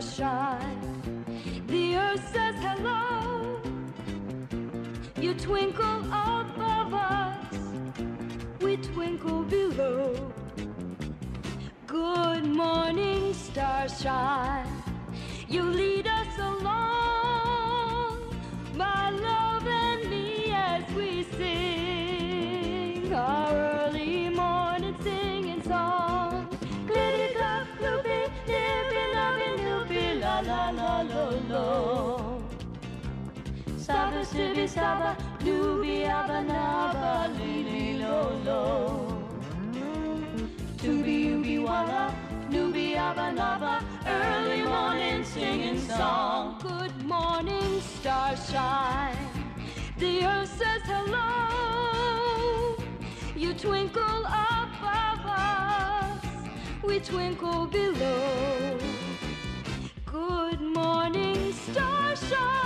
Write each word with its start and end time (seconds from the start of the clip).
shine. 0.00 1.24
The 1.66 1.96
earth 1.96 2.32
says 2.32 2.56
hello. 2.58 3.60
You 5.20 5.34
twinkle 5.34 6.00
above 6.06 6.92
us, 6.94 7.56
we 8.60 8.76
twinkle 8.76 9.44
below. 9.44 10.32
Good 11.86 12.44
morning, 12.46 13.32
stars 13.34 14.00
shine. 14.00 14.66
You 15.48 15.62
lead 15.62 15.93
sibi, 34.24 34.66
saba, 34.66 35.16
doobie, 35.40 36.08
abba, 36.08 36.42
naba, 36.42 37.28
lili, 37.36 37.98
lo 37.98 38.32
lo. 38.44 38.62
Tooby 40.78 41.16
ooby 41.32 41.58
walla, 41.64 42.14
nooby 42.50 42.96
abba 42.96 43.32
naba, 43.32 43.82
early 44.06 44.62
morning 44.62 45.24
singing 45.24 45.78
song. 45.78 46.58
Good 46.62 47.04
morning, 47.04 47.80
starshine. 47.80 49.16
The 49.98 50.26
earth 50.26 50.52
says 50.58 50.82
hello. 50.84 52.76
You 53.36 53.54
twinkle 53.54 54.24
above 54.26 55.24
us, 55.26 56.24
we 56.82 57.00
twinkle 57.00 57.66
below. 57.66 58.78
Good 60.06 60.60
morning, 60.60 61.52
starshine. 61.52 62.63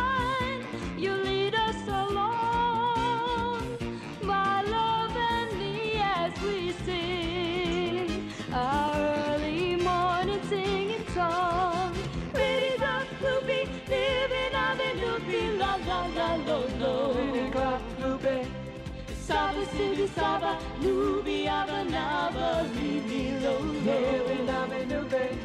Saba, 20.07 20.57
Nubi 20.81 21.47
Abanaba, 21.47 22.65
Libi 22.75 23.43
Lolo, 23.43 24.45
Nabe 24.47 24.87
Nube, 24.87 25.37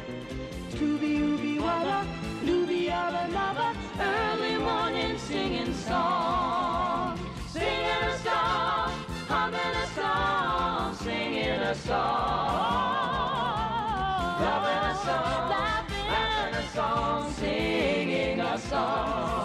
Tubi 0.70 1.18
Ubi 1.18 1.58
Waba, 1.58 2.06
Lubi 2.44 2.88
Abanaba, 2.88 3.74
early 3.98 4.56
morning 4.58 5.18
singing 5.18 5.74
song, 5.74 7.18
singing 7.48 8.02
a 8.04 8.18
song, 8.18 8.92
humming 9.26 9.58
a 9.58 9.86
song, 9.88 10.94
singing 10.94 11.60
a 11.60 11.74
song, 11.74 13.10
loving 14.40 14.84
a 14.90 14.94
song, 15.04 15.50
laughing 15.50 16.54
a 16.54 16.62
song, 16.68 17.32
singing 17.32 18.40
a 18.40 18.58
song. 18.58 19.43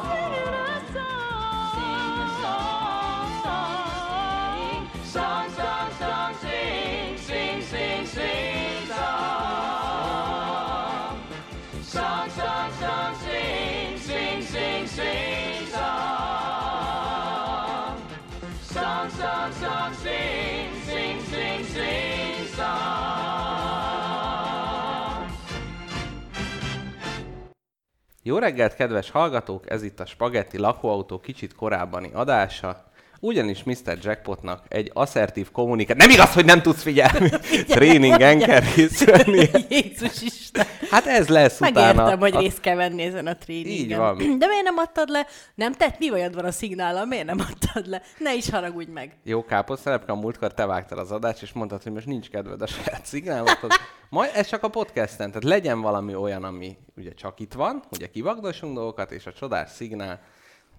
Jó 28.24 28.38
reggelt, 28.38 28.76
kedves 28.76 29.10
hallgatók! 29.10 29.70
Ez 29.70 29.84
itt 29.84 30.00
a 30.00 30.06
Spagetti 30.06 30.58
lakóautó 30.58 31.20
kicsit 31.20 31.56
korábbani 31.56 32.10
adása. 32.14 32.89
Ugyanis 33.20 33.64
Mr. 33.64 33.98
Jackpotnak 34.02 34.66
egy 34.68 34.92
asszertív 34.94 35.52
kommunikát... 35.52 35.98
Nem 35.98 36.10
igaz, 36.10 36.34
hogy 36.34 36.46
nem 36.46 36.62
tudsz 36.62 36.82
figyelni! 36.82 37.30
Tréningen 37.68 38.40
kell 38.40 38.60
részt 38.76 39.04
venni. 39.06 39.50
Jézus 39.70 40.22
Isten. 40.22 40.66
Hát 40.90 41.06
ez 41.06 41.28
lesz 41.28 41.60
Megértem, 41.60 41.96
utána. 41.96 42.18
hogy 42.18 42.36
a- 42.36 42.40
részt 42.40 42.60
kell 42.60 42.76
venni 42.76 43.04
ezen 43.04 43.28
a 43.28 43.38
tréningen. 43.38 43.78
Így 43.80 43.96
van. 43.96 44.18
De 44.18 44.48
miért 44.48 44.64
nem 44.64 44.78
adtad 44.78 45.10
le? 45.10 45.26
Nem 45.56 45.74
tett? 45.74 46.00
Mi 46.00 46.10
bajod 46.10 46.36
van 46.36 46.46
a 46.46 46.52
szignállal? 46.52 47.06
Miért 47.06 47.26
nem 47.26 47.40
adtad 47.40 47.88
le? 47.88 48.02
Ne 48.18 48.36
is 48.36 48.50
haragudj 48.50 48.92
meg. 48.92 49.18
Jó 49.24 49.46
káposztelepke, 49.46 50.12
a 50.12 50.16
múltkor 50.16 50.54
te 50.54 50.66
vágtad 50.66 50.98
az 50.98 51.12
adást, 51.12 51.42
és 51.42 51.52
mondtad, 51.54 51.84
hogy 51.84 51.92
most 51.92 52.06
nincs 52.06 52.30
kedved 52.30 52.62
a 52.62 52.68
saját 52.68 53.06
szignálokhoz. 53.06 53.72
Majd 54.10 54.32
ez 54.34 54.48
csak 54.48 54.64
a 54.64 54.68
podcasten, 54.68 55.28
tehát 55.28 55.44
legyen 55.44 55.82
valami 55.82 56.16
olyan, 56.16 56.44
ami 56.44 56.78
ugye 56.98 57.14
csak 57.14 57.40
itt 57.40 57.54
van, 57.54 57.84
ugye 57.92 58.08
kivagdosunk 58.08 58.76
dolgokat, 58.76 59.12
és 59.12 59.26
a 59.26 59.34
csodás 59.34 59.70
szignál 59.70 60.20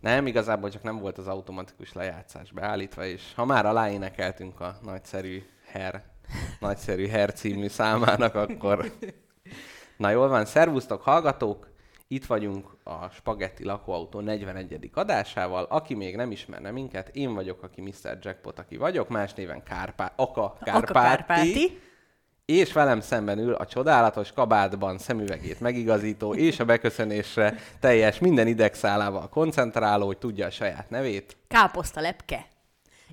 nem, 0.00 0.26
igazából 0.26 0.70
csak 0.70 0.82
nem 0.82 0.98
volt 0.98 1.18
az 1.18 1.28
automatikus 1.28 1.92
lejátszás 1.92 2.52
beállítva, 2.52 3.04
és 3.04 3.22
ha 3.34 3.44
már 3.44 3.66
aláénekeltünk 3.66 4.60
a 4.60 4.78
nagyszerű 4.82 5.42
Her, 5.66 6.04
nagyszerű 6.60 7.08
Her 7.08 7.32
című 7.32 7.68
számának, 7.68 8.34
akkor... 8.34 8.92
Na 9.96 10.10
jól 10.10 10.28
van, 10.28 10.44
szervusztok 10.44 11.02
hallgatók! 11.02 11.68
Itt 12.08 12.26
vagyunk 12.26 12.76
a 12.84 13.08
Spagetti 13.08 13.64
lakóautó 13.64 14.20
41. 14.20 14.90
adásával. 14.94 15.64
Aki 15.64 15.94
még 15.94 16.16
nem 16.16 16.30
ismerne 16.30 16.70
minket, 16.70 17.08
én 17.08 17.34
vagyok, 17.34 17.62
aki 17.62 17.80
Mr. 17.80 18.18
Jackpot, 18.20 18.58
aki 18.58 18.76
vagyok, 18.76 19.08
más 19.08 19.34
néven 19.34 19.62
Kárpá... 19.62 20.12
Aka 20.16 20.56
Kárpáti. 20.60 20.92
Aka 20.92 21.00
Kárpáti. 21.00 21.80
És 22.50 22.72
velem 22.72 23.00
szemben 23.00 23.38
ül 23.38 23.52
a 23.52 23.66
csodálatos 23.66 24.32
kabátban 24.32 24.98
szemüvegét 24.98 25.60
megigazító 25.60 26.34
és 26.34 26.60
a 26.60 26.64
beköszönésre 26.64 27.54
teljes 27.80 28.18
minden 28.18 28.46
idegszálával 28.46 29.28
koncentráló, 29.28 30.06
hogy 30.06 30.18
tudja 30.18 30.46
a 30.46 30.50
saját 30.50 30.90
nevét. 30.90 31.36
Káposzta 31.48 32.00
lepke. 32.00 32.46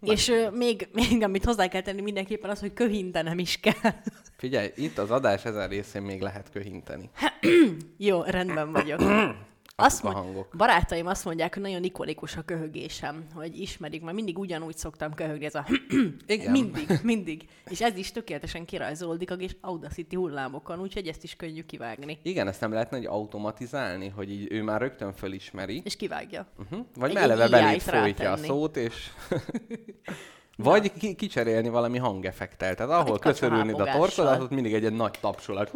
És 0.02 0.30
ö, 0.30 0.50
még, 0.50 0.88
még 0.94 1.24
amit 1.24 1.46
hozzá 1.46 1.68
kell 1.68 1.82
tenni 1.82 2.02
mindenképpen 2.02 2.50
az, 2.50 2.60
hogy 2.60 2.74
köhintenem 2.74 3.40
is 3.40 3.60
kell. 3.60 3.94
Figyelj, 4.38 4.72
itt 4.76 4.98
az 4.98 5.12
adás 5.12 5.46
ezen 5.46 5.68
részén 5.68 6.02
még 6.02 6.22
lehet 6.22 6.50
köhinteni. 6.54 7.10
Jó, 7.98 8.22
rendben 8.22 8.72
vagyok. 8.72 9.00
Azt 9.80 10.04
mond, 10.04 10.16
hangok. 10.16 10.54
barátaim 10.58 11.08
azt 11.08 11.26
mondják, 11.26 11.54
hogy 11.54 11.64
nagyon 11.64 11.84
ikonikus 11.84 12.36
a 12.36 12.42
köhögésem, 12.42 13.26
hogy 13.34 13.60
ismerik, 13.60 14.02
mert 14.02 14.16
mindig 14.16 14.38
ugyanúgy 14.38 14.78
szoktam 14.78 15.14
köhögni, 15.14 15.46
ez 15.46 15.56
a 15.56 15.66
Igen. 16.28 16.52
mindig, 16.52 17.00
mindig. 17.04 17.48
És 17.66 17.82
ez 17.82 17.98
is 17.98 18.12
tökéletesen 18.12 18.66
kirajzolódik 18.66 19.32
a 19.32 19.36
kis 19.36 19.58
Audacity 19.62 20.16
hullámokon, 20.16 20.80
úgyhogy 20.80 21.08
ezt 21.08 21.24
is 21.24 21.36
könnyű 21.36 21.64
kivágni. 21.64 22.20
Igen, 22.22 22.48
ezt 22.48 22.62
nem 22.62 22.72
lehetne 22.72 22.98
egy 22.98 23.06
automatizálni, 23.06 24.08
hogy 24.08 24.32
így 24.32 24.52
ő 24.52 24.64
már 24.64 24.82
rögtön 24.82 25.14
fölismeri, 25.14 25.82
És 25.86 25.96
kivágja. 25.96 26.48
uh-huh. 26.60 26.86
vagy 26.96 27.14
beléd 27.14 27.54
AI-t 27.54 27.82
folytja 27.82 28.32
a 28.32 28.38
szót, 28.38 28.78
és... 28.78 28.94
Vagy 30.56 30.94
ki- 30.94 31.16
kicserélni 31.16 31.70
valami 31.70 31.98
hangeffektel. 31.98 32.76
Tehát 32.76 32.92
ahol 32.92 33.14
egy 33.14 33.20
köszörülnéd 33.22 33.80
a 33.80 33.92
torkodat, 33.92 34.42
ott 34.42 34.50
mindig 34.50 34.74
egy, 34.74 34.86
egy 34.86 34.94
nagy 34.94 35.18
tapsolat. 35.22 35.72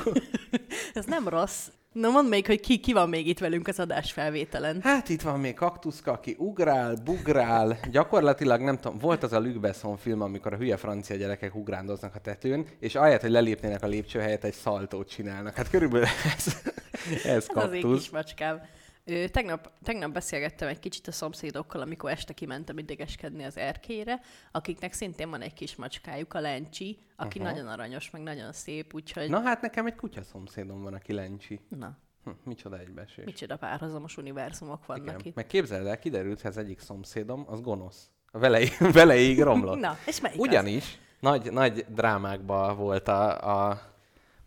Ez 0.94 1.04
nem 1.04 1.28
rossz. 1.28 1.68
Na 1.92 2.10
mondd 2.10 2.28
még, 2.28 2.46
hogy 2.46 2.60
ki, 2.60 2.78
ki 2.78 2.92
van 2.92 3.08
még 3.08 3.26
itt 3.26 3.38
velünk 3.38 3.68
az 3.68 3.78
adás 3.80 4.12
felvételen. 4.12 4.80
Hát 4.82 5.08
itt 5.08 5.22
van 5.22 5.40
még 5.40 5.54
kaktuszka, 5.54 6.12
aki 6.12 6.34
ugrál, 6.38 6.94
bugrál. 7.04 7.78
Gyakorlatilag 7.90 8.60
nem 8.60 8.78
tudom, 8.78 8.98
volt 8.98 9.22
az 9.22 9.32
a 9.32 9.40
Luc 9.40 9.56
Besson 9.60 9.96
film, 9.96 10.20
amikor 10.20 10.52
a 10.52 10.56
hülye 10.56 10.76
francia 10.76 11.16
gyerekek 11.16 11.54
ugrándoznak 11.54 12.14
a 12.14 12.18
tetőn, 12.18 12.66
és 12.80 12.94
ahelyett, 12.94 13.20
hogy 13.20 13.30
lelépnének 13.30 13.82
a 13.82 13.86
lépcső 13.86 14.18
helyett 14.18 14.44
egy 14.44 14.52
szaltót 14.54 15.08
csinálnak. 15.08 15.54
Hát 15.54 15.70
körülbelül 15.70 16.06
ez, 16.36 16.56
ez 17.24 17.24
Ez 17.24 17.46
az 17.48 17.72
én 17.74 17.80
kaktusz. 17.80 17.98
kis 18.00 18.10
macskám. 18.10 18.60
Ö, 19.04 19.28
tegnap, 19.28 19.72
tegnap 19.82 20.12
beszélgettem 20.12 20.68
egy 20.68 20.78
kicsit 20.78 21.06
a 21.06 21.12
szomszédokkal, 21.12 21.80
amikor 21.80 22.10
este 22.10 22.32
kimentem 22.32 22.78
idegeskedni 22.78 23.44
az 23.44 23.56
erkére, 23.56 24.20
akiknek 24.52 24.92
szintén 24.92 25.30
van 25.30 25.40
egy 25.40 25.52
kis 25.54 25.76
macskájuk, 25.76 26.34
a 26.34 26.40
Lencsi, 26.40 26.98
aki 27.16 27.38
Aha. 27.38 27.50
nagyon 27.50 27.66
aranyos, 27.68 28.10
meg 28.10 28.22
nagyon 28.22 28.52
szép, 28.52 28.94
úgyhogy... 28.94 29.28
Na, 29.28 29.40
hát 29.40 29.60
nekem 29.60 29.86
egy 29.86 29.94
kutya 29.94 30.22
szomszédom 30.22 30.82
van, 30.82 30.94
aki 30.94 31.12
lencsi. 31.12 31.60
Na 31.68 31.98
Hm, 32.24 32.30
micsoda 32.44 32.78
egybeesés. 32.78 33.24
micsoda 33.24 33.56
párhuzamos 33.56 34.16
univerzumok 34.16 34.86
vannak 34.86 35.04
Igen. 35.04 35.20
itt. 35.24 35.34
Meg 35.34 35.46
képzeld 35.46 35.86
el, 35.86 35.98
kiderült, 35.98 36.40
hogy 36.40 36.50
az 36.50 36.56
egyik 36.56 36.80
szomszédom, 36.80 37.44
az 37.48 37.60
gonosz. 37.60 38.10
A 38.30 38.38
velei, 38.38 38.68
veleig 38.92 39.40
romlott. 39.40 39.80
Na, 39.80 39.96
és 40.06 40.20
melyik 40.20 40.40
az? 40.40 40.46
Ugyanis 40.46 40.98
nagy, 41.20 41.52
nagy 41.52 41.86
drámákban 41.88 42.76
volt 42.76 43.08
a, 43.08 43.68
a 43.70 43.91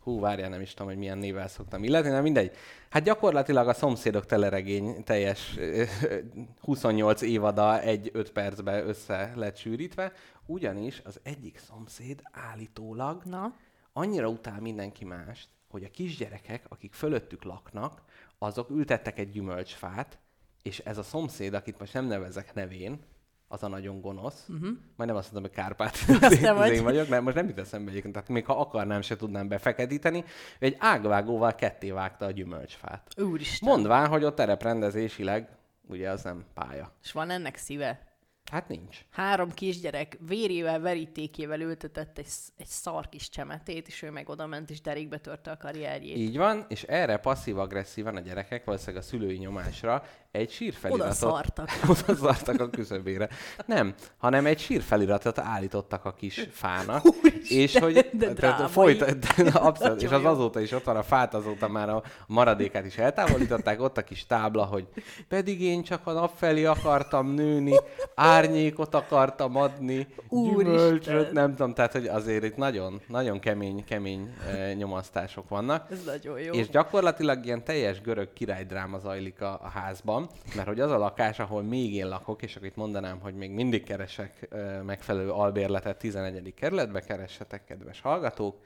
hú, 0.05 0.19
várjál, 0.19 0.49
nem 0.49 0.61
is 0.61 0.73
tudom, 0.73 0.87
hogy 0.87 0.97
milyen 0.97 1.17
névvel 1.17 1.47
szoktam 1.47 1.83
illetni, 1.83 2.09
de 2.09 2.21
mindegy. 2.21 2.51
Hát 2.89 3.03
gyakorlatilag 3.03 3.67
a 3.67 3.73
szomszédok 3.73 4.25
teleregény 4.25 5.03
teljes 5.03 5.57
ö, 5.57 5.83
ö, 6.01 6.17
28 6.61 7.21
évada 7.21 7.81
egy 7.81 8.09
5 8.13 8.31
percbe 8.31 8.83
össze 8.83 9.31
lett 9.35 9.57
sűrítve, 9.57 10.11
ugyanis 10.45 11.01
az 11.05 11.19
egyik 11.23 11.57
szomszéd 11.57 12.21
állítólag 12.31 13.23
Na, 13.23 13.55
annyira 13.93 14.27
utál 14.27 14.61
mindenki 14.61 15.05
mást, 15.05 15.47
hogy 15.69 15.83
a 15.83 15.91
kisgyerekek, 15.91 16.65
akik 16.69 16.93
fölöttük 16.93 17.43
laknak, 17.43 18.01
azok 18.37 18.69
ültettek 18.69 19.19
egy 19.19 19.29
gyümölcsfát, 19.29 20.17
és 20.63 20.79
ez 20.79 20.97
a 20.97 21.03
szomszéd, 21.03 21.53
akit 21.53 21.79
most 21.79 21.93
nem 21.93 22.05
nevezek 22.05 22.53
nevén, 22.53 22.99
az 23.47 23.63
a 23.63 23.67
nagyon 23.67 24.01
gonosz. 24.01 24.45
Uh-huh. 24.49 24.69
Majdnem 24.95 25.19
azt 25.19 25.31
mondom, 25.31 25.51
hogy 25.51 25.61
Kárpát. 25.61 25.97
Azt 26.21 26.41
te 26.41 26.53
vagy. 26.61 26.71
én 26.71 26.83
vagyok, 26.83 27.07
mert 27.07 27.23
most 27.23 27.35
nem 27.35 27.47
jut 27.47 27.59
eszembe 27.59 27.89
egyébként. 27.89 28.13
Tehát 28.13 28.29
még 28.29 28.45
ha 28.45 28.59
akarnám, 28.59 29.01
se 29.01 29.15
tudnám 29.15 29.47
befeketíteni. 29.47 30.23
Ő 30.59 30.65
egy 30.65 30.75
ágvágóval 30.79 31.55
ketté 31.55 31.91
vágta 31.91 32.25
a 32.25 32.31
gyümölcsfát. 32.31 33.13
Úristen. 33.17 33.69
Mondván, 33.69 34.07
hogy 34.07 34.23
ott 34.23 34.35
tereprendezésileg, 34.35 35.49
ugye 35.87 36.09
az 36.09 36.23
nem 36.23 36.45
pálya. 36.53 36.91
És 37.03 37.11
van 37.11 37.29
ennek 37.29 37.57
szíve? 37.57 38.13
Hát 38.51 38.67
nincs. 38.67 39.05
Három 39.11 39.51
kisgyerek 39.51 40.17
vérével, 40.27 40.79
verítékével 40.79 41.61
ültetett 41.61 42.17
egy, 42.17 42.27
egy 42.57 42.65
szar 42.65 43.09
kis 43.09 43.29
csemetét, 43.29 43.87
és 43.87 44.01
ő 44.01 44.11
meg 44.11 44.29
oda 44.29 44.45
ment, 44.45 44.69
és 44.69 44.81
derékbe 44.81 45.17
törte 45.17 45.51
a 45.51 45.57
karrierjét. 45.57 46.17
Így 46.17 46.37
van, 46.37 46.65
és 46.67 46.83
erre 46.83 47.17
passzív-agresszívan 47.17 48.15
a 48.15 48.19
gyerekek, 48.19 48.65
valószínűleg 48.65 49.03
a 49.03 49.05
szülői 49.05 49.37
nyomásra 49.37 50.03
egy 50.35 50.51
sírfeliratot... 50.51 51.05
Oda 51.05 51.13
szartak. 51.13 51.69
Oda 51.89 52.15
szartak 52.15 52.59
a 52.59 52.69
küszöbére. 52.69 53.29
Nem, 53.65 53.93
hanem 54.17 54.45
egy 54.45 54.59
sírfeliratot 54.59 55.39
állítottak 55.39 56.05
a 56.05 56.13
kis 56.13 56.47
fának. 56.51 57.05
Úristen, 57.05 57.57
és 57.57 57.77
hogy 57.77 58.09
de 58.13 58.33
tehát 58.33 58.69
folyt, 58.71 59.19
de 59.19 59.51
abszolút, 59.59 60.01
és 60.01 60.09
az 60.09 60.25
azóta 60.25 60.59
is 60.59 60.71
ott 60.71 60.83
van 60.83 60.95
a 60.95 61.03
fát, 61.03 61.33
azóta 61.33 61.67
már 61.67 61.89
a 61.89 62.03
maradékát 62.27 62.85
is 62.85 62.97
eltávolították, 62.97 63.81
ott 63.81 63.97
a 63.97 64.03
kis 64.03 64.25
tábla, 64.25 64.63
hogy 64.63 64.87
pedig 65.27 65.61
én 65.61 65.83
csak 65.83 66.07
a 66.07 66.11
nap 66.11 66.31
felé 66.35 66.65
akartam 66.65 67.33
nőni, 67.33 67.75
árnyékot 68.15 68.95
akartam 68.95 69.55
adni, 69.55 70.07
Úristen. 70.29 70.73
gyümölcsöt, 70.73 71.31
nem 71.31 71.51
tudom, 71.51 71.73
tehát 71.73 71.91
hogy 71.91 72.07
azért 72.07 72.43
itt 72.43 72.55
nagyon, 72.55 73.01
nagyon 73.07 73.39
kemény, 73.39 73.83
kemény 73.83 74.33
eh, 74.47 74.73
nyomasztások 74.75 75.49
vannak. 75.49 75.91
Ez 75.91 76.03
nagyon 76.05 76.39
jó. 76.39 76.53
És 76.53 76.69
gyakorlatilag 76.69 77.45
ilyen 77.45 77.63
teljes 77.63 78.01
görög 78.01 78.33
királydráma 78.33 78.99
zajlik 78.99 79.41
a, 79.41 79.59
a 79.63 79.69
házban, 79.69 80.24
mert 80.55 80.67
hogy 80.67 80.79
az 80.79 80.91
a 80.91 80.97
lakás, 80.97 81.39
ahol 81.39 81.63
még 81.63 81.93
én 81.93 82.07
lakok, 82.07 82.41
és 82.41 82.55
akkor 82.55 82.67
itt 82.67 82.75
mondanám, 82.75 83.19
hogy 83.19 83.35
még 83.35 83.51
mindig 83.51 83.83
keresek 83.83 84.55
megfelelő 84.85 85.31
albérletet 85.31 85.97
11. 85.97 86.53
kerületbe, 86.53 87.01
keressetek, 87.01 87.65
kedves 87.65 88.01
hallgatók. 88.01 88.57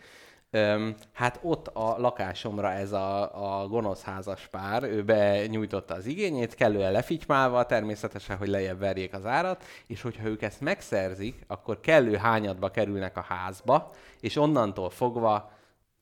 Hát 1.14 1.40
ott 1.42 1.68
a 1.68 1.96
lakásomra 1.98 2.72
ez 2.72 2.92
a, 2.92 3.62
a 3.62 3.68
gonosz 3.68 4.04
házas 4.04 4.48
pár, 4.48 4.84
ő 4.84 5.04
benyújtotta 5.04 5.94
az 5.94 6.06
igényét, 6.06 6.56
kellően 6.56 6.92
lefitymálva, 6.92 7.66
természetesen, 7.66 8.38
hogy 8.38 8.48
lejjebb 8.48 8.80
verjék 8.80 9.14
az 9.14 9.26
árat, 9.26 9.64
és 9.88 10.02
hogyha 10.02 10.28
ők 10.28 10.42
ezt 10.42 10.62
megszerzik, 10.62 11.44
akkor 11.48 11.80
kellő 11.80 12.16
hányadba 12.16 12.72
kerülnek 12.72 13.18
a 13.18 13.26
házba, 13.28 13.92
és 14.20 14.36
onnantól 14.36 14.90
fogva 14.90 15.52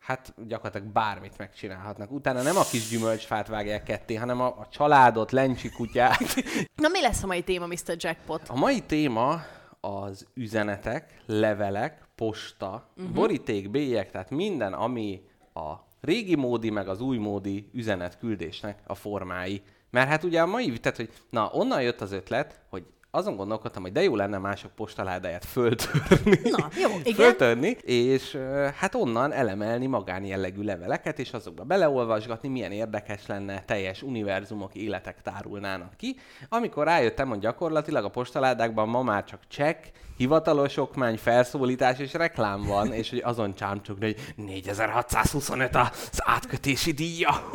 hát 0.08 0.34
gyakorlatilag 0.48 0.88
bármit 0.94 1.38
megcsinálhatnak. 1.38 2.12
Utána 2.12 2.42
nem 2.42 2.58
a 2.58 2.64
kis 2.64 2.90
gyümölcsfát 2.90 3.48
vágják 3.48 3.84
ketté, 3.84 4.16
hanem 4.16 4.42
a, 4.42 4.46
a 4.46 4.68
családot, 4.72 5.32
lencsi 5.32 5.70
kutyát. 5.70 6.36
Na 6.82 6.88
mi 6.88 7.02
lesz 7.02 7.24
a 7.24 7.28
mai 7.28 7.42
téma, 7.42 7.66
Mr. 7.66 7.96
Jackpot? 7.98 8.42
A 8.50 8.56
mai 8.56 8.82
téma 8.82 9.42
az 9.80 10.28
üzenetek, 10.34 11.22
levelek, 11.26 12.02
posta, 12.16 12.90
uh-huh. 12.98 13.14
boríték, 13.14 13.72
bélyek, 13.72 14.12
tehát 14.12 14.30
minden, 14.30 14.74
ami 14.74 15.22
a 15.54 15.74
régi 16.02 16.36
módi, 16.36 16.70
meg 16.70 16.88
az 16.88 17.02
új 17.02 17.18
módi 17.18 17.70
üzenetküldésnek 17.74 18.80
a 18.86 18.96
formái. 18.96 19.62
Mert 19.90 20.10
hát 20.10 20.24
ugye 20.24 20.42
a 20.42 20.46
mai, 20.46 20.80
tehát 20.80 20.98
hogy 20.98 21.10
na, 21.30 21.50
onnan 21.54 21.82
jött 21.82 22.02
az 22.02 22.12
ötlet, 22.12 22.60
hogy 22.70 22.86
azon 23.18 23.36
gondolkodtam, 23.36 23.82
hogy 23.82 23.92
de 23.92 24.04
jó 24.04 24.16
lenne 24.16 24.38
mások 24.38 24.72
postaládáját 24.72 25.46
föltörni. 25.46 26.40
Na, 26.44 26.68
jó, 26.82 26.90
igen. 27.04 27.14
Föltörni, 27.14 27.78
és 27.82 28.38
hát 28.76 28.96
onnan 28.96 29.32
elemelni 29.32 29.86
magánjellegű 29.86 30.62
leveleket, 30.62 31.20
és 31.20 31.34
azokba 31.34 31.64
beleolvasgatni, 31.64 32.50
milyen 32.50 32.72
érdekes 32.72 33.28
lenne, 33.28 33.64
teljes 33.66 34.02
univerzumok, 34.02 34.76
életek 34.76 35.22
tárulnának 35.22 35.98
ki. 35.98 36.16
Amikor 36.50 36.86
rájöttem, 36.86 37.30
hogy 37.30 37.40
gyakorlatilag 37.40 38.06
a 38.06 38.10
postaládákban 38.10 38.90
ma 38.90 39.02
már 39.02 39.24
csak 39.24 39.40
csekk, 39.48 39.86
hivatalos 40.18 40.78
okmány, 40.78 41.18
felszólítás 41.18 42.00
és 42.00 42.14
reklám 42.14 42.64
van, 42.64 42.94
és 42.94 43.10
hogy 43.10 43.22
azon 43.24 43.56
csámcsogni, 43.56 44.06
hogy 44.06 44.46
4625 44.46 45.76
az 45.76 46.22
átkötési 46.24 46.92
díja. 46.92 47.50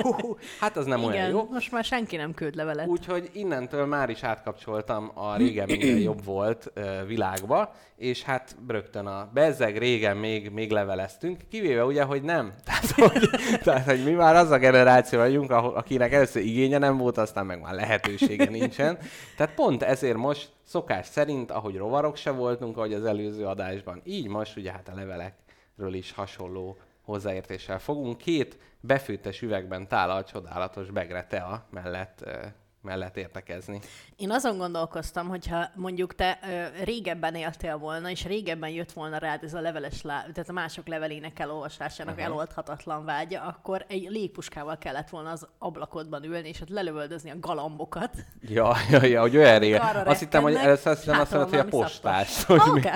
Hát 0.61 0.77
az 0.77 0.87
nem 0.87 1.05
olyan 1.05 1.15
Igen, 1.15 1.31
jó. 1.31 1.49
most 1.51 1.73
már 1.73 1.85
senki 1.85 2.17
nem 2.17 2.35
küld 2.35 2.55
levelet. 2.55 2.87
Úgyhogy 2.87 3.31
innentől 3.33 3.87
már 3.87 4.11
is 4.11 4.23
átkapcsoltam 4.23 5.11
a 5.15 5.37
régen 5.37 5.67
minden 5.67 5.99
jobb 5.99 6.25
volt 6.25 6.73
világba, 7.07 7.75
és 7.97 8.23
hát 8.23 8.57
rögtön 8.69 9.07
a 9.07 9.31
bezzeg 9.35 9.79
régen 9.79 10.17
még, 10.17 10.51
még 10.51 10.71
leveleztünk, 10.71 11.41
kivéve 11.51 11.85
ugye, 11.85 12.03
hogy 12.03 12.23
nem. 12.23 12.53
Tehát 12.65 12.91
hogy, 12.91 13.31
tehát, 13.63 13.85
hogy 13.85 14.05
mi 14.05 14.11
már 14.11 14.37
az 14.37 14.51
a 14.51 14.59
generáció 14.59 15.19
vagyunk, 15.19 15.51
akinek 15.51 16.13
először 16.13 16.43
igénye 16.43 16.79
nem 16.79 16.97
volt, 16.97 17.19
aztán 17.19 17.47
meg 17.47 17.61
már 17.61 17.75
lehetősége 17.75 18.51
nincsen. 18.51 18.99
Tehát 19.37 19.55
pont 19.55 19.83
ezért 19.83 20.17
most 20.17 20.49
szokás 20.73 21.07
szerint, 21.07 21.51
ahogy 21.51 21.77
rovarok 21.77 22.17
se 22.17 22.31
voltunk, 22.31 22.77
ahogy 22.77 22.93
az 22.93 23.05
előző 23.05 23.47
adásban, 23.47 24.01
így 24.05 24.29
most 24.29 24.57
ugye 24.57 24.73
hát 24.73 24.89
a 24.89 24.95
levelekről 24.95 25.95
is 25.95 26.13
hasonló 26.13 26.77
hozzáértéssel 27.01 27.79
fogunk. 27.79 28.19
Két 28.19 28.59
befőttes 28.81 29.43
üvegben 29.43 29.89
tálal 29.89 30.25
csodálatos 30.25 30.91
begre 30.91 31.27
tea 31.27 31.67
mellett, 31.71 32.21
ö, 32.25 32.37
mellett 32.83 33.17
értekezni. 33.17 33.81
Én 34.17 34.31
azon 34.31 34.59
gondolkoztam, 34.59 35.29
hogyha 35.29 35.71
mondjuk 35.75 36.15
te 36.15 36.39
ö, 36.43 36.85
régebben 36.85 37.35
éltél 37.35 37.77
volna, 37.77 38.11
és 38.11 38.25
régebben 38.25 38.71
jött 38.71 38.93
volna 38.93 39.19
rád 39.19 39.43
ez 39.43 39.55
a 39.55 39.61
leveles 39.61 40.03
lá... 40.03 40.21
tehát 40.21 40.49
a 40.49 40.53
mások 40.53 40.87
levelének 40.87 41.39
elolvasásának 41.39 42.15
uh-huh. 42.15 42.31
eloldhatatlan 42.31 43.05
vágya, 43.05 43.43
akkor 43.43 43.85
egy 43.89 44.07
légpuskával 44.11 44.79
kellett 44.79 45.09
volna 45.09 45.31
az 45.31 45.47
ablakodban 45.59 46.25
ülni, 46.25 46.49
és 46.49 46.61
ott 46.61 46.69
lelövöldözni 46.69 47.31
a 47.31 47.39
galambokat. 47.41 48.17
Ja, 48.41 48.77
ja, 48.91 49.05
ja, 49.05 49.21
hogy 49.21 49.37
olyan 49.37 49.59
régen. 49.59 49.81
Azt 50.07 50.21
hittem, 50.21 50.43
hogy 50.43 50.55
először 50.55 50.93
azt 50.93 51.09
azt 51.09 51.31
mondod, 51.31 51.51
hogy 51.51 51.59
a 51.59 51.65
postás. 51.65 52.45
Hogy 52.45 52.61
Oké. 52.69 52.91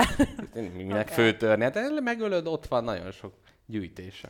mi- 0.55 0.83
minek 0.83 1.07
Oké. 1.07 1.15
föltörni. 1.15 1.65
Hát 1.65 2.01
megölöd, 2.01 2.47
ott 2.47 2.67
van 2.67 2.85
nagyon 2.85 3.11
sok 3.11 3.33
gyűjtése. 3.67 4.29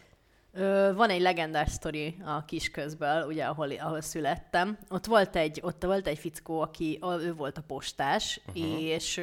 Ö, 0.56 0.92
van 0.94 1.10
egy 1.10 1.20
legendás 1.20 1.70
sztori 1.70 2.16
a 2.24 2.44
kisközből, 2.44 3.26
ugye, 3.26 3.44
ahol, 3.44 3.70
ahol 3.70 4.00
születtem. 4.00 4.78
Ott 4.88 5.06
volt 5.06 5.36
egy, 5.36 5.60
ott 5.62 5.84
volt 5.84 6.06
egy 6.06 6.18
fickó, 6.18 6.60
aki, 6.60 6.98
ő 7.20 7.34
volt 7.34 7.58
a 7.58 7.62
postás, 7.66 8.40
uh-huh. 8.46 8.82
és 8.82 9.20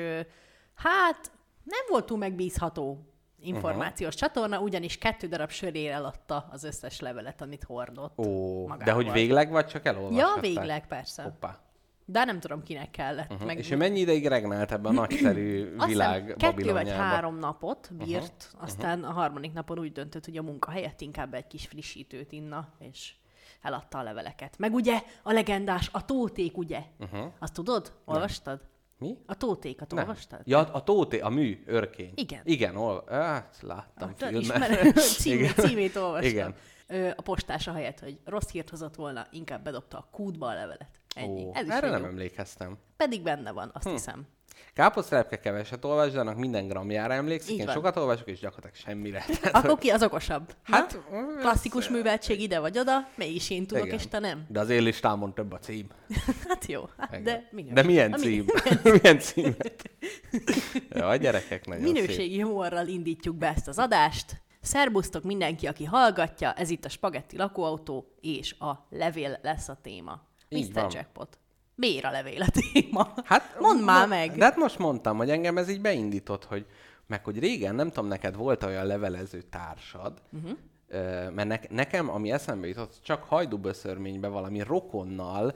hát 0.76 1.32
nem 1.64 1.86
volt 1.90 2.06
túl 2.06 2.18
megbízható 2.18 3.14
információs 3.40 4.14
uh-huh. 4.14 4.30
csatorna, 4.30 4.60
ugyanis 4.60 4.98
kettő 4.98 5.28
darab 5.28 5.50
sörére 5.50 5.94
eladta 5.94 6.48
az 6.52 6.64
összes 6.64 7.00
levelet, 7.00 7.42
amit 7.42 7.64
hordott. 7.64 8.18
Ó, 8.18 8.68
magával. 8.68 8.86
de 8.86 8.92
hogy 8.92 9.12
végleg 9.12 9.52
vagy 9.52 9.66
csak 9.66 9.84
Ja, 9.84 9.92
elolvashattál? 9.92 10.40
végleg, 10.40 10.88
persze. 10.88 11.24
Hoppá. 11.24 11.60
De 12.06 12.24
nem 12.24 12.40
tudom, 12.40 12.64
kinek 12.64 12.92
kellett. 12.92 13.32
Uh-huh. 13.32 13.46
Meg 13.48 13.58
És 13.58 13.72
ő 13.72 13.76
mennyi 13.78 14.00
ideig 14.00 14.28
regnált 14.28 14.72
ebben 14.72 14.98
a 14.98 15.00
nagyszerű 15.02 15.76
világ 15.86 16.36
kettő 16.38 16.72
vagy 16.72 16.90
három 16.90 17.40
napot 17.40 17.90
bírt, 17.98 18.50
uh-huh. 18.54 18.64
aztán 18.64 19.04
a 19.04 19.12
harmadik 19.12 19.54
napon 19.54 19.80
úgy 19.80 19.92
döntött, 19.92 20.26
hogy 20.26 20.38
a 20.38 20.42
munka 20.42 20.72
helyett 20.72 21.02
inkább 21.02 21.34
egy 21.34 21.48
kis 21.48 21.66
frissítőt 21.66 22.32
inna, 22.32 22.68
és 22.80 23.14
eladta 23.62 23.98
a 23.98 24.04
leveleket. 24.04 24.58
Meg 24.58 24.74
ugye 24.74 25.02
a 25.24 25.32
legendás, 25.32 25.90
a 25.92 26.06
tóték, 26.06 26.58
ugye? 26.58 26.82
Uh-huh. 27.00 27.32
Azt 27.40 27.54
tudod? 27.54 27.94
Olvastad? 28.06 28.62
Mi? 28.98 29.18
A 29.26 29.38
tótékat 29.38 29.92
Nem. 29.92 30.04
olvastad? 30.04 30.40
Ja, 30.44 30.60
a 30.60 30.84
tóté, 30.84 31.20
a 31.20 31.30
mű, 31.30 31.64
örkény. 31.66 32.12
Igen. 32.16 32.42
Igen, 32.44 32.76
ol... 32.76 33.04
hát, 33.10 33.58
láttam 33.62 34.10
Ah, 34.10 34.16
te 34.16 34.28
filmen. 34.28 34.42
ismered, 34.42 34.98
címét, 35.22 35.50
Igen. 35.50 35.66
címét 35.66 35.96
olvastam. 35.96 36.30
Igen. 36.30 36.56
Ö, 36.88 37.10
a 37.16 37.22
postása 37.22 37.74
helyett, 37.74 38.00
hogy 38.00 38.20
rossz 38.26 38.50
hírt 38.52 38.70
hozott 38.70 38.96
volna, 38.96 39.28
inkább 39.32 39.64
bedobta 39.64 39.98
a 39.98 40.08
kútba 40.12 40.48
a 40.48 40.54
levelet. 40.54 41.02
Ennyi. 41.16 41.44
Ó, 41.46 41.52
Ez 41.54 41.66
is 41.68 41.72
erre 41.74 41.90
nem 41.90 42.02
jó. 42.02 42.08
emlékeztem. 42.08 42.78
Pedig 42.98 43.22
benne 43.24 43.52
van, 43.52 43.72
azt 43.74 43.86
Hm. 43.86 43.92
hiszem. 43.92 44.28
Káposztelepke 44.74 45.40
keveset 45.40 45.86
olvas, 45.86 46.12
de 46.12 46.20
annak 46.20 46.38
minden 46.38 46.68
gramjára 46.68 47.14
emlékszik. 47.14 47.58
Én 47.58 47.68
sokat 47.68 47.98
olvasok, 47.98 48.28
és 48.28 48.40
gyakorlatilag 48.40 48.76
semmire. 48.76 49.26
Akkor 49.52 49.78
ki 49.78 49.90
az 49.90 50.04
okosabb? 50.04 50.56
Hát, 50.64 51.00
Na? 51.12 51.40
Klasszikus 51.40 51.90
műveltség 51.90 52.42
ide 52.42 52.60
vagy 52.60 52.78
oda, 52.78 53.08
mégis 53.16 53.50
én 53.50 53.68
tudok, 53.68 53.86
Igen. 53.86 53.98
és 53.98 54.08
te 54.08 54.20
nem. 54.20 54.46
De 54.50 54.60
az 54.60 54.70
én 54.70 54.84
listámon 54.84 55.34
több 55.34 55.52
a 55.52 55.58
cím. 55.60 55.88
Hát 56.48 56.66
jó, 56.66 56.90
hát 56.98 57.10
Igen. 57.12 57.24
de 57.24 57.48
minőség. 57.52 57.74
De 57.76 57.84
milyen 57.84 58.12
cím? 58.14 58.46
milyen 59.02 59.20
címet? 59.20 59.90
ja, 60.90 61.08
a 61.08 61.16
gyerekek 61.16 61.66
nagyon 61.66 61.84
szép. 61.84 61.94
Minőségi 61.94 62.42
humorral 62.42 62.88
indítjuk 62.88 63.36
be 63.36 63.48
ezt 63.48 63.68
az 63.68 63.78
adást. 63.80 64.42
Szerbusztok 64.62 65.24
mindenki, 65.24 65.68
aki 65.68 65.84
hallgatja, 65.84 66.54
ez 66.54 66.70
itt 66.70 66.86
a 66.86 66.90
Spagetti 66.90 67.38
lakóautó, 67.38 68.14
és 68.22 68.56
a 68.60 68.88
levél 68.90 69.40
lesz 69.42 69.70
a 69.70 69.78
téma. 69.82 70.22
Így 70.56 70.70
Mr. 70.70 70.82
van. 70.82 70.92
Jackpot. 70.94 71.38
Miért 71.76 72.06
a 72.06 72.12
levél 72.12 72.42
a 72.42 72.48
téma? 72.50 73.14
Hát, 73.24 73.56
Mondd 73.60 73.80
már 73.84 74.08
na, 74.08 74.16
meg! 74.16 74.32
De 74.32 74.44
hát 74.44 74.56
most 74.56 74.78
mondtam, 74.78 75.18
hogy 75.18 75.30
engem 75.30 75.58
ez 75.58 75.70
így 75.70 75.82
beindított, 75.82 76.46
hogy 76.46 76.66
meg 77.08 77.24
hogy 77.24 77.40
régen, 77.40 77.76
nem 77.76 77.88
tudom, 77.90 78.08
neked 78.08 78.36
volt 78.36 78.64
olyan 78.64 78.86
levelező 78.86 79.42
társad, 79.42 80.22
uh-huh. 80.32 80.58
mert 81.34 81.48
ne, 81.48 81.60
nekem, 81.70 82.10
ami 82.10 82.32
eszembe 82.32 82.68
jutott, 82.68 83.00
csak 83.04 83.24
hajdúböszörménybe 83.24 84.28
valami 84.28 84.62
rokonnal, 84.62 85.54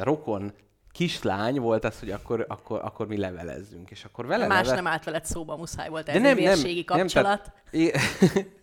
rokon 0.00 0.52
kislány 0.94 1.60
volt 1.60 1.84
az, 1.84 1.98
hogy 1.98 2.10
akkor, 2.10 2.44
akkor, 2.48 2.80
akkor 2.84 3.06
mi 3.06 3.16
levelezzünk, 3.16 3.90
és 3.90 4.04
akkor 4.04 4.26
vele 4.26 4.46
Más 4.46 4.66
leve- 4.66 4.74
nem 4.74 4.86
állt 4.86 5.04
veled 5.04 5.24
szóba, 5.24 5.56
muszáj 5.56 5.88
volt 5.88 6.08
ez 6.08 6.14
nem, 6.14 6.22
nem, 6.22 6.34
vérségi 6.34 6.84
nem, 6.86 6.98
kapcsolat. 6.98 7.42
tehát, 7.42 7.52
é- 7.70 7.96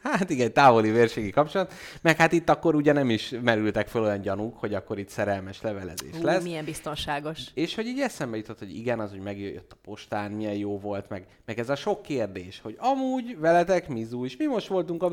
Hát 0.03 0.29
igen, 0.29 0.53
távoli 0.53 0.91
vérségi 0.91 1.29
kapcsolat. 1.29 1.73
Meg 2.01 2.17
hát 2.17 2.31
itt 2.31 2.49
akkor 2.49 2.75
ugye 2.75 2.93
nem 2.93 3.09
is 3.09 3.33
merültek 3.41 3.87
fel 3.87 4.01
olyan 4.01 4.21
gyanúk, 4.21 4.57
hogy 4.57 4.73
akkor 4.73 4.99
itt 4.99 5.09
szerelmes 5.09 5.61
levelezés 5.61 6.13
Ú, 6.19 6.23
lesz. 6.23 6.43
milyen 6.43 6.65
biztonságos. 6.65 7.39
És 7.53 7.75
hogy 7.75 7.85
így 7.85 7.99
eszembe 7.99 8.37
jutott, 8.37 8.59
hogy 8.59 8.75
igen, 8.75 8.99
az, 8.99 9.09
hogy 9.09 9.19
megjött 9.19 9.71
a 9.71 9.75
postán, 9.83 10.31
milyen 10.31 10.53
jó 10.53 10.79
volt, 10.79 11.09
meg, 11.09 11.25
meg 11.45 11.59
ez 11.59 11.69
a 11.69 11.75
sok 11.75 12.01
kérdés, 12.01 12.59
hogy 12.63 12.75
amúgy 12.79 13.39
veletek 13.39 13.87
mizu 13.87 14.23
is, 14.23 14.37
mi 14.37 14.45
most 14.45 14.67
voltunk 14.67 15.03
a 15.03 15.09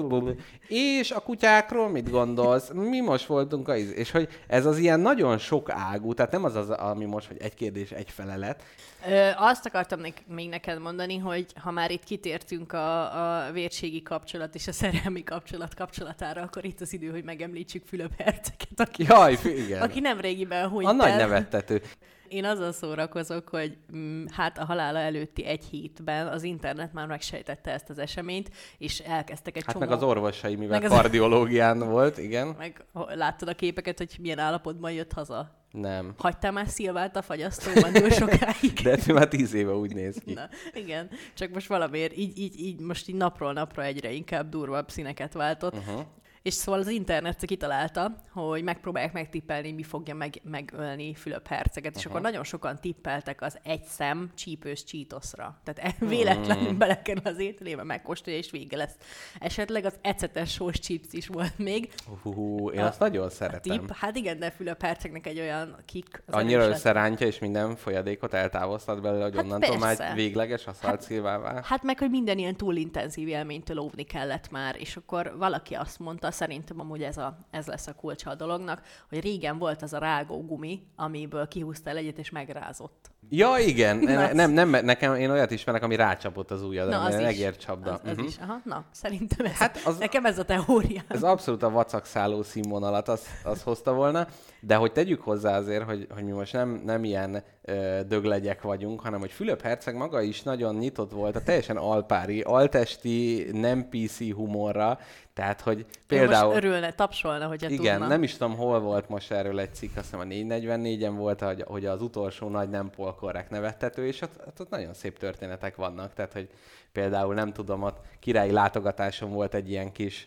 és 0.68 1.11
a 1.11 1.21
kutyákról 1.21 1.88
mit 1.88 2.11
gondolsz, 2.11 2.71
mi 2.73 3.00
most 3.00 3.26
voltunk 3.26 3.68
a 3.68 3.76
és 3.76 4.11
hogy 4.11 4.28
ez 4.47 4.66
az 4.66 4.78
ilyen 4.78 5.00
nagyon 5.00 5.38
sok 5.38 5.71
ágú, 5.71 6.14
tehát 6.14 6.33
nem 6.33 6.45
az 6.45 6.54
az, 6.54 6.71
ami 6.71 7.04
most, 7.04 7.26
hogy 7.26 7.37
egy 7.40 7.54
kérdés, 7.54 7.90
egy 7.90 8.11
felelet. 8.11 8.62
Ö, 9.09 9.28
azt 9.37 9.66
akartam 9.66 10.00
nek- 10.00 10.23
még 10.26 10.49
neked 10.49 10.80
mondani, 10.80 11.16
hogy 11.16 11.47
ha 11.62 11.71
már 11.71 11.90
itt 11.90 12.04
kitértünk 12.04 12.73
a, 12.73 13.47
a 13.47 13.52
vérségi 13.52 14.02
kapcsolat 14.02 14.54
és 14.54 14.66
a 14.68 14.73
szerelmi 14.78 15.25
kapcsolat 15.25 15.75
kapcsolatára, 15.75 16.42
akkor 16.42 16.64
itt 16.64 16.80
az 16.80 16.92
idő, 16.92 17.11
hogy 17.11 17.25
megemlítsük 17.25 17.87
Fülöp 17.87 18.12
Herceget, 18.16 18.80
aki, 18.80 19.04
Jaj, 19.08 19.38
igen. 19.44 19.82
aki 19.82 20.00
nem 20.00 20.20
régiben 20.20 20.68
hunyt 20.68 20.87
a 20.87 20.92
nagy 20.92 21.11
el. 21.11 21.16
nevettető. 21.16 21.82
Én 22.28 22.44
azzal 22.44 22.73
szórakozok, 22.73 23.49
hogy 23.49 23.76
mm, 23.97 24.25
hát 24.30 24.58
a 24.58 24.64
halála 24.64 24.99
előtti 24.99 25.44
egy 25.44 25.64
hétben 25.64 26.26
az 26.26 26.42
internet 26.42 26.92
már 26.92 27.06
megsejtette 27.06 27.70
ezt 27.70 27.90
az 27.90 27.99
eseményt, 27.99 28.50
és 28.78 28.99
elkezdtek 28.99 29.56
egy 29.56 29.62
Hát 29.66 29.73
csomó... 29.75 29.85
meg 29.87 29.94
az 29.97 30.02
orvosai, 30.02 30.54
mivel 30.54 30.80
Meg 30.80 30.90
az- 30.90 30.97
kardiológián 30.97 31.78
volt, 31.78 32.18
igen. 32.18 32.54
Meg 32.58 32.85
láttad 33.14 33.49
a 33.49 33.54
képeket, 33.54 33.99
hogy 33.99 34.16
milyen 34.20 34.38
állapotban 34.38 34.92
jött 34.92 35.12
haza? 35.12 35.56
Nem. 35.70 36.14
Hagytál 36.18 36.52
már 36.52 36.68
Szilvát 36.68 37.16
a 37.16 37.23
fagyasztóban 37.23 37.92
túl 37.92 38.11
sokáig? 38.11 38.73
De 38.82 38.90
ez 38.90 39.06
már 39.06 39.28
tíz 39.28 39.54
éve 39.54 39.73
úgy 39.73 39.94
néz 39.94 40.16
ki. 40.25 40.32
Na, 40.32 40.49
igen, 40.75 41.11
csak 41.35 41.50
most 41.52 41.66
valamiért 41.68 42.16
így, 42.16 42.38
így, 42.38 42.61
így 42.61 42.80
most 42.80 43.08
így 43.08 43.14
napról 43.14 43.52
napra 43.52 43.85
egyre 43.85 44.11
inkább 44.11 44.49
durvább 44.49 44.90
színeket 44.90 45.32
váltott. 45.32 45.75
Uh-huh. 45.75 46.00
És 46.48 46.54
szóval 46.54 46.80
az 46.80 46.88
internet 46.88 47.44
kitalálta, 47.44 48.14
hogy 48.32 48.62
megpróbálják 48.62 49.12
megtippelni, 49.12 49.72
mi 49.72 49.82
fogja 49.82 50.14
meg, 50.14 50.40
megölni 50.42 51.14
Fülöp 51.14 51.46
herceget, 51.46 51.96
és 51.96 52.06
akkor 52.06 52.20
nagyon 52.20 52.44
sokan 52.44 52.80
tippeltek 52.80 53.42
az 53.42 53.58
egy 53.62 53.82
szem 53.84 54.30
csípős 54.34 54.84
csítoszra. 54.84 55.60
Tehát 55.64 55.94
e- 56.00 56.06
véletlenül 56.06 56.66
Hmm. 56.68 56.78
belekerül 56.78 57.22
az 57.24 57.38
ételébe, 57.38 57.82
megkóstolja, 57.82 58.38
és 58.38 58.50
vége 58.50 58.76
lesz. 58.76 58.94
Esetleg 59.38 59.84
az 59.84 59.94
ecetes 60.02 60.52
sós 60.52 60.78
chips 60.78 61.06
is 61.10 61.26
volt 61.26 61.58
még. 61.58 61.92
Hú, 62.22 62.70
én 62.70 62.80
A- 62.80 62.86
azt 62.86 62.98
nagyon 63.00 63.26
A 63.26 63.30
szeretem. 63.30 63.78
tipp, 63.78 63.90
hát 63.90 64.16
igen, 64.16 64.38
de 64.38 64.50
Fülöp 64.50 64.82
hercegnek 64.82 65.26
egy 65.26 65.38
olyan 65.40 65.76
kik. 65.84 66.22
Annyira 66.30 66.68
összerántja, 66.68 67.26
és 67.26 67.38
minden 67.38 67.76
folyadékot 67.76 68.34
eltávoztat 68.34 69.00
belőle, 69.02 69.22
hogy 69.24 69.34
Hát 69.34 69.44
onnantól 69.44 69.78
már 69.78 69.96
persze. 69.96 70.08
egy 70.10 70.14
végleges 70.14 70.66
aszfalt 70.66 71.00
szilvává. 71.02 71.62
Hát 71.64 71.82
meg, 71.82 71.98
hogy 71.98 72.10
minden 72.10 72.38
ilyen 72.38 72.56
túl 72.56 72.76
intenzív 72.76 73.28
élménytől 73.28 73.78
óvni 73.78 74.02
kellett 74.02 74.50
már, 74.50 74.76
és 74.78 74.96
akkor 74.96 75.34
valaki 75.38 75.74
azt 75.74 75.98
mondta, 75.98 76.30
szerintem 76.38 76.80
amúgy 76.80 77.02
ez, 77.02 77.16
a, 77.16 77.38
ez 77.50 77.66
lesz 77.66 77.87
a 77.87 77.95
kulcsa 77.95 78.30
a 78.30 78.35
dolognak, 78.35 78.83
hogy 79.09 79.21
régen 79.21 79.59
volt 79.59 79.83
az 79.83 79.92
a 79.92 79.99
rágó 79.99 80.45
gumi, 80.45 80.87
amiből 80.97 81.49
kihúztál 81.49 81.97
egyet 81.97 82.18
és 82.18 82.30
megrázott. 82.30 83.11
Ja, 83.30 83.54
igen. 83.66 83.96
Na, 83.96 84.32
nem, 84.32 84.50
nem, 84.50 84.68
nekem 84.68 85.14
én 85.14 85.30
olyat 85.30 85.50
ismerek, 85.50 85.82
ami 85.82 85.96
rácsapott 85.96 86.50
az 86.50 86.62
ujjadra, 86.62 86.96
Na, 86.98 87.04
az 87.04 87.14
egércsapda. 87.14 87.92
Az, 87.92 88.00
az 88.04 88.16
Mhm. 88.16 88.26
is. 88.26 88.37
Aha, 88.38 88.60
na, 88.64 88.84
szerintem 88.90 89.46
ez, 89.46 89.52
Hát 89.52 89.80
az- 89.84 89.98
nekem 89.98 90.25
ez 90.25 90.38
a 90.38 90.44
teória. 90.44 91.00
Ez 91.08 91.22
abszolút 91.22 91.62
a 91.62 91.70
vacakszálló 91.70 92.42
színvonalat 92.42 93.08
az, 93.08 93.22
az 93.44 93.62
hozta 93.62 93.92
volna, 93.92 94.26
de 94.60 94.75
hogy 94.75 94.92
tegyük 94.92 95.20
hozzá 95.20 95.56
azért, 95.56 95.84
hogy, 95.84 96.06
hogy 96.14 96.22
mi 96.25 96.30
most 96.30 96.52
nem, 96.52 96.82
nem 96.84 97.04
ilyen 97.04 97.42
ö, 97.62 98.00
döglegyek 98.08 98.62
vagyunk, 98.62 99.00
hanem 99.00 99.20
hogy 99.20 99.30
Fülöp 99.32 99.60
Herceg 99.62 99.94
maga 99.96 100.20
is 100.22 100.42
nagyon 100.42 100.75
nyitott 100.75 101.10
volt 101.12 101.37
a 101.37 101.42
teljesen 101.42 101.76
alpári, 101.76 102.40
altesti, 102.40 103.46
nem 103.52 103.88
PC 103.88 104.32
humorra, 104.32 104.98
tehát 105.34 105.60
hogy 105.60 105.87
Például... 106.06 106.52
Most 106.52 106.64
örülne, 106.64 106.92
tapsolna, 106.92 107.46
hogyha 107.46 107.68
Igen, 107.68 107.92
tudna. 107.92 108.06
nem 108.08 108.22
is 108.22 108.32
tudom, 108.37 108.56
hol 108.56 108.80
volt 108.80 109.08
most 109.08 109.30
erről 109.32 109.60
egy 109.60 109.75
cikk, 109.75 109.96
azt 109.96 110.04
hiszem 110.04 110.20
a 110.20 110.25
444-en 110.25 111.12
volt, 111.16 111.40
hogy, 111.40 111.64
hogy 111.66 111.87
az 111.87 112.02
utolsó 112.02 112.48
nagy 112.48 112.68
nem 112.68 112.90
polkorrek 113.08 113.50
nevettető, 113.50 114.06
és 114.06 114.20
ott, 114.20 114.46
ott, 114.46 114.60
ott 114.60 114.70
nagyon 114.70 114.94
szép 114.94 115.18
történetek 115.18 115.76
vannak, 115.76 116.14
tehát 116.14 116.32
hogy 116.32 116.48
például 116.92 117.34
nem 117.34 117.52
tudom, 117.52 117.82
ott 117.82 118.00
királyi 118.20 118.50
látogatáson 118.50 119.30
volt 119.30 119.54
egy 119.54 119.70
ilyen 119.70 119.92
kis 119.92 120.26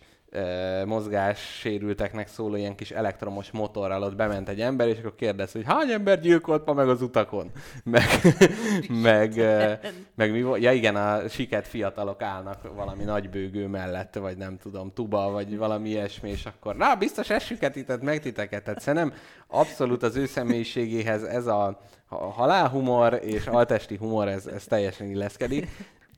mozgássérülteknek 0.86 2.28
szóló 2.28 2.56
ilyen 2.56 2.76
kis 2.76 2.92
elektromos 2.92 3.52
motorral, 3.52 4.04
ott 4.04 4.16
bement 4.16 4.50
egy 4.50 4.62
ember, 4.62 4.88
és 4.88 4.98
akkor 4.98 5.16
kérdez, 5.16 5.52
hogy 5.52 5.64
hány 5.66 5.92
ember 5.92 6.20
gyilkolt 6.20 6.66
ma 6.66 6.74
meg 6.74 6.90
az 6.90 7.02
utakon? 7.02 7.52
Meg, 7.84 8.06
meg, 8.90 9.34
meg 10.16 10.32
mi 10.32 10.42
volt? 10.42 10.62
Ja 10.62 10.72
igen, 10.72 10.96
a 10.96 11.28
siket 11.28 11.68
fiatalok 11.68 12.22
állnak 12.22 12.76
valami 12.76 13.04
nagybőgő 13.04 13.68
mellett, 13.68 14.16
vagy 14.16 14.38
nem 14.38 14.58
tudom, 14.58 14.92
tuba, 14.94 15.32
vagy 15.32 15.58
valami 15.58 15.90
ilyesmi, 15.90 16.30
és 16.30 16.46
akkor 16.46 16.76
na, 16.76 16.96
biztos 16.96 17.30
esüketített 17.30 18.02
meg 18.02 18.20
titeket. 18.20 18.64
Tehát 18.64 18.82
szerintem 18.82 19.14
abszolút 19.48 20.04
az 20.04 20.16
ő 20.16 20.26
személyiségéhez 20.26 21.24
ez 21.24 21.48
a, 21.48 21.80
a 22.08 22.16
halálhumor 22.16 23.20
és 23.24 23.48
altesti 23.48 23.96
humor, 23.96 24.28
ez, 24.28 24.46
ez 24.46 24.64
teljesen 24.64 25.08
illeszkedik. 25.10 25.68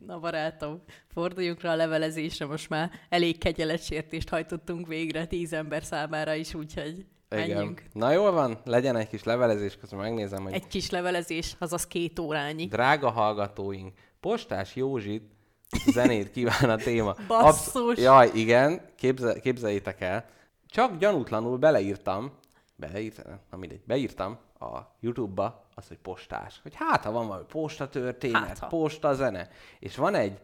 Na 0.06 0.20
barátom, 0.20 0.82
forduljunk 1.14 1.62
rá 1.62 1.72
a 1.72 1.76
levelezésre, 1.76 2.46
most 2.46 2.70
már 2.70 2.92
elég 3.10 3.38
kegyeletsértést 3.38 4.30
hajtottunk 4.30 4.88
végre 4.88 5.26
tíz 5.26 5.54
ember 5.54 5.84
számára 5.84 6.34
is, 6.34 6.54
úgyhogy 6.54 7.06
menjünk. 7.30 7.84
Na 7.94 8.12
jól 8.12 8.32
van, 8.32 8.62
legyen 8.66 8.96
egy 8.96 9.08
kis 9.08 9.24
levelezés, 9.24 9.78
közben 9.78 10.00
megnézem, 10.00 10.44
hogy 10.44 10.54
Egy 10.54 10.68
kis 10.68 10.90
levelezés, 10.90 11.56
azaz 11.60 11.88
két 11.88 12.20
órányi. 12.20 12.66
drága 12.66 13.10
hallgatóink, 13.10 13.94
Postás 14.20 14.76
Józsit 14.76 15.24
zenét 15.92 16.32
kíván 16.32 16.70
a 16.70 16.76
téma. 16.76 17.16
Basszus! 17.28 17.98
Jaj, 17.98 18.32
igen, 18.34 18.82
képzel, 18.96 19.40
képzeljétek 19.40 20.02
el. 20.02 20.26
Csak 20.68 20.98
gyanútlanul 20.98 21.58
beleírtam, 21.58 22.32
beleírtam, 22.76 23.40
na 23.52 23.58
mindegy, 23.58 23.82
beírtam 23.86 24.40
a 24.64 24.96
YouTube-ba 25.00 25.66
azt, 25.76 25.88
hogy 25.88 25.98
postás. 25.98 26.60
Hogy 26.64 26.76
hát, 26.76 27.04
ha 27.04 27.12
van 27.12 27.28
valami 27.28 27.46
posta 27.48 27.90
történet, 27.90 28.48
Hát, 28.48 28.60
ha. 28.60 28.68
posta 28.68 29.14
zene. 29.14 29.50
És 29.80 29.96
van 29.96 30.16
egy 30.16 30.40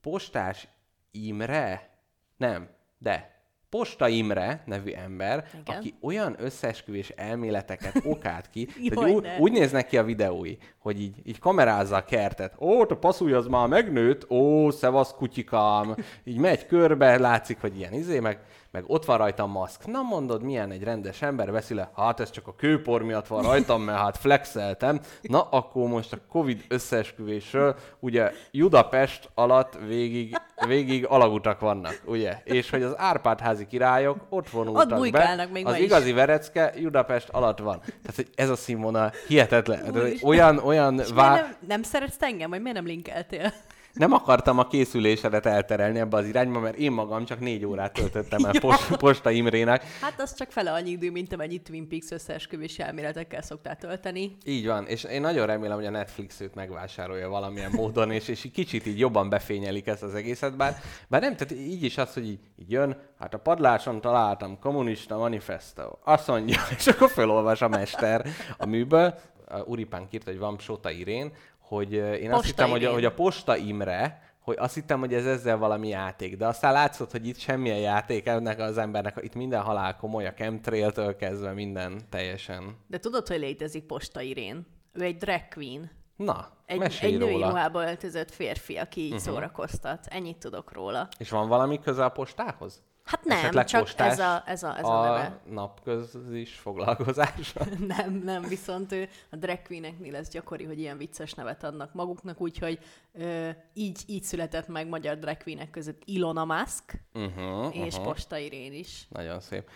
postás 0.00 0.68
Imre, 1.10 1.90
nem, 2.36 2.68
de 2.98 3.32
Posta 3.78 4.08
Imre 4.08 4.62
nevű 4.66 4.90
ember, 4.90 5.44
Igen. 5.60 5.76
aki 5.76 5.94
olyan 6.00 6.36
összeesküvés 6.38 7.08
elméleteket 7.08 8.00
okált 8.14 8.50
ki, 8.50 8.68
Jaj, 8.80 9.04
hogy 9.04 9.10
úgy, 9.10 9.22
ne. 9.22 9.38
úgy 9.38 9.52
néznek 9.52 9.86
ki 9.86 9.98
a 9.98 10.04
videói, 10.04 10.56
hogy 10.78 11.00
így, 11.00 11.16
így 11.24 11.38
kamerázza 11.38 11.96
a 11.96 12.04
kertet. 12.04 12.56
Ó, 12.60 12.86
te 12.86 12.94
passzulj, 12.94 13.32
az 13.32 13.46
már 13.46 13.68
megnőtt, 13.68 14.30
ó, 14.30 14.70
szevasz 14.70 15.12
kutyikám. 15.14 15.94
Így 16.24 16.36
megy 16.36 16.66
körbe, 16.66 17.18
látszik, 17.18 17.60
hogy 17.60 17.76
ilyen 17.78 17.92
izé, 17.92 18.18
meg, 18.20 18.40
meg 18.72 18.84
ott 18.86 19.04
van 19.04 19.18
rajta 19.18 19.42
a 19.42 19.46
maszk. 19.46 19.86
Na 19.86 20.02
mondod, 20.02 20.42
milyen 20.42 20.70
egy 20.70 20.82
rendes 20.82 21.22
ember 21.22 21.50
veszi 21.50 21.74
le? 21.74 21.90
Hát 21.96 22.20
ez 22.20 22.30
csak 22.30 22.46
a 22.46 22.54
kőpor 22.54 23.02
miatt 23.02 23.26
van 23.26 23.42
rajtam, 23.42 23.82
mert 23.82 23.98
hát 23.98 24.16
flexeltem. 24.16 25.00
Na 25.22 25.42
akkor 25.50 25.88
most 25.88 26.12
a 26.12 26.18
Covid 26.28 26.64
összeesküvésről, 26.68 27.76
ugye 28.00 28.32
Budapest 28.52 29.30
alatt 29.34 29.78
végig, 29.86 30.36
végig 30.66 31.06
alagutak 31.06 31.60
vannak, 31.60 32.02
ugye? 32.04 32.40
És 32.44 32.70
hogy 32.70 32.82
az 32.82 32.98
Árpád-házi 32.98 33.66
királyok 33.66 34.26
ott 34.28 34.50
vonultak 34.50 34.88
be. 34.88 34.96
bujkálnak 34.96 35.52
még 35.52 35.66
az 35.66 35.72
ma 35.72 35.78
is. 35.78 35.84
igazi 35.84 36.12
Verecke 36.12 36.72
Budapest 36.80 37.28
alatt 37.28 37.58
van. 37.58 37.80
Tehát, 37.80 38.16
hogy 38.16 38.28
ez 38.34 38.48
a 38.48 38.56
színvonal 38.56 39.12
hihetetlen. 39.28 39.90
Úristen. 39.90 40.28
olyan, 40.28 40.58
olyan 40.58 40.98
És 40.98 41.10
vá... 41.10 41.34
nem, 41.34 41.54
nem 41.66 41.82
szeretsz 41.82 42.22
engem, 42.22 42.50
vagy 42.50 42.60
miért 42.60 42.76
nem 42.76 42.86
linkeltél? 42.86 43.52
Nem 43.92 44.12
akartam 44.12 44.58
a 44.58 44.66
készülésedet 44.66 45.46
elterelni 45.46 45.98
ebbe 45.98 46.16
az 46.16 46.26
irányba, 46.26 46.60
mert 46.60 46.76
én 46.76 46.92
magam 46.92 47.24
csak 47.24 47.40
négy 47.40 47.64
órát 47.64 47.92
töltöttem 47.92 48.44
el 48.44 48.52
post, 48.60 48.96
Posta 48.96 49.30
Imrének. 49.30 49.84
Hát 50.00 50.20
az 50.20 50.34
csak 50.34 50.50
fele 50.50 50.72
annyi 50.72 50.90
idő, 50.90 51.10
mint 51.10 51.32
amennyi 51.32 51.58
Twin 51.58 51.88
Peaks 51.88 52.10
összeesküvési 52.10 52.82
elméletekkel 52.82 53.42
szoktál 53.42 53.76
tölteni. 53.76 54.36
Így 54.44 54.66
van, 54.66 54.86
és 54.86 55.04
én 55.04 55.20
nagyon 55.20 55.46
remélem, 55.46 55.76
hogy 55.76 55.86
a 55.86 55.90
Netflix 55.90 56.40
őt 56.40 56.54
megvásárolja 56.54 57.28
valamilyen 57.28 57.70
módon, 57.74 58.10
és, 58.10 58.28
és 58.28 58.48
kicsit 58.52 58.86
így 58.86 58.98
jobban 58.98 59.28
befényelik 59.28 59.86
ezt 59.86 60.02
az 60.02 60.14
egészet, 60.14 60.56
bár, 60.56 60.76
bár 61.08 61.20
nem, 61.20 61.36
tehát 61.36 61.64
így 61.64 61.82
is 61.82 61.98
az, 61.98 62.14
hogy 62.14 62.26
így, 62.26 62.40
így 62.56 62.70
jön, 62.70 62.96
hát 63.18 63.34
a 63.34 63.38
padláson 63.38 64.00
találtam 64.00 64.58
kommunista 64.58 65.16
manifesto, 65.16 65.82
azt 66.04 66.26
mondja, 66.26 66.60
és 66.78 66.86
akkor 66.86 67.10
felolvas 67.10 67.62
a 67.62 67.68
mester 67.68 68.26
a 68.58 68.66
műből, 68.66 69.14
a 69.52 69.58
Uripán 69.58 70.06
írt, 70.10 70.24
hogy 70.24 70.38
van 70.38 70.58
Sota 70.58 70.90
Irén, 70.90 71.32
hogy 71.74 71.92
én 71.92 72.32
azt 72.32 72.42
Posta 72.42 72.46
hittem, 72.46 72.70
hogy 72.70 72.84
hogy 72.84 73.04
a 73.04 73.12
Posta 73.12 73.56
Imre, 73.56 74.22
hogy 74.40 74.56
azt 74.58 74.74
hittem, 74.74 75.00
hogy 75.00 75.14
ez 75.14 75.26
ezzel 75.26 75.56
valami 75.56 75.88
játék, 75.88 76.36
de 76.36 76.46
aztán 76.46 76.72
látszott, 76.72 77.10
hogy 77.10 77.26
itt 77.26 77.38
semmilyen 77.38 77.78
játék 77.78 78.26
ennek 78.26 78.58
az 78.58 78.78
embernek, 78.78 79.18
itt 79.20 79.34
minden 79.34 79.60
halál 79.60 79.96
komoly, 79.96 80.26
a 80.26 80.32
chemtrail-től 80.32 81.16
kezdve 81.16 81.52
minden 81.52 82.00
teljesen. 82.10 82.76
De 82.86 82.98
tudod, 82.98 83.28
hogy 83.28 83.38
létezik 83.38 83.84
Posta 83.84 84.20
Irén? 84.20 84.66
Ő 84.92 85.02
egy 85.02 85.16
drag 85.16 85.48
queen. 85.48 85.90
Na, 86.16 86.48
Egy, 86.66 86.98
egy 87.00 87.18
női 87.18 87.32
róla. 87.32 87.48
ruhába 87.48 87.82
öltözött 87.82 88.30
férfi, 88.30 88.76
aki 88.76 89.00
így 89.00 89.12
uh-huh. 89.12 89.24
szórakoztat. 89.24 90.06
Ennyit 90.10 90.38
tudok 90.38 90.72
róla. 90.72 91.08
És 91.18 91.30
van 91.30 91.48
valami 91.48 91.78
köze 91.78 92.04
a 92.04 92.08
postához? 92.08 92.82
Hát 93.04 93.24
nem, 93.24 93.38
Esetleg 93.38 93.64
csak 93.64 93.88
ez 93.96 94.18
a, 94.18 94.42
ez 94.46 94.62
a, 94.62 94.78
ez 94.78 94.84
a, 94.84 95.00
a 95.00 95.04
neve. 95.04 95.40
napközis 95.50 96.54
foglalkozása. 96.54 97.64
Nem, 97.96 98.12
nem, 98.12 98.42
viszont 98.42 98.92
ő, 98.92 99.08
a 99.30 99.36
drag 99.36 99.62
queeneknél 99.62 100.16
ez 100.16 100.28
gyakori, 100.28 100.64
hogy 100.64 100.78
ilyen 100.78 100.96
vicces 100.96 101.34
nevet 101.34 101.64
adnak 101.64 101.94
maguknak, 101.94 102.40
úgyhogy 102.40 102.78
ö, 103.12 103.48
így, 103.74 104.02
így 104.06 104.22
született 104.22 104.68
meg 104.68 104.88
magyar 104.88 105.18
drag 105.18 105.36
queenek 105.36 105.70
között 105.70 106.02
Ilona 106.04 106.44
Musk 106.44 107.00
Uh-huh, 107.14 107.76
és 107.76 107.94
Posta 107.94 108.38
Irén 108.38 108.72
is. 108.72 109.06
Nagyon 109.08 109.40
szép. 109.40 109.68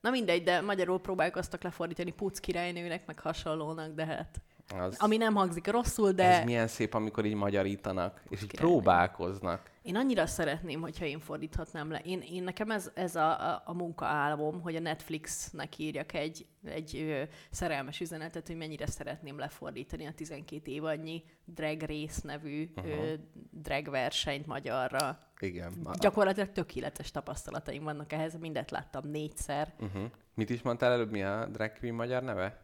Na 0.00 0.10
mindegy, 0.10 0.42
de 0.42 0.60
magyarul 0.60 1.00
próbálkoztak 1.00 1.62
lefordítani 1.62 2.10
Puc 2.10 2.38
királynőnek, 2.38 3.06
meg 3.06 3.18
hasonlónak, 3.18 3.94
de 3.94 4.06
hát... 4.06 4.40
Az, 4.78 4.96
Ami 4.98 5.16
nem 5.16 5.34
hangzik 5.34 5.66
rosszul, 5.66 6.12
de 6.12 6.24
Ez 6.24 6.44
milyen 6.44 6.66
szép, 6.66 6.94
amikor 6.94 7.24
így 7.24 7.34
magyarítanak, 7.34 8.22
és 8.28 8.42
így 8.42 8.54
próbálkoznak. 8.54 9.70
én 9.82 9.96
annyira 9.96 10.26
szeretném, 10.26 10.80
hogyha 10.80 11.04
én 11.04 11.20
fordíthatnám 11.20 11.90
le. 11.90 11.98
Én, 11.98 12.20
én 12.32 12.42
nekem 12.42 12.70
ez, 12.70 12.90
ez 12.94 13.16
a, 13.16 13.50
a, 13.50 13.62
a 13.64 13.72
munkaálmom, 13.74 14.60
hogy 14.60 14.76
a 14.76 14.80
Netflixnek 14.80 15.78
írjak 15.78 16.14
egy, 16.14 16.46
egy 16.64 16.96
ö, 16.96 17.22
szerelmes 17.50 18.00
üzenetet, 18.00 18.46
hogy 18.46 18.56
mennyire 18.56 18.86
szeretném 18.86 19.38
lefordítani 19.38 20.06
a 20.06 20.12
12 20.12 20.70
évadnyi 20.70 21.24
Drag 21.44 21.80
Race 21.80 22.20
nevű 22.22 22.70
ö, 22.84 23.12
drag 23.50 23.90
versenyt 23.90 24.46
magyarra. 24.46 25.18
Igen. 25.40 25.72
Gyakorlatilag 26.00 26.52
tökéletes 26.52 27.10
tapasztalataim 27.10 27.82
vannak 27.82 28.12
ehhez, 28.12 28.38
mindet 28.38 28.70
láttam 28.70 29.08
négyszer. 29.10 29.74
Uh-huh. 29.80 30.02
Mit 30.34 30.50
is 30.50 30.62
mondtál 30.62 30.92
előbb, 30.92 31.10
mi 31.10 31.22
a 31.22 31.46
drag 31.52 31.72
queen 31.78 31.94
magyar 31.94 32.22
neve? 32.22 32.61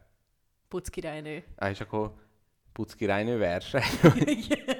Puc 0.69 0.89
királynő. 0.89 1.43
Á, 1.57 1.69
és 1.69 1.79
akkor 1.81 2.13
Puc 2.73 2.93
királynő 2.93 3.37
verseny. 3.37 3.81
Igen. 4.19 4.77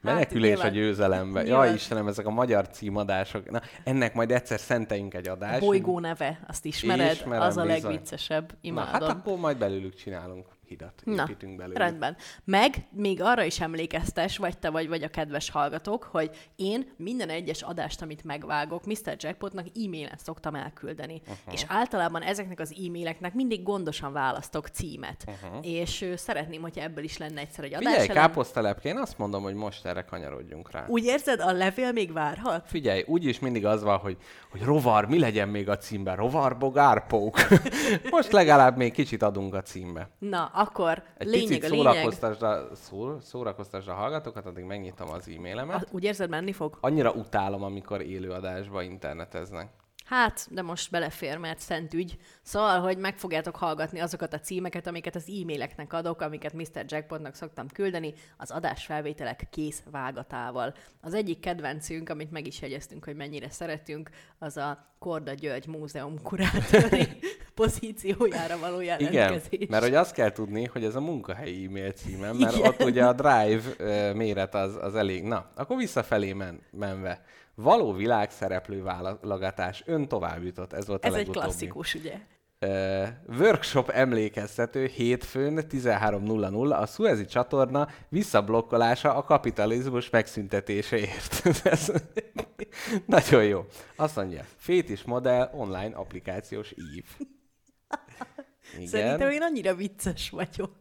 Menekülés 0.00 0.48
nyilván- 0.50 0.68
a 0.70 0.74
győzelembe. 0.74 1.42
nyilván- 1.42 1.64
Jaj, 1.66 1.74
Istenem, 1.74 2.06
ezek 2.08 2.26
a 2.26 2.30
magyar 2.30 2.68
címadások. 2.68 3.50
Na, 3.50 3.60
ennek 3.84 4.14
majd 4.14 4.30
egyszer 4.30 4.58
szenteljünk 4.60 5.14
egy 5.14 5.28
A 5.28 5.32
adást. 5.32 5.60
bolygó 5.60 5.98
neve, 6.00 6.40
azt 6.46 6.64
ismered? 6.64 7.12
Ismerem, 7.12 7.42
az 7.42 7.56
a 7.56 7.62
bizony. 7.62 7.80
legviccesebb. 7.82 8.48
Na, 8.52 8.56
Imádom. 8.60 8.92
hát 8.92 9.02
akkor 9.02 9.38
majd 9.38 9.58
belőlük 9.58 9.94
csinálunk 9.94 10.46
hidat. 10.68 11.02
Na, 11.04 11.22
Építünk 11.22 11.56
belőlük. 11.56 11.78
rendben. 11.78 12.16
Meg 12.44 12.74
még 12.90 13.22
arra 13.22 13.42
is 13.42 13.60
emlékeztes, 13.60 14.36
vagy 14.36 14.58
te 14.58 14.70
vagy, 14.70 14.88
vagy 14.88 15.02
a 15.02 15.08
kedves 15.08 15.50
hallgatók, 15.50 16.02
hogy 16.02 16.30
én 16.56 16.92
minden 16.96 17.28
egyes 17.28 17.62
adást, 17.62 18.02
amit 18.02 18.24
megvágok, 18.24 18.86
Mr. 18.86 19.16
Jackpotnak 19.16 19.66
e-mailen 19.66 20.16
szoktam 20.16 20.54
elküldeni. 20.54 21.20
Uh-huh. 21.20 21.54
És 21.54 21.64
általában 21.68 22.22
ezeknek 22.22 22.60
az 22.60 22.74
e-maileknek 22.86 23.34
mindig 23.34 23.62
gondosan 23.62 24.12
választok 24.12 24.66
címet. 24.66 25.24
Uh-huh. 25.26 25.66
És 25.66 26.02
ö, 26.02 26.16
szeretném, 26.16 26.60
hogyha 26.60 26.82
ebből 26.82 27.04
is 27.04 27.16
lenne 27.16 27.40
egyszer 27.40 27.64
egy 27.64 27.74
adás. 27.74 27.92
Figyelj, 27.92 28.08
elem. 28.08 28.22
káposztelepke, 28.22 28.88
én 28.88 28.98
azt 28.98 29.18
mondom, 29.18 29.42
hogy 29.42 29.54
most 29.54 29.86
erre 29.86 30.02
kanyarodjunk 30.02 30.70
rá. 30.70 30.84
Úgy 30.86 31.04
érzed, 31.04 31.40
a 31.40 31.52
levél 31.52 31.92
még 31.92 32.12
várhat? 32.12 32.66
Figyelj, 32.68 33.04
úgyis 33.06 33.38
mindig 33.38 33.66
az 33.66 33.82
van, 33.82 33.98
hogy, 33.98 34.16
hogy 34.50 34.62
rovar, 34.62 35.06
mi 35.06 35.18
legyen 35.18 35.48
még 35.48 35.68
a 35.68 35.76
címben? 35.76 36.16
Rovar, 36.16 36.58
bogár, 36.58 37.06
pók. 37.06 37.36
Most 38.10 38.32
legalább 38.32 38.76
még 38.76 38.92
kicsit 38.92 39.22
adunk 39.22 39.54
a 39.54 39.62
címbe. 39.62 40.10
Na, 40.18 40.50
akkor 40.58 41.02
Egy 41.16 41.26
lényeg 41.26 41.46
picit 41.48 41.64
a 41.64 41.68
lényeg. 41.68 41.92
szórakoztasd 41.92 42.74
szó, 42.74 43.20
szórakoztasd 43.20 43.88
a 43.88 43.94
hallgatókat, 43.94 44.46
addig 44.46 44.64
megnyitom 44.64 45.10
az 45.10 45.28
e-mailemet. 45.36 45.82
A, 45.82 45.86
úgy 45.90 46.04
érzed, 46.04 46.28
menni 46.28 46.52
fog? 46.52 46.78
Annyira 46.80 47.12
utálom, 47.12 47.62
amikor 47.62 48.00
élőadásba 48.00 48.82
interneteznek. 48.82 49.70
Hát, 50.08 50.46
de 50.50 50.62
most 50.62 50.90
belefér, 50.90 51.36
mert 51.36 51.58
szent 51.58 51.94
ügy. 51.94 52.18
Szóval, 52.42 52.80
hogy 52.80 52.98
meg 52.98 53.18
fogjátok 53.18 53.56
hallgatni 53.56 54.00
azokat 54.00 54.32
a 54.32 54.40
címeket, 54.40 54.86
amiket 54.86 55.14
az 55.14 55.28
e-maileknek 55.28 55.92
adok, 55.92 56.20
amiket 56.20 56.52
Mr. 56.52 56.84
Jackpotnak 56.86 57.34
szoktam 57.34 57.66
küldeni, 57.68 58.14
az 58.36 58.50
adásfelvételek 58.50 59.46
kész 59.50 59.82
vágatával. 59.90 60.74
Az 61.00 61.14
egyik 61.14 61.40
kedvencünk, 61.40 62.08
amit 62.08 62.30
meg 62.30 62.46
is 62.46 62.60
jegyeztünk, 62.60 63.04
hogy 63.04 63.16
mennyire 63.16 63.50
szeretünk, 63.50 64.10
az 64.38 64.56
a 64.56 64.86
Korda 64.98 65.32
György 65.32 65.66
Múzeum 65.66 66.22
kurátori 66.22 67.06
pozíciójára 67.58 68.58
való 68.58 68.80
Igen, 68.80 69.12
jelentkezés. 69.12 69.68
mert 69.68 69.82
hogy 69.82 69.94
azt 69.94 70.12
kell 70.12 70.32
tudni, 70.32 70.64
hogy 70.64 70.84
ez 70.84 70.94
a 70.94 71.00
munkahelyi 71.00 71.64
e-mail 71.64 71.92
címem, 71.92 72.36
mert 72.36 72.56
Igen. 72.56 72.68
ott 72.68 72.82
ugye 72.82 73.04
a 73.04 73.12
drive 73.12 73.62
méret 74.12 74.54
az, 74.54 74.78
az 74.80 74.94
elég. 74.94 75.22
Na, 75.22 75.50
akkor 75.56 75.76
visszafelé 75.76 76.32
men, 76.32 76.60
menve. 76.70 77.24
Való 77.54 77.92
világszereplő 77.92 78.82
válogatás. 78.82 79.82
Ön 79.86 80.08
tovább 80.08 80.44
jutott. 80.44 80.72
Ez 80.72 80.86
volt 80.86 81.04
Ez 81.04 81.12
a 81.12 81.16
egy 81.16 81.20
legutóbbi. 81.20 81.46
klasszikus, 81.46 81.94
ugye? 81.94 82.14
Ö, 82.58 83.04
workshop 83.38 83.88
emlékeztető 83.88 84.86
hétfőn 84.86 85.64
13.00 85.70 86.80
a 86.80 86.86
Suezi 86.86 87.24
csatorna 87.24 87.88
visszablokkolása 88.08 89.14
a 89.14 89.22
kapitalizmus 89.22 90.10
megszüntetéséért. 90.10 91.46
Ez 91.64 91.92
nagyon 93.06 93.44
jó. 93.44 93.64
Azt 93.96 94.16
mondja, 94.16 94.44
Fétis 94.56 95.02
modell 95.02 95.50
online 95.52 95.96
applikációs 95.96 96.74
ív. 96.94 97.04
Szerintem 98.86 99.30
én 99.30 99.42
annyira 99.42 99.74
vicces 99.74 100.30
vagyok. 100.30 100.74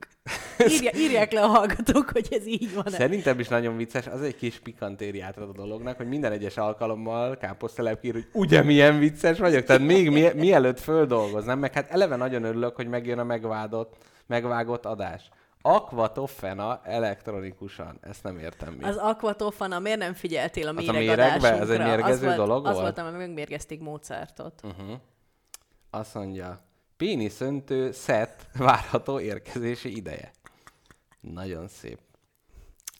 Írja, 0.67 0.91
írják 0.95 1.31
le 1.31 1.41
a 1.41 1.47
hallgatók, 1.47 2.09
hogy 2.09 2.27
ez 2.31 2.47
így 2.47 2.73
van. 2.73 2.83
Szerintem 2.87 3.39
is 3.39 3.47
nagyon 3.47 3.77
vicces, 3.77 4.07
az 4.07 4.21
egy 4.21 4.35
kis 4.35 4.59
pikantériát 4.59 5.37
ad 5.37 5.49
a 5.49 5.51
dolognak, 5.51 5.97
hogy 5.97 6.07
minden 6.07 6.31
egyes 6.31 6.57
alkalommal 6.57 7.37
káposztelep 7.37 8.03
ír, 8.03 8.13
hogy 8.13 8.27
ugye 8.33 8.63
milyen 8.63 8.99
vicces 8.99 9.39
vagyok, 9.39 9.63
tehát 9.63 9.81
még 9.81 10.09
mi, 10.09 10.29
mielőtt 10.35 10.79
földolgoznám, 10.79 11.59
meg 11.59 11.73
hát 11.73 11.89
eleve 11.89 12.15
nagyon 12.15 12.43
örülök, 12.43 12.75
hogy 12.75 12.87
megjön 12.87 13.19
a 13.19 13.23
megvádott, 13.23 13.95
megvágott 14.25 14.85
adás. 14.85 15.29
Aquatoffena 15.61 16.81
elektronikusan, 16.83 17.97
ezt 18.01 18.23
nem 18.23 18.37
értem 18.37 18.73
mi. 18.73 18.83
Az 18.83 18.97
aquatofana, 18.97 19.79
miért 19.79 19.99
nem 19.99 20.13
figyeltél 20.13 20.67
a 20.67 20.73
Az 20.75 20.87
a 20.87 20.91
méregadásunkra? 20.91 21.49
méregbe? 21.49 21.63
Ez 21.63 21.69
egy 21.79 21.85
mérgező 21.85 22.11
az 22.27 22.35
volt, 22.35 22.47
dolog 22.47 22.65
Az 22.65 22.71
volt? 22.71 22.83
volt, 22.83 22.97
amikor 22.97 23.17
megmérgezték 23.17 23.81
Mozartot. 23.81 24.61
Uh-huh. 24.63 24.97
Azt 25.89 26.13
mondja, 26.13 26.59
péniszöntő 26.97 27.91
szett 27.91 28.47
várható 28.53 29.19
érkezési 29.19 29.95
ideje. 29.95 30.31
Nagyon 31.19 31.67
szép. 31.67 31.99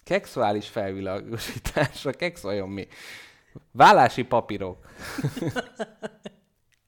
Kexuális 0.03 0.67
felvilágosításra, 0.67 2.11
keksz 2.11 2.43
olyan 2.43 2.69
mi? 2.69 2.87
Vállási 3.71 4.23
papírok. 4.23 4.85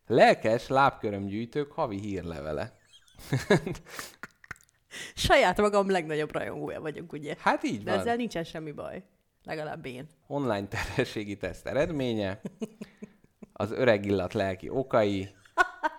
Lelkes 0.08 0.68
lábkörömgyűjtők 0.68 1.72
havi 1.72 2.00
hírlevele. 2.00 2.78
Saját 5.16 5.58
magam 5.58 5.90
legnagyobb 5.90 6.32
rajongója 6.32 6.82
vagyok, 6.82 7.12
ugye? 7.14 7.36
Hát 7.40 7.64
így 7.64 7.84
De 7.84 7.92
van. 7.92 8.00
ezzel 8.00 8.16
nincsen 8.16 8.44
semmi 8.44 8.72
baj. 8.72 9.04
Legalább 9.44 9.86
én. 9.86 10.08
Online 10.28 10.68
terhességi 10.68 11.38
teszt 11.38 11.68
eredménye, 11.68 12.42
az 13.54 13.72
öreg 13.72 14.06
illat 14.06 14.34
lelki 14.34 14.70
okai, 14.70 15.36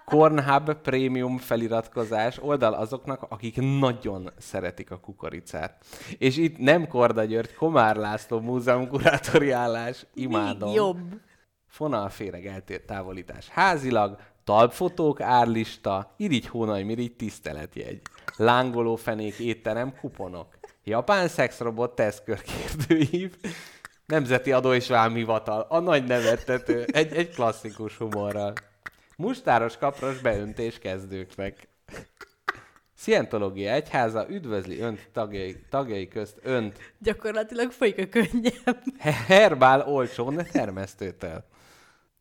Cornhub 0.05 0.75
prémium 0.75 1.39
feliratkozás 1.39 2.39
oldal 2.43 2.73
azoknak, 2.73 3.27
akik 3.29 3.57
nagyon 3.79 4.31
szeretik 4.39 4.91
a 4.91 4.99
kukoricát. 4.99 5.85
És 6.19 6.37
itt 6.37 6.59
nem 6.59 6.89
Korda 6.89 7.25
György, 7.25 7.55
Komár 7.55 7.97
László 7.97 8.41
múzeum 8.41 8.89
kurátori 8.89 9.51
állás, 9.51 10.07
imádom. 10.15 10.69
Még 10.69 10.79
jobb. 10.79 11.21
Fonalféreg 11.67 12.47
eltávolítás 12.47 13.49
házilag, 13.49 14.19
talpfotók 14.45 15.21
árlista, 15.21 16.15
irigy 16.17 16.47
hónaj 16.47 16.83
mirigy 16.83 17.17
tiszteletjegy, 17.17 18.01
lángoló 18.37 18.97
fenék 18.97 19.39
étterem 19.39 19.95
kuponok, 20.01 20.59
japán 20.85 21.29
szexrobot 21.29 21.95
tesztkör 21.95 22.43
kérdőív, 22.43 23.37
Nemzeti 24.07 24.53
Adó 24.53 24.73
és 24.73 24.89
Vámhivatal, 24.89 25.67
a 25.69 25.79
nagy 25.79 26.05
nevettető, 26.05 26.85
egy, 26.93 27.13
egy 27.13 27.35
klasszikus 27.35 27.97
humorral. 27.97 28.53
Mustáros 29.21 29.77
kapros 29.77 30.21
beöntés 30.21 30.79
kezdőknek. 30.79 31.69
Szientológia 32.95 33.73
egyháza 33.73 34.27
üdvözli 34.29 34.79
önt 34.79 35.09
tagjai, 35.13 35.57
tagjai 35.71 36.09
közt 36.09 36.39
önt 36.43 36.79
Gyakorlatilag 36.99 37.71
folyik 37.71 37.99
a 37.99 38.09
könnyem. 38.09 38.83
herbál 38.99 39.89
olcsón 39.89 40.47
termesztőtől. 40.53 41.45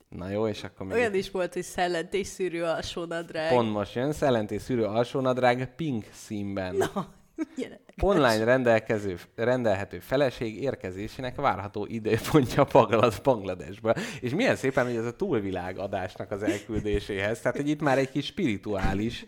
Na 0.09 0.29
jó, 0.29 0.47
és 0.47 0.63
akkor 0.63 0.85
még 0.85 0.95
Olyan 0.95 1.13
is 1.13 1.31
volt, 1.31 1.53
hogy 1.53 1.63
szellentés 1.63 2.27
szűrő 2.27 2.63
alsó 2.63 3.05
nadrág. 3.05 3.53
pont 3.53 3.71
most 3.71 3.95
jön, 3.95 4.11
szellentés 4.11 4.61
szűrő 4.61 4.83
alsónadrág 4.83 5.75
pink 5.75 6.05
színben. 6.13 6.75
Na, 6.75 7.13
Online 8.01 8.43
rendelkező, 8.43 9.17
rendelhető 9.35 9.99
feleség 9.99 10.61
érkezésének 10.61 11.35
várható 11.35 11.85
időpontja 11.85 12.67
Bangla- 12.71 13.21
Bangladesből. 13.23 13.93
És 14.21 14.31
milyen 14.33 14.55
szépen, 14.55 14.85
hogy 14.85 14.95
ez 14.95 15.05
a 15.05 15.15
túlvilág 15.15 15.77
adásnak 15.77 16.31
az 16.31 16.43
elküldéséhez. 16.43 17.39
Tehát, 17.41 17.57
hogy 17.57 17.69
itt 17.69 17.81
már 17.81 17.97
egy 17.97 18.11
kis 18.11 18.25
spirituális 18.25 19.25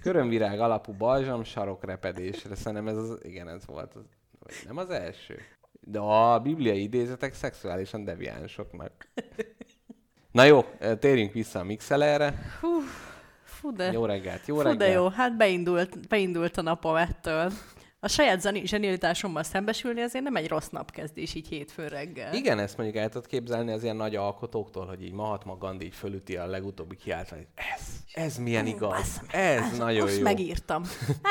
körömvirág 0.00 0.60
alapú 0.60 0.92
balzsam 0.92 1.44
sarokrepedésre. 1.44 2.54
Szerintem 2.54 2.88
ez 2.88 2.96
az, 2.96 3.18
igen, 3.22 3.48
ez 3.48 3.66
volt. 3.66 3.94
Az, 3.94 4.02
nem 4.66 4.76
az 4.76 4.90
első. 4.90 5.38
De 5.80 5.98
a 5.98 6.40
bibliai 6.40 6.82
idézetek 6.82 7.34
szexuálisan 7.34 8.04
deviánsoknak. 8.04 8.92
Na 10.32 10.44
jó, 10.44 10.64
térjünk 10.98 11.32
vissza 11.32 11.58
a 11.58 11.64
Mixelerre. 11.64 12.34
Fú, 13.66 13.72
de, 13.72 13.92
Jó 13.92 14.04
reggelt, 14.04 14.46
jó 14.46 14.54
fú, 14.54 14.60
reggelt. 14.60 14.78
de 14.78 14.88
jó. 14.88 15.08
Hát 15.08 15.36
beindult, 15.36 16.08
beindult 16.08 16.56
a 16.56 16.62
napom 16.62 16.96
ettől. 16.96 17.52
A 18.06 18.08
saját 18.08 18.66
zsenialitásommal 18.66 19.42
szembesülni 19.42 20.00
azért 20.00 20.24
nem 20.24 20.36
egy 20.36 20.48
rossz 20.48 20.68
napkezdés 20.68 21.34
így 21.34 21.48
hétfőn 21.48 21.88
reggel. 21.88 22.34
Igen, 22.34 22.58
ezt 22.58 22.76
mondjuk 22.76 22.98
el 22.98 23.08
tudod 23.08 23.26
képzelni 23.26 23.72
az 23.72 23.82
ilyen 23.82 23.96
nagy 23.96 24.16
alkotóktól, 24.16 24.86
hogy 24.86 25.02
így 25.02 25.12
Mahatma 25.12 25.56
Gandhi 25.56 25.84
így 25.86 25.94
fölüti 25.94 26.36
a 26.36 26.46
legutóbbi 26.46 26.96
kiáltványt. 26.96 27.46
Ez, 27.54 27.82
ez 28.12 28.36
milyen 28.36 28.66
igaz. 28.66 29.20
Meg, 29.32 29.40
Ez 29.40 29.78
nagyon 29.78 30.00
most 30.02 30.16
jó. 30.16 30.22
megírtam. 30.22 30.82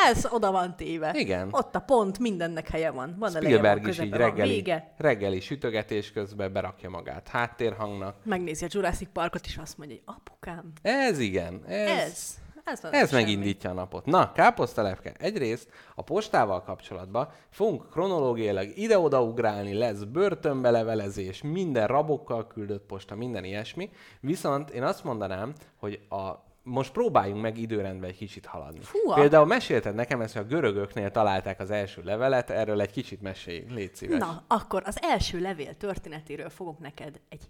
Ez 0.10 0.28
oda 0.32 0.52
van 0.52 0.76
téve. 0.76 1.12
Igen. 1.14 1.48
Ott 1.52 1.76
a 1.76 1.80
pont, 1.80 2.20
mindennek 2.20 2.70
helye 2.70 2.90
van. 2.92 3.16
Van 3.20 3.30
Spielberg 3.32 3.88
is 3.88 4.00
így 4.00 4.12
reggeli, 4.14 4.50
vége. 4.50 4.94
reggeli 4.98 5.40
sütögetés 5.40 6.12
közben 6.12 6.54
berakja 6.54 6.90
magát 6.90 7.28
háttérhangnak. 7.28 8.16
Megnézi 8.24 8.66
a 8.66 8.68
Jurassic 8.72 9.10
Parkot, 9.14 9.46
és 9.46 9.58
azt 9.58 9.78
mondja, 9.78 9.98
hogy 10.06 10.16
apukám, 10.16 10.72
Ez 10.82 11.20
igen. 11.20 11.62
Ez, 11.68 11.90
ez. 11.90 12.44
Ez, 12.65 12.84
Ez 12.91 13.12
megindítja 13.12 13.69
a 13.69 13.73
napot. 13.73 14.06
Na, 14.06 14.32
káposztalepke. 14.32 15.13
Egyrészt 15.19 15.69
a 15.95 16.01
postával 16.01 16.63
kapcsolatban 16.63 17.30
fogunk 17.49 17.89
kronológiailag 17.89 18.78
ide-oda 18.78 19.23
ugrálni, 19.23 19.73
lesz 19.73 20.04
börtönbe 20.04 20.69
levelezés, 20.69 21.41
minden 21.41 21.88
rabokkal 21.88 22.47
küldött 22.47 22.86
posta, 22.86 23.15
minden 23.15 23.43
ilyesmi. 23.43 23.89
Viszont 24.19 24.69
én 24.69 24.84
azt 24.84 25.04
mondanám, 25.04 25.54
hogy 25.75 25.99
a 26.10 26.43
most 26.63 26.91
próbáljunk 26.91 27.41
meg 27.41 27.58
időrendben 27.58 28.10
egy 28.10 28.17
kicsit 28.17 28.45
haladni. 28.45 28.80
Fúha. 28.82 29.19
Például 29.19 29.45
mesélted 29.45 29.95
nekem 29.95 30.21
ezt, 30.21 30.34
hogy 30.34 30.43
a 30.43 30.47
görögöknél 30.47 31.12
találták 31.12 31.60
az 31.60 31.71
első 31.71 32.01
levelet, 32.04 32.49
erről 32.49 32.82
egy 32.82 32.91
kicsit 32.91 33.21
mesélj, 33.21 33.65
légy 33.69 33.95
szíves. 33.95 34.19
Na, 34.19 34.43
akkor 34.47 34.84
az 34.86 34.97
első 35.01 35.39
levél 35.39 35.78
történetéről 35.78 36.49
fogok 36.49 36.80
neked 36.80 37.19
egy, 37.30 37.49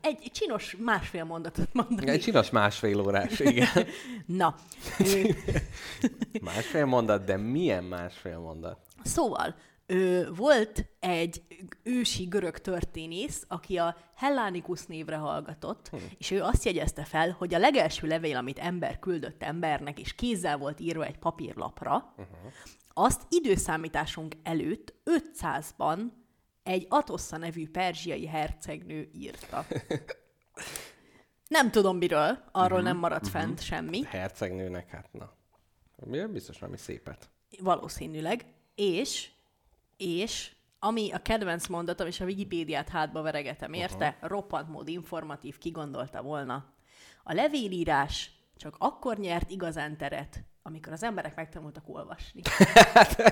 egy 0.00 0.30
csinos 0.32 0.76
másfél 0.78 1.24
mondatot 1.24 1.72
mondani. 1.72 2.10
Egy 2.10 2.20
csinos 2.20 2.50
másfél 2.50 3.00
órás, 3.00 3.40
igen. 3.40 3.68
Na, 4.26 4.54
Másfél 6.42 6.84
mondat, 6.84 7.24
de 7.24 7.36
milyen 7.36 7.84
másfél 7.84 8.38
mondat? 8.38 8.78
Szóval, 9.02 9.54
ö, 9.86 10.22
volt 10.36 10.86
egy 11.00 11.42
ősi 11.82 12.24
görög 12.24 12.58
történész, 12.58 13.44
aki 13.48 13.76
a 13.76 13.96
Hellánikus 14.16 14.86
névre 14.86 15.16
hallgatott, 15.16 15.88
hm. 15.88 15.96
és 16.18 16.30
ő 16.30 16.42
azt 16.42 16.64
jegyezte 16.64 17.04
fel, 17.04 17.34
hogy 17.38 17.54
a 17.54 17.58
legelső 17.58 18.06
levél, 18.06 18.36
amit 18.36 18.58
ember 18.58 18.98
küldött 18.98 19.42
embernek, 19.42 20.00
és 20.00 20.14
kézzel 20.14 20.58
volt 20.58 20.80
írva 20.80 21.04
egy 21.04 21.18
papírlapra, 21.18 22.14
uh-huh. 22.16 22.52
azt 22.92 23.22
időszámításunk 23.28 24.34
előtt 24.42 24.94
500-ban 25.04 25.98
egy 26.62 26.86
Atossa 26.88 27.36
nevű 27.36 27.68
perzsiai 27.70 28.26
hercegnő 28.26 29.08
írta. 29.12 29.66
Nem 31.48 31.70
tudom 31.70 31.96
miről, 31.96 32.44
arról 32.52 32.80
nem 32.80 32.96
maradt 32.96 33.28
fent 33.28 33.62
semmi. 33.62 34.02
Hercegnőnek, 34.04 34.90
hát 34.90 35.12
na. 35.12 35.32
Biztos 36.28 36.58
valami 36.58 36.78
szépet. 36.78 37.30
Valószínűleg. 37.60 38.44
És, 38.74 39.30
és, 39.96 40.52
ami 40.78 41.12
a 41.12 41.18
kedvenc 41.18 41.66
mondatom, 41.66 42.06
és 42.06 42.20
a 42.20 42.24
Wikipédiát 42.24 42.88
hátba 42.88 43.22
veregetem 43.22 43.72
érte, 43.72 44.08
uh-huh. 44.08 44.30
roppant 44.30 44.68
mód 44.68 44.88
informatív, 44.88 45.58
kigondolta 45.58 46.22
volna. 46.22 46.72
A 47.22 47.32
levélírás 47.32 48.30
csak 48.56 48.74
akkor 48.78 49.18
nyert 49.18 49.50
igazán 49.50 49.96
teret, 49.96 50.44
amikor 50.62 50.92
az 50.92 51.02
emberek 51.02 51.36
megtanultak 51.36 51.84
olvasni. 51.86 52.42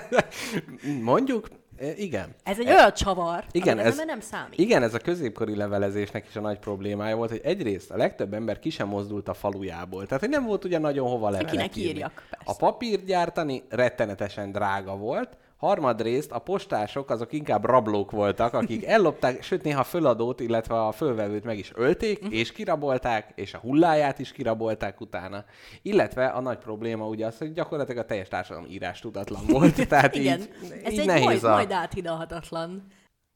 Mondjuk, 1.11 1.49
e, 1.51 1.60
igen. 1.97 2.35
Ez 2.45 2.59
egy 2.59 2.69
olyan 2.69 2.93
csavar, 2.93 3.45
Igen, 3.51 3.79
ez, 3.79 4.03
nem 4.05 4.21
számít. 4.21 4.59
igen, 4.59 4.83
ez 4.83 4.95
a 4.95 4.99
középkori 4.99 5.57
levelezésnek 5.57 6.27
is 6.29 6.37
a 6.37 6.41
nagy 6.41 6.59
problémája 6.59 7.17
volt, 7.17 7.31
hogy 7.31 7.41
egyrészt 7.45 7.91
a 7.91 7.97
legtöbb 7.97 8.35
ember 8.35 8.59
ki 8.59 8.71
sem 8.71 8.89
mozdult 8.89 9.29
a 9.29 9.35
falujából. 9.35 10.07
Tehát, 10.07 10.21
hogy 10.21 10.29
nem 10.29 10.45
volt 10.45 10.65
ugye 10.65 10.79
nagyon 10.79 11.09
hova 11.09 11.29
levelet 11.31 11.51
Kinek 11.51 11.77
írjak, 11.77 12.13
persze. 12.15 12.45
A 12.45 12.57
papírt 12.57 13.05
gyártani 13.05 13.63
rettenetesen 13.69 14.53
drága 14.53 14.97
volt, 14.97 15.37
Harmadrészt 15.61 16.31
a 16.33 16.39
postások 16.39 17.11
azok 17.11 17.33
inkább 17.33 17.65
rablók 17.65 18.11
voltak, 18.11 18.55
akik 18.55 18.85
ellopták, 18.85 19.43
sőt 19.43 19.63
néha 19.63 19.85
föladót, 19.85 20.41
illetve 20.41 20.87
a 20.87 20.93
fölvevőt 20.93 21.45
meg 21.45 21.59
is 21.59 21.73
ölték, 21.75 22.23
Mhm. 22.23 22.33
és 22.33 22.53
kirabolták, 22.53 23.33
és 23.35 23.55
a 23.55 23.59
hulláját 23.59 24.19
is 24.19 24.33
kirabolták 24.33 25.01
utána. 25.01 25.45
Illetve 25.83 26.27
a 26.27 26.41
nagy 26.41 26.59
probléma 26.59 27.07
ugye 27.07 27.27
az, 27.27 27.39
hogy 27.39 27.53
gyakorlatilag 27.53 28.03
a 28.05 28.07
teljes 28.07 28.29
társadalom 28.29 28.71
írás 28.71 29.01
tudatlan 29.01 29.43
volt. 29.59 29.89
Tehát 29.89 30.15
Igen, 30.15 30.41
így, 30.41 30.51
ez 30.85 30.93
így 30.93 30.99
egy 30.99 31.07
nehéz 31.07 31.25
majd, 31.25 31.45
a... 31.45 31.51
majd 31.51 31.71
áthidalhatatlan. 31.71 32.87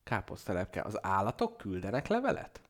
Káposztelepke, 0.04 0.82
az 0.82 0.98
állatok 1.02 1.56
küldenek 1.56 2.06
levelet? 2.08 2.60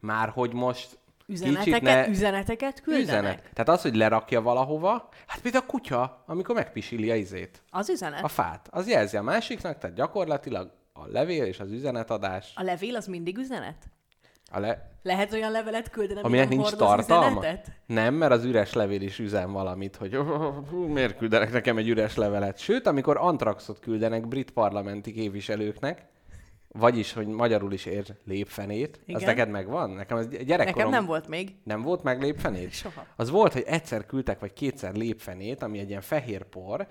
Már 0.00 0.28
hogy 0.28 0.52
most 0.52 0.98
Üzeneteket, 1.26 1.82
ne... 1.82 2.08
üzeneteket 2.08 2.80
küldenek? 2.80 3.08
Üzenet. 3.08 3.42
Tehát 3.52 3.68
az, 3.68 3.82
hogy 3.82 3.96
lerakja 3.96 4.42
valahova, 4.42 5.08
hát 5.26 5.40
például 5.40 5.64
a 5.64 5.70
kutya, 5.70 6.22
amikor 6.26 6.54
megpisili 6.54 7.10
a 7.10 7.14
izét, 7.14 7.62
Az 7.70 7.88
üzenet? 7.88 8.24
a 8.24 8.28
fát, 8.28 8.68
az 8.70 8.88
jelzi 8.88 9.16
a 9.16 9.22
másiknak, 9.22 9.78
tehát 9.78 9.96
gyakorlatilag 9.96 10.70
a 10.92 11.06
levél 11.06 11.44
és 11.44 11.60
az 11.60 11.70
üzenetadás, 11.70 12.52
A 12.54 12.62
levél 12.62 12.96
az 12.96 13.06
mindig 13.06 13.38
üzenet? 13.38 13.90
a 14.50 14.58
le... 14.60 14.90
Lehet 15.02 15.32
olyan 15.32 15.50
levelet 15.50 15.90
küldeni, 15.90 16.20
ami 16.20 16.26
aminek 16.26 16.48
nincs 16.48 16.70
tartalma? 16.70 17.38
üzenetet? 17.38 17.72
Nem, 17.86 18.14
mert 18.14 18.32
az 18.32 18.44
üres 18.44 18.72
levél 18.72 19.00
is 19.02 19.18
üzen 19.18 19.52
valamit, 19.52 19.96
hogy 19.96 20.18
miért 20.94 21.16
küldenek 21.16 21.52
nekem 21.52 21.76
egy 21.76 21.88
üres 21.88 22.16
levelet. 22.16 22.58
Sőt, 22.58 22.86
amikor 22.86 23.16
antraxot 23.16 23.78
küldenek 23.78 24.28
brit 24.28 24.50
parlamenti 24.50 25.12
képviselőknek, 25.12 26.06
vagyis, 26.78 27.12
hogy 27.12 27.26
magyarul 27.26 27.72
is 27.72 27.86
ér 27.86 28.16
lépfenét, 28.24 28.96
az 28.96 29.02
Igen. 29.06 29.22
neked 29.22 29.48
megvan? 29.48 29.90
Nekem 29.90 30.16
az 30.16 30.28
gyerekkorom... 30.28 30.64
Nekem 30.64 30.90
nem 30.90 31.06
volt 31.06 31.28
még. 31.28 31.54
Nem 31.64 31.82
volt 31.82 32.02
meg 32.02 32.20
lépfenét? 32.20 32.72
Soha. 32.72 33.06
Az 33.16 33.30
volt, 33.30 33.52
hogy 33.52 33.64
egyszer 33.66 34.06
küldtek, 34.06 34.40
vagy 34.40 34.52
kétszer 34.52 34.94
lépfenét, 34.94 35.62
ami 35.62 35.78
egy 35.78 35.88
ilyen 35.88 36.00
fehér 36.00 36.42
por 36.42 36.86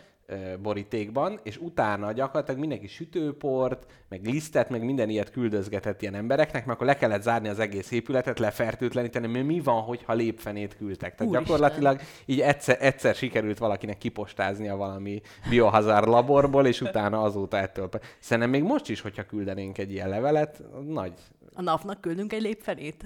borítékban, 0.61 1.39
és 1.43 1.57
utána 1.57 2.11
gyakorlatilag 2.11 2.59
mindenki 2.59 2.87
sütőport, 2.87 3.85
meg 4.09 4.25
lisztet, 4.25 4.69
meg 4.69 4.83
minden 4.83 5.09
ilyet 5.09 5.31
küldözgetett 5.31 6.01
ilyen 6.01 6.15
embereknek, 6.15 6.65
mert 6.65 6.77
akkor 6.77 6.87
le 6.87 6.97
kellett 6.97 7.21
zárni 7.21 7.47
az 7.47 7.59
egész 7.59 7.91
épületet, 7.91 8.39
lefertőtleníteni, 8.39 9.27
mert 9.27 9.45
mi 9.45 9.59
van, 9.59 9.81
hogyha 9.81 10.13
lépfenét 10.13 10.77
küldtek. 10.77 11.15
Tehát 11.15 11.33
Úristen. 11.33 11.43
gyakorlatilag 11.43 11.99
így 12.25 12.41
egyszer, 12.41 12.77
egyszer 12.79 13.15
sikerült 13.15 13.57
valakinek 13.57 13.97
kipostáznia 13.97 14.75
valami 14.75 15.21
biohazard 15.49 16.07
laborból, 16.07 16.65
és 16.65 16.81
utána 16.81 17.21
azóta 17.21 17.57
ettől. 17.57 17.89
Szerintem 18.19 18.51
még 18.51 18.63
most 18.63 18.89
is, 18.89 19.01
hogyha 19.01 19.25
küldenénk 19.25 19.77
egy 19.77 19.91
ilyen 19.91 20.09
levelet, 20.09 20.63
nagy 20.87 21.13
A 21.53 21.61
napnak 21.61 22.01
küldünk 22.01 22.33
egy 22.33 22.41
lépfenét. 22.41 23.05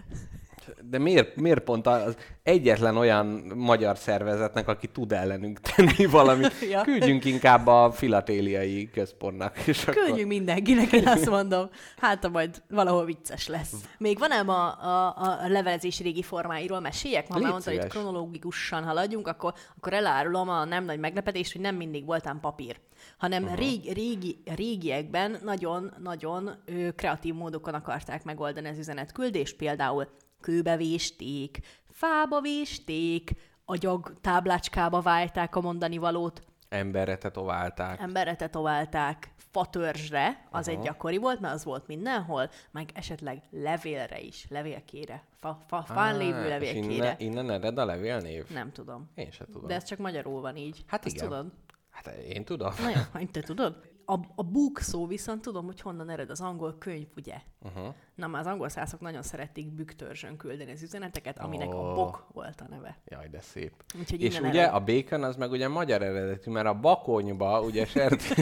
De 0.82 0.97
miért, 0.97 1.36
miért 1.36 1.60
pont 1.60 1.88
az 1.88 2.15
egyetlen 2.43 2.97
olyan 2.97 3.25
magyar 3.55 3.97
szervezetnek, 3.97 4.67
aki 4.67 4.88
tud 4.88 5.12
ellenünk 5.12 5.60
tenni 5.75 6.05
valamit? 6.05 6.51
Ja. 6.69 6.82
Küldjünk 6.82 7.25
inkább 7.25 7.67
a 7.67 7.91
filatéliai 7.91 8.89
központnak. 8.89 9.58
És 9.67 9.82
akkor... 9.82 10.03
Küldjük 10.03 10.27
mindenkinek, 10.27 10.91
én 10.91 11.08
azt 11.08 11.29
mondom. 11.29 11.69
Hát, 11.97 12.23
ha 12.23 12.29
majd 12.29 12.62
valahol 12.69 13.05
vicces 13.05 13.47
lesz. 13.47 13.73
Még 13.97 14.19
van 14.19 14.32
ám 14.32 14.49
a, 14.49 14.65
a, 14.65 15.15
a 15.43 15.47
levelezés 15.47 15.99
régi 15.99 16.21
formáiról 16.21 16.79
meséljek? 16.79 17.27
Ha 17.27 17.39
már 17.39 17.51
mondta, 17.51 17.71
hogy 17.71 17.88
kronológikusan 17.88 18.84
haladjunk, 18.84 19.27
akkor, 19.27 19.53
akkor 19.77 19.93
elárulom 19.93 20.49
a 20.49 20.65
nem 20.65 20.86
nagy 20.86 20.99
meglepetés, 20.99 21.51
hogy 21.51 21.62
nem 21.62 21.75
mindig 21.75 22.05
voltám 22.05 22.39
papír, 22.39 22.79
hanem 23.17 23.43
uh-huh. 23.43 23.58
régi, 23.58 23.93
régi, 23.93 24.41
régiekben 24.55 25.38
nagyon-nagyon 25.43 26.51
kreatív 26.95 27.34
módokon 27.34 27.73
akarták 27.73 28.23
megoldani 28.23 28.67
az 28.67 28.77
üzenetküldést, 28.77 29.55
például 29.55 30.08
kőbe 30.41 30.78
vésték, 30.78 31.60
fába 31.91 32.41
vésték, 32.41 33.32
agyag 33.65 34.13
táblácskába 34.21 35.02
válták 35.02 35.56
a 35.56 35.62
mondani 35.62 35.97
valót, 35.97 36.41
Emberre 36.69 37.17
tetoválták. 37.17 37.99
emberre 37.99 38.36
tetoválták, 38.36 39.34
fatörzsre, 39.52 40.47
az 40.52 40.67
egy 40.67 40.80
gyakori 40.80 41.17
volt, 41.17 41.39
mert 41.39 41.54
az 41.54 41.63
volt 41.63 41.88
mindenhol, 41.88 42.49
meg 42.71 42.89
esetleg 42.93 43.41
levélre 43.52 44.19
is, 44.19 44.45
levélkére, 44.49 45.23
fa, 45.39 45.60
fa, 45.67 45.82
fán 45.84 46.17
lévő 46.17 46.38
Á, 46.38 46.43
és 46.43 46.49
levélkére. 46.49 46.93
innen, 46.93 47.15
innen 47.17 47.49
ered 47.52 47.78
a 47.78 47.86
levélnév? 47.86 48.49
Nem 48.49 48.71
tudom. 48.71 49.10
Én 49.15 49.32
sem 49.32 49.47
tudom. 49.52 49.67
De 49.67 49.75
ez 49.75 49.84
csak 49.84 49.97
magyarul 49.99 50.41
van 50.41 50.56
így. 50.56 50.84
Hát 50.88 51.06
Azt 51.06 51.15
igen. 51.15 51.28
tudod? 51.28 51.45
Hát 51.89 52.08
én 52.08 52.45
tudom. 52.45 52.73
Na 52.82 52.89
jó, 52.89 53.25
te 53.32 53.41
tudod? 53.41 53.88
A, 54.10 54.19
a 54.36 54.43
book 54.43 54.80
szó 54.80 55.08
viszont 55.08 55.41
tudom, 55.41 55.65
hogy 55.65 55.82
honnan 55.82 56.10
ered 56.10 56.30
az 56.30 56.41
angol 56.41 56.78
könyv, 56.78 57.08
ugye? 57.17 57.36
Uh-huh. 57.62 57.93
Na, 58.15 58.28
már 58.28 58.41
az 58.41 58.48
angol 58.48 58.69
szászok 58.69 59.00
nagyon 59.00 59.22
szerették 59.22 59.72
büktörzsön 59.72 60.38
küldeni 60.38 60.72
az 60.72 60.84
üzeneteket, 60.84 61.39
aminek 61.39 61.74
Ó. 61.74 61.89
a 61.89 61.93
bok 61.93 62.28
volt 62.34 62.62
a 62.62 62.65
neve. 62.69 62.98
Jaj, 63.06 63.28
de 63.28 63.41
szép. 63.41 63.74
Úgyhogy 64.00 64.22
És 64.22 64.39
ugye 64.39 64.62
ered. 64.62 64.74
a 64.74 64.80
bacon 64.80 65.24
az 65.24 65.36
meg 65.36 65.52
ugye 65.52 65.67
magyar 65.67 66.02
eredetű, 66.02 66.52
mert 66.52 66.67
a 66.67 66.74
bakonyba 66.74 67.62
ugye 67.62 67.86
sert... 67.86 68.22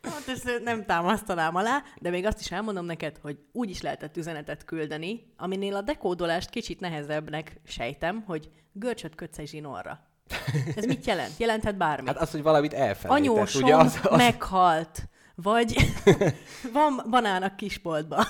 Hát 0.00 0.28
ezt 0.28 0.60
nem 0.64 0.84
támasztanám 0.84 1.54
alá, 1.54 1.82
de 2.00 2.10
még 2.10 2.24
azt 2.24 2.40
is 2.40 2.52
elmondom 2.52 2.84
neked, 2.84 3.18
hogy 3.22 3.38
úgy 3.52 3.70
is 3.70 3.82
lehetett 3.82 4.16
üzenetet 4.16 4.64
küldeni, 4.64 5.32
aminél 5.36 5.74
a 5.74 5.82
dekódolást 5.82 6.50
kicsit 6.50 6.80
nehezebbnek 6.80 7.60
sejtem, 7.64 8.22
hogy 8.26 8.50
görcsöt 8.72 9.14
kötsz 9.14 9.38
egy 9.38 9.48
zsinórra. 9.48 10.05
Ez 10.76 10.84
mit 10.84 11.06
jelent? 11.06 11.38
Jelenthet 11.38 11.76
bármit. 11.76 12.08
Hát 12.08 12.22
az, 12.22 12.30
hogy 12.30 12.42
valamit 12.42 12.72
elfelejtett. 12.72 13.30
Anyósom 13.30 13.62
ugye 13.62 13.76
az, 13.76 14.00
az, 14.02 14.16
meghalt, 14.16 15.08
vagy 15.42 15.76
van 16.72 17.02
banán 17.10 17.42
a 17.42 17.54
kisboltban. 17.54 18.24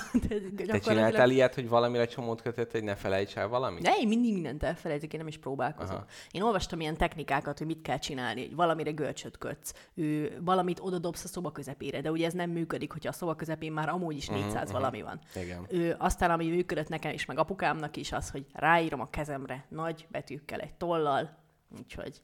Te 0.67 0.79
csináltál 0.79 1.29
ilyet, 1.29 1.55
hogy 1.55 1.69
valamire 1.69 2.05
csomót 2.05 2.41
kötött, 2.41 2.71
hogy 2.71 2.83
ne 2.83 2.95
felejts 2.95 3.35
el 3.35 3.47
valamit? 3.47 3.81
De 3.81 3.95
én 3.99 4.07
mindig 4.07 4.33
mindent 4.33 4.63
elfelejtek, 4.63 5.13
én 5.13 5.19
nem 5.19 5.27
is 5.27 5.37
próbálkozom. 5.37 5.95
Aha. 5.95 6.05
Én 6.31 6.41
olvastam 6.41 6.79
ilyen 6.79 6.97
technikákat, 6.97 7.57
hogy 7.57 7.67
mit 7.67 7.81
kell 7.81 7.97
csinálni, 7.97 8.41
hogy 8.41 8.55
valamire 8.55 8.91
görcsöt 8.91 9.37
kötsz, 9.37 9.73
ő, 9.93 10.37
valamit 10.41 10.79
oda 10.81 10.99
dobsz 10.99 11.23
a 11.23 11.27
szoba 11.27 11.51
közepére, 11.51 12.01
de 12.01 12.11
ugye 12.11 12.25
ez 12.25 12.33
nem 12.33 12.49
működik, 12.49 12.91
hogyha 12.91 13.09
a 13.09 13.13
szoba 13.13 13.35
közepén 13.35 13.71
már 13.71 13.89
amúgy 13.89 14.15
is 14.15 14.27
400 14.27 14.45
uh-huh, 14.45 14.53
mhm, 14.53 14.75
uh-huh. 14.75 14.79
valami 14.79 15.01
van. 15.01 15.19
Igen. 15.43 15.65
Ő, 15.69 15.95
aztán, 15.99 16.31
ami 16.31 16.47
működött 16.47 16.89
nekem 16.89 17.13
is, 17.13 17.25
meg 17.25 17.37
apukámnak 17.37 17.97
is, 17.97 18.11
az, 18.11 18.29
hogy 18.29 18.45
ráírom 18.53 18.99
a 18.99 19.09
kezemre 19.09 19.65
nagy 19.69 20.07
betűkkel 20.11 20.59
egy 20.59 20.73
tollal, 20.73 21.45
úgyhogy 21.77 22.21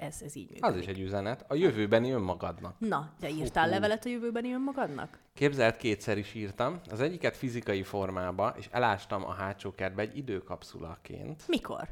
ez, 0.00 0.22
ez 0.22 0.36
így 0.36 0.50
működik. 0.50 0.64
Az 0.64 0.76
is 0.76 0.86
egy 0.86 1.00
üzenet. 1.00 1.44
A 1.48 1.54
jövőbeni 1.54 2.10
önmagadnak. 2.10 2.74
Na, 2.78 3.12
de 3.20 3.28
írtál 3.28 3.64
Fú. 3.64 3.70
levelet 3.70 4.04
a 4.04 4.08
jövőbeni 4.08 4.52
önmagadnak? 4.52 5.18
Képzelt, 5.34 5.76
kétszer 5.76 6.18
is 6.18 6.34
írtam. 6.34 6.80
Az 6.90 7.00
egyiket 7.00 7.36
fizikai 7.36 7.82
formába, 7.82 8.54
és 8.58 8.68
elástam 8.70 9.24
a 9.24 9.32
hátsó 9.32 9.70
kertbe 9.74 10.02
egy 10.02 10.16
időkapszulaként. 10.16 11.48
Mikor? 11.48 11.88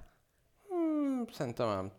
Hmm, 0.69 1.25
szerintem 1.33 1.91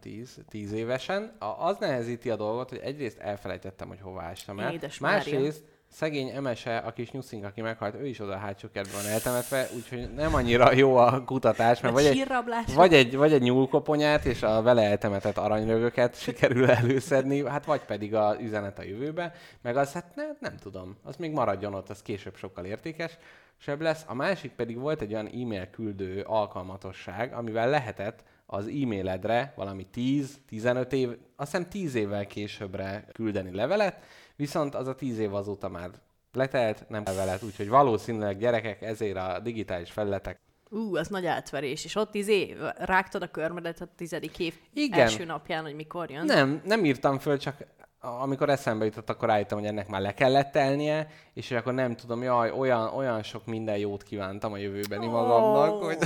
10, 0.00 0.40
10 0.48 0.72
évesen. 0.72 1.36
A, 1.38 1.66
az 1.66 1.76
nehezíti 1.78 2.30
a 2.30 2.36
dolgot, 2.36 2.68
hogy 2.68 2.78
egyrészt 2.78 3.18
elfelejtettem, 3.18 3.88
hogy 3.88 4.00
hova 4.00 4.22
ástam 4.22 4.60
el. 4.60 4.72
Édes 4.72 4.98
Másrészt 4.98 5.64
szegény 5.90 6.28
Emese, 6.28 6.76
a 6.76 6.92
kis 6.92 7.10
nyuszink, 7.10 7.44
aki 7.44 7.60
meghalt, 7.60 7.94
ő 7.94 8.06
is 8.06 8.20
oda 8.20 8.32
a 8.32 8.38
hátsó 8.38 8.68
kertben 8.72 9.06
eltemetve, 9.06 9.68
úgyhogy 9.76 10.14
nem 10.14 10.34
annyira 10.34 10.72
jó 10.82 10.96
a 10.96 11.24
kutatás, 11.24 11.80
mert 11.80 11.94
vagy 11.94 12.04
egy, 12.04 12.26
vagy, 12.74 12.94
egy, 12.94 13.16
vagy 13.16 13.32
egy 13.32 13.42
nyúlkoponyát 13.42 14.24
és 14.24 14.42
a 14.42 14.62
vele 14.62 14.82
eltemetett 14.82 15.36
aranyrögöket 15.36 16.20
sikerül 16.22 16.70
előszedni, 16.70 17.46
hát 17.46 17.64
vagy 17.64 17.84
pedig 17.84 18.14
a 18.14 18.36
üzenet 18.40 18.78
a 18.78 18.82
jövőbe, 18.82 19.32
meg 19.62 19.76
az, 19.76 19.92
hát 19.92 20.14
ne, 20.14 20.24
nem 20.40 20.56
tudom, 20.56 20.96
az 21.02 21.16
még 21.16 21.32
maradjon 21.32 21.74
ott, 21.74 21.88
az 21.88 22.02
később 22.02 22.36
sokkal 22.36 22.64
értékes 22.64 23.18
sebb 23.56 23.80
lesz. 23.80 24.04
A 24.06 24.14
másik 24.14 24.52
pedig 24.52 24.78
volt 24.78 25.00
egy 25.00 25.12
olyan 25.12 25.26
e-mail 25.26 25.70
küldő 25.70 26.20
alkalmatosság, 26.20 27.32
amivel 27.32 27.70
lehetett 27.70 28.24
az 28.46 28.66
e-mailedre 28.66 29.52
valami 29.56 29.86
10-15 29.94 30.92
év, 30.92 31.08
azt 31.36 31.50
hiszem 31.50 31.68
10 31.68 31.94
évvel 31.94 32.26
későbbre 32.26 33.04
küldeni 33.12 33.54
levelet, 33.54 34.02
Viszont 34.38 34.74
az 34.74 34.86
a 34.86 34.94
tíz 34.94 35.18
év 35.18 35.34
azóta 35.34 35.68
már 35.68 35.90
letelt, 36.32 36.88
nem 36.88 37.02
levelet, 37.04 37.42
úgyhogy 37.42 37.68
valószínűleg 37.68 38.38
gyerekek 38.38 38.82
ezért 38.82 39.16
a 39.16 39.40
digitális 39.40 39.90
felületek 39.90 40.40
Ú, 40.70 40.96
az 40.96 41.08
nagy 41.08 41.26
átverés. 41.26 41.84
És 41.84 41.94
ott 41.94 42.14
izé, 42.14 42.56
rágtad 42.76 43.22
a 43.22 43.30
körmedet 43.30 43.80
a 43.80 43.88
tizedik 43.96 44.38
év 44.38 44.54
Igen. 44.74 45.00
első 45.00 45.24
napján, 45.24 45.62
hogy 45.62 45.74
mikor 45.74 46.10
jön? 46.10 46.24
Nem, 46.24 46.62
nem 46.64 46.84
írtam 46.84 47.18
föl, 47.18 47.38
csak 47.38 47.56
amikor 48.00 48.48
eszembe 48.48 48.84
jutott, 48.84 49.10
akkor 49.10 49.28
rájöttem, 49.28 49.58
hogy 49.58 49.66
ennek 49.66 49.88
már 49.88 50.00
le 50.00 50.14
kellett 50.14 50.52
telnie, 50.52 51.08
és 51.34 51.50
akkor 51.50 51.74
nem 51.74 51.96
tudom, 51.96 52.22
jaj, 52.22 52.50
olyan, 52.50 52.94
olyan 52.94 53.22
sok 53.22 53.46
minden 53.46 53.76
jót 53.76 54.02
kívántam 54.02 54.52
a 54.52 54.56
jövőbeni 54.56 55.06
oh, 55.06 55.12
magamnak, 55.12 55.82
hogy... 55.82 55.96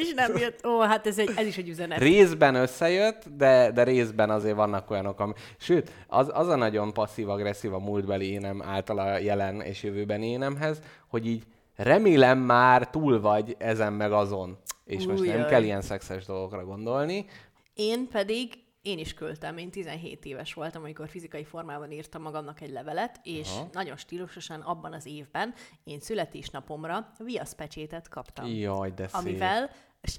és 0.00 0.12
nem 0.14 0.36
jött, 0.36 0.66
ó, 0.66 0.80
hát 0.80 1.06
ez, 1.06 1.18
egy, 1.18 1.30
ez 1.36 1.46
is 1.46 1.56
egy 1.56 1.68
üzenet. 1.68 1.98
Részben 1.98 2.54
összejött, 2.54 3.22
de, 3.36 3.70
de 3.70 3.82
részben 3.82 4.30
azért 4.30 4.56
vannak 4.56 4.90
olyanok, 4.90 5.20
ami... 5.20 5.32
Sőt, 5.56 5.90
az, 6.06 6.30
az 6.32 6.48
a 6.48 6.56
nagyon 6.56 6.92
passzív-agresszív 6.92 7.74
a 7.74 7.78
múltbeli 7.78 8.30
énem 8.30 8.62
által 8.62 8.98
a 8.98 9.18
jelen 9.18 9.60
és 9.60 9.82
jövőbeni 9.82 10.26
énemhez, 10.26 10.80
hogy 11.08 11.26
így 11.26 11.42
remélem 11.76 12.38
már 12.38 12.90
túl 12.90 13.20
vagy 13.20 13.56
ezen 13.58 13.92
meg 13.92 14.12
azon. 14.12 14.58
És 14.84 15.04
Új, 15.04 15.10
most 15.10 15.24
nem 15.24 15.38
jaj. 15.38 15.48
kell 15.48 15.62
ilyen 15.62 15.82
szexes 15.82 16.24
dolgokra 16.24 16.64
gondolni. 16.64 17.26
Én 17.74 18.08
pedig 18.08 18.61
én 18.82 18.98
is 18.98 19.14
küldtem, 19.14 19.56
én 19.56 19.70
17 19.70 20.24
éves 20.24 20.54
voltam, 20.54 20.82
amikor 20.82 21.08
fizikai 21.08 21.44
formában 21.44 21.90
írtam 21.90 22.22
magamnak 22.22 22.60
egy 22.60 22.70
levelet, 22.70 23.20
és 23.22 23.48
Aha. 23.50 23.68
nagyon 23.72 23.96
stílusosan 23.96 24.60
abban 24.60 24.92
az 24.92 25.06
évben 25.06 25.54
én 25.84 26.00
születésnapomra 26.00 27.12
viaszpecsétet 27.18 28.08
kaptam. 28.08 28.46
Jaj, 28.46 28.90
de 28.90 29.08
szép. 29.08 29.20
Amivel 29.20 29.70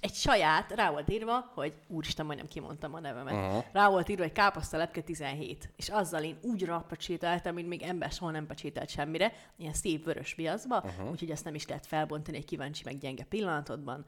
egy 0.02 0.14
saját, 0.14 0.72
rá 0.72 0.92
volt 0.92 1.12
írva, 1.12 1.52
hogy 1.54 1.74
úristen, 1.88 2.26
majdnem 2.26 2.48
kimondtam 2.48 2.94
a 2.94 3.00
nevemet. 3.00 3.34
Aha. 3.34 3.66
Rá 3.72 3.90
volt 3.90 4.10
írva, 4.10 4.24
hogy 4.24 4.32
káposztalepke 4.32 5.02
17. 5.02 5.70
És 5.76 5.90
azzal 5.90 6.24
én 6.24 6.38
úgy 6.42 6.66
rappecsételtem, 6.66 7.54
mint 7.54 7.68
még 7.68 7.82
ember 7.82 8.12
soha 8.12 8.32
nem 8.32 8.48
pecsételt 8.48 8.90
semmire, 8.90 9.34
ilyen 9.58 9.74
szép 9.74 10.06
vörös 10.06 10.34
viaszba, 10.34 10.76
Aha. 10.76 11.10
úgyhogy 11.10 11.32
ezt 11.32 11.44
nem 11.44 11.56
is 11.56 11.68
lehet 11.68 11.86
felbontani 11.86 12.38
egy 12.38 12.46
kíváncsi 12.46 12.82
meg 12.86 12.98
gyenge 12.98 13.24
pillanatodban. 13.24 14.06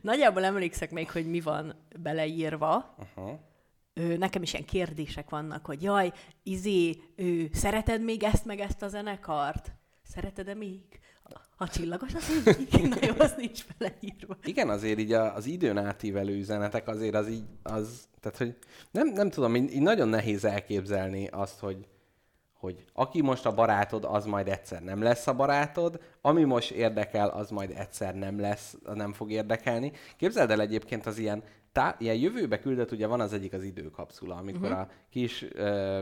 Nagyjából 0.00 0.44
emlékszek 0.44 0.90
még, 0.90 1.10
hogy 1.10 1.26
mi 1.26 1.40
van 1.40 1.74
beleírva, 1.98 2.94
Aha 3.14 3.56
nekem 4.18 4.42
is 4.42 4.52
ilyen 4.52 4.64
kérdések 4.64 5.30
vannak, 5.30 5.66
hogy 5.66 5.82
jaj, 5.82 6.12
izé, 6.42 7.02
ő, 7.16 7.50
szereted 7.52 8.02
még 8.02 8.22
ezt 8.22 8.44
meg 8.44 8.60
ezt 8.60 8.82
a 8.82 8.88
zenekart? 8.88 9.72
Szereted-e 10.02 10.54
még? 10.54 10.80
A 11.56 11.68
csillagos 11.68 12.14
az 12.14 12.56
így, 12.60 12.88
na 12.88 12.96
jó, 13.00 13.14
az 13.18 13.34
nincs 13.36 13.64
beleírva. 13.78 14.36
Igen, 14.44 14.68
azért 14.68 14.98
így 14.98 15.12
az 15.12 15.46
időn 15.46 15.78
átívelő 15.78 16.36
üzenetek 16.36 16.88
azért 16.88 17.14
az 17.14 17.28
így, 17.28 17.44
az, 17.62 18.08
tehát 18.20 18.38
hogy 18.38 18.56
nem, 18.90 19.08
nem 19.08 19.30
tudom, 19.30 19.56
így, 19.56 19.72
így 19.72 19.82
nagyon 19.82 20.08
nehéz 20.08 20.44
elképzelni 20.44 21.26
azt, 21.26 21.58
hogy, 21.58 21.88
hogy 22.52 22.84
aki 22.92 23.22
most 23.22 23.46
a 23.46 23.54
barátod, 23.54 24.04
az 24.04 24.24
majd 24.24 24.48
egyszer 24.48 24.82
nem 24.82 25.02
lesz 25.02 25.26
a 25.26 25.34
barátod, 25.34 26.00
ami 26.20 26.44
most 26.44 26.70
érdekel, 26.70 27.28
az 27.28 27.50
majd 27.50 27.70
egyszer 27.76 28.14
nem 28.14 28.40
lesz, 28.40 28.76
nem 28.94 29.12
fog 29.12 29.30
érdekelni. 29.30 29.92
Képzeld 30.16 30.50
el 30.50 30.60
egyébként 30.60 31.06
az 31.06 31.18
ilyen 31.18 31.42
tá- 31.72 32.00
ilyen 32.00 32.16
jövőbe 32.16 32.58
küldött, 32.58 32.92
ugye 32.92 33.06
van 33.06 33.20
az 33.20 33.32
egyik 33.32 33.52
az 33.52 33.62
időkapszula, 33.62 34.34
amikor 34.34 34.68
uh-huh. 34.68 34.80
a 34.80 34.88
kis 35.10 35.46
ö, 35.52 36.00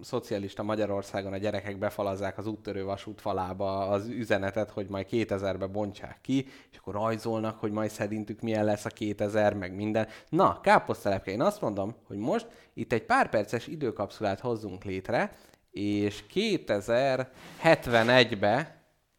szocialista 0.00 0.62
Magyarországon 0.62 1.32
a 1.32 1.36
gyerekek 1.36 1.78
befalazzák 1.78 2.38
az 2.38 2.46
úttörő 2.46 2.84
vasút 2.84 3.20
falába 3.20 3.88
az 3.88 4.08
üzenetet, 4.08 4.70
hogy 4.70 4.88
majd 4.88 5.06
2000-be 5.10 5.66
bontsák 5.66 6.18
ki, 6.20 6.46
és 6.70 6.78
akkor 6.78 6.94
rajzolnak, 6.94 7.58
hogy 7.58 7.72
majd 7.72 7.90
szerintük 7.90 8.40
milyen 8.40 8.64
lesz 8.64 8.84
a 8.84 8.90
2000, 8.90 9.54
meg 9.54 9.74
minden. 9.74 10.06
Na, 10.28 10.60
káposztelepke, 10.60 11.30
én 11.30 11.40
azt 11.40 11.60
mondom, 11.60 11.94
hogy 12.06 12.18
most 12.18 12.46
itt 12.74 12.92
egy 12.92 13.04
pár 13.04 13.28
perces 13.28 13.66
időkapszulát 13.66 14.40
hozzunk 14.40 14.84
létre, 14.84 15.32
és 15.70 16.24
2071-be 16.34 18.78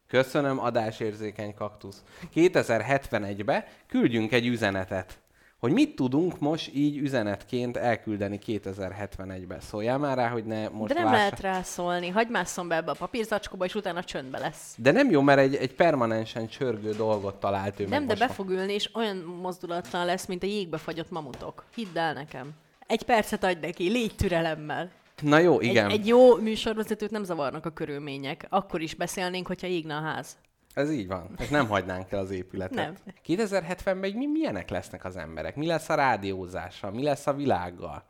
Köszönöm, 0.09 0.59
adásérzékeny 0.59 1.53
kaktusz. 1.53 2.03
2071-be 2.35 3.67
küldjünk 3.87 4.31
egy 4.31 4.47
üzenetet 4.47 5.19
hogy 5.59 5.71
mit 5.71 5.95
tudunk 5.95 6.39
most 6.39 6.71
így 6.73 6.97
üzenetként 6.97 7.77
elküldeni 7.77 8.39
2071-be. 8.45 9.59
Szóljál 9.59 9.97
már 9.97 10.17
rá, 10.17 10.29
hogy 10.29 10.45
ne 10.45 10.69
most 10.69 10.93
De 10.93 10.99
nem 10.99 11.03
lássa. 11.03 11.17
lehet 11.17 11.39
rászólni. 11.39 12.09
Hagyj 12.09 12.31
másszon 12.31 12.67
be 12.67 12.75
ebbe 12.75 12.91
a 12.91 12.95
papírzacskóba, 12.95 13.65
és 13.65 13.75
utána 13.75 14.03
csöndbe 14.03 14.39
lesz. 14.39 14.75
De 14.77 14.91
nem 14.91 15.09
jó, 15.09 15.21
mert 15.21 15.39
egy, 15.39 15.55
egy 15.55 15.73
permanensen 15.73 16.47
csörgő 16.47 16.91
dolgot 16.91 17.35
talált 17.35 17.79
ő 17.79 17.85
Nem, 17.87 18.07
de 18.07 18.15
be 18.15 18.27
fog 18.27 18.49
ülni, 18.49 18.73
és 18.73 18.89
olyan 18.95 19.17
mozdulatlan 19.41 20.05
lesz, 20.05 20.25
mint 20.25 20.43
a 20.43 20.47
jégbe 20.47 20.77
fagyott 20.77 21.11
mamutok. 21.11 21.65
Hidd 21.75 21.97
el 21.97 22.13
nekem. 22.13 22.51
Egy 22.87 23.03
percet 23.03 23.43
adj 23.43 23.59
neki, 23.61 23.89
légy 23.89 24.15
türelemmel. 24.15 24.91
Na 25.21 25.37
jó, 25.37 25.61
igen. 25.61 25.89
Egy, 25.89 25.99
egy 25.99 26.07
jó 26.07 26.35
műsorvezetőt 26.35 27.11
nem 27.11 27.23
zavarnak 27.23 27.65
a 27.65 27.69
körülmények. 27.69 28.45
Akkor 28.49 28.81
is 28.81 28.95
beszélnénk, 28.95 29.47
hogyha 29.47 29.67
égne 29.67 29.95
a 29.95 30.01
ház. 30.01 30.37
Ez 30.79 30.91
így 30.91 31.07
van. 31.07 31.35
És 31.37 31.47
nem 31.47 31.67
hagynánk 31.67 32.11
el 32.11 32.19
az 32.19 32.31
épületet. 32.31 32.75
Nem. 32.75 32.95
2070-ben 33.25 33.97
mi, 33.97 34.27
milyenek 34.27 34.69
lesznek 34.69 35.05
az 35.05 35.15
emberek? 35.15 35.55
Mi 35.55 35.65
lesz 35.65 35.89
a 35.89 35.95
rádiózással? 35.95 36.91
Mi 36.91 37.03
lesz 37.03 37.27
a 37.27 37.33
világgal? 37.33 38.05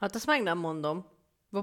Hát 0.00 0.14
azt 0.14 0.26
meg 0.26 0.42
nem 0.42 0.58
mondom. 0.58 1.04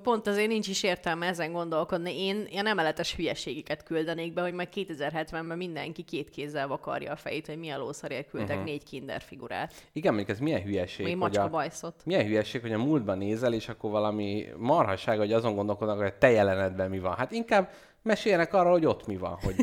Pont 0.03 0.27
azért 0.27 0.47
nincs 0.47 0.67
is 0.67 0.83
értelme 0.83 1.27
ezen 1.27 1.51
gondolkodni. 1.51 2.21
Én 2.21 2.45
ilyen 2.49 2.67
emeletes 2.67 3.15
hülyeségeket 3.15 3.83
küldenék 3.83 4.33
be, 4.33 4.41
hogy 4.41 4.53
majd 4.53 4.67
2070-ben 4.75 5.57
mindenki 5.57 6.03
két 6.03 6.29
kézzel 6.29 6.67
vakarja 6.67 7.11
a 7.11 7.15
fejét, 7.15 7.47
hogy 7.47 7.57
milyen 7.57 7.79
lószarért 7.79 8.29
küldtek 8.29 8.49
uh-huh. 8.49 8.65
négy 8.65 8.83
kinder 8.83 9.21
figurát. 9.21 9.73
Igen, 9.91 10.13
még 10.13 10.29
ez 10.29 10.39
milyen 10.39 10.61
hülyeség, 10.61 11.05
Még 11.05 11.17
hogy 11.17 11.37
a, 11.37 11.49
bajszot. 11.49 12.01
milyen 12.05 12.25
hülyeség, 12.25 12.61
hogy 12.61 12.73
a 12.73 12.77
múltban 12.77 13.17
nézel, 13.17 13.53
és 13.53 13.69
akkor 13.69 13.91
valami 13.91 14.45
marhasság, 14.57 15.17
hogy 15.17 15.33
azon 15.33 15.55
gondolkodnak, 15.55 15.97
hogy 15.97 16.07
a 16.07 16.17
te 16.17 16.29
jelenetben 16.29 16.89
mi 16.89 16.99
van. 16.99 17.15
Hát 17.15 17.31
inkább 17.31 17.71
meséljenek 18.01 18.53
arról, 18.53 18.71
hogy 18.71 18.85
ott 18.85 19.07
mi 19.07 19.17
van, 19.17 19.37
hogy 19.41 19.55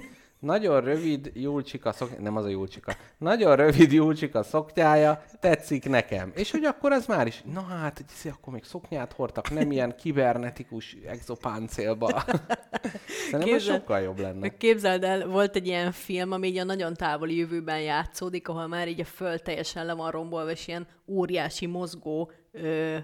nagyon 0.43 0.81
rövid 0.81 1.31
Julcsika 1.35 1.93
szoknyája, 1.93 2.23
nem 2.23 2.37
az 2.37 2.45
a 2.45 2.49
Julcsika, 2.49 2.95
nagyon 3.19 3.57
rövid 3.57 3.93
Julcsika 3.93 4.43
szoknyája, 4.43 5.23
tetszik 5.41 5.89
nekem. 5.89 6.33
És 6.35 6.51
hogy 6.51 6.65
akkor 6.65 6.93
ez 6.93 7.07
már 7.07 7.27
is, 7.27 7.43
na 7.53 7.61
hát, 7.61 8.05
akkor 8.25 8.53
még 8.53 8.65
szoknyát 8.65 9.13
hordtak, 9.13 9.51
nem 9.51 9.71
ilyen 9.71 9.97
kibernetikus 9.97 10.97
exopáncélba. 11.07 12.25
Szerintem 13.31 13.55
ez 13.55 13.63
sokkal 13.63 14.01
jobb 14.01 14.19
lenne. 14.19 14.57
Képzeld 14.57 15.05
el, 15.05 15.27
volt 15.27 15.57
egy 15.57 15.67
ilyen 15.67 15.93
film, 15.93 16.33
ami 16.33 16.49
így 16.49 16.59
a 16.59 16.65
nagyon 16.65 16.95
távoli 16.95 17.37
jövőben 17.37 17.81
játszódik, 17.81 18.49
ahol 18.49 18.67
már 18.67 18.89
így 18.89 19.01
a 19.01 19.05
föld 19.05 19.43
teljesen 19.43 19.87
le 19.87 19.93
van 19.93 20.11
rombolva, 20.11 20.51
és 20.51 20.69
ilyen 20.69 20.87
óriási 21.07 21.67
mozgó 21.67 22.31
ö, 22.53 22.97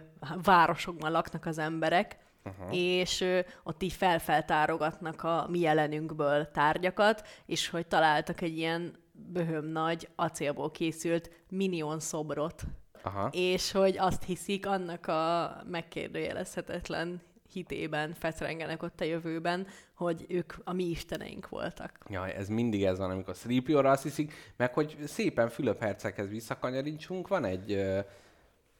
városokban 0.42 1.10
laknak 1.10 1.46
az 1.46 1.58
emberek, 1.58 2.16
uh-huh. 2.44 2.76
és 2.76 3.20
ö, 3.20 3.40
ott 3.62 3.82
így 3.82 3.92
felfeltárogatnak 3.92 5.22
a 5.22 5.46
mi 5.50 5.58
jelenünkből 5.58 6.50
tárgyakat, 6.50 7.26
és 7.46 7.68
hogy 7.68 7.86
találtak 7.86 8.40
egy 8.40 8.56
ilyen 8.56 8.96
böhöm 9.12 9.64
nagy 9.64 10.08
acélból 10.14 10.70
készült 10.70 11.30
minion 11.48 12.00
szobrot, 12.00 12.62
Aha. 13.02 13.28
és 13.32 13.72
hogy 13.72 13.98
azt 13.98 14.22
hiszik 14.22 14.66
annak 14.66 15.06
a 15.06 15.56
megkérdőjelezhetetlen 15.66 17.20
hitében 17.52 18.14
fetrengenek 18.14 18.82
ott 18.82 19.00
a 19.00 19.04
jövőben, 19.04 19.66
hogy 19.94 20.26
ők 20.28 20.52
a 20.64 20.72
mi 20.72 20.84
isteneink 20.84 21.48
voltak. 21.48 21.98
Jaj, 22.08 22.34
ez 22.34 22.48
mindig 22.48 22.84
ez 22.84 22.98
van, 22.98 23.10
amikor 23.10 23.34
Sripiorra 23.34 23.90
azt 23.90 24.02
hiszik, 24.02 24.52
meg 24.56 24.74
hogy 24.74 24.96
szépen 25.06 25.48
Fülöp-herceghez 25.48 26.28
visszakanyarítsunk, 26.28 27.28
van 27.28 27.44
egy 27.44 27.72
ö, 27.72 27.98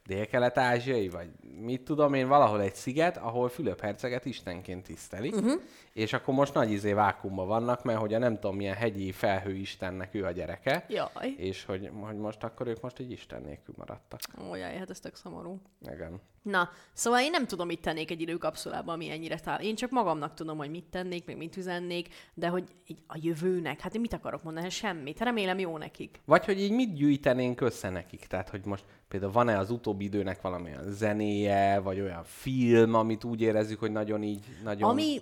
dél-kelet-ázsiai, 0.09 1.09
vagy 1.09 1.29
mit 1.59 1.81
tudom 1.81 2.13
én, 2.13 2.27
valahol 2.27 2.61
egy 2.61 2.75
sziget, 2.75 3.17
ahol 3.17 3.49
Fülöp-herceget 3.49 4.25
istenként 4.25 4.83
tisztelik, 4.83 5.35
uh-huh. 5.35 5.61
és 5.93 6.13
akkor 6.13 6.33
most 6.33 6.53
nagy 6.53 6.71
izé 6.71 6.93
vákumban 6.93 7.47
vannak, 7.47 7.83
mert 7.83 7.99
hogy 7.99 8.13
a 8.13 8.17
nem 8.17 8.33
tudom 8.33 8.55
milyen 8.55 8.75
hegyi 8.75 9.11
felhő 9.11 9.55
istennek 9.55 10.13
ő 10.13 10.25
a 10.25 10.31
gyereke, 10.31 10.85
Jaj. 10.87 11.33
és 11.37 11.65
hogy, 11.65 11.91
hogy 11.99 12.17
most 12.17 12.43
akkor 12.43 12.67
ők 12.67 12.81
most 12.81 12.99
egy 12.99 13.11
isten 13.11 13.41
nélkül 13.41 13.73
maradtak. 13.77 14.19
Ó, 14.49 14.55
jaj, 14.55 14.77
hát 14.77 14.89
ez 14.89 14.99
tök 14.99 15.15
szomorú. 15.15 15.61
Igen. 15.81 16.21
Na, 16.49 16.69
szóval 16.93 17.21
én 17.21 17.29
nem 17.29 17.45
tudom, 17.47 17.67
mit 17.67 17.81
tennék 17.81 18.11
egy 18.11 18.21
időkapszulában, 18.21 18.93
ami 18.93 19.09
ennyire 19.09 19.39
tál. 19.39 19.61
Én 19.61 19.75
csak 19.75 19.89
magamnak 19.89 20.33
tudom, 20.33 20.57
hogy 20.57 20.69
mit 20.69 20.85
tennék, 20.85 21.25
meg 21.25 21.37
mit 21.37 21.57
üzennék, 21.57 22.13
de 22.33 22.47
hogy 22.47 22.63
így 22.87 22.97
a 23.07 23.17
jövőnek, 23.21 23.79
hát 23.79 23.95
én 23.95 24.01
mit 24.01 24.13
akarok 24.13 24.43
mondani, 24.43 24.65
Hát 24.65 24.75
semmit. 24.75 25.19
Remélem 25.19 25.59
jó 25.59 25.77
nekik. 25.77 26.21
Vagy 26.25 26.45
hogy 26.45 26.59
így 26.59 26.71
mit 26.71 26.93
gyűjtenénk 26.93 27.61
össze 27.61 27.89
nekik? 27.89 28.25
Tehát, 28.25 28.49
hogy 28.49 28.65
most 28.65 28.83
például 29.07 29.31
van-e 29.31 29.57
az 29.57 29.71
utóbbi 29.71 30.03
időnek 30.03 30.41
valamilyen 30.41 30.91
zenéje, 30.91 31.79
vagy 31.79 31.99
olyan 31.99 32.23
film, 32.23 32.93
amit 32.93 33.23
úgy 33.23 33.41
érezzük, 33.41 33.79
hogy 33.79 33.91
nagyon 33.91 34.23
így, 34.23 34.45
nagyon... 34.63 34.89
Ami, 34.89 35.19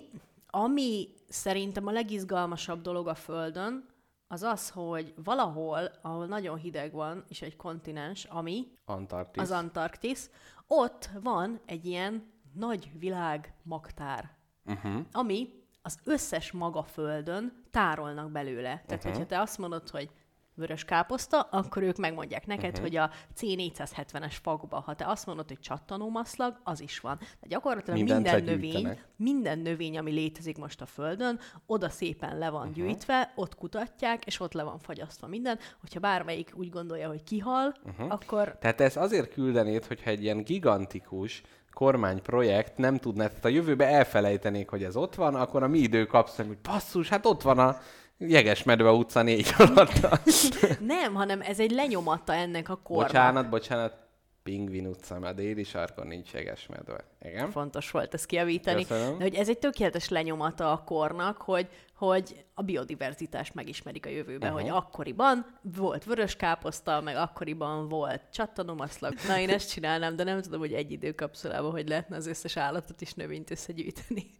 ami 0.50 1.08
szerintem 1.28 1.86
a 1.86 1.90
legizgalmasabb 1.90 2.80
dolog 2.80 3.08
a 3.08 3.14
Földön, 3.14 3.86
az 4.30 4.42
az, 4.42 4.70
hogy 4.70 5.14
valahol, 5.24 5.90
ahol 6.02 6.26
nagyon 6.26 6.58
hideg 6.58 6.92
van, 6.92 7.24
és 7.28 7.42
egy 7.42 7.56
kontinens, 7.56 8.24
ami 8.24 8.66
Antarktisz. 8.84 9.42
az 9.42 9.50
Antarktisz, 9.50 10.30
ott 10.68 11.10
van 11.22 11.60
egy 11.66 11.86
ilyen 11.86 12.32
nagy 12.52 12.90
világ 12.98 13.54
magtár, 13.62 14.36
Uh-huh. 14.64 15.00
ami 15.12 15.48
az 15.82 15.98
összes 16.04 16.52
maga 16.52 16.82
földön 16.82 17.64
tárolnak 17.70 18.30
belőle. 18.30 18.82
Tehát, 18.86 18.92
uh-huh. 18.92 19.12
hogyha 19.12 19.26
te 19.26 19.40
azt 19.40 19.58
mondod, 19.58 19.88
hogy 19.88 20.10
vörös 20.58 20.84
káposzta, 20.84 21.40
akkor 21.40 21.82
ők 21.82 21.96
megmondják 21.96 22.46
neked, 22.46 22.70
uh-huh. 22.70 22.82
hogy 22.82 22.96
a 22.96 23.10
C470-es 23.40 24.34
fakba, 24.42 24.80
ha 24.80 24.94
te 24.94 25.06
azt 25.06 25.26
mondod, 25.26 25.48
hogy 25.48 25.60
csattanómaszlag, 25.60 26.60
az 26.64 26.80
is 26.80 27.00
van. 27.00 27.18
De 27.40 27.46
gyakorlatilag 27.48 27.98
Mindent 27.98 28.22
minden 28.22 28.44
legyűjtenek. 28.44 28.82
növény, 28.82 29.00
minden 29.16 29.58
növény, 29.58 29.98
ami 29.98 30.10
létezik 30.10 30.58
most 30.58 30.80
a 30.80 30.86
Földön, 30.86 31.38
oda 31.66 31.88
szépen 31.88 32.38
le 32.38 32.50
van 32.50 32.68
uh-huh. 32.68 32.76
gyűjtve, 32.76 33.32
ott 33.36 33.54
kutatják, 33.54 34.26
és 34.26 34.40
ott 34.40 34.52
le 34.52 34.62
van 34.62 34.78
fagyasztva 34.78 35.26
minden. 35.26 35.58
Hogyha 35.80 36.00
bármelyik 36.00 36.52
úgy 36.54 36.70
gondolja, 36.70 37.08
hogy 37.08 37.22
kihal, 37.22 37.74
uh-huh. 37.84 38.12
akkor 38.12 38.56
Tehát 38.60 38.80
ezt 38.80 38.96
azért 38.96 39.32
küldenéd, 39.32 39.84
hogyha 39.84 40.10
egy 40.10 40.22
ilyen 40.22 40.42
gigantikus 40.42 41.42
kormányprojekt 41.78 42.76
nem 42.76 42.96
tudná, 42.96 43.26
tehát 43.26 43.44
a 43.44 43.48
jövőbe 43.48 43.86
elfelejtenék, 43.86 44.68
hogy 44.68 44.84
ez 44.84 44.96
ott 44.96 45.14
van, 45.14 45.34
akkor 45.34 45.62
a 45.62 45.68
mi 45.68 45.78
időkapszul, 45.78 46.46
hogy 46.46 46.58
basszus, 46.58 47.08
hát 47.08 47.26
ott 47.26 47.42
van 47.42 47.58
a 47.58 47.76
Jegesmedve 48.18 48.90
utca 48.90 49.22
négy 49.22 49.54
alatt. 49.58 50.08
nem, 50.80 51.14
hanem 51.14 51.40
ez 51.40 51.60
egy 51.60 51.70
lenyomata 51.70 52.32
ennek 52.32 52.68
a 52.68 52.76
kornak. 52.76 53.06
bocsánat, 53.06 53.48
bocsánat, 53.48 54.08
Pingvin 54.48 54.86
utca, 54.86 55.18
mert 55.18 55.32
a 55.32 55.36
déli 55.36 55.62
sarkon 55.62 56.06
nincs 56.06 56.32
Jegesmedve. 56.32 57.04
Igen? 57.22 57.50
Fontos 57.50 57.90
volt 57.90 58.14
ezt 58.14 58.26
kiavítani. 58.26 58.86
Köszönöm. 58.86 59.18
De 59.18 59.24
hogy 59.24 59.34
ez 59.34 59.48
egy 59.48 59.58
tökéletes 59.58 60.08
lenyomata 60.08 60.72
a 60.72 60.84
kornak, 60.84 61.36
hogy, 61.36 61.68
hogy 61.94 62.44
a 62.54 62.62
biodiverzitást 62.62 63.54
megismerik 63.54 64.06
a 64.06 64.08
jövőben, 64.08 64.50
Aha. 64.50 64.60
hogy 64.60 64.70
akkoriban 64.70 65.58
volt 65.62 66.04
vörös 66.04 66.36
káposzta, 66.36 67.00
meg 67.00 67.16
akkoriban 67.16 67.88
volt 67.88 68.22
csattanómaszlag. 68.32 69.14
Na, 69.26 69.38
én 69.38 69.48
ezt 69.48 69.72
csinálnám, 69.72 70.16
de 70.16 70.24
nem 70.24 70.42
tudom, 70.42 70.60
hogy 70.60 70.72
egy 70.72 70.90
időkapszulában 70.90 71.70
hogy 71.70 71.88
lehetne 71.88 72.16
az 72.16 72.26
összes 72.26 72.56
állatot 72.56 73.00
és 73.00 73.14
növényt 73.14 73.50
összegyűjteni. 73.50 74.30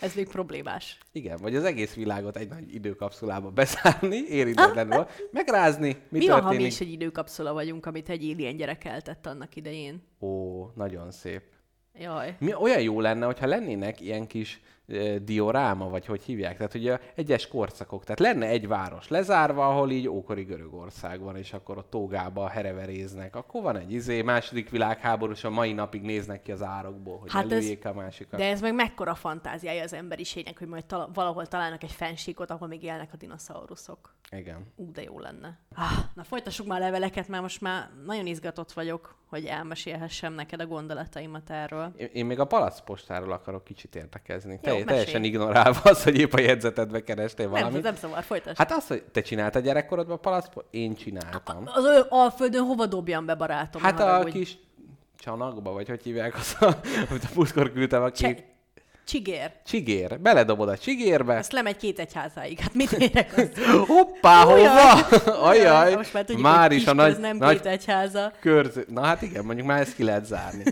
Ez 0.00 0.14
még 0.14 0.28
problémás. 0.28 0.98
Igen, 1.12 1.38
vagy 1.40 1.56
az 1.56 1.64
egész 1.64 1.94
világot 1.94 2.36
egy 2.36 2.48
nagy 2.48 2.74
időkapszulába 2.74 3.50
beszállni, 3.50 4.16
érintetlenül, 4.28 5.06
megrázni, 5.30 5.96
mi, 6.08 6.18
Mi 6.18 6.26
van, 6.26 6.40
ha 6.40 6.42
mi 6.42 6.48
történik. 6.48 6.72
is 6.72 6.80
egy 6.80 6.92
időkapszula 6.92 7.52
vagyunk, 7.52 7.86
amit 7.86 8.08
egy 8.08 8.30
alien 8.32 8.56
gyerek 8.56 8.84
eltett 8.84 9.26
annak 9.26 9.56
idején? 9.56 10.02
Ó, 10.20 10.64
nagyon 10.74 11.10
szép. 11.10 11.42
Jaj. 11.98 12.36
Mi, 12.38 12.54
olyan 12.54 12.80
jó 12.80 13.00
lenne, 13.00 13.26
hogyha 13.26 13.46
lennének 13.46 14.00
ilyen 14.00 14.26
kis 14.26 14.60
dioráma, 15.22 15.88
vagy 15.88 16.06
hogy 16.06 16.22
hívják, 16.22 16.56
tehát 16.56 16.74
ugye 16.74 16.98
egyes 17.14 17.48
korszakok, 17.48 18.04
tehát 18.04 18.20
lenne 18.20 18.46
egy 18.46 18.68
város 18.68 19.08
lezárva, 19.08 19.68
ahol 19.68 19.90
így 19.90 20.08
ókori 20.08 20.42
Görögország 20.42 21.20
van, 21.20 21.36
és 21.36 21.52
akkor 21.52 21.78
ott 21.78 21.90
tógába 21.90 22.48
hereveréznek, 22.48 23.36
akkor 23.36 23.62
van 23.62 23.76
egy 23.76 23.92
izé, 23.92 24.22
második 24.22 24.70
világháború, 24.70 25.32
és 25.32 25.44
a 25.44 25.50
mai 25.50 25.72
napig 25.72 26.02
néznek 26.02 26.42
ki 26.42 26.52
az 26.52 26.62
árokból, 26.62 27.18
hogy 27.18 27.32
Hát 27.32 27.52
ez- 27.52 27.74
a 27.84 27.92
másikat. 27.92 28.38
De 28.40 28.46
ez 28.48 28.60
meg 28.60 28.74
mekkora 28.74 29.14
fantáziája 29.14 29.82
az 29.82 29.92
emberiségnek, 29.92 30.58
hogy 30.58 30.68
majd 30.68 30.84
tala- 30.86 31.14
valahol 31.14 31.46
találnak 31.46 31.82
egy 31.82 31.92
fensíkot, 31.92 32.50
ahol 32.50 32.68
még 32.68 32.82
élnek 32.82 33.10
a 33.12 33.16
dinoszauruszok. 33.16 34.14
Igen. 34.30 34.72
Ú, 34.76 34.92
de 34.92 35.02
jó 35.02 35.18
lenne. 35.18 35.58
Ah, 35.74 35.90
na 36.14 36.24
folytassuk 36.24 36.66
már 36.66 36.80
a 36.80 36.84
leveleket, 36.84 37.28
mert 37.28 37.42
most 37.42 37.60
már 37.60 37.90
nagyon 38.04 38.26
izgatott 38.26 38.72
vagyok, 38.72 39.14
hogy 39.26 39.44
elmesélhessem 39.44 40.32
neked 40.32 40.60
a 40.60 40.66
gondolataimat 40.66 41.50
erről. 41.50 41.92
Én, 41.96 42.08
én 42.12 42.26
még 42.26 42.38
a 42.40 42.44
palacpostáról 42.44 43.32
akarok 43.32 43.64
kicsit 43.64 43.96
értekezni. 43.96 44.58
Te, 44.60 44.75
mesélj. 44.84 45.04
teljesen 45.04 45.24
ignorálva 45.24 45.80
az, 45.82 46.02
hogy 46.02 46.18
épp 46.18 46.32
a 46.32 46.40
jegyzetedbe 46.40 47.02
kerestél 47.02 47.48
Nem, 47.48 47.60
valamit. 47.60 47.82
nem 47.82 47.96
szabad, 47.96 48.22
folytasd. 48.22 48.56
Hát 48.58 48.72
az, 48.72 48.86
hogy 48.86 49.02
te 49.12 49.20
csináltad 49.20 49.62
gyerekkorodban 49.64 50.20
palacpostárt? 50.20 50.74
Én 50.74 50.94
csináltam. 50.94 51.62
Az 51.74 51.84
ő 51.84 52.04
Alföldön 52.08 52.62
hova 52.64 52.86
dobjam 52.86 53.26
be, 53.26 53.34
barátom? 53.34 53.82
Hát 53.82 54.00
a 54.00 54.04
haragudj. 54.04 54.38
kis 54.38 54.58
csanakba, 55.18 55.72
vagy 55.72 55.88
hogy 55.88 56.02
hívják 56.02 56.34
azt, 56.34 56.62
a- 56.62 56.78
amit 57.10 57.22
a 57.24 57.28
múltkor 57.34 57.72
küldtem 57.72 58.02
a 58.02 58.08
két... 58.08 58.14
Cse- 58.36 58.54
Csigér. 59.08 59.50
Csigér. 59.66 60.20
Beledobod 60.20 60.68
a 60.68 60.78
csigérbe. 60.78 61.36
Azt 61.36 61.52
lemegy 61.52 61.76
két 61.76 61.98
egyházáig. 61.98 62.58
Hát 62.58 62.74
mit 62.74 62.92
érek 62.92 63.32
az? 63.36 63.48
Hoppá, 63.86 64.42
hova? 64.44 64.92
Ajaj, 65.48 65.94
Most 65.96 66.12
már 66.12 66.24
tudjuk, 66.24 66.44
már 66.44 66.68
hogy 66.68 66.76
is 66.76 66.86
a 66.86 66.92
nagy, 66.94 67.18
nem 67.18 67.36
nagy 67.36 67.56
két 67.60 67.66
egyháza. 67.72 68.32
körző... 68.40 68.84
Na 68.88 69.02
hát 69.04 69.22
igen, 69.22 69.44
mondjuk 69.44 69.66
már 69.66 69.80
ezt 69.80 69.94
ki 69.94 70.02
lehet 70.02 70.24
zárni. 70.24 70.62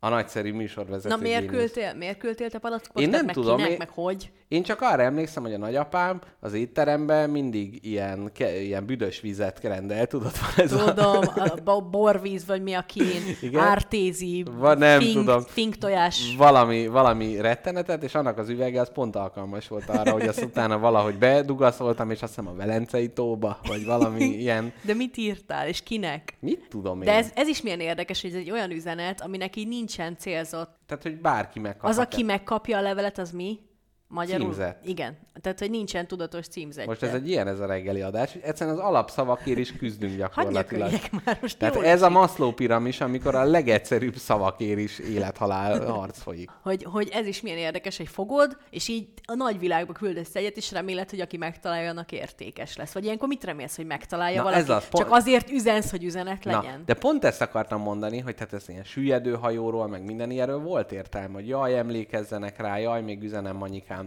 A 0.00 0.08
nagyszerű 0.08 0.52
műsorvezető. 0.52 1.08
Na 1.14 1.20
miért 1.20 1.46
küldtél, 1.46 1.94
miért 1.94 2.18
küldtél 2.18 2.50
te 2.50 2.58
palackot? 2.58 3.02
Én 3.02 3.08
nem 3.08 3.24
meg 3.24 3.34
tudom, 3.34 3.56
Kinek, 3.56 3.70
én- 3.70 3.76
meg 3.78 3.88
hogy? 3.88 4.30
Én 4.48 4.62
csak 4.62 4.80
arra 4.80 5.02
emlékszem, 5.02 5.42
hogy 5.42 5.52
a 5.52 5.58
nagyapám 5.58 6.20
az 6.40 6.52
étteremben 6.52 7.30
mindig 7.30 7.78
ilyen, 7.82 8.30
ke, 8.34 8.60
ilyen 8.60 8.86
büdös 8.86 9.20
vizet 9.20 9.60
rendel, 9.62 10.06
tudod, 10.06 10.30
van 10.40 10.64
ez 10.64 10.72
a... 10.72 10.84
Tudom, 10.94 11.22
a 11.34 11.54
bo- 11.64 11.90
borvíz, 11.90 12.46
vagy 12.46 12.62
mi 12.62 12.72
a 12.74 12.82
kín, 12.82 13.22
Igen? 13.40 13.62
ártézi, 13.62 14.44
Va- 14.58 14.78
nem 14.78 15.00
fink, 15.00 15.14
tudom. 15.14 15.40
fink 15.42 15.76
tojás. 15.76 16.34
valami, 16.36 16.86
valami 16.86 17.40
rettenetet, 17.40 18.02
és 18.02 18.14
annak 18.14 18.38
az 18.38 18.48
üvege 18.48 18.80
az 18.80 18.90
pont 18.92 19.16
alkalmas 19.16 19.68
volt 19.68 19.88
arra, 19.88 20.12
hogy 20.12 20.26
azt 20.28 20.42
utána 20.42 20.78
valahogy 20.78 21.18
bedugaszoltam, 21.18 22.10
és 22.10 22.22
azt 22.22 22.34
hiszem 22.34 22.50
a 22.50 22.54
Velencei 22.54 23.08
tóba, 23.08 23.58
vagy 23.68 23.84
valami 23.84 24.24
ilyen, 24.44 24.72
De 24.82 24.94
mit 24.94 25.16
írtál, 25.16 25.68
és 25.68 25.82
kinek? 25.82 26.34
mit 26.40 26.66
tudom 26.68 26.98
én. 26.98 27.04
De 27.06 27.14
ez, 27.14 27.30
ez 27.34 27.48
is 27.48 27.62
milyen 27.62 27.80
érdekes, 27.80 28.20
hogy 28.20 28.30
ez 28.30 28.36
egy 28.36 28.50
olyan 28.50 28.70
üzenet, 28.70 29.20
aminek 29.20 29.56
így 29.56 29.68
nincsen 29.86 30.16
célzott. 30.16 30.78
Tehát, 30.86 31.02
hogy 31.02 31.20
bárki 31.20 31.58
megkaphat. 31.58 31.90
Az, 31.90 31.98
aki 31.98 32.22
megkapja 32.22 32.78
a 32.78 32.80
levelet, 32.80 33.18
az 33.18 33.30
mi? 33.30 33.60
Magyarul? 34.08 34.46
Címzett. 34.46 34.86
Igen. 34.86 35.16
Tehát, 35.40 35.58
hogy 35.58 35.70
nincsen 35.70 36.06
tudatos 36.06 36.46
címzetje. 36.46 36.86
Most 36.86 37.02
ez 37.02 37.14
egy 37.14 37.28
ilyen 37.28 37.48
ez 37.48 37.60
a 37.60 37.66
reggeli 37.66 38.00
adás, 38.00 38.32
hogy 38.32 38.40
egyszerűen 38.44 38.76
az 38.76 38.82
alapszavakért 38.82 39.58
is 39.58 39.72
küzdünk 39.76 40.16
gyakorlatilag. 40.16 40.90
már, 41.24 41.38
most 41.40 41.58
Tehát 41.58 41.76
ez 41.76 42.02
a. 42.02 42.10
Maslow 42.16 42.52
piramis, 42.52 43.00
amikor 43.00 43.34
a 43.34 43.44
legegyszerűbb 43.44 44.16
szavakért 44.16 44.78
is 44.78 44.98
élethalál 44.98 45.86
harc 45.86 46.18
folyik. 46.20 46.50
hogy, 46.62 46.84
hogy 46.84 47.08
ez 47.12 47.26
is 47.26 47.40
milyen 47.40 47.58
érdekes, 47.58 47.96
hogy 47.96 48.08
fogod, 48.08 48.56
és 48.70 48.88
így 48.88 49.08
a 49.24 49.34
nagyvilágba 49.34 49.92
küldesz 49.92 50.34
egyet, 50.34 50.56
és 50.56 50.72
reméled, 50.72 51.10
hogy 51.10 51.20
aki 51.20 51.36
megtalálja, 51.36 51.90
annak 51.90 52.12
értékes 52.12 52.76
lesz. 52.76 52.92
Vagy 52.92 53.04
ilyenkor 53.04 53.28
mit 53.28 53.44
remélsz, 53.44 53.76
hogy 53.76 53.86
megtalálja 53.86 54.36
Na, 54.36 54.42
valaki? 54.42 54.60
ez 54.62 54.68
az, 54.68 54.88
pont- 54.88 55.04
Csak 55.04 55.14
azért 55.14 55.50
üzensz, 55.50 55.90
hogy 55.90 56.04
üzenet 56.04 56.44
legyen. 56.44 56.78
Na, 56.78 56.84
de 56.84 56.94
pont 56.94 57.24
ezt 57.24 57.40
akartam 57.42 57.80
mondani, 57.80 58.18
hogy 58.18 58.34
tehát 58.34 58.52
ez 58.52 58.68
ilyen 58.68 58.84
süllyedő 58.84 59.34
hajóról, 59.34 59.88
meg 59.88 60.04
minden 60.04 60.30
ilyenről 60.30 60.58
volt 60.58 60.92
értelme, 60.92 61.34
hogy 61.34 61.48
jaj, 61.48 61.78
emlékezzenek 61.78 62.58
rá, 62.58 62.78
jaj, 62.78 63.02
még 63.02 63.22
üzenem 63.22 63.56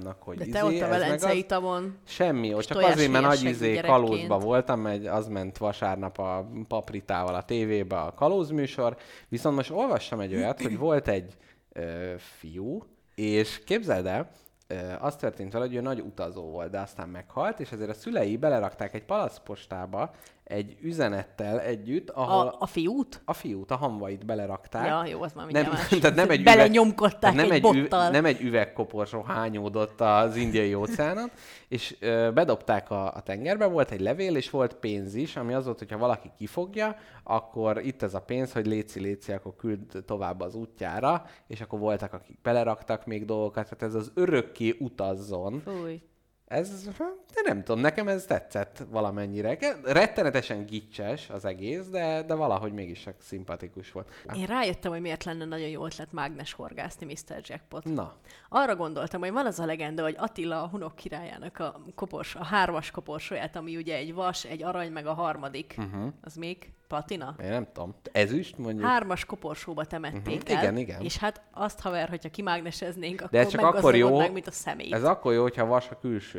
Manyikámnak, 0.03 0.23
hogy 0.23 0.37
De 0.37 0.43
izé, 0.43 0.51
te 0.51 0.65
ott 0.65 0.81
a 0.81 0.87
Velencei 0.87 1.45
tavon. 1.45 1.97
Semmi, 2.07 2.53
ott 2.53 2.63
csak 2.63 2.81
azért, 2.81 3.11
mert 3.11 3.25
nagy 3.25 3.43
izé 3.43 3.73
gyerekként. 3.73 3.85
kalózba 3.85 4.37
voltam, 4.39 4.79
mert 4.79 5.07
az 5.07 5.27
ment 5.27 5.57
vasárnap 5.57 6.17
a 6.17 6.49
papritával 6.67 7.35
a 7.35 7.43
tévébe 7.43 7.99
a 7.99 8.13
kalózműsor, 8.13 8.97
viszont 9.27 9.55
most 9.55 9.71
olvassam 9.71 10.19
egy 10.19 10.35
olyat, 10.35 10.61
hogy 10.61 10.77
volt 10.77 11.07
egy 11.07 11.33
ö, 11.73 12.13
fiú, 12.17 12.83
és 13.15 13.63
képzeld 13.63 14.05
el, 14.05 14.29
az 14.99 15.15
történt 15.15 15.53
vele, 15.53 15.65
hogy 15.65 15.75
ő 15.75 15.81
nagy 15.81 15.99
utazó 15.99 16.41
volt, 16.41 16.69
de 16.69 16.79
aztán 16.79 17.09
meghalt, 17.09 17.59
és 17.59 17.71
ezért 17.71 17.89
a 17.89 17.93
szülei 17.93 18.37
belerakták 18.37 18.93
egy 18.93 19.03
palacpostába 19.03 20.11
egy 20.49 20.77
üzenettel 20.81 21.59
együtt, 21.59 22.09
ahol 22.09 22.47
A, 22.47 22.55
a 22.59 22.65
fiút? 22.65 23.21
a 23.25 23.33
fiút, 23.33 23.71
a 23.71 23.75
hamvait 23.75 24.25
belerakták. 24.25 24.85
Ja, 24.85 25.05
jó, 25.05 25.21
az 25.21 25.33
már 25.33 25.47
nem, 25.47 25.65
más. 25.69 25.87
tehát 26.01 26.15
nem 26.15 26.29
egy 26.29 26.43
Belenyomkodták 26.43 27.33
üveg, 27.33 27.45
nem 27.45 27.55
egy 27.55 27.65
egy, 27.65 27.81
bottal. 27.81 28.09
nem 28.09 28.25
egy 28.25 28.41
üvegkoporsó 28.41 29.21
hányódott 29.21 30.01
az 30.01 30.35
indiai 30.35 30.73
óceánon, 30.73 31.31
és 31.67 31.95
ö, 31.99 32.31
bedobták 32.33 32.91
a, 32.91 33.13
a 33.13 33.21
tengerbe, 33.21 33.65
volt 33.65 33.91
egy 33.91 34.01
levél, 34.01 34.35
és 34.35 34.49
volt 34.49 34.73
pénz 34.73 35.15
is, 35.15 35.35
ami 35.35 35.53
az 35.53 35.65
volt, 35.65 35.79
hogyha 35.79 35.97
valaki 35.97 36.31
kifogja, 36.37 36.95
akkor 37.23 37.85
itt 37.85 38.01
ez 38.01 38.13
a 38.13 38.21
pénz, 38.21 38.53
hogy 38.53 38.67
léci, 38.67 38.99
léci, 38.99 39.31
akkor 39.31 39.55
küld 39.55 40.03
tovább 40.05 40.41
az 40.41 40.55
útjára, 40.55 41.25
és 41.47 41.61
akkor 41.61 41.79
voltak, 41.79 42.13
akik 42.13 42.41
beleraktak 42.41 43.05
még 43.05 43.25
dolgokat, 43.25 43.63
tehát 43.63 43.83
ez 43.83 43.93
az 44.01 44.11
örökké 44.13 44.75
utazzon, 44.79 45.61
Fúj. 45.65 46.01
Ez, 46.49 46.83
de 47.33 47.41
nem 47.43 47.63
tudom, 47.63 47.81
nekem 47.81 48.07
ez 48.07 48.25
tetszett 48.25 48.83
valamennyire. 48.89 49.57
Rettenetesen 49.83 50.65
gicses 50.65 51.29
az 51.29 51.45
egész, 51.45 51.87
de, 51.87 52.23
de 52.23 52.33
valahogy 52.33 52.73
mégis 52.73 52.99
csak 53.03 53.15
szimpatikus 53.21 53.91
volt. 53.91 54.09
Én 54.35 54.45
rájöttem, 54.45 54.91
hogy 54.91 55.01
miért 55.01 55.23
lenne 55.23 55.45
nagyon 55.45 55.67
jó 55.67 55.85
ötlet 55.85 56.11
mágnes 56.11 56.53
horgászni 56.53 57.05
Mr. 57.05 57.41
Jackpot. 57.43 57.83
Na, 57.83 58.15
Arra 58.49 58.75
gondoltam, 58.75 59.19
hogy 59.21 59.31
van 59.31 59.45
az 59.45 59.59
a 59.59 59.65
legenda, 59.65 60.03
hogy 60.03 60.15
Attila 60.17 60.63
a 60.63 60.67
hunok 60.67 60.95
királyának 60.95 61.59
a, 61.59 61.81
kopors, 61.95 62.35
a 62.35 62.43
hármas 62.43 62.91
koporsóját, 62.91 63.55
ami 63.55 63.75
ugye 63.77 63.95
egy 63.95 64.13
vas, 64.13 64.45
egy 64.45 64.63
arany, 64.63 64.91
meg 64.91 65.05
a 65.07 65.13
harmadik. 65.13 65.75
Uh-huh. 65.77 66.11
Az 66.21 66.35
még 66.35 66.71
platina? 66.87 67.35
én 67.43 67.49
nem 67.49 67.67
tudom. 67.73 67.95
Ezüst 68.11 68.57
mondjuk? 68.57 68.87
Hármas 68.87 69.25
koporsóba 69.25 69.85
temették 69.85 70.43
Mhm. 70.43 70.51
el. 70.55 70.61
Igen, 70.63 70.77
igen. 70.77 71.01
És 71.01 71.17
hát 71.17 71.41
azt 71.51 71.79
haver, 71.79 72.09
hogyha 72.09 72.29
kimágneseznénk, 72.29 73.19
akkor 73.19 73.31
De 73.31 73.39
ez 73.39 73.47
csak 73.47 73.61
akkor 73.61 73.75
jó, 73.75 73.81
meggazdagodnánk, 73.81 74.33
mint 74.33 74.47
a 74.47 74.51
személy. 74.51 74.93
ez 74.93 75.03
akkor 75.03 75.33
jó, 75.33 75.41
hogyha 75.41 75.65
vas 75.65 75.89
a 75.89 75.99
külső. 75.99 76.38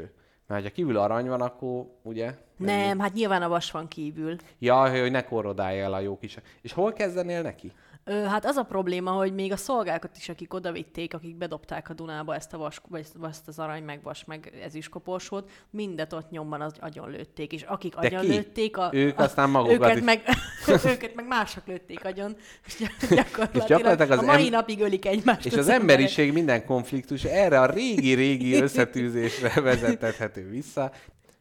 Mert 0.51 0.63
ha 0.63 0.71
kívül 0.71 0.97
arany 0.97 1.29
van, 1.29 1.41
akkor 1.41 1.87
ugye... 2.03 2.35
Nem, 2.57 2.99
hát 2.99 3.13
nyilván 3.13 3.43
a 3.43 3.49
vas 3.49 3.71
van 3.71 3.89
kívül. 3.89 4.37
Ja, 4.59 5.01
hogy 5.01 5.11
ne 5.11 5.25
korrodálja 5.25 5.85
el 5.85 5.93
a 5.93 6.01
jó 6.01 6.19
kis... 6.19 6.39
És 6.61 6.73
hol 6.73 6.93
kezdenél 6.93 7.43
neki? 7.43 7.73
Ö, 8.05 8.13
hát 8.23 8.45
az 8.45 8.57
a 8.57 8.63
probléma, 8.63 9.11
hogy 9.11 9.35
még 9.35 9.53
a 9.53 9.57
szolgákat 9.57 10.17
is, 10.17 10.29
akik 10.29 10.55
odavitték, 10.55 11.15
akik 11.15 11.37
bedobták 11.37 11.89
a 11.89 11.93
Dunába 11.95 12.35
ezt 12.35 12.53
a 12.53 12.59
vas, 12.59 12.81
vagy 12.89 13.07
ezt 13.23 13.49
az 13.49 13.59
arany, 13.59 13.83
meg 13.83 14.03
vas, 14.03 14.25
meg 14.25 14.53
ezüstkoporsót, 14.65 15.51
mindet 15.71 16.13
ott 16.13 16.31
nyomban 16.31 16.61
az 16.61 16.73
agyon 16.81 17.11
lőtték, 17.11 17.53
és 17.53 17.63
akik 17.63 17.95
De 17.95 18.07
agyon 18.07 18.21
ki? 18.21 18.27
lőtték, 18.29 18.77
a, 18.77 18.91
Ők 18.93 19.19
a, 19.19 19.23
aztán 19.23 19.51
magukat 19.51 19.81
őket 19.81 19.97
is. 19.97 20.03
meg, 20.05 20.23
őket 20.93 21.15
meg 21.15 21.27
mások 21.27 21.67
lőtték 21.67 22.05
agyon, 22.05 22.37
és 22.67 22.75
gyakorlatilag, 23.09 23.55
És 23.55 23.65
gyakorlatilag 23.65 24.11
az 24.11 24.19
a 24.19 24.23
mai 24.23 24.43
em- 24.43 24.51
napig 24.51 24.81
ölik 24.81 25.07
egymást. 25.07 25.47
És 25.47 25.53
az 25.55 25.69
emberiség 25.69 26.33
minden 26.33 26.65
konfliktus 26.65 27.25
erre 27.25 27.61
a 27.61 27.67
régi-régi 27.67 28.55
összetűzésre 28.63 29.61
vezethető 29.61 30.49
vissza. 30.49 30.93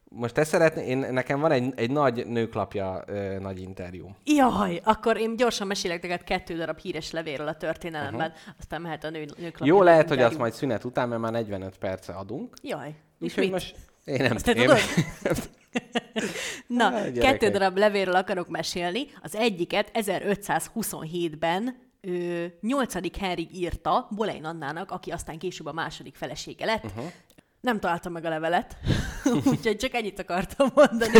Most 0.10 0.34
te 0.34 0.44
szeretné, 0.44 0.88
én, 0.88 0.98
nekem 0.98 1.40
van 1.40 1.52
egy, 1.52 1.74
egy 1.76 1.92
nagy 1.92 2.28
nőklapja 2.28 3.04
ö, 3.08 3.40
nagy 3.40 3.62
interjú. 3.62 4.16
Jaj, 4.26 4.82
akkor 4.84 5.18
én 5.18 5.36
gyorsan 5.36 5.68
mesélek 5.68 6.02
neked 6.02 6.24
kettő 6.24 6.56
darab 6.56 6.80
híres 6.80 7.12
levélről 7.12 7.48
a 7.48 7.56
történelemben, 7.56 8.30
uh-huh. 8.30 8.54
aztán 8.60 8.82
mehet 8.82 9.04
a 9.04 9.10
nő, 9.10 9.26
nőklapja. 9.38 9.74
Jó, 9.74 9.82
lehet, 9.82 10.08
hogy 10.08 10.22
azt 10.22 10.38
majd 10.38 10.54
szünet 10.54 10.84
után, 10.84 11.10
mert 11.10 11.22
már 11.22 11.32
45 11.32 11.78
perce 11.78 12.14
adunk. 12.14 12.54
Jaj, 12.62 12.96
és 13.20 13.36
mit? 13.36 13.52
most 13.52 13.76
én 14.06 14.24
nem 14.24 14.36
Azt 14.36 14.48
én, 14.48 14.56
tudod? 14.56 14.80
Na, 16.68 17.12
kettő 17.12 17.50
darab 17.50 17.78
levélről 17.78 18.16
akarok 18.16 18.48
mesélni. 18.48 19.08
Az 19.22 19.36
egyiket 19.36 19.92
1527-ben 19.94 21.88
ő, 22.02 22.58
8. 22.62 23.18
Henrik 23.18 23.58
írta 23.58 24.08
Boleyn 24.16 24.46
Annának, 24.46 24.92
aki 24.92 25.12
aztán 25.12 25.38
később 25.38 25.66
a 25.66 25.74
második 25.74 26.16
felesége 26.16 26.66
lett. 26.66 26.84
Uh-huh. 26.84 27.06
Nem 27.62 27.80
találtam 27.80 28.12
meg 28.12 28.26
a 28.26 28.30
levelet, 28.30 28.78
úgyhogy 29.50 29.78
csak 29.78 29.94
ennyit 29.94 30.20
akartam 30.20 30.68
mondani. 30.74 31.20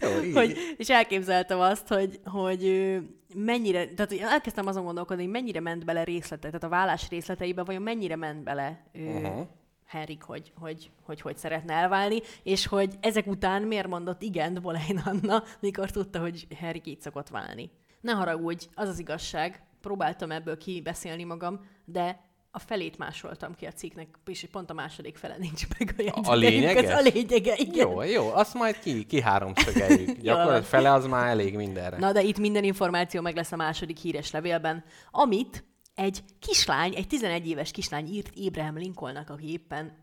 Jó, 0.00 0.32
hogy, 0.32 0.56
és 0.76 0.90
elképzeltem 0.90 1.60
azt, 1.60 1.88
hogy, 1.88 2.20
hogy 2.24 2.94
mennyire, 3.34 3.86
tehát 3.94 4.12
elkezdtem 4.12 4.66
azon 4.66 4.84
gondolkodni, 4.84 5.22
hogy 5.22 5.32
mennyire 5.32 5.60
ment 5.60 5.84
bele 5.84 6.04
részletek, 6.04 6.50
tehát 6.50 6.64
a 6.64 6.68
vállás 6.68 7.08
részleteibe, 7.08 7.64
vajon 7.64 7.82
mennyire 7.82 8.16
ment 8.16 8.44
bele 8.44 8.86
ő, 8.92 9.06
uh-huh. 9.06 9.46
Henrik, 9.86 10.22
hogy 10.22 10.52
hogy, 10.58 10.90
hogy 11.02 11.20
hogy 11.20 11.36
szeretne 11.36 11.72
elválni, 11.72 12.20
és 12.42 12.66
hogy 12.66 12.94
ezek 13.00 13.26
után 13.26 13.62
miért 13.62 13.88
mondott 13.88 14.22
igen 14.22 14.58
Boleyn 14.62 15.02
Anna, 15.04 15.42
mikor 15.60 15.90
tudta, 15.90 16.20
hogy 16.20 16.46
Henrik 16.56 16.86
így 16.86 17.00
szokott 17.00 17.28
válni. 17.28 17.70
Ne 18.00 18.12
haragudj, 18.12 18.68
az 18.74 18.88
az 18.88 18.98
igazság, 18.98 19.62
próbáltam 19.80 20.30
ebből 20.30 20.58
kibeszélni 20.58 21.24
magam, 21.24 21.60
de 21.84 22.27
a 22.58 22.64
felét 22.66 22.98
másoltam 22.98 23.54
ki 23.54 23.66
a 23.66 23.72
cikknek, 23.72 24.08
és 24.26 24.46
pont 24.52 24.70
a 24.70 24.74
második 24.74 25.16
fele 25.16 25.36
nincs 25.38 25.66
meg 25.78 25.94
a 25.98 26.02
jegyzeteim 26.02 26.38
lényeges? 26.38 26.82
között. 26.82 26.96
A 26.96 27.00
lényege, 27.00 27.54
igen. 27.56 27.88
Jó, 27.88 28.02
jó, 28.02 28.30
azt 28.32 28.54
majd 28.54 28.78
ki, 28.78 29.04
ki 29.04 29.20
háromszögeljük. 29.20 30.16
Gyakorlatilag 30.20 30.64
fele 30.64 30.92
az 30.92 31.06
már 31.06 31.28
elég 31.28 31.56
mindenre. 31.56 31.98
Na, 31.98 32.12
de 32.12 32.22
itt 32.22 32.38
minden 32.38 32.64
információ 32.64 33.20
meg 33.20 33.36
lesz 33.36 33.52
a 33.52 33.56
második 33.56 33.98
híres 33.98 34.30
levélben, 34.30 34.84
amit 35.10 35.64
egy 35.94 36.20
kislány, 36.38 36.94
egy 36.94 37.06
11 37.06 37.48
éves 37.48 37.70
kislány 37.70 38.06
írt 38.06 38.32
Abraham 38.46 38.76
Lincolnnak, 38.76 39.30
aki 39.30 39.52
éppen 39.52 39.96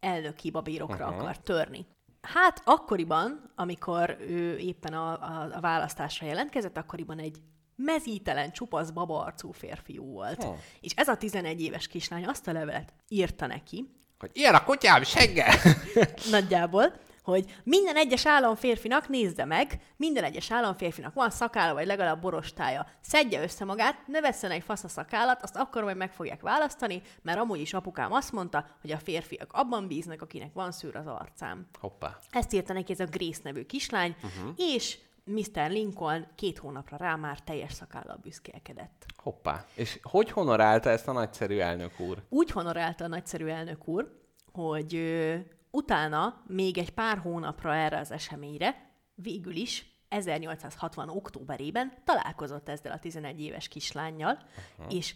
elnöki 0.00 0.50
babírokra 0.50 1.06
uh-huh. 1.06 1.20
akar 1.20 1.38
törni. 1.38 1.86
Hát 2.20 2.62
akkoriban, 2.64 3.52
amikor 3.54 4.16
ő 4.20 4.56
éppen 4.56 4.92
a, 4.92 5.10
a, 5.12 5.48
a 5.52 5.60
választásra 5.60 6.26
jelentkezett, 6.26 6.76
akkoriban 6.76 7.18
egy 7.18 7.38
mezítelen, 7.76 8.52
csupasz 8.52 8.90
babaarcú 8.90 9.52
férfiú 9.52 10.04
volt. 10.04 10.44
Oh. 10.44 10.56
És 10.80 10.92
ez 10.96 11.08
a 11.08 11.16
11 11.16 11.60
éves 11.60 11.86
kislány 11.86 12.26
azt 12.26 12.48
a 12.48 12.52
levelet 12.52 12.92
írta 13.08 13.46
neki, 13.46 13.88
Hogy 14.18 14.30
ilyen 14.32 14.54
a 14.54 14.64
kutyám 14.64 15.02
seggel! 15.02 15.54
nagyjából, 16.30 16.92
hogy 17.22 17.54
minden 17.64 17.96
egyes 17.96 18.26
államférfinak 18.26 19.08
nézze 19.08 19.44
meg, 19.44 19.80
minden 19.96 20.24
egyes 20.24 20.50
államférfinak 20.50 21.14
van 21.14 21.30
szakála, 21.30 21.74
vagy 21.74 21.86
legalább 21.86 22.20
borostája. 22.20 22.86
Szedje 23.00 23.42
össze 23.42 23.64
magát, 23.64 24.06
ne 24.06 24.20
vesszen 24.20 24.50
egy 24.50 24.62
fasz 24.62 24.84
a 24.84 24.88
szakállat, 24.88 25.42
azt 25.42 25.56
akkor 25.56 25.82
majd 25.82 25.96
meg 25.96 26.12
fogják 26.12 26.40
választani, 26.40 27.02
mert 27.22 27.38
amúgy 27.38 27.60
is 27.60 27.74
apukám 27.74 28.12
azt 28.12 28.32
mondta, 28.32 28.66
hogy 28.80 28.90
a 28.90 28.98
férfiak 28.98 29.52
abban 29.52 29.86
bíznak, 29.86 30.22
akinek 30.22 30.52
van 30.52 30.72
szőr 30.72 30.96
az 30.96 31.06
arcán. 31.06 31.68
Hoppá. 31.80 32.16
Ezt 32.30 32.52
írta 32.52 32.72
neki 32.72 32.92
ez 32.92 33.00
a 33.00 33.04
Grace 33.04 33.40
nevű 33.42 33.64
kislány, 33.64 34.16
uh-huh. 34.22 34.52
és 34.56 34.98
Mr. 35.24 35.70
Lincoln 35.70 36.26
két 36.34 36.58
hónapra 36.58 36.96
rá 36.96 37.16
már 37.16 37.40
teljes 37.40 37.72
szakállal 37.72 38.18
büszkélkedett. 38.22 39.06
Hoppá. 39.16 39.64
És 39.74 39.98
hogy 40.02 40.30
honorálta 40.30 40.90
ezt 40.90 41.08
a 41.08 41.12
nagyszerű 41.12 41.58
elnök 41.58 42.00
úr? 42.00 42.22
úgy 42.28 42.50
honorálta 42.50 43.04
a 43.04 43.08
nagyszerű 43.08 43.46
elnök 43.46 43.88
úr, 43.88 44.20
hogy 44.52 44.94
ö, 44.94 45.36
utána 45.70 46.42
még 46.46 46.78
egy 46.78 46.90
pár 46.90 47.18
hónapra 47.18 47.74
erre 47.74 47.98
az 47.98 48.10
eseményre 48.10 48.90
végül 49.14 49.54
is 49.54 49.92
1860. 50.08 51.08
októberében 51.08 51.92
találkozott 52.04 52.68
ezzel 52.68 52.92
a 52.92 52.98
11 52.98 53.40
éves 53.40 53.68
kislányjal, 53.68 54.38
uh-huh. 54.78 54.94
és 54.94 55.14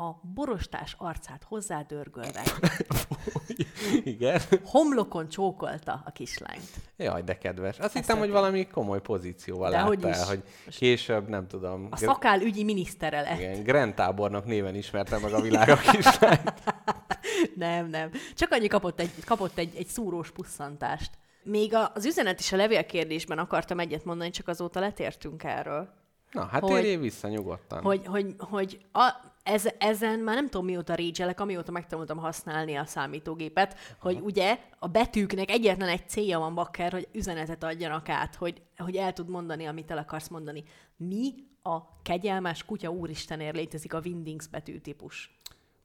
a 0.00 0.20
borostás 0.34 0.94
arcát 0.98 1.42
hozzádörgölve 1.48 2.42
Igen. 4.04 4.40
homlokon 4.64 5.28
csókolta 5.28 6.02
a 6.04 6.10
kislányt. 6.10 6.68
Jaj, 6.96 7.22
de 7.22 7.38
kedves. 7.38 7.78
Azt 7.78 7.92
hittem, 7.92 8.02
történt. 8.02 8.18
hogy 8.18 8.30
valami 8.30 8.66
komoly 8.66 9.00
pozícióval 9.00 9.70
De 9.70 9.80
hogy 9.80 10.00
láttál, 10.00 10.20
is. 10.22 10.28
hogy 10.28 10.42
később, 10.78 11.28
nem 11.28 11.46
tudom, 11.46 11.86
A 11.90 11.96
szakál 11.96 12.40
ügyi 12.40 12.64
minisztere 12.64 13.20
lett. 13.20 13.38
igen, 13.38 13.62
Grand 13.62 13.94
tábornok 13.94 14.44
néven 14.44 14.74
ismerte 14.74 15.18
meg 15.18 15.32
a 15.32 15.40
világ 15.40 15.68
a 15.68 15.76
kislányt. 15.76 16.52
Nem, 17.56 17.86
nem. 17.86 18.10
Csak 18.34 18.52
annyi 18.52 18.66
kapott 18.66 19.00
egy, 19.00 19.24
kapott 19.24 19.58
egy, 19.58 19.74
egy 19.76 19.86
szúrós 19.86 20.30
pusszantást. 20.30 21.10
Még 21.42 21.74
az 21.94 22.04
üzenet 22.06 22.40
is 22.40 22.52
a 22.52 22.56
levélkérdésben 22.56 23.38
akartam 23.38 23.78
egyet 23.78 24.04
mondani, 24.04 24.30
csak 24.30 24.48
azóta 24.48 24.80
letértünk 24.80 25.44
erről. 25.44 25.88
Na, 26.32 26.44
hát 26.44 26.60
Hogy- 26.62 26.72
térjél 26.72 26.98
vissza 26.98 27.28
nyugodtan. 27.28 27.82
Hogy, 27.82 28.06
hogy, 28.06 28.34
hogy 28.38 28.80
a, 28.92 29.10
ez, 29.50 29.68
ezen 29.78 30.18
már 30.18 30.34
nem 30.34 30.48
tudom 30.48 30.66
mióta 30.66 30.94
régyelek, 30.94 31.40
amióta 31.40 31.72
megtanultam 31.72 32.18
használni 32.18 32.74
a 32.74 32.84
számítógépet, 32.84 33.76
hogy 34.00 34.20
ugye 34.20 34.58
a 34.78 34.88
betűknek 34.88 35.50
egyetlen 35.50 35.88
egy 35.88 36.08
célja 36.08 36.38
van, 36.38 36.54
bakker, 36.54 36.92
hogy 36.92 37.08
üzenetet 37.12 37.64
adjanak 37.64 38.08
át, 38.08 38.34
hogy, 38.34 38.62
hogy 38.76 38.96
el 38.96 39.12
tud 39.12 39.28
mondani, 39.28 39.64
amit 39.66 39.90
el 39.90 39.98
akarsz 39.98 40.28
mondani. 40.28 40.64
Mi 40.96 41.34
a 41.62 42.02
kegyelmes 42.02 42.64
kutya 42.64 42.88
úristenért 42.88 43.56
létezik 43.56 43.94
a 43.94 44.00
Windings 44.04 44.46
betűtípus? 44.46 45.39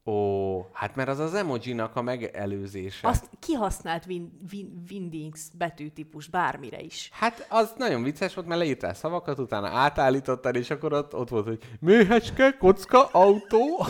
Ó, 0.06 0.62
hát 0.74 0.96
mert 0.96 1.10
az 1.10 1.20
az 1.20 1.34
emojinak 1.34 1.96
a 1.96 2.02
megelőzése. 2.02 3.08
Azt 3.08 3.30
kihasznált 3.40 4.06
win, 4.06 4.40
win, 4.52 4.84
Windings 4.90 5.42
betűtípus 5.58 6.28
bármire 6.28 6.82
is. 6.82 7.10
Hát 7.14 7.46
az 7.50 7.74
nagyon 7.78 8.04
vicces 8.04 8.34
volt, 8.34 8.48
mert 8.48 8.60
leírtál 8.60 8.94
szavakat, 8.94 9.40
utána 9.40 9.68
átállítottad, 9.68 10.56
és 10.56 10.70
akkor 10.70 10.94
ott, 10.94 11.16
ott 11.16 11.30
volt, 11.30 11.46
hogy 11.48 11.60
méhecske, 11.80 12.58
kocka, 12.58 13.06
autó. 13.06 13.86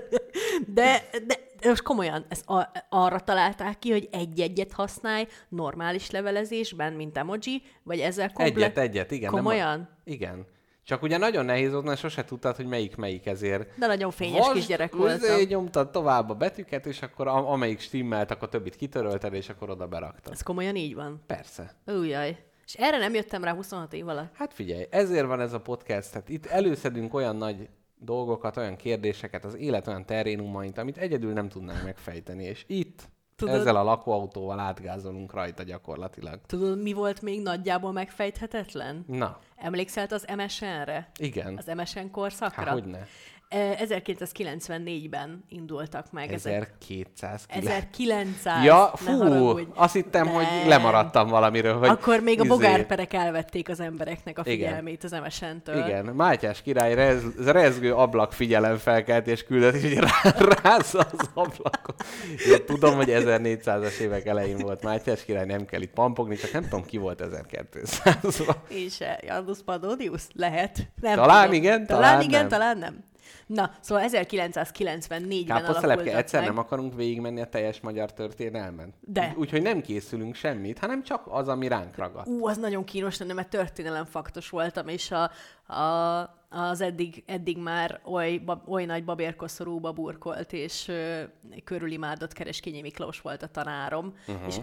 De, 0.74 1.02
de, 1.26 1.34
most 1.68 1.82
komolyan, 1.82 2.24
ezt 2.28 2.48
a, 2.48 2.70
arra 2.88 3.20
találták 3.20 3.78
ki, 3.78 3.90
hogy 3.90 4.08
egy-egyet 4.12 4.72
használj 4.72 5.26
normális 5.48 6.10
levelezésben, 6.10 6.92
mint 6.92 7.16
emoji, 7.16 7.62
vagy 7.82 7.98
ezzel 8.00 8.32
komplet... 8.32 8.56
Egyet, 8.56 8.78
egyet, 8.78 9.10
igen. 9.10 9.32
nem 9.32 9.42
Komolyan? 9.42 9.80
a... 9.80 9.88
Igen. 10.04 10.46
Csak 10.86 11.02
ugye 11.02 11.16
nagyon 11.16 11.44
nehéz 11.44 11.72
volt, 11.72 11.84
mert 11.84 11.98
sose 12.00 12.24
tudtad, 12.24 12.56
hogy 12.56 12.66
melyik 12.66 12.96
melyik 12.96 13.26
ezért. 13.26 13.78
De 13.78 13.86
nagyon 13.86 14.10
fényes 14.10 14.52
kis 14.52 14.66
gyerek 14.66 14.94
voltam. 14.94 15.38
Nyomtad 15.48 15.90
tovább 15.90 16.30
a 16.30 16.34
betűket, 16.34 16.86
és 16.86 17.02
akkor 17.02 17.26
a- 17.26 17.50
amelyik 17.50 17.80
stimmelt, 17.80 18.30
akkor 18.30 18.48
többit 18.48 18.76
kitörölted, 18.76 19.34
és 19.34 19.48
akkor 19.48 19.70
oda 19.70 19.86
beraktad. 19.86 20.32
Ez 20.32 20.42
komolyan 20.42 20.76
így 20.76 20.94
van? 20.94 21.22
Persze. 21.26 21.74
Újjaj. 21.86 22.44
És 22.66 22.74
erre 22.74 22.98
nem 22.98 23.14
jöttem 23.14 23.44
rá 23.44 23.54
26 23.54 23.92
év 23.92 24.08
alatt. 24.08 24.34
Hát 24.34 24.52
figyelj, 24.52 24.86
ezért 24.90 25.26
van 25.26 25.40
ez 25.40 25.52
a 25.52 25.60
podcast, 25.60 26.12
tehát 26.12 26.28
itt 26.28 26.46
előszedünk 26.46 27.14
olyan 27.14 27.36
nagy 27.36 27.68
dolgokat, 27.98 28.56
olyan 28.56 28.76
kérdéseket, 28.76 29.44
az 29.44 29.54
élet 29.56 29.86
olyan 29.86 30.06
terénumait, 30.06 30.78
amit 30.78 30.96
egyedül 30.98 31.32
nem 31.32 31.48
tudnánk 31.48 31.82
megfejteni, 31.84 32.44
és 32.44 32.64
itt 32.66 33.02
Tudod- 33.36 33.54
ezzel 33.54 33.76
a 33.76 33.82
lakóautóval 33.82 34.58
átgázolunk 34.58 35.32
rajta 35.32 35.62
gyakorlatilag. 35.62 36.40
Tudod, 36.46 36.82
mi 36.82 36.92
volt 36.92 37.22
még 37.22 37.42
nagyjából 37.42 37.92
megfejthetetlen? 37.92 39.04
Na, 39.08 39.38
Emlékszel 39.56 40.06
az 40.10 40.26
MSN-re? 40.36 41.10
igen. 41.18 41.56
Az 41.56 41.66
MSN 41.76 42.10
korszakra? 42.10 42.62
Hát 42.64 42.72
hogyne. 42.72 43.06
E, 43.48 43.76
1994-ben 43.88 45.44
indultak 45.48 46.12
meg 46.12 46.32
ezek. 46.32 46.68
1209. 46.80 47.86
1900. 47.90 48.64
Ja, 48.64 48.90
fú, 48.94 49.58
azt 49.74 49.92
hittem, 49.94 50.26
hogy 50.26 50.44
Nem. 50.44 50.68
lemaradtam 50.68 51.28
valamiről, 51.28 51.78
hogy 51.78 51.88
Akkor 51.88 52.20
még 52.20 52.38
a 52.40 52.44
izé- 52.44 52.48
bogárperek 52.48 53.12
elvették 53.12 53.68
az 53.68 53.80
embereknek 53.80 54.38
a 54.38 54.42
Igen. 54.44 54.56
figyelmét 54.68 55.04
az 55.04 55.10
MSN-től. 55.24 55.84
Igen, 55.86 56.04
Mátyás 56.04 56.62
király 56.62 56.94
rez, 56.94 57.22
rezgő 57.44 57.94
ablak 57.94 58.32
figyelemfelkeltés 58.32 59.42
küldetés, 59.44 59.82
hogy 59.82 59.98
rá, 59.98 60.34
rázza 60.62 60.98
az 60.98 61.28
ablakot. 61.34 62.04
Én 62.50 62.66
tudom, 62.66 62.94
hogy 62.96 63.08
1400-as 63.10 63.98
évek 63.98 64.26
elején 64.26 64.56
volt 64.58 64.82
Mátyás 64.82 65.24
király, 65.24 65.46
nem 65.46 65.64
kell 65.64 65.80
itt 65.80 65.92
pampogni, 65.92 66.36
csak 66.36 66.52
nem 66.52 66.62
tudom, 66.62 66.84
ki 66.84 66.96
volt 66.96 67.22
1200-ban. 67.24 68.54
És 68.68 69.00
eh, 69.00 69.16
Janus 69.26 69.58
Pannonius? 69.64 70.22
Lehet. 70.34 70.88
Nem 71.00 71.14
Talán 71.14 71.44
tudom. 71.44 71.62
igen, 71.62 71.86
talán, 71.86 72.02
talán 72.02 72.22
igen, 72.22 72.40
nem. 72.40 72.48
talán 72.48 72.78
nem. 72.78 73.04
Na, 73.46 73.70
szóval 73.80 74.04
1994-ben 74.08 75.44
Káposztelepke, 75.44 76.16
egyszer 76.16 76.40
meg. 76.40 76.48
nem 76.48 76.58
akarunk 76.58 76.94
végigmenni 76.94 77.40
a 77.40 77.46
teljes 77.46 77.80
magyar 77.80 78.12
történelmen? 78.12 78.94
De. 79.00 79.34
Úgyhogy 79.38 79.62
nem 79.62 79.80
készülünk 79.80 80.34
semmit, 80.34 80.78
hanem 80.78 81.02
csak 81.02 81.26
az, 81.26 81.48
ami 81.48 81.68
ránk 81.68 81.96
ragadt. 81.96 82.28
Ú, 82.28 82.46
az 82.46 82.56
nagyon 82.56 82.84
kínos 82.84 83.18
lenne, 83.18 83.32
mert 83.32 83.48
történelem 83.48 84.04
faktos 84.04 84.48
voltam, 84.48 84.88
és 84.88 85.10
a, 85.10 85.30
a, 85.74 86.20
az 86.48 86.80
eddig, 86.80 87.22
eddig 87.26 87.58
már 87.58 88.00
oly, 88.04 88.38
bab, 88.38 88.68
oly 88.68 88.84
nagy 88.84 89.04
babérkoszorúba 89.04 89.92
burkolt, 89.92 90.52
és 90.52 90.88
ö, 90.88 91.22
körülimádott 91.64 92.32
Kereskényi 92.32 92.80
Miklós 92.80 93.20
volt 93.20 93.42
a 93.42 93.46
tanárom, 93.46 94.14
uh-huh. 94.26 94.46
és 94.46 94.56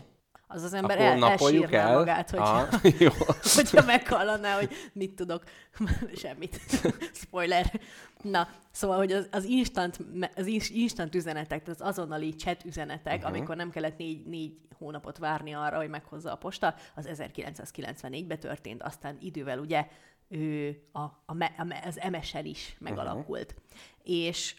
az 0.47 0.63
az 0.63 0.73
ember 0.73 0.97
Akkor 0.97 1.23
el, 1.23 1.29
elsírná 1.29 1.87
el. 1.87 1.97
magát, 1.97 2.29
hogyha, 2.29 2.67
jó. 2.99 3.09
hogyha 3.41 3.85
meghallaná, 3.85 4.55
hogy 4.55 4.69
mit 4.93 5.15
tudok. 5.15 5.43
Semmit. 6.21 6.59
Spoiler. 7.23 7.81
Na, 8.21 8.47
szóval, 8.71 8.97
hogy 8.97 9.11
az, 9.11 9.27
az, 9.31 9.43
instant, 9.43 9.97
az 10.35 10.45
ins- 10.45 10.69
instant 10.69 11.15
üzenetek, 11.15 11.63
tehát 11.63 11.81
az 11.81 11.87
azonnali 11.87 12.35
chat 12.35 12.65
üzenetek, 12.65 13.15
uh-huh. 13.15 13.29
amikor 13.29 13.55
nem 13.55 13.69
kellett 13.69 13.97
négy, 13.97 14.25
négy 14.25 14.57
hónapot 14.77 15.17
várni 15.17 15.53
arra, 15.53 15.77
hogy 15.77 15.89
meghozza 15.89 16.31
a 16.31 16.35
posta, 16.35 16.75
az 16.95 17.09
1994-ben 17.13 18.39
történt, 18.39 18.83
aztán 18.83 19.17
idővel 19.21 19.59
ugye 19.59 19.87
ő, 20.27 20.77
a, 20.91 21.01
a, 21.25 21.33
me- 21.33 21.53
a, 21.57 21.65
az 21.85 21.99
MSN 22.11 22.45
is 22.45 22.75
megalakult. 22.79 23.55
Uh-huh. 23.57 24.27
És 24.27 24.55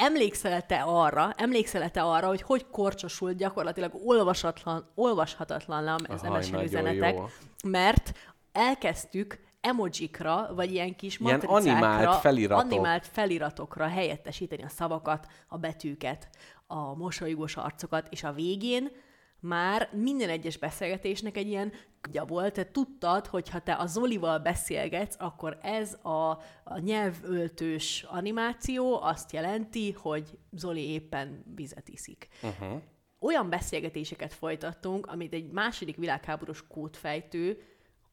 emlékszel 0.00 0.66
te 0.66 0.82
arra, 0.82 1.32
emlékszel 1.36 1.90
te 1.90 2.02
arra, 2.02 2.26
hogy 2.26 2.42
hogy 2.42 2.66
korcsosult 2.70 3.36
gyakorlatilag 3.36 3.92
olvasatlan, 4.04 4.90
olvashatatlan 4.94 5.88
az 6.08 6.22
Ahaj, 6.22 6.38
MSN 6.38 6.54
üzenetek, 6.54 7.16
jó. 7.16 7.24
mert 7.64 8.12
elkezdtük 8.52 9.38
emojikra, 9.60 10.50
vagy 10.54 10.72
ilyen 10.72 10.96
kis 10.96 11.18
Ilyen 11.18 11.32
matricákra, 11.32 11.70
animált 11.72 12.20
feliratok. 12.20 12.64
animált 12.64 13.06
feliratokra 13.06 13.86
helyettesíteni 13.86 14.62
a 14.62 14.68
szavakat, 14.68 15.26
a 15.48 15.58
betűket, 15.58 16.28
a 16.66 16.94
mosolygós 16.94 17.56
arcokat, 17.56 18.06
és 18.10 18.24
a 18.24 18.32
végén 18.32 18.90
már 19.40 19.88
minden 19.92 20.28
egyes 20.28 20.56
beszélgetésnek 20.56 21.36
egy 21.36 21.46
ilyen 21.46 21.72
kutya 22.00 22.24
volt, 22.24 22.52
te 22.52 22.70
tudtad, 22.70 23.26
hogy 23.26 23.48
ha 23.48 23.60
te 23.60 23.72
a 23.72 23.86
Zolival 23.86 24.38
beszélgetsz, 24.38 25.16
akkor 25.18 25.58
ez 25.62 25.98
a, 26.02 26.30
a 26.64 26.78
nyelvöltős 26.78 28.02
animáció 28.08 29.02
azt 29.02 29.32
jelenti, 29.32 29.92
hogy 29.92 30.38
Zoli 30.52 30.88
éppen 30.88 31.44
vizet 31.54 31.88
iszik. 31.88 32.28
Uh-huh. 32.42 32.80
Olyan 33.18 33.50
beszélgetéseket 33.50 34.34
folytattunk, 34.34 35.06
amit 35.06 35.32
egy 35.32 35.50
második 35.50 35.96
világháborús 35.96 36.66
kódfejtő 36.66 37.62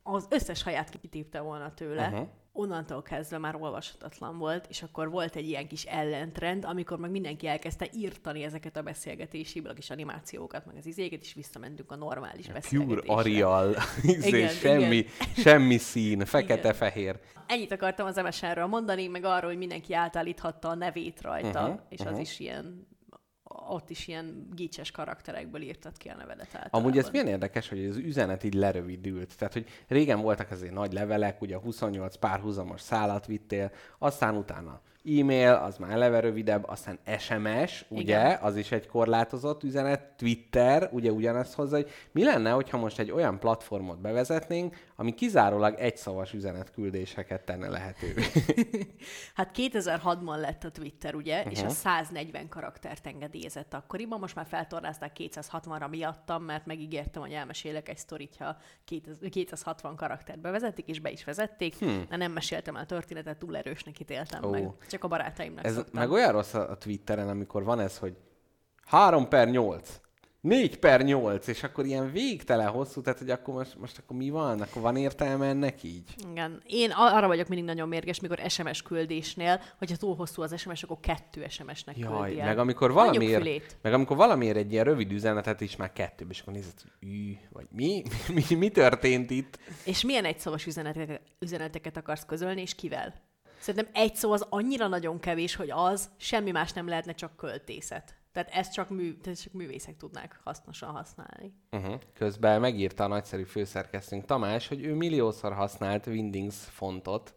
az 0.04 0.28
összes 0.30 0.64
haját 0.64 0.90
kitépte 0.90 1.40
volna 1.40 1.74
tőle, 1.74 2.08
Uh-huh. 2.08 2.28
Uh-huh. 2.58 2.72
onnantól 2.72 3.02
kezdve 3.02 3.38
már 3.38 3.56
olvashatatlan 3.56 4.38
volt, 4.38 4.66
és 4.70 4.84
akkor 4.84 5.10
volt 5.10 5.36
egy 5.36 5.48
ilyen 5.48 5.68
kis 5.68 5.84
ellentrend, 5.84 6.66
amikor 6.66 6.98
meg 6.98 7.12
mindenki 7.12 7.48
elkezdte 7.48 7.88
írtani 7.94 8.44
ezeket 8.44 8.78
a 8.78 8.82
beszélgetési 8.82 9.62
kis 9.76 9.90
animációkat, 9.90 10.66
meg 10.66 10.76
az 10.78 10.86
izéket, 10.86 11.22
és 11.22 11.34
visszamentünk 11.34 11.92
a 11.92 11.96
normális 11.96 12.46
Pure 12.46 12.60
beszélgetésre. 12.60 13.14
Arial, 13.14 13.76
izé, 14.04 14.28
Igen, 14.28 14.50
semmi, 14.50 15.06
semmi 15.36 15.78
szín, 15.78 16.26
fekete-fehér. 16.26 17.20
Ennyit 17.48 17.72
akartam 17.72 18.08
az 18.08 18.16
MSN-ről 18.16 18.66
mondani, 18.66 19.08
meg 19.08 19.24
arról, 19.24 19.50
hogy 19.50 19.58
mindenki 19.58 19.94
átállíthatta 19.94 20.70
a 20.70 20.76
nevét 20.76 21.22
rajta, 21.22 21.62
Mhm, 21.62 21.70
uh-huh, 21.70 21.86
és 21.90 22.00
az 22.00 22.06
uh-huh. 22.06 22.22
is 22.22 22.40
ilyen 22.40 22.88
ott 23.70 23.90
is 23.90 24.08
ilyen 24.08 24.50
gicses 24.56 24.92
karakterekből 24.92 25.62
írtad 25.62 25.98
ki 25.98 26.10
a 26.10 26.16
nevedet 26.16 26.46
általában. 26.46 26.82
Amúgy 26.82 26.98
ez 26.98 27.10
milyen 27.10 27.28
érdekes, 27.28 27.70
hogy 27.70 27.86
az 27.86 27.96
üzenet 27.96 28.44
így 28.44 28.54
lerövidült. 28.54 29.38
Tehát, 29.38 29.54
hogy 29.54 29.68
régen 29.88 30.22
voltak 30.22 30.52
azért 30.52 30.74
nagy 30.74 30.94
levelek, 30.94 31.42
ugye 31.42 31.58
28 31.58 32.16
párhuzamos 32.16 32.82
szálat 32.82 33.26
vittél, 33.26 33.72
aztán 33.98 34.36
utána 34.36 34.82
e-mail, 35.08 35.52
az 35.52 35.78
már 35.78 35.92
eleve 35.92 36.20
rövidebb, 36.20 36.64
aztán 36.68 37.00
SMS, 37.18 37.86
ugye, 37.88 38.02
Igen. 38.02 38.38
az 38.42 38.56
is 38.56 38.72
egy 38.72 38.88
korlátozott 38.88 39.64
üzenet, 39.64 40.02
Twitter, 40.18 40.90
ugye 40.92 41.12
ugyanezt 41.12 41.54
hozzá, 41.54 41.76
hogy 41.76 41.90
mi 42.12 42.24
lenne, 42.24 42.52
hogyha 42.52 42.78
most 42.78 43.00
egy 43.00 43.12
olyan 43.12 43.40
platformot 43.40 44.02
bevezetnénk, 44.02 44.76
ami 44.96 45.14
kizárólag 45.14 45.76
egyszavas 45.78 46.34
üzenetküldéseket 46.34 47.42
tenne 47.42 47.70
lehetővé. 47.70 48.24
Hát 49.36 49.52
2006-ban 49.56 50.40
lett 50.40 50.64
a 50.64 50.72
Twitter, 50.72 51.16
ugye, 51.16 51.38
uh-huh. 51.38 51.52
és 51.52 51.62
a 51.62 51.70
140 51.70 52.50
karaktert 52.50 53.08
engedélyezett 53.08 53.74
akkoriban, 53.74 54.20
most 54.20 54.36
már 54.36 54.46
feltornázták 54.46 55.16
260-ra 55.20 55.90
miattam, 55.90 56.44
mert 56.44 56.66
megígértem, 56.66 57.22
hogy 57.22 57.32
elmesélek 57.32 57.90
egy 57.90 57.98
sztorit, 57.98 58.36
ha 58.40 58.58
260 59.30 59.96
karaktert 59.96 60.40
bevezetik, 60.40 60.88
és 60.88 61.00
be 61.00 61.12
is 61.12 61.24
vezették, 61.24 61.78
hmm. 61.78 62.06
de 62.10 62.16
nem 62.16 62.32
meséltem 62.32 62.76
el 62.76 62.82
a 62.82 62.86
történetet, 62.86 63.38
túl 63.38 63.58
erősnek 63.58 64.00
ítéltem 64.00 64.44
Ó. 64.44 64.50
meg. 64.50 64.70
Csak 64.90 64.97
a 65.04 65.08
barátaimnak 65.08 65.66
Ez 65.66 65.74
szoktam. 65.74 66.00
meg 66.00 66.12
olyan 66.12 66.32
rossz 66.32 66.54
a 66.54 66.78
Twitteren, 66.78 67.30
amikor 67.30 67.64
van 67.64 67.80
ez, 67.80 67.98
hogy 67.98 68.16
3 68.86 69.28
per 69.28 69.50
8, 69.50 70.00
4 70.42 70.80
per 70.80 71.02
8, 71.04 71.48
és 71.48 71.64
akkor 71.64 71.86
ilyen 71.86 72.12
végtelen 72.12 72.68
hosszú, 72.70 73.02
tehát 73.02 73.20
hogy 73.20 73.30
akkor 73.30 73.54
most, 73.54 73.78
most 73.80 73.98
akkor 73.98 74.18
mi 74.18 74.30
van? 74.30 74.62
Akkor 74.62 74.82
van 74.82 74.96
értelme 74.96 75.48
ennek 75.48 75.84
így? 75.84 76.16
Igen. 76.32 76.62
Én 76.66 76.92
arra 76.96 77.28
vagyok 77.28 77.48
mindig 77.48 77.68
nagyon 77.68 77.88
mérges, 77.88 78.20
mikor 78.20 78.40
SMS 78.48 78.82
küldésnél, 78.82 79.62
hogyha 79.78 79.96
túl 79.96 80.16
hosszú 80.16 80.42
az 80.42 80.60
SMS, 80.60 80.84
akkor 80.84 80.98
kettő 81.00 81.46
SMS-nek 81.50 81.98
Jaj, 81.98 82.12
küldi 82.26 82.40
el. 82.40 82.48
meg 82.48 82.58
amikor 82.58 82.92
valamiért, 82.92 83.78
meg 83.82 83.94
amikor 83.94 84.18
valamiért 84.18 84.58
egy 84.58 84.72
ilyen 84.72 84.84
rövid 84.84 85.12
üzenetet 85.12 85.62
is 85.62 85.76
már 85.76 85.94
kettő, 85.94 86.26
és 86.30 86.42
akkor 86.42 86.54
nézed, 86.54 86.74
hogy 86.82 87.10
ű, 87.10 87.34
vagy 87.52 87.68
mi? 87.72 88.04
mi? 88.50 88.56
Mi 88.56 88.70
történt 88.70 89.30
itt? 89.30 89.60
És 89.86 90.04
milyen 90.04 90.26
egyszavas 90.26 90.66
üzeneteket, 90.66 91.22
üzeneteket 91.40 91.98
akarsz 91.98 92.26
közölni, 92.26 92.62
és 92.62 92.76
kivel? 92.76 93.14
Szerintem 93.60 93.92
egy 93.94 94.16
szó 94.16 94.32
az 94.32 94.46
annyira 94.50 94.88
nagyon 94.88 95.20
kevés, 95.20 95.56
hogy 95.56 95.70
az 95.70 96.10
semmi 96.18 96.52
más 96.52 96.74
nem 96.74 96.88
lehetne, 96.88 97.14
csak 97.14 97.36
költészet. 97.36 98.16
Tehát 98.32 98.50
ezt 98.52 98.74
csak, 98.74 98.90
mű, 98.90 99.18
tehát 99.18 99.42
csak 99.42 99.54
művészek 99.54 99.98
tudnák 99.98 100.40
hasznosan 100.44 100.90
használni. 100.90 101.54
Uh-huh. 101.72 102.00
Közben 102.14 102.60
megírta 102.60 103.04
a 103.04 103.08
nagyszerű 103.08 103.44
főszerkesztőnk 103.44 104.26
Tamás, 104.26 104.68
hogy 104.68 104.84
ő 104.84 104.94
milliószor 104.94 105.54
használt 105.54 106.08
Windings 106.08 106.56
fontot, 106.56 107.34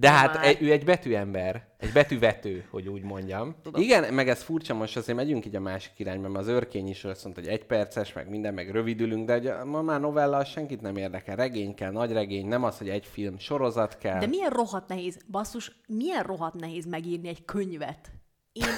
de 0.00 0.10
hát 0.10 0.34
Már. 0.34 0.44
e- 0.44 0.56
ő 0.60 0.72
egy 0.72 0.84
betűember, 0.84 1.66
egy 1.78 1.92
betűvető, 1.92 2.64
hogy 2.70 2.88
úgy 2.88 3.02
mondjam. 3.02 3.54
Tudom. 3.62 3.82
Igen, 3.82 4.14
meg 4.14 4.28
ez 4.28 4.42
furcsa, 4.42 4.74
most 4.74 4.96
azért 4.96 5.18
megyünk 5.18 5.46
így 5.46 5.56
a 5.56 5.60
másik 5.60 5.92
irányba, 5.96 6.28
mert 6.28 6.44
az 6.44 6.50
örkény 6.50 6.88
is 6.88 7.04
azt 7.04 7.24
mondta, 7.24 7.42
hogy 7.42 7.50
egy 7.50 7.64
perces, 7.64 8.12
meg 8.12 8.28
minden, 8.28 8.54
meg 8.54 8.70
rövidülünk, 8.70 9.26
de 9.26 9.36
ugye 9.36 9.64
ma 9.64 9.82
már 9.82 10.00
novella 10.00 10.44
senkit 10.44 10.80
nem 10.80 10.96
érdekel. 10.96 11.36
Regény 11.36 11.74
kell, 11.74 11.90
nagy 11.90 12.12
regény, 12.12 12.46
nem 12.46 12.64
az, 12.64 12.78
hogy 12.78 12.88
egy 12.88 13.06
film, 13.06 13.38
sorozat 13.38 13.98
kell. 13.98 14.18
De 14.18 14.26
milyen 14.26 14.50
rohadt 14.50 14.88
nehéz, 14.88 15.18
basszus, 15.30 15.72
milyen 15.86 16.22
rohadt 16.22 16.60
nehéz 16.60 16.86
megírni 16.86 17.28
egy 17.28 17.44
könyvet? 17.44 18.10
Én, 18.58 18.68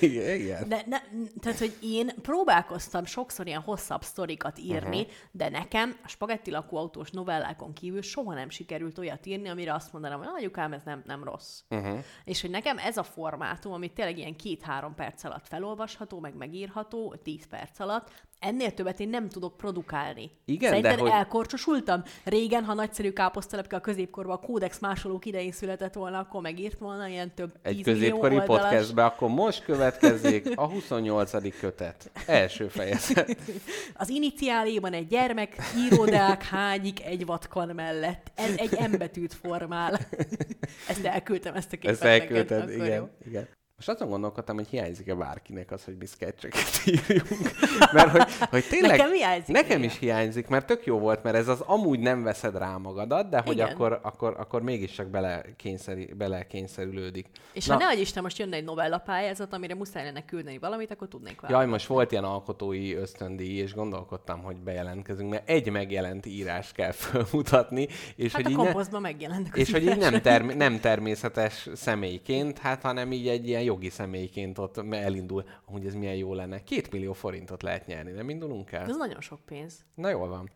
igen, 0.40 0.68
de 0.68 0.82
ne, 0.86 0.98
tehát, 1.40 1.58
hogy 1.58 1.76
én 1.82 2.10
próbálkoztam 2.22 3.04
sokszor 3.04 3.46
ilyen 3.46 3.60
hosszabb 3.60 4.02
sztorikat 4.02 4.58
írni, 4.58 5.00
uh-huh. 5.00 5.12
de 5.30 5.48
nekem 5.48 5.96
a 6.04 6.08
spagetti 6.08 6.50
lakóautós 6.50 7.10
novellákon 7.10 7.72
kívül 7.72 8.02
soha 8.02 8.34
nem 8.34 8.50
sikerült 8.50 8.98
olyat 8.98 9.26
írni, 9.26 9.48
amire 9.48 9.74
azt 9.74 9.92
mondanám, 9.92 10.18
hogy 10.18 10.28
anyukám, 10.36 10.72
ez 10.72 10.82
nem, 10.84 11.02
nem 11.06 11.24
rossz. 11.24 11.60
Uh-huh. 11.68 11.98
És 12.24 12.40
hogy 12.40 12.50
nekem 12.50 12.78
ez 12.78 12.96
a 12.96 13.02
formátum, 13.02 13.72
ami 13.72 13.92
tényleg 13.92 14.18
ilyen 14.18 14.36
két-három 14.36 14.94
perc 14.94 15.24
alatt 15.24 15.48
felolvasható, 15.48 16.20
meg 16.20 16.34
megírható, 16.34 17.14
tíz 17.22 17.46
perc 17.46 17.80
alatt, 17.80 18.10
ennél 18.40 18.74
többet 18.74 19.00
én 19.00 19.08
nem 19.08 19.28
tudok 19.28 19.56
produkálni. 19.56 20.30
Igen, 20.44 20.68
Szerinted 20.68 20.94
de 20.94 21.00
hogy- 21.00 21.10
elkorcsosultam? 21.10 22.02
Régen, 22.24 22.64
ha 22.64 22.74
nagyszerű 22.74 23.12
káposztelepke 23.12 23.76
a 23.76 23.80
középkorban 23.80 24.36
a 24.36 24.46
kódex 24.46 24.78
másolók 24.78 25.24
idején 25.24 25.52
született 25.52 25.94
volna, 25.94 26.18
akkor 26.18 26.40
megírt 26.40 26.78
volna 26.78 27.06
ilyen 27.08 27.34
több 27.34 27.52
Egy 27.62 27.76
10 27.76 27.84
millió 27.86 27.94
középkori 27.98 28.34
oldalas... 28.36 28.62
podcastbe, 28.62 29.04
akkor 29.04 29.28
most 29.28 29.64
következik 29.64 30.52
a 30.54 30.66
28. 30.66 31.58
kötet. 31.60 32.10
Első 32.26 32.68
fejezet. 32.68 33.36
Az 33.94 34.08
iniciáléban 34.08 34.92
egy 34.92 35.06
gyermek 35.06 35.56
írodák 35.76 36.42
hányik 36.44 37.04
egy 37.04 37.26
vatkan 37.26 37.68
mellett. 37.74 38.32
Ez 38.34 38.56
egy 38.56 38.74
embetűt 38.74 39.34
formál. 39.34 39.92
Ezt 40.88 41.04
elküldtem, 41.04 41.54
ezt 41.54 41.72
a 41.72 41.76
képet 41.76 41.90
Ezt 41.90 42.02
neked, 42.02 42.20
elküldted, 42.20 42.60
akkor 42.60 42.72
igen, 42.86 42.96
jó. 42.96 43.08
igen. 43.26 43.48
Most 43.86 43.92
azon 43.92 44.08
gondolkodtam, 44.08 44.56
hogy 44.56 44.68
hiányzik-e 44.68 45.14
bárkinek 45.14 45.70
az, 45.70 45.84
hogy 45.84 45.96
mi 45.98 46.06
sketcheket 46.06 46.82
írjunk. 46.86 47.50
Mert 47.92 48.10
hogy, 48.10 48.26
hogy 48.50 48.64
tényleg... 48.68 48.90
Nekem 48.90 49.12
hiányzik, 49.12 49.54
Nekem 49.54 49.82
is 49.82 49.98
hiányzik, 49.98 50.48
mert 50.48 50.66
tök 50.66 50.86
jó 50.86 50.98
volt, 50.98 51.22
mert 51.22 51.36
ez 51.36 51.48
az 51.48 51.60
amúgy 51.60 52.00
nem 52.00 52.22
veszed 52.22 52.56
rá 52.56 52.76
magadat, 52.76 53.28
de 53.28 53.40
hogy 53.44 53.54
Igen. 53.54 53.68
akkor, 53.68 54.00
akkor, 54.02 54.36
akkor 54.38 54.62
mégis 54.62 54.92
csak 54.92 55.06
bele, 55.06 55.42
kényszeri, 55.56 56.12
bele 56.18 56.46
kényszerülődik. 56.46 57.26
És 57.52 57.66
Na. 57.66 57.74
ha 57.74 57.78
ne 57.78 58.00
Isten 58.00 58.22
most 58.22 58.38
jönne 58.38 58.56
egy 58.56 58.64
novella 58.64 58.98
pályázat, 58.98 59.52
amire 59.52 59.74
muszáj 59.74 60.04
lenne 60.04 60.24
küldeni 60.24 60.58
valamit, 60.58 60.90
akkor 60.90 61.08
tudnék 61.08 61.40
Jaj, 61.48 61.66
most 61.66 61.86
volt 61.86 62.12
ilyen 62.12 62.24
alkotói 62.24 62.94
ösztöndíj, 62.94 63.58
és 63.58 63.74
gondolkodtam, 63.74 64.42
hogy 64.42 64.56
bejelentkezünk, 64.56 65.30
mert 65.30 65.48
egy 65.48 65.70
megjelent 65.70 66.26
írás 66.26 66.72
kell 66.72 66.92
felmutatni, 67.02 67.88
és 68.16 68.32
Hát 68.32 68.42
hogy 68.42 68.54
a 68.54 68.68
így 68.68 68.90
ne, 68.90 68.98
megjelennek 68.98 69.56
és 69.56 69.72
hogy 69.72 69.82
így 69.82 69.98
nem, 69.98 70.20
term- 70.20 70.54
nem 70.54 70.80
természetes 70.80 71.68
személyként, 71.74 72.58
hát 72.58 72.82
hanem 72.82 73.12
így 73.12 73.28
egy 73.28 73.48
ilyen 73.48 73.68
jogi 73.70 73.88
személyként 73.88 74.58
ott 74.58 74.76
elindul, 74.90 75.44
hogy 75.64 75.86
ez 75.86 75.94
milyen 75.94 76.14
jó 76.14 76.34
lenne. 76.34 76.62
Két 76.62 76.90
millió 76.92 77.12
forintot 77.12 77.62
lehet 77.62 77.86
nyerni, 77.86 78.10
nem 78.10 78.28
indulunk 78.30 78.72
el? 78.72 78.88
Ez 78.88 78.96
nagyon 78.96 79.20
sok 79.20 79.40
pénz. 79.44 79.84
Na 79.94 80.08
jól 80.08 80.28
van. 80.28 80.50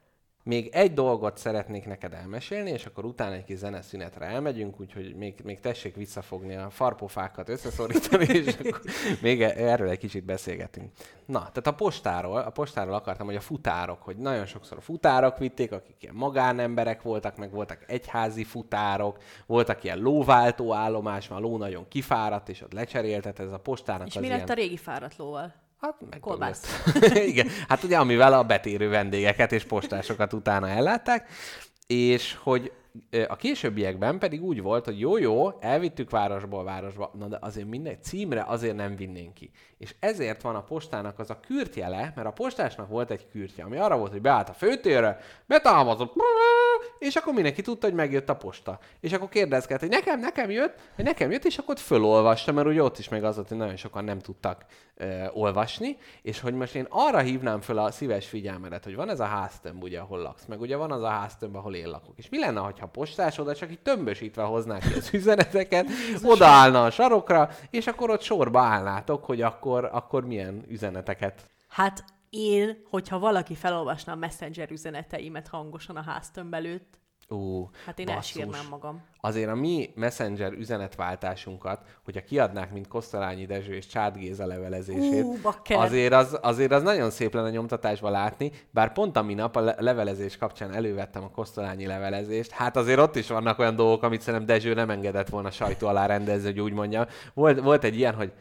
Még 0.46 0.70
egy 0.72 0.92
dolgot 0.92 1.38
szeretnék 1.38 1.86
neked 1.86 2.12
elmesélni, 2.12 2.70
és 2.70 2.86
akkor 2.86 3.04
utána 3.04 3.34
egy 3.34 3.44
kis 3.44 3.58
zeneszünetre 3.58 4.26
elmegyünk, 4.26 4.80
úgyhogy 4.80 5.14
még, 5.14 5.34
még 5.44 5.60
tessék 5.60 5.94
visszafogni 5.94 6.56
a 6.56 6.70
farpofákat, 6.70 7.48
összeszorítani, 7.48 8.24
és 8.24 8.54
akkor 8.58 8.80
még 9.20 9.42
e- 9.42 9.54
erről 9.56 9.88
egy 9.88 9.98
kicsit 9.98 10.24
beszélgetünk. 10.24 10.90
Na, 11.26 11.38
tehát 11.38 11.66
a 11.66 11.74
postáról, 11.74 12.36
a 12.36 12.50
postáról 12.50 12.94
akartam, 12.94 13.26
hogy 13.26 13.36
a 13.36 13.40
futárok, 13.40 14.02
hogy 14.02 14.16
nagyon 14.16 14.46
sokszor 14.46 14.78
a 14.78 14.80
futárok 14.80 15.38
vitték, 15.38 15.72
akik 15.72 15.96
ilyen 16.00 16.14
magánemberek 16.14 17.02
voltak, 17.02 17.36
meg 17.36 17.50
voltak 17.50 17.84
egyházi 17.86 18.44
futárok, 18.44 19.18
voltak 19.46 19.84
ilyen 19.84 19.98
lóváltó 19.98 20.74
állomás, 20.74 21.28
mert 21.28 21.42
a 21.42 21.44
ló 21.44 21.56
nagyon 21.56 21.88
kifáradt, 21.88 22.48
és 22.48 22.62
ott 22.62 22.72
lecseréltet, 22.72 23.38
ez 23.38 23.52
a 23.52 23.58
postának 23.58 24.06
És 24.06 24.14
az 24.16 24.20
mi 24.20 24.26
ilyen... 24.26 24.38
lett 24.38 24.50
a 24.50 24.54
régi 24.54 24.76
fáradt 24.76 25.16
lóval? 25.16 25.63
Hát 25.84 25.96
meg 26.10 26.20
Kolbász. 26.20 26.84
Igen, 27.30 27.48
hát 27.68 27.82
ugye 27.82 27.98
amivel 27.98 28.32
a 28.32 28.42
betérő 28.42 28.88
vendégeket 28.88 29.52
és 29.52 29.64
postásokat 29.64 30.32
utána 30.32 30.68
ellátták, 30.68 31.28
és 31.86 32.36
hogy 32.42 32.72
a 33.28 33.36
későbbiekben 33.36 34.18
pedig 34.18 34.42
úgy 34.42 34.62
volt, 34.62 34.84
hogy 34.84 35.00
jó-jó, 35.00 35.50
elvittük 35.60 36.10
városból 36.10 36.64
városba, 36.64 37.10
na 37.18 37.26
de 37.28 37.38
azért 37.40 37.68
minden 37.68 37.98
címre 38.02 38.44
azért 38.46 38.76
nem 38.76 38.96
vinnénk 38.96 39.34
ki. 39.34 39.50
És 39.78 39.94
ezért 40.00 40.42
van 40.42 40.54
a 40.54 40.64
postának 40.64 41.18
az 41.18 41.30
a 41.30 41.40
kürtjele, 41.40 42.12
mert 42.14 42.28
a 42.28 42.32
postásnak 42.32 42.88
volt 42.88 43.10
egy 43.10 43.28
kürtje, 43.28 43.64
ami 43.64 43.76
arra 43.76 43.98
volt, 43.98 44.10
hogy 44.10 44.20
beállt 44.20 44.48
a 44.48 44.52
főtérre, 44.52 45.18
betámazott, 45.46 46.14
és 46.98 47.16
akkor 47.16 47.34
mindenki 47.34 47.62
tudta, 47.62 47.86
hogy 47.86 47.94
megjött 47.94 48.28
a 48.28 48.36
posta. 48.36 48.78
És 49.00 49.12
akkor 49.12 49.28
kérdezkedett, 49.28 49.80
hogy 49.80 49.90
nekem, 49.90 50.20
nekem 50.20 50.50
jött, 50.50 50.78
hogy 50.94 51.04
nekem 51.04 51.30
jött, 51.30 51.44
és 51.44 51.58
akkor 51.58 51.78
fölolvasta, 51.78 52.52
mert 52.52 52.66
ugye 52.66 52.82
ott 52.82 52.98
is 52.98 53.08
meg 53.08 53.24
az 53.24 53.36
hogy 53.48 53.56
nagyon 53.56 53.76
sokan 53.76 54.04
nem 54.04 54.18
tudtak 54.18 54.64
ö, 54.96 55.24
olvasni, 55.32 55.96
és 56.22 56.40
hogy 56.40 56.54
most 56.54 56.74
én 56.74 56.86
arra 56.88 57.18
hívnám 57.18 57.60
föl 57.60 57.78
a 57.78 57.90
szíves 57.90 58.26
figyelmedet, 58.26 58.84
hogy 58.84 58.94
van 58.94 59.08
ez 59.08 59.20
a 59.20 59.24
háztömb, 59.24 59.82
ugye, 59.82 60.00
ahol 60.00 60.18
laksz, 60.18 60.44
meg 60.44 60.60
ugye 60.60 60.76
van 60.76 60.90
az 60.90 61.02
a 61.02 61.08
háztömb, 61.08 61.56
ahol 61.56 61.74
én 61.74 61.88
lakok. 61.88 62.14
És 62.16 62.28
mi 62.28 62.38
lenne, 62.38 62.60
ha 62.60 62.86
postás 62.92 63.38
oda 63.38 63.54
csak 63.54 63.70
így 63.70 63.82
tömbösítve 63.82 64.42
hoznák 64.42 64.82
ki 64.82 64.94
az 64.94 65.08
üzeneteket, 65.12 65.86
odaállna 66.22 66.84
a 66.84 66.90
sarokra, 66.90 67.50
és 67.70 67.86
akkor 67.86 68.10
ott 68.10 68.22
sorba 68.22 68.60
állnátok, 68.60 69.24
hogy 69.24 69.42
akkor, 69.42 69.88
akkor 69.92 70.26
milyen 70.26 70.64
üzeneteket 70.68 71.52
Hát 71.74 72.04
én, 72.34 72.82
hogyha 72.90 73.18
valaki 73.18 73.54
felolvasna 73.54 74.12
a 74.12 74.16
messenger 74.16 74.70
üzeneteimet 74.70 75.48
hangosan 75.48 75.96
a 75.96 76.02
háztömb 76.02 76.54
előtt, 76.54 76.98
Ú, 77.28 77.70
hát 77.86 77.98
én 77.98 78.06
basszus. 78.06 78.16
elsírnám 78.40 78.66
magam. 78.70 79.02
Azért 79.20 79.50
a 79.50 79.54
mi 79.54 79.90
messenger 79.94 80.52
üzenetváltásunkat, 80.52 81.80
hogyha 82.04 82.20
kiadnák, 82.24 82.72
mint 82.72 82.88
Kosztolányi 82.88 83.46
Dezső 83.46 83.74
és 83.74 83.86
Csád 83.86 84.16
Géza 84.16 84.46
levelezését, 84.46 85.22
Ú, 85.22 85.36
bakker. 85.42 85.78
azért 85.78 86.12
az, 86.12 86.38
azért 86.42 86.72
az 86.72 86.82
nagyon 86.82 87.10
szép 87.10 87.34
lenne 87.34 87.50
nyomtatásba 87.50 88.10
látni, 88.10 88.50
bár 88.70 88.92
pont 88.92 89.16
a 89.16 89.22
minap 89.22 89.56
a 89.56 89.60
le- 89.60 89.76
levelezés 89.78 90.36
kapcsán 90.36 90.72
elővettem 90.74 91.22
a 91.22 91.30
Kosztolányi 91.30 91.86
levelezést, 91.86 92.50
hát 92.50 92.76
azért 92.76 92.98
ott 92.98 93.16
is 93.16 93.28
vannak 93.28 93.58
olyan 93.58 93.76
dolgok, 93.76 94.02
amit 94.02 94.20
szerintem 94.20 94.46
Dezső 94.46 94.74
nem 94.74 94.90
engedett 94.90 95.28
volna 95.28 95.50
sajtó 95.50 95.86
alá 95.86 96.06
rendezni, 96.06 96.46
hogy 96.50 96.60
úgy 96.60 96.72
mondja. 96.72 97.06
Volt, 97.34 97.60
volt 97.60 97.84
egy 97.84 97.96
ilyen, 97.96 98.14
hogy 98.14 98.32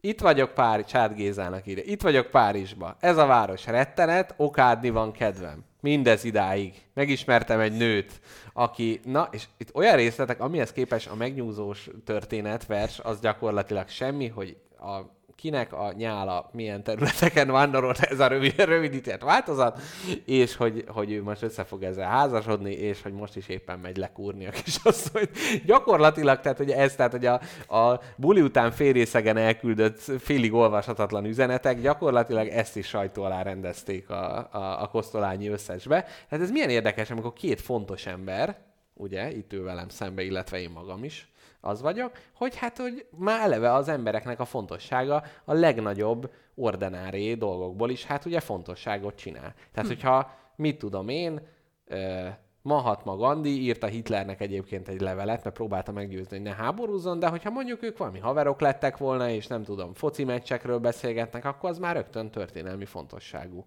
itt 0.00 0.20
vagyok 0.20 0.54
Párizs, 0.54 0.86
Csád 0.86 1.14
Gézának 1.14 1.66
ide. 1.66 1.82
Itt 1.84 2.02
vagyok 2.02 2.26
Párizsba. 2.26 2.96
Ez 3.00 3.16
a 3.16 3.26
város 3.26 3.66
rettenet, 3.66 4.34
okádni 4.36 4.90
van 4.90 5.12
kedvem. 5.12 5.64
Mindez 5.80 6.24
idáig. 6.24 6.74
Megismertem 6.94 7.60
egy 7.60 7.76
nőt, 7.76 8.20
aki, 8.52 9.00
na, 9.04 9.28
és 9.30 9.44
itt 9.58 9.74
olyan 9.74 9.96
részletek, 9.96 10.40
amihez 10.40 10.72
képes 10.72 11.06
a 11.06 11.14
megnyúzós 11.14 11.88
történetvers, 12.04 12.98
az 12.98 13.20
gyakorlatilag 13.20 13.88
semmi, 13.88 14.28
hogy 14.28 14.56
a 14.78 15.00
kinek 15.40 15.72
a 15.72 15.92
nyála 15.96 16.50
milyen 16.52 16.82
területeken 16.82 17.50
vándorolt 17.50 17.98
ez 17.98 18.20
a 18.20 18.26
rövid, 18.26 18.54
rövidített 18.56 19.22
változat, 19.22 19.80
és 20.24 20.56
hogy, 20.56 20.84
hogy 20.88 21.12
ő 21.12 21.22
most 21.22 21.42
össze 21.42 21.64
fog 21.64 21.82
ezzel 21.82 22.08
házasodni, 22.08 22.72
és 22.72 23.02
hogy 23.02 23.12
most 23.12 23.36
is 23.36 23.48
éppen 23.48 23.78
megy 23.78 23.96
lekúrni 23.96 24.46
a 24.46 24.50
kisasszonyt. 24.50 25.30
Gyakorlatilag, 25.64 26.40
tehát 26.40 26.58
hogy 26.58 26.70
ez, 26.70 26.94
tehát 26.94 27.12
hogy 27.12 27.26
a, 27.26 27.40
a 27.76 28.00
buli 28.16 28.40
után 28.40 28.70
félrészegen 28.70 29.36
elküldött 29.36 30.00
félig 30.18 30.52
olvashatatlan 30.52 31.24
üzenetek, 31.24 31.80
gyakorlatilag 31.80 32.48
ezt 32.48 32.76
is 32.76 32.86
sajtó 32.86 33.22
alá 33.22 33.42
rendezték 33.42 34.10
a, 34.10 34.36
a, 34.36 34.82
a 34.82 34.88
kosztolányi 34.88 35.48
összesbe. 35.48 36.06
Tehát 36.28 36.44
ez 36.44 36.50
milyen 36.50 36.70
érdekes, 36.70 37.10
amikor 37.10 37.32
két 37.32 37.60
fontos 37.60 38.06
ember, 38.06 38.56
ugye, 38.94 39.30
itt 39.32 39.52
ő 39.52 39.62
velem 39.62 39.88
szembe, 39.88 40.22
illetve 40.22 40.60
én 40.60 40.70
magam 40.70 41.04
is, 41.04 41.28
az 41.60 41.82
vagyok, 41.82 42.12
hogy 42.34 42.56
hát, 42.56 42.76
hogy 42.76 43.06
már 43.16 43.40
eleve 43.40 43.72
az 43.72 43.88
embereknek 43.88 44.40
a 44.40 44.44
fontossága 44.44 45.22
a 45.44 45.52
legnagyobb 45.52 46.30
ordinári 46.54 47.34
dolgokból 47.34 47.90
is, 47.90 48.04
hát 48.04 48.24
ugye 48.24 48.40
fontosságot 48.40 49.14
csinál. 49.14 49.54
Tehát, 49.72 49.88
hogyha 49.88 50.32
mit 50.56 50.78
tudom 50.78 51.08
én, 51.08 51.40
ö, 51.84 52.28
Mahatma 52.62 53.16
Gandhi 53.16 53.62
írta 53.62 53.86
Hitlernek 53.86 54.40
egyébként 54.40 54.88
egy 54.88 55.00
levelet, 55.00 55.44
mert 55.44 55.56
próbálta 55.56 55.92
meggyőzni, 55.92 56.36
hogy 56.36 56.46
ne 56.46 56.54
háborúzzon, 56.54 57.18
de 57.18 57.28
hogyha 57.28 57.50
mondjuk 57.50 57.82
ők 57.82 57.98
valami 57.98 58.18
haverok 58.18 58.60
lettek 58.60 58.96
volna, 58.96 59.30
és 59.30 59.46
nem 59.46 59.62
tudom, 59.62 59.94
foci 59.94 60.24
meccsekről 60.24 60.78
beszélgetnek, 60.78 61.44
akkor 61.44 61.70
az 61.70 61.78
már 61.78 61.94
rögtön 61.94 62.30
történelmi 62.30 62.84
fontosságú. 62.84 63.64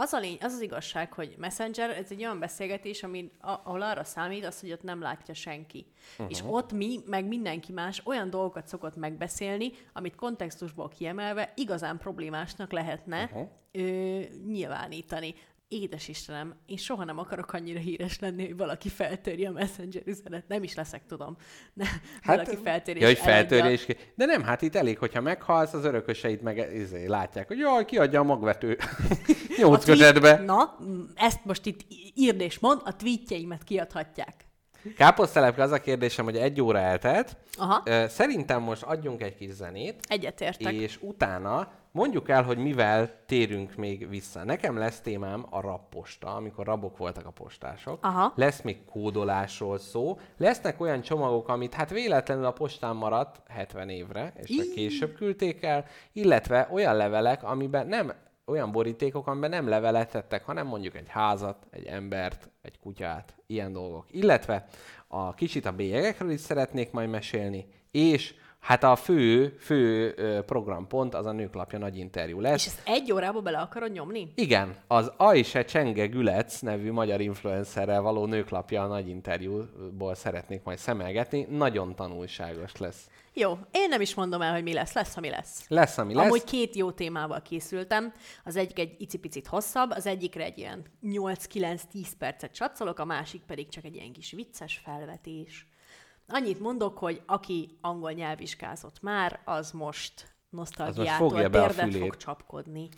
Az, 0.00 0.12
a 0.12 0.18
lény, 0.18 0.36
az 0.40 0.52
az 0.52 0.60
igazság, 0.60 1.12
hogy 1.12 1.34
Messenger, 1.38 1.90
ez 1.90 2.06
egy 2.10 2.20
olyan 2.22 2.38
beszélgetés, 2.38 3.02
ami, 3.02 3.30
a- 3.40 3.60
ahol 3.64 3.82
arra 3.82 4.04
számít 4.04 4.44
az, 4.46 4.60
hogy 4.60 4.72
ott 4.72 4.82
nem 4.82 5.00
látja 5.00 5.34
senki. 5.34 5.86
Uh-huh. 6.12 6.26
És 6.30 6.40
ott 6.46 6.72
mi, 6.72 6.98
meg 7.06 7.24
mindenki 7.26 7.72
más 7.72 8.02
olyan 8.04 8.30
dolgokat 8.30 8.66
szokott 8.66 8.96
megbeszélni, 8.96 9.70
amit 9.92 10.14
kontextusból 10.14 10.88
kiemelve 10.88 11.52
igazán 11.56 11.98
problémásnak 11.98 12.72
lehetne 12.72 13.24
uh-huh. 13.24 13.48
ö, 13.72 14.20
nyilvánítani. 14.46 15.34
Édes 15.70 16.08
Istenem, 16.08 16.54
én 16.66 16.76
soha 16.76 17.04
nem 17.04 17.18
akarok 17.18 17.52
annyira 17.52 17.78
híres 17.78 18.18
lenni, 18.18 18.46
hogy 18.46 18.56
valaki 18.56 18.88
feltörje 18.88 19.48
a 19.48 19.52
Messenger 19.52 20.02
üzenet. 20.04 20.48
Nem 20.48 20.62
is 20.62 20.74
leszek, 20.74 21.06
tudom. 21.06 21.36
Ne, 21.72 21.84
hát, 21.84 22.00
valaki 22.22 22.56
feltörje 22.56 23.00
Ja, 23.02 23.06
hogy 23.08 23.16
és 23.16 23.22
eladja. 23.22 23.48
feltörés. 23.48 23.84
ki- 23.84 23.96
De 24.14 24.24
nem, 24.24 24.42
hát 24.42 24.62
itt 24.62 24.74
elég, 24.74 24.98
hogyha 24.98 25.20
meghalsz, 25.20 25.72
az 25.72 25.84
örököseit 25.84 26.42
meg 26.42 26.70
izé, 26.74 27.06
látják, 27.06 27.46
hogy 27.46 27.58
jaj, 27.58 27.84
kiadja 27.84 28.20
a 28.20 28.24
magvető. 28.24 28.76
Nyolc 29.58 29.84
kötetbe. 29.84 30.36
Na, 30.36 30.76
ezt 31.14 31.44
most 31.44 31.66
itt 31.66 31.80
írd 32.14 32.40
és 32.40 32.58
mond, 32.58 32.80
a 32.84 32.96
tweetjeimet 32.96 33.64
kiadhatják. 33.64 34.34
Káposztelepke, 34.96 35.62
az 35.62 35.70
a 35.70 35.80
kérdésem, 35.80 36.24
hogy 36.24 36.36
egy 36.36 36.60
óra 36.60 36.78
eltelt. 36.78 37.36
Aha. 37.56 38.08
Szerintem 38.08 38.62
most 38.62 38.82
adjunk 38.82 39.22
egy 39.22 39.34
kis 39.36 39.50
zenét, 39.50 40.00
Egyetértek. 40.08 40.72
és 40.72 40.98
utána 41.02 41.68
mondjuk 41.90 42.28
el, 42.28 42.42
hogy 42.42 42.58
mivel 42.58 43.24
térünk 43.26 43.74
még 43.74 44.08
vissza. 44.08 44.44
Nekem 44.44 44.76
lesz 44.76 45.00
témám 45.00 45.46
a 45.50 45.60
rabposta, 45.60 46.34
amikor 46.34 46.66
rabok 46.66 46.96
voltak 46.96 47.26
a 47.26 47.30
postások. 47.30 48.04
Aha. 48.04 48.32
Lesz 48.36 48.60
még 48.62 48.84
kódolásról 48.84 49.78
szó. 49.78 50.18
Lesznek 50.36 50.80
olyan 50.80 51.00
csomagok, 51.00 51.48
amit 51.48 51.74
hát 51.74 51.90
véletlenül 51.90 52.44
a 52.44 52.52
postán 52.52 52.96
maradt 52.96 53.40
70 53.48 53.88
évre, 53.88 54.32
és 54.36 54.56
csak 54.56 54.68
később 54.74 55.14
küldték 55.14 55.62
el, 55.62 55.84
illetve 56.12 56.68
olyan 56.72 56.96
levelek, 56.96 57.42
amiben 57.42 57.86
nem 57.86 58.12
olyan 58.48 58.72
borítékok, 58.72 59.26
amiben 59.26 59.50
nem 59.50 59.68
levelet 59.68 60.10
tettek, 60.10 60.44
hanem 60.44 60.66
mondjuk 60.66 60.96
egy 60.96 61.08
házat, 61.08 61.66
egy 61.70 61.86
embert, 61.86 62.50
egy 62.62 62.78
kutyát, 62.78 63.34
ilyen 63.46 63.72
dolgok. 63.72 64.06
Illetve 64.10 64.66
a 65.06 65.34
kicsit 65.34 65.66
a 65.66 65.72
bélyegekről 65.72 66.30
is 66.30 66.40
szeretnék 66.40 66.90
majd 66.90 67.08
mesélni, 67.08 67.66
és 67.90 68.34
Hát 68.58 68.84
a 68.84 68.96
fő, 68.96 69.56
fő 69.58 70.14
programpont 70.46 71.14
az 71.14 71.26
a 71.26 71.32
Nőklapja 71.32 71.78
nagy 71.78 71.96
interjú 71.96 72.40
lesz. 72.40 72.54
És 72.54 72.66
ezt 72.66 72.82
egy 72.84 73.12
órába 73.12 73.40
bele 73.40 73.58
akarod 73.58 73.92
nyomni? 73.92 74.32
Igen, 74.34 74.76
az 74.86 75.12
Aise 75.16 75.64
Csenge 75.64 76.06
Gülec 76.06 76.60
nevű 76.60 76.92
magyar 76.92 77.20
influencerrel 77.20 78.00
való 78.00 78.26
nőklapja 78.26 78.82
a 78.82 78.86
nagy 78.86 79.08
interjúból 79.08 80.14
szeretnék 80.14 80.62
majd 80.62 80.78
szemelgetni. 80.78 81.46
Nagyon 81.50 81.94
tanulságos 81.94 82.76
lesz. 82.76 83.08
Jó, 83.38 83.58
én 83.70 83.88
nem 83.88 84.00
is 84.00 84.14
mondom 84.14 84.42
el, 84.42 84.52
hogy 84.52 84.62
mi 84.62 84.72
lesz. 84.72 84.92
Lesz, 84.92 85.16
ami 85.16 85.28
lesz. 85.28 85.64
Lesz, 85.68 85.98
ami 85.98 86.14
lesz. 86.14 86.24
Amúgy 86.24 86.44
két 86.44 86.76
jó 86.76 86.90
témával 86.90 87.42
készültem. 87.42 88.12
Az 88.44 88.56
egyik 88.56 88.78
egy 88.78 88.94
icipicit 88.98 89.46
hosszabb, 89.46 89.90
az 89.90 90.06
egyikre 90.06 90.44
egy 90.44 90.58
ilyen 90.58 90.84
8-9-10 91.02 92.06
percet 92.18 92.52
csatszolok, 92.52 92.98
a 92.98 93.04
másik 93.04 93.42
pedig 93.42 93.68
csak 93.68 93.84
egy 93.84 93.94
ilyen 93.94 94.12
kis 94.12 94.30
vicces 94.30 94.80
felvetés. 94.84 95.66
Annyit 96.28 96.60
mondok, 96.60 96.98
hogy 96.98 97.22
aki 97.26 97.78
angol 97.80 98.12
nyelvvizsgázott 98.12 99.00
már, 99.02 99.40
az 99.44 99.70
most 99.70 100.34
nosztalgiától 100.50 101.50
térdet 101.50 101.94
fog 101.96 102.16
csapkodni. 102.16 102.88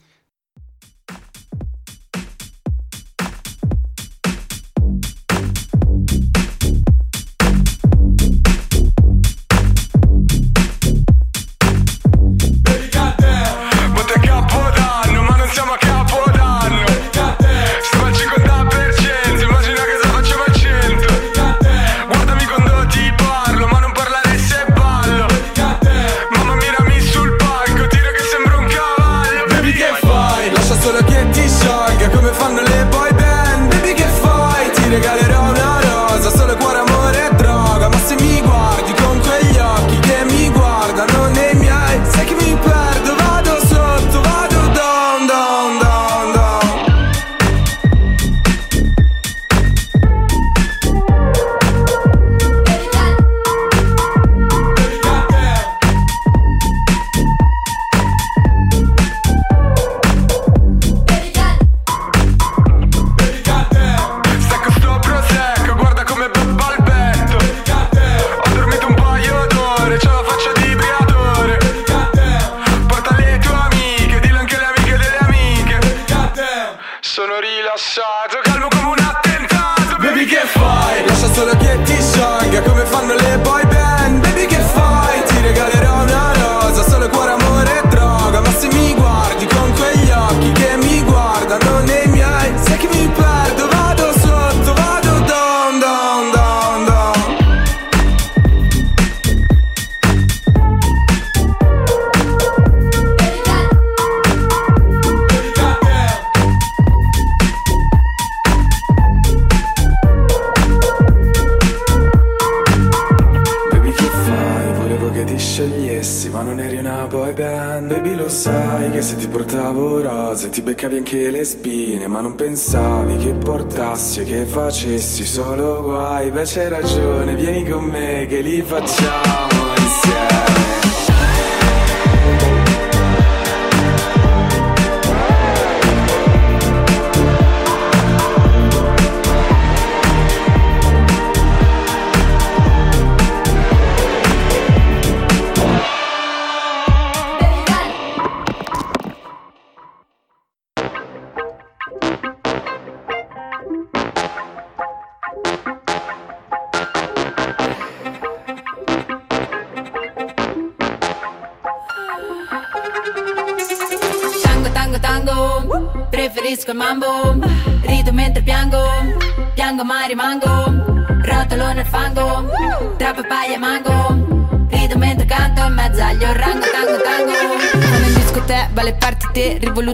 Facessi 124.81 125.27
solo 125.27 125.83
guai 125.83 126.31
Beh 126.31 126.45
c'hai 126.45 126.69
ragione, 126.71 127.35
vieni 127.35 127.69
con 127.69 127.85
me 127.85 128.25
che 128.27 128.41
li 128.41 128.63
facciamo 128.63 129.10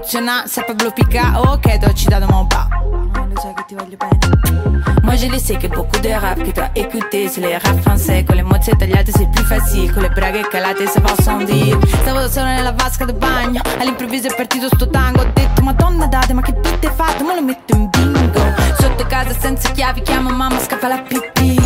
Se 0.08 0.62
Pablo 0.62 0.92
Pica 0.92 1.40
ok 1.40 1.78
tu 1.96 2.08
dans 2.08 2.20
mon 2.30 2.46
pas 2.46 2.68
Lo 2.70 3.40
sai 3.40 3.52
che 3.54 3.64
ti 3.66 3.74
voglio 3.74 3.96
bene. 3.96 5.00
Moi 5.02 5.16
je 5.16 5.26
le 5.26 5.38
sais 5.40 5.58
que 5.58 5.66
beaucoup 5.66 6.00
de 6.00 6.10
rap 6.10 6.38
que 6.44 6.52
t'as 6.52 6.70
écouté 6.76 7.28
C'est 7.28 7.40
les 7.40 7.56
rap 7.56 7.80
français 7.82 8.24
con 8.24 8.36
le 8.36 8.44
mozze 8.44 8.70
tagliate 8.78 9.10
c'est 9.10 9.28
plus 9.32 9.44
facile 9.44 9.92
Con 9.92 10.02
le 10.02 10.08
braghe 10.10 10.48
calate 10.48 10.86
ça 10.86 11.00
va 11.00 11.12
sans 11.20 11.44
dire. 11.44 11.76
Stavo 12.02 12.20
da 12.20 12.30
sola 12.30 12.54
nella 12.54 12.70
vasca 12.70 13.04
del 13.04 13.16
bagno 13.16 13.60
All'improvviso 13.80 14.28
è 14.28 14.34
partito 14.36 14.68
sto 14.72 14.88
tango. 14.88 15.22
Ho 15.22 15.30
detto 15.34 15.62
madonna 15.62 16.06
date 16.06 16.32
ma 16.34 16.40
che 16.40 16.52
tutte 16.60 16.88
fatte? 16.88 17.24
Ma 17.24 17.34
lo 17.34 17.42
metto 17.42 17.74
in 17.74 17.90
bingo. 17.90 18.40
Sotto 18.78 19.04
casa 19.06 19.34
senza 19.36 19.70
chiavi 19.70 20.02
chiamo 20.02 20.30
mamma 20.30 20.60
scappa 20.60 20.86
la 20.86 20.98
pipì 20.98 21.65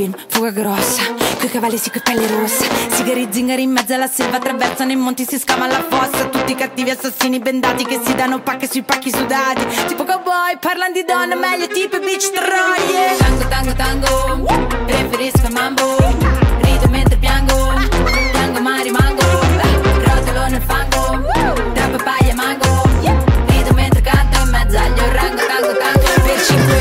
film, 0.00 0.14
fuga 0.28 0.50
grossa 0.50 1.02
Coi 1.38 1.50
cavalli 1.50 1.76
sì, 1.76 1.90
coi 1.90 2.00
pelle 2.02 2.26
rosse 2.26 2.66
Sigari 2.90 3.28
zingari 3.30 3.62
in 3.62 3.70
mezzo 3.70 3.94
alla 3.94 4.06
selva 4.06 4.36
Attraversano 4.36 4.92
i 4.92 4.96
monti, 4.96 5.24
si 5.26 5.38
scava 5.38 5.66
la 5.66 5.84
fossa 5.88 6.26
Tutti 6.26 6.54
cattivi 6.54 6.90
assassini 6.90 7.38
bendati 7.38 7.84
Che 7.84 8.00
si 8.02 8.14
danno 8.14 8.40
pacche 8.40 8.68
sui 8.68 8.82
pacchi 8.82 9.10
sudati 9.10 9.66
Tipo 9.86 10.04
cowboy, 10.04 10.58
parlano 10.58 10.92
di 10.92 11.04
donne 11.04 11.34
Meglio 11.34 11.66
tipo 11.68 11.96
i 11.96 12.00
beach 12.00 12.30
troie 12.30 13.16
Tango, 13.18 13.48
tango, 13.48 13.72
tango, 13.74 14.66
preferisco 14.86 15.46
il 15.46 15.52
mambo. 15.52 15.96
Rido 16.62 16.88
mentre 16.88 17.16
piango, 17.16 17.72
piango 18.32 18.60
ma 18.60 18.80
rimango. 18.80 19.22
Rotolo 19.22 20.46
nel 20.48 20.62
fango, 20.62 21.22
tra 21.74 21.88
papaya 21.88 22.34
mango. 22.34 22.82
Rido 23.46 23.72
mentre 23.74 24.00
canto 24.00 24.38
in 24.40 24.48
mezzo 24.50 24.78
agli 24.78 25.00
orango, 25.00 25.46
tango, 25.46 25.76
tango. 25.76 26.22
Per 26.22 26.38
5.000 26.38 26.79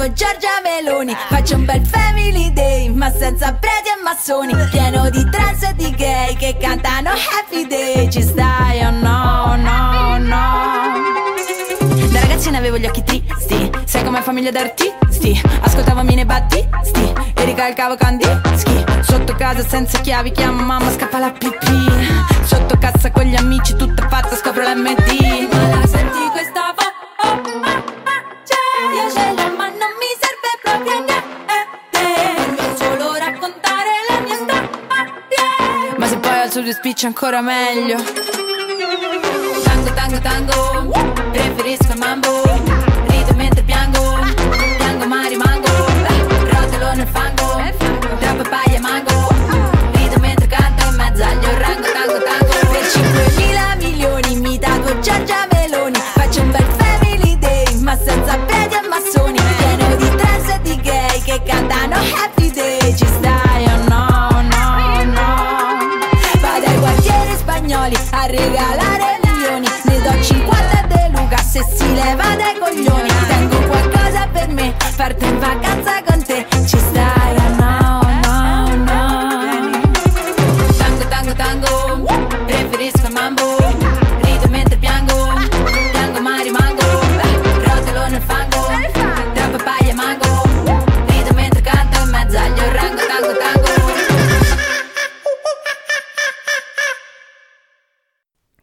tatuo 0.00 0.12
Giorgia 0.12 0.60
Meloni 0.62 1.14
Faccio 1.28 1.56
un 1.56 1.64
bel 1.64 1.84
family 1.84 2.52
day 2.52 2.88
Ma 2.88 3.10
senza 3.10 3.52
preti 3.52 3.88
e 3.88 4.02
massoni 4.02 4.54
Pieno 4.70 5.10
di 5.10 5.28
trans 5.28 5.62
e 5.62 5.74
di 5.74 5.90
gay 5.90 6.34
Che 6.36 6.56
cantano 6.58 7.10
happy 7.10 7.66
day. 7.66 8.10
Ci 8.10 8.22
stai 8.22 8.82
o 8.84 8.90
no, 8.90 9.56
no, 9.56 10.18
no? 10.18 10.98
Da 12.10 12.20
ragazzi 12.20 12.50
ne 12.50 12.58
avevo 12.58 12.78
gli 12.78 12.86
occhi 12.86 13.02
tristi 13.02 13.70
Sai 13.84 14.04
come 14.04 14.22
famiglia 14.22 14.50
d'artisti 14.50 15.40
Ascoltavo 15.60 16.02
Mine 16.02 16.24
Battisti 16.24 17.12
E 17.34 17.44
ricalcavo 17.44 17.96
Kandinsky. 17.96 18.84
Sotto 19.02 19.34
casa 19.34 19.66
senza 19.66 19.98
chiavi 20.00 20.32
Chiamo 20.32 20.62
mamma 20.62 20.90
scappa 20.90 21.18
la 21.18 21.30
pipì. 21.30 21.86
Sotto 22.44 22.78
cassa 22.78 23.10
con 23.10 23.24
gli 23.24 23.36
amici 23.36 23.76
Tutta 23.76 24.08
fatta 24.08 24.34
scopro 24.34 24.62
l'MD 24.62 25.49
sul 36.50 36.64
tuo 36.64 36.72
speech 36.72 37.04
ancora 37.04 37.40
meglio. 37.40 37.96
Tango, 39.62 39.92
tango, 39.94 40.18
tango. 40.20 40.90
Preferisco 41.30 41.92
il 41.92 41.98
mambo. 41.98 42.69
Si 71.80 71.94
leva 71.94 72.36
dai 72.36 72.54
coglioni. 72.58 73.10
Tengo 73.28 73.58
qualcosa 73.66 74.28
per 74.32 74.48
me 74.48 74.74
Parto 74.96 75.24
in 75.24 75.38
vacanza 75.38 76.02
con 76.04 76.22
te 76.22 76.29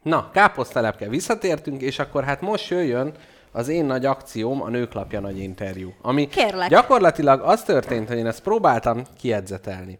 Na, 0.08 0.30
káposztelepke 0.32 1.08
visszatértünk, 1.08 1.80
és 1.82 1.98
akkor 1.98 2.24
hát 2.24 2.40
most 2.40 2.68
jöjjön 2.68 3.12
az 3.52 3.68
én 3.68 3.84
nagy 3.84 4.04
akcióm, 4.04 4.62
a 4.62 4.68
Nőklapja 4.68 5.20
nagy 5.20 5.38
interjú. 5.38 5.92
Ami 6.02 6.28
Kérlek. 6.28 6.68
gyakorlatilag 6.68 7.40
az 7.40 7.62
történt, 7.62 8.08
hogy 8.08 8.16
én 8.16 8.26
ezt 8.26 8.42
próbáltam 8.42 9.02
kiedzetelni. 9.20 9.98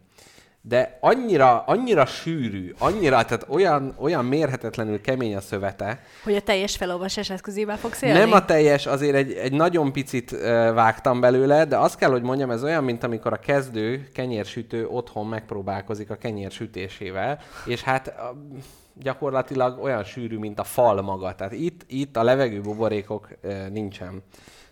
De 0.61 0.97
annyira, 1.01 1.63
annyira 1.65 2.05
sűrű, 2.05 2.73
annyira, 2.79 3.25
tehát 3.25 3.45
olyan, 3.49 3.95
olyan 3.99 4.25
mérhetetlenül 4.25 5.01
kemény 5.01 5.35
a 5.35 5.41
szövete, 5.41 6.03
Hogy 6.23 6.35
a 6.35 6.41
teljes 6.41 6.75
felolvasás 6.75 7.29
eszközével 7.29 7.77
fogsz 7.77 8.01
élni? 8.01 8.19
nem 8.19 8.31
a 8.31 8.45
teljes, 8.45 8.85
azért 8.85 9.15
egy, 9.15 9.31
egy 9.31 9.53
nagyon 9.53 9.91
picit 9.91 10.31
uh, 10.31 10.39
vágtam 10.73 11.19
belőle, 11.19 11.65
de 11.65 11.77
azt 11.77 11.97
kell, 11.97 12.09
hogy 12.09 12.21
mondjam, 12.21 12.51
ez 12.51 12.63
olyan, 12.63 12.83
mint 12.83 13.03
amikor 13.03 13.33
a 13.33 13.39
kezdő 13.39 14.07
kenyérsütő 14.13 14.87
otthon 14.87 15.27
megpróbálkozik 15.27 16.09
a 16.09 16.15
kenyérsütésével, 16.15 17.39
és 17.65 17.81
hát 17.81 18.07
uh, 18.07 18.59
gyakorlatilag 18.99 19.83
olyan 19.83 20.03
sűrű, 20.03 20.37
mint 20.37 20.59
a 20.59 20.63
fal 20.63 21.01
maga. 21.01 21.35
Tehát 21.35 21.53
itt, 21.53 21.81
itt 21.87 22.17
a 22.17 22.23
levegő 22.23 22.61
buborékok 22.61 23.29
nincsen. 23.71 24.23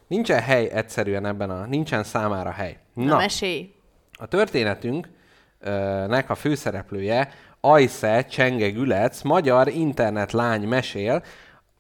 Nincsen 0.07 0.41
hely 0.41 0.69
egyszerűen 0.69 1.25
ebben 1.25 1.49
a, 1.49 1.65
nincsen 1.65 2.03
számára 2.03 2.51
hely. 2.51 2.78
Na, 2.93 3.17
mesélj. 3.17 3.73
A 4.11 4.25
történetünknek 4.25 6.30
a 6.30 6.36
főszereplője 6.36 7.30
Ajsze 7.61 8.25
Csenge 8.25 8.69
Gülec, 8.69 9.21
magyar 9.21 9.67
internetlány 9.67 10.67
mesél 10.67 11.23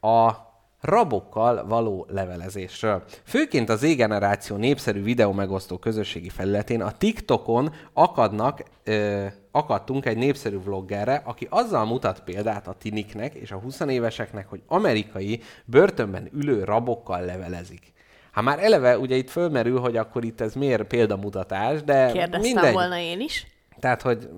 a 0.01 0.46
rabokkal 0.87 1.65
való 1.65 2.05
levelezésről. 2.09 3.03
Főként 3.23 3.69
az 3.69 3.79
Z-generáció 3.79 4.55
népszerű 4.55 5.03
videó 5.03 5.31
megosztó 5.31 5.77
közösségi 5.77 6.29
felületén 6.29 6.81
a 6.81 6.91
TikTokon 6.91 7.73
akadnak, 7.93 8.63
ö, 8.83 9.25
akadtunk 9.51 10.05
egy 10.05 10.17
népszerű 10.17 10.57
vloggerre, 10.59 11.21
aki 11.25 11.47
azzal 11.49 11.85
mutat 11.85 12.19
példát 12.19 12.67
a 12.67 12.73
tiniknek 12.73 13.33
és 13.33 13.51
a 13.51 13.57
20 13.57 13.79
éveseknek, 13.79 14.49
hogy 14.49 14.61
amerikai 14.67 15.41
börtönben 15.65 16.29
ülő 16.33 16.63
rabokkal 16.63 17.21
levelezik. 17.21 17.93
Hát 18.31 18.43
már 18.43 18.63
eleve 18.63 18.97
ugye 18.97 19.15
itt 19.15 19.29
fölmerül, 19.29 19.79
hogy 19.79 19.97
akkor 19.97 20.23
itt 20.23 20.41
ez 20.41 20.53
miért 20.53 20.83
példamutatás, 20.83 21.83
de 21.83 22.11
Kérdeztem 22.11 22.41
mindegy. 22.41 22.73
volna 22.73 22.97
én 22.97 23.19
is. 23.19 23.47
Tehát, 23.79 24.01
hogy 24.01 24.29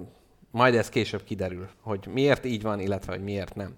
majd 0.51 0.75
ez 0.75 0.89
később 0.89 1.23
kiderül, 1.23 1.67
hogy 1.81 2.07
miért 2.13 2.45
így 2.45 2.61
van, 2.61 2.79
illetve 2.79 3.11
hogy 3.11 3.23
miért 3.23 3.55
nem. 3.55 3.75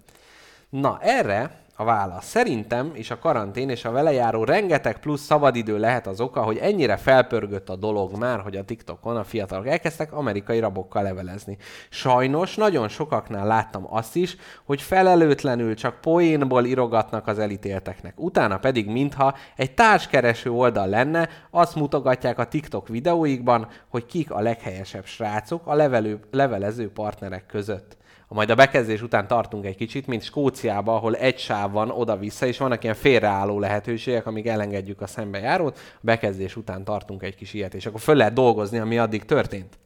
Na, 0.70 0.98
erre 1.02 1.61
a 1.82 1.84
válasz. 1.84 2.26
Szerintem 2.26 2.92
is 2.96 3.12
a 3.12 3.20
karantén 3.20 3.70
és 3.70 3.86
a 3.86 3.92
vele 3.92 4.12
járó 4.12 4.44
rengeteg 4.44 5.00
plusz 5.00 5.22
szabadidő 5.22 5.78
lehet 5.78 6.08
az 6.08 6.22
oka, 6.22 6.42
hogy 6.42 6.58
ennyire 6.58 6.98
felpörgött 6.98 7.70
a 7.70 7.76
dolog 7.76 8.18
már, 8.18 8.40
hogy 8.40 8.56
a 8.56 8.64
TikTokon 8.64 9.18
a 9.18 9.24
fiatalok 9.24 9.68
elkezdtek 9.68 10.14
amerikai 10.14 10.60
rabokkal 10.60 11.04
levelezni. 11.04 11.58
Sajnos 11.90 12.56
nagyon 12.56 12.88
sokaknál 12.88 13.48
láttam 13.48 13.94
azt 13.94 14.16
is, 14.16 14.36
hogy 14.66 14.82
felelőtlenül 14.82 15.76
csak 15.76 16.02
poénból 16.02 16.66
irogatnak 16.66 17.28
az 17.28 17.40
elítélteknek. 17.40 18.14
Utána 18.20 18.58
pedig, 18.58 18.88
mintha 18.88 19.36
egy 19.56 19.74
társkereső 19.74 20.52
oldal 20.52 20.88
lenne, 20.88 21.30
azt 21.52 21.76
mutogatják 21.76 22.40
a 22.40 22.48
TikTok 22.48 22.88
videóikban, 22.88 23.68
hogy 23.88 24.06
kik 24.06 24.32
a 24.32 24.42
leghelyesebb 24.42 25.06
srácok 25.06 25.68
a 25.68 25.74
levelő, 25.74 26.20
levelező 26.32 26.92
partnerek 26.92 27.46
között. 27.46 28.00
Majd 28.34 28.50
a 28.50 28.56
bekezdés 28.56 29.02
után 29.02 29.28
tartunk 29.28 29.66
egy 29.66 29.76
kicsit, 29.76 30.08
mint 30.08 30.24
Skóciában, 30.24 30.96
ahol 30.96 31.16
egy 31.16 31.38
sáv 31.40 31.72
van 31.72 31.90
oda-vissza, 31.90 32.46
és 32.46 32.58
vannak 32.58 32.84
ilyen 32.84 32.96
félreálló 32.96 33.60
lehetőségek, 33.60 34.26
amíg 34.26 34.48
elengedjük 34.48 35.02
a 35.02 35.08
szembejárót. 35.08 35.80
A 35.96 36.00
bekezdés 36.02 36.56
után 36.56 36.84
tartunk 36.84 37.24
egy 37.24 37.36
kis 37.36 37.54
ilyet, 37.54 37.74
és 37.74 37.86
akkor 37.86 38.00
föl 38.00 38.16
lehet 38.16 38.34
dolgozni, 38.34 38.78
ami 38.78 38.98
addig 38.98 39.26
történt. 39.26 39.80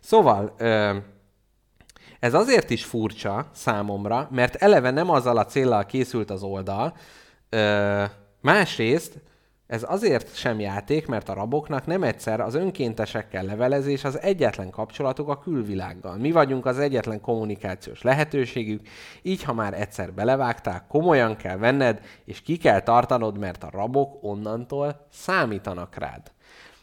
Szóval, 0.00 0.54
ez 2.20 2.34
azért 2.34 2.70
is 2.70 2.84
furcsa 2.84 3.46
számomra, 3.52 4.28
mert 4.30 4.54
eleve 4.54 4.90
nem 4.90 5.10
azzal 5.10 5.36
a 5.36 5.44
céllal 5.44 5.86
készült 5.86 6.30
az 6.30 6.42
oldal, 6.42 6.96
másrészt 8.40 9.20
ez 9.66 9.84
azért 9.88 10.36
sem 10.36 10.60
játék, 10.60 11.06
mert 11.06 11.28
a 11.28 11.34
raboknak 11.34 11.86
nem 11.86 12.02
egyszer 12.02 12.40
az 12.40 12.54
önkéntesekkel 12.54 13.44
levelezés 13.44 14.04
az 14.04 14.20
egyetlen 14.20 14.70
kapcsolatuk 14.70 15.28
a 15.28 15.38
külvilággal. 15.38 16.16
Mi 16.16 16.32
vagyunk 16.32 16.66
az 16.66 16.78
egyetlen 16.78 17.20
kommunikációs 17.20 18.02
lehetőségük, 18.02 18.88
így 19.22 19.42
ha 19.42 19.52
már 19.52 19.80
egyszer 19.80 20.12
belevágták, 20.12 20.86
komolyan 20.86 21.36
kell 21.36 21.56
venned, 21.56 22.00
és 22.24 22.40
ki 22.40 22.56
kell 22.56 22.80
tartanod, 22.80 23.38
mert 23.38 23.64
a 23.64 23.70
rabok 23.70 24.18
onnantól 24.20 25.06
számítanak 25.12 25.94
rád. 25.94 26.32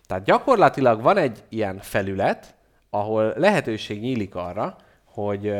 Tehát 0.08 0.24
gyakorlatilag 0.24 1.02
van 1.02 1.18
egy 1.18 1.44
ilyen 1.50 1.78
felület, 1.78 2.56
ahol 2.90 3.34
lehetőség 3.38 4.00
nyílik 4.00 4.36
arra, 4.36 4.76
hogy 5.14 5.52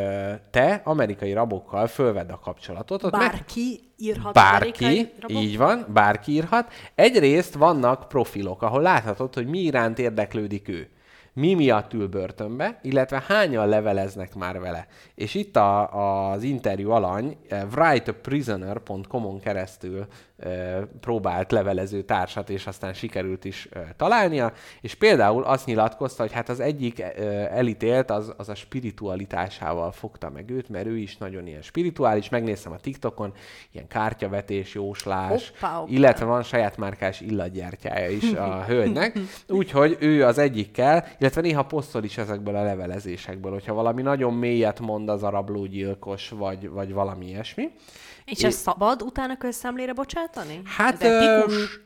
te 0.52 0.82
amerikai 0.84 1.34
rabokkal 1.34 1.88
fölvedd 1.88 2.30
a 2.32 2.40
kapcsolatot. 2.40 3.04
Ott 3.04 3.12
meg- 3.12 3.22
Bárki 3.22 3.80
írhat 3.98 4.34
Bárki, 4.34 5.12
így 5.28 5.58
van, 5.58 5.86
bárki 5.94 6.32
írhat. 6.32 6.72
Egyrészt 6.96 7.54
vannak 7.54 8.08
profilok, 8.08 8.62
ahol 8.62 8.82
láthatod, 8.82 9.34
hogy 9.34 9.48
mi 9.48 9.60
iránt 9.60 10.00
érdeklődik 10.00 10.68
ő. 10.68 10.90
Mi 11.34 11.54
miatt 11.54 11.94
ül 11.94 12.08
börtönbe, 12.08 12.80
illetve 12.82 13.24
hányan 13.28 13.68
leveleznek 13.68 14.36
már 14.36 14.60
vele. 14.60 14.88
És 15.16 15.34
itt 15.36 15.56
a, 15.56 16.32
az 16.32 16.44
interjú 16.44 16.90
alany 16.92 17.38
eh, 17.48 17.64
writeaprisoner.com-on 17.72 19.40
keresztül 19.40 20.08
eh, 20.38 20.78
próbált 21.00 21.52
levelező 21.52 22.02
társat, 22.02 22.50
és 22.50 22.68
aztán 22.68 22.94
sikerült 22.94 23.46
is 23.46 23.68
eh, 23.72 23.84
találnia, 23.96 24.54
és 24.82 24.96
például 24.96 25.44
azt 25.44 25.66
nyilatkozta, 25.66 26.22
hogy 26.22 26.32
hát 26.32 26.50
az 26.50 26.60
egyik 26.60 27.00
eh, 27.00 27.12
elítélt, 27.58 28.12
az, 28.12 28.34
az 28.38 28.50
a 28.50 28.56
spiritualitásával 28.56 29.92
fogta 29.92 30.30
meg 30.30 30.50
őt, 30.50 30.70
mert 30.70 30.86
ő 30.86 30.98
is 30.98 31.18
nagyon 31.18 31.48
ilyen 31.48 31.62
spirituális, 31.62 32.30
megnéztem 32.30 32.72
a 32.72 32.78
TikTokon, 32.78 33.34
ilyen 33.72 33.88
kártyavetés, 33.88 34.74
jóslás, 34.74 35.50
Hoppá, 35.50 35.76
hoppá. 35.76 35.92
illetve 35.92 36.26
van 36.26 36.44
saját 36.44 36.78
márkás 36.78 37.22
illatgyártyája 37.22 38.10
is 38.10 38.34
a 38.34 38.64
hölgynek, 38.68 39.20
úgyhogy 39.48 39.98
ő 40.00 40.26
az 40.26 40.38
egyikkel, 40.38 41.06
illetve 41.24 41.42
néha 41.42 41.64
posztol 41.64 42.04
is 42.04 42.18
ezekből 42.18 42.56
a 42.56 42.64
levelezésekből, 42.64 43.52
hogyha 43.52 43.74
valami 43.74 44.02
nagyon 44.02 44.34
mélyet 44.34 44.80
mond 44.80 45.10
az 45.10 45.24
a 45.24 45.30
rablógyilkos, 45.30 46.30
vagy, 46.30 46.70
vagy 46.70 46.94
valami 46.94 47.26
ilyesmi. 47.26 47.72
És 48.26 48.44
ez 48.44 48.56
szabad 48.56 49.02
utána 49.02 49.38
közszemlére 49.38 49.94
bocsátani? 49.94 50.62
Hát 50.64 51.04
ez 51.04 51.12
etikus? 51.12 51.82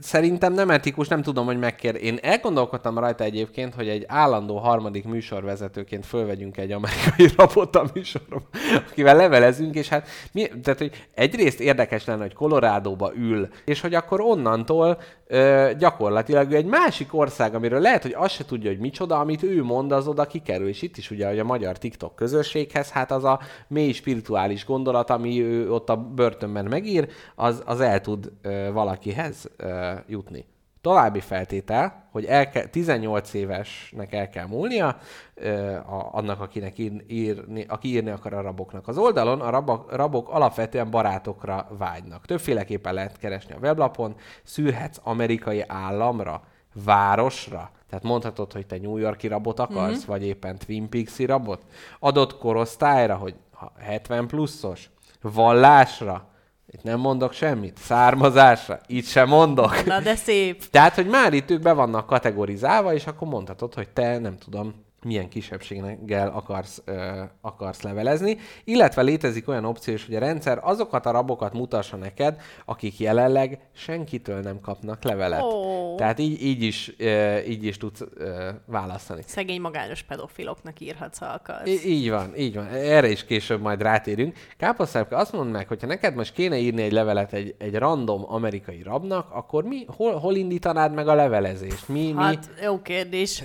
szerintem 0.00 0.52
nem 0.52 0.70
etikus, 0.70 1.08
nem 1.08 1.22
tudom, 1.22 1.46
hogy 1.46 1.58
megkér. 1.58 1.94
Én 2.02 2.18
elgondolkodtam 2.22 2.98
rajta 2.98 3.24
egyébként, 3.24 3.74
hogy 3.74 3.88
egy 3.88 4.04
állandó 4.06 4.56
harmadik 4.56 5.04
műsorvezetőként 5.04 6.06
fölvegyünk 6.06 6.56
egy 6.56 6.72
amerikai 6.72 7.28
rabot 7.36 7.76
a 7.76 7.90
műsorba, 7.94 8.42
akivel 8.90 9.16
levelezünk, 9.16 9.74
és 9.74 9.88
hát 9.88 10.08
mi, 10.32 10.48
tehát, 10.62 10.78
hogy 10.78 11.06
egyrészt 11.14 11.60
érdekes 11.60 12.04
lenne, 12.04 12.22
hogy 12.22 12.34
Colorádóba 12.34 13.12
ül, 13.14 13.48
és 13.64 13.80
hogy 13.80 13.94
akkor 13.94 14.20
onnantól 14.20 15.00
ö, 15.28 15.70
gyakorlatilag 15.78 16.50
ő 16.50 16.56
egy 16.56 16.66
másik 16.66 17.14
ország, 17.14 17.54
amiről 17.54 17.80
lehet, 17.80 18.02
hogy 18.02 18.14
azt 18.16 18.34
se 18.34 18.44
tudja, 18.44 18.70
hogy 18.70 18.78
micsoda, 18.78 19.18
amit 19.18 19.42
ő 19.42 19.62
mond, 19.62 19.92
az 19.92 20.08
oda 20.08 20.26
kikerül. 20.26 20.68
És 20.68 20.82
itt 20.82 20.96
is 20.96 21.10
ugye, 21.10 21.28
hogy 21.28 21.38
a 21.38 21.44
magyar 21.44 21.78
TikTok 21.78 22.14
közösséghez, 22.14 22.90
hát 22.90 23.10
az 23.10 23.24
a 23.24 23.40
mély 23.68 23.92
spirituális 23.92 24.64
gondolat, 24.64 25.10
ami 25.10 25.42
ő 25.42 25.72
ott 25.72 25.88
a 25.88 25.96
börtönben 25.96 26.64
megír, 26.64 27.08
az, 27.34 27.62
az 27.66 27.80
el 27.80 28.00
tud 28.00 28.32
ö, 28.42 28.72
valakihez 28.72 29.50
ö, 29.56 29.92
jutni. 30.06 30.44
További 30.88 31.20
feltétel, 31.20 32.08
hogy 32.10 32.24
el 32.24 32.48
kell, 32.48 32.66
18 32.66 33.34
évesnek 33.34 34.12
el 34.12 34.28
kell 34.28 34.46
múlnia, 34.46 34.98
ö, 35.34 35.74
a, 35.74 36.08
annak, 36.12 36.40
akinek 36.40 36.78
ír, 36.78 37.04
írni, 37.06 37.64
aki 37.68 37.88
írni 37.88 38.10
akar 38.10 38.32
a 38.32 38.40
raboknak. 38.40 38.88
Az 38.88 38.98
oldalon 38.98 39.40
a 39.40 39.50
rabok, 39.50 39.92
rabok 39.96 40.28
alapvetően 40.28 40.90
barátokra 40.90 41.68
vágynak. 41.78 42.26
Többféleképpen 42.26 42.94
lehet 42.94 43.18
keresni 43.18 43.54
a 43.54 43.58
weblapon, 43.58 44.14
szűrhetsz 44.42 45.00
amerikai 45.02 45.64
államra, 45.66 46.42
városra, 46.84 47.70
tehát 47.88 48.04
mondhatod, 48.04 48.52
hogy 48.52 48.66
te 48.66 48.78
New 48.78 48.96
Yorki 48.96 49.26
rabot 49.26 49.60
akarsz, 49.60 49.98
mm-hmm. 49.98 50.06
vagy 50.06 50.24
éppen 50.24 50.58
Twin 50.58 50.88
Peaks-i 50.88 51.24
rabot. 51.24 51.62
Adott 51.98 52.38
korosztályra, 52.38 53.16
hogy 53.16 53.34
ha 53.52 53.72
70 53.78 54.26
pluszos, 54.26 54.90
vallásra, 55.20 56.28
itt 56.70 56.82
nem 56.82 57.00
mondok 57.00 57.32
semmit, 57.32 57.78
származásra, 57.78 58.80
itt 58.86 59.06
sem 59.06 59.28
mondok. 59.28 59.84
Na 59.84 60.00
de 60.00 60.14
szép. 60.14 60.64
Tehát, 60.70 60.94
hogy 60.94 61.06
már 61.06 61.32
itt 61.32 61.50
ők 61.50 61.62
be 61.62 61.72
vannak 61.72 62.06
kategorizálva, 62.06 62.94
és 62.94 63.06
akkor 63.06 63.28
mondhatod, 63.28 63.74
hogy 63.74 63.88
te 63.88 64.18
nem 64.18 64.38
tudom, 64.38 64.86
milyen 65.04 65.28
kisebbséggel 65.28 66.28
akarsz, 66.28 66.82
ö, 66.84 67.22
akarsz 67.40 67.82
levelezni, 67.82 68.38
illetve 68.64 69.02
létezik 69.02 69.48
olyan 69.48 69.64
opció 69.64 69.94
is, 69.94 70.06
hogy 70.06 70.14
a 70.14 70.18
rendszer 70.18 70.58
azokat 70.62 71.06
a 71.06 71.10
rabokat 71.10 71.52
mutassa 71.52 71.96
neked, 71.96 72.40
akik 72.64 72.98
jelenleg 72.98 73.58
senkitől 73.74 74.40
nem 74.40 74.60
kapnak 74.60 75.04
levelet. 75.04 75.42
Ó. 75.42 75.94
Tehát 75.94 76.18
így, 76.18 76.42
így, 76.42 76.62
is, 76.62 76.94
ö, 76.98 77.38
így 77.38 77.64
is 77.64 77.76
tudsz 77.76 78.04
ö, 78.14 78.48
választani. 78.66 79.22
Szegény 79.26 79.60
magányos 79.60 80.02
pedofiloknak 80.02 80.80
írhatsz, 80.80 81.18
ha 81.18 81.26
akarsz. 81.26 81.68
I- 81.68 81.86
így 81.90 82.10
van, 82.10 82.32
így 82.36 82.54
van. 82.54 82.66
Erre 82.66 83.08
is 83.08 83.24
később 83.24 83.60
majd 83.60 83.82
rátérünk. 83.82 84.36
Káposztárka, 84.56 85.16
azt 85.16 85.32
mondd 85.32 85.50
meg, 85.50 85.68
hogyha 85.68 85.86
neked 85.86 86.14
most 86.14 86.32
kéne 86.32 86.58
írni 86.58 86.82
egy 86.82 86.92
levelet 86.92 87.32
egy, 87.32 87.54
egy 87.58 87.74
random 87.74 88.24
amerikai 88.28 88.82
rabnak, 88.82 89.30
akkor 89.30 89.64
mi, 89.64 89.84
hol, 89.96 90.14
hol 90.18 90.34
indítanád 90.36 90.94
meg 90.94 91.08
a 91.08 91.14
levelezést? 91.14 91.88
Mi, 91.88 92.12
mi? 92.12 92.22
Hát, 92.22 92.50
jó 92.62 92.82
kérdés. 92.82 93.42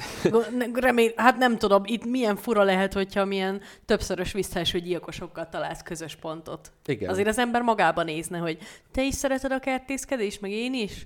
Remény, 0.74 1.12
hát 1.16 1.38
nem 1.44 1.58
tudom, 1.58 1.82
itt 1.86 2.06
milyen 2.06 2.36
fura 2.36 2.64
lehet, 2.64 2.94
hogyha 2.94 3.26
milyen 3.26 3.62
többszörös 3.86 4.32
visszaeső 4.32 4.80
gyilkosokkal 4.80 5.48
találsz 5.50 5.82
közös 5.82 6.16
pontot. 6.16 6.72
Igen. 6.86 7.10
Azért 7.10 7.28
az 7.28 7.38
ember 7.38 7.62
magába 7.62 8.04
nézne, 8.04 8.38
hogy 8.38 8.58
te 8.92 9.04
is 9.04 9.14
szereted 9.16 9.52
a 9.52 9.60
kertészkedést, 9.60 10.42
meg 10.42 10.52
én 10.52 10.74
is? 10.74 11.06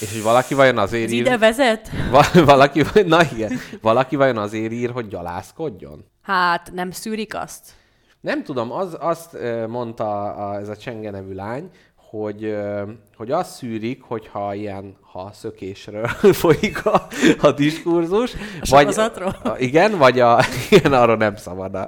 És 0.00 0.12
hogy 0.12 0.22
valaki 0.22 0.54
vajon 0.54 0.78
azért 0.78 1.04
Ez 1.04 1.12
ír... 1.12 1.20
ide 1.20 1.38
vezet? 1.38 1.90
Va- 2.10 2.44
valaki, 2.44 2.82
na 3.06 3.22
igen, 3.32 3.52
valaki 3.80 4.16
vajon 4.16 4.36
azért 4.36 4.72
ír, 4.72 4.90
hogy 4.90 5.08
gyalászkodjon? 5.08 6.04
Hát, 6.22 6.72
nem 6.72 6.90
szűrik 6.90 7.34
azt? 7.34 7.72
Nem 8.20 8.42
tudom, 8.42 8.72
az, 8.72 8.96
azt 9.00 9.36
mondta 9.68 10.34
a, 10.34 10.58
ez 10.58 10.68
a 10.68 10.76
Csenge 10.76 11.10
nevű 11.10 11.34
lány, 11.34 11.70
hogy, 11.96 12.56
hogy 13.22 13.30
azt 13.30 13.54
szűrik, 13.54 14.02
hogyha 14.02 14.54
ilyen 14.54 14.96
ha 15.12 15.30
szökésről 15.32 16.06
folyik 16.42 16.86
a, 16.86 17.06
a 17.40 17.52
diskurzus. 17.52 18.34
A 18.60 18.66
sorozatról? 18.66 19.36
A, 19.44 19.58
igen, 19.58 19.98
vagy 19.98 20.20
a, 20.20 20.40
igen, 20.70 20.92
arról 20.92 21.16
nem 21.16 21.36
szabad. 21.36 21.74
A, 21.74 21.86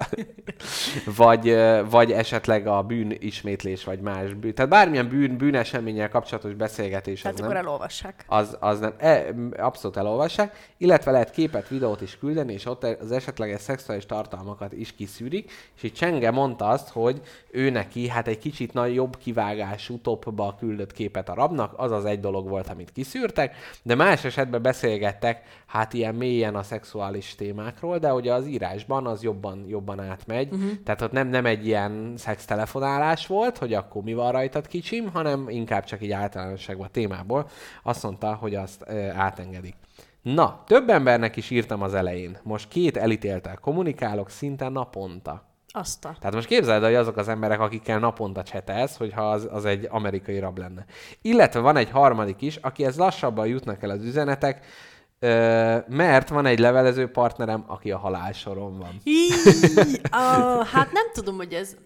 vagy, 1.17 1.57
vagy 1.91 2.13
esetleg 2.13 2.67
a 2.67 2.83
bűn 2.83 3.17
ismétlés, 3.19 3.85
vagy 3.85 4.01
más 4.01 4.35
bűn. 4.35 4.55
Tehát 4.55 4.71
bármilyen 4.71 5.09
bűn, 5.09 5.37
bűneseménnyel 5.37 6.09
kapcsolatos 6.09 6.55
beszélgetés. 6.55 7.23
Hát 7.23 7.33
az 7.33 7.41
akkor 7.41 7.53
nem, 7.55 7.65
elolvassák. 7.65 8.25
az, 8.29 8.57
az 8.61 8.79
nem, 8.79 8.95
e, 8.99 9.35
abszolút 9.57 9.97
elolvassák, 9.97 10.73
illetve 10.79 11.11
lehet 11.11 11.31
képet, 11.31 11.69
videót 11.69 12.01
is 12.01 12.19
küldeni, 12.19 12.53
és 12.53 12.67
ott 12.67 12.85
az 12.85 13.13
esetleges 13.13 13.61
szexuális 13.61 14.07
tartalmakat 14.07 14.73
is 14.73 14.95
kiszűrik, 14.95 15.53
és 15.77 15.83
itt 15.83 15.95
Csenge 15.95 16.31
mondta 16.31 16.69
azt, 16.69 16.89
hogy 16.89 17.21
ő 17.51 17.71
neki 17.71 18.09
hát 18.09 18.29
egy 18.29 18.39
kicsit 18.39 18.73
nagy 18.73 18.95
jobb 18.95 19.17
kivágású 19.17 19.99
topba 19.99 20.57
küldött 20.59 20.93
képet 20.93 21.24
a 21.29 21.35
rabnak, 21.35 21.73
az 21.77 21.91
az 21.91 22.05
egy 22.05 22.21
dolog 22.21 22.49
volt, 22.49 22.69
amit 22.69 22.93
kiszűrtek, 22.93 23.55
de 23.83 23.95
más 23.95 24.25
esetben 24.25 24.63
beszélgettek 24.63 25.43
hát 25.67 25.93
ilyen 25.93 26.15
mélyen 26.15 26.55
a 26.55 26.63
szexuális 26.63 27.35
témákról, 27.35 27.99
de 27.99 28.13
ugye 28.13 28.33
az 28.33 28.47
írásban 28.47 29.07
az 29.07 29.23
jobban, 29.23 29.65
jobban 29.69 30.01
átmegy, 30.01 30.53
uh-huh. 30.53 30.71
tehát 30.85 31.03
ott 31.03 31.13
nem, 31.13 31.29
nem 31.29 31.47
egy 31.47 31.67
ilyen 31.67 32.15
szextelefonálás 32.17 33.27
volt, 33.27 33.59
hogy 33.59 33.75
akkor 33.75 34.03
mi 34.03 34.15
van 34.15 34.33
rajtad 34.33 34.67
kicsim, 34.67 35.11
hanem 35.13 35.49
inkább 35.49 35.85
csak 35.85 36.03
így 36.03 36.13
általánosságban 36.13 36.87
a 36.87 36.91
témából 36.91 37.49
azt 37.83 38.03
mondta, 38.03 38.35
hogy 38.35 38.55
azt 38.55 38.85
ö, 38.87 39.09
átengedik. 39.09 39.75
Na, 40.23 40.63
több 40.67 40.89
embernek 40.89 41.37
is 41.37 41.51
írtam 41.51 41.83
az 41.83 41.95
elején. 41.95 42.39
Most 42.43 42.69
két 42.69 42.97
elítéltel 42.97 43.57
kommunikálok 43.57 44.31
szinte 44.31 44.69
naponta. 44.69 45.54
Azt 45.77 46.05
a... 46.05 46.17
Tehát 46.19 46.35
most 46.35 46.47
képzeld, 46.47 46.83
el, 46.83 46.89
hogy 46.89 46.99
azok 46.99 47.17
az 47.17 47.29
emberek, 47.29 47.61
akikkel 47.61 47.99
naponta 47.99 48.43
csetelsz, 48.43 48.97
hogyha 48.97 49.31
az, 49.31 49.49
az 49.51 49.65
egy 49.65 49.87
amerikai 49.91 50.39
rab 50.39 50.59
lenne. 50.59 50.85
Illetve 51.23 51.61
van 51.61 51.77
egy 51.77 51.91
harmadik 51.91 52.41
is, 52.43 52.57
akihez 52.57 52.97
lassabban 52.97 53.47
jutnak 53.47 53.83
el 53.83 53.91
az 53.91 54.05
üzenetek, 54.05 54.67
mert 55.89 56.29
van 56.29 56.47
egy 56.47 56.59
levelező 56.59 57.11
partnerem, 57.11 57.65
aki 57.67 57.91
a 57.91 57.99
halálsoron 57.99 58.79
van. 58.79 59.01
Í, 59.05 59.29
ah, 60.11 60.67
hát 60.67 60.93
nem 60.93 61.07
tudom, 61.13 61.37
hogy 61.37 61.53
ez... 61.53 61.77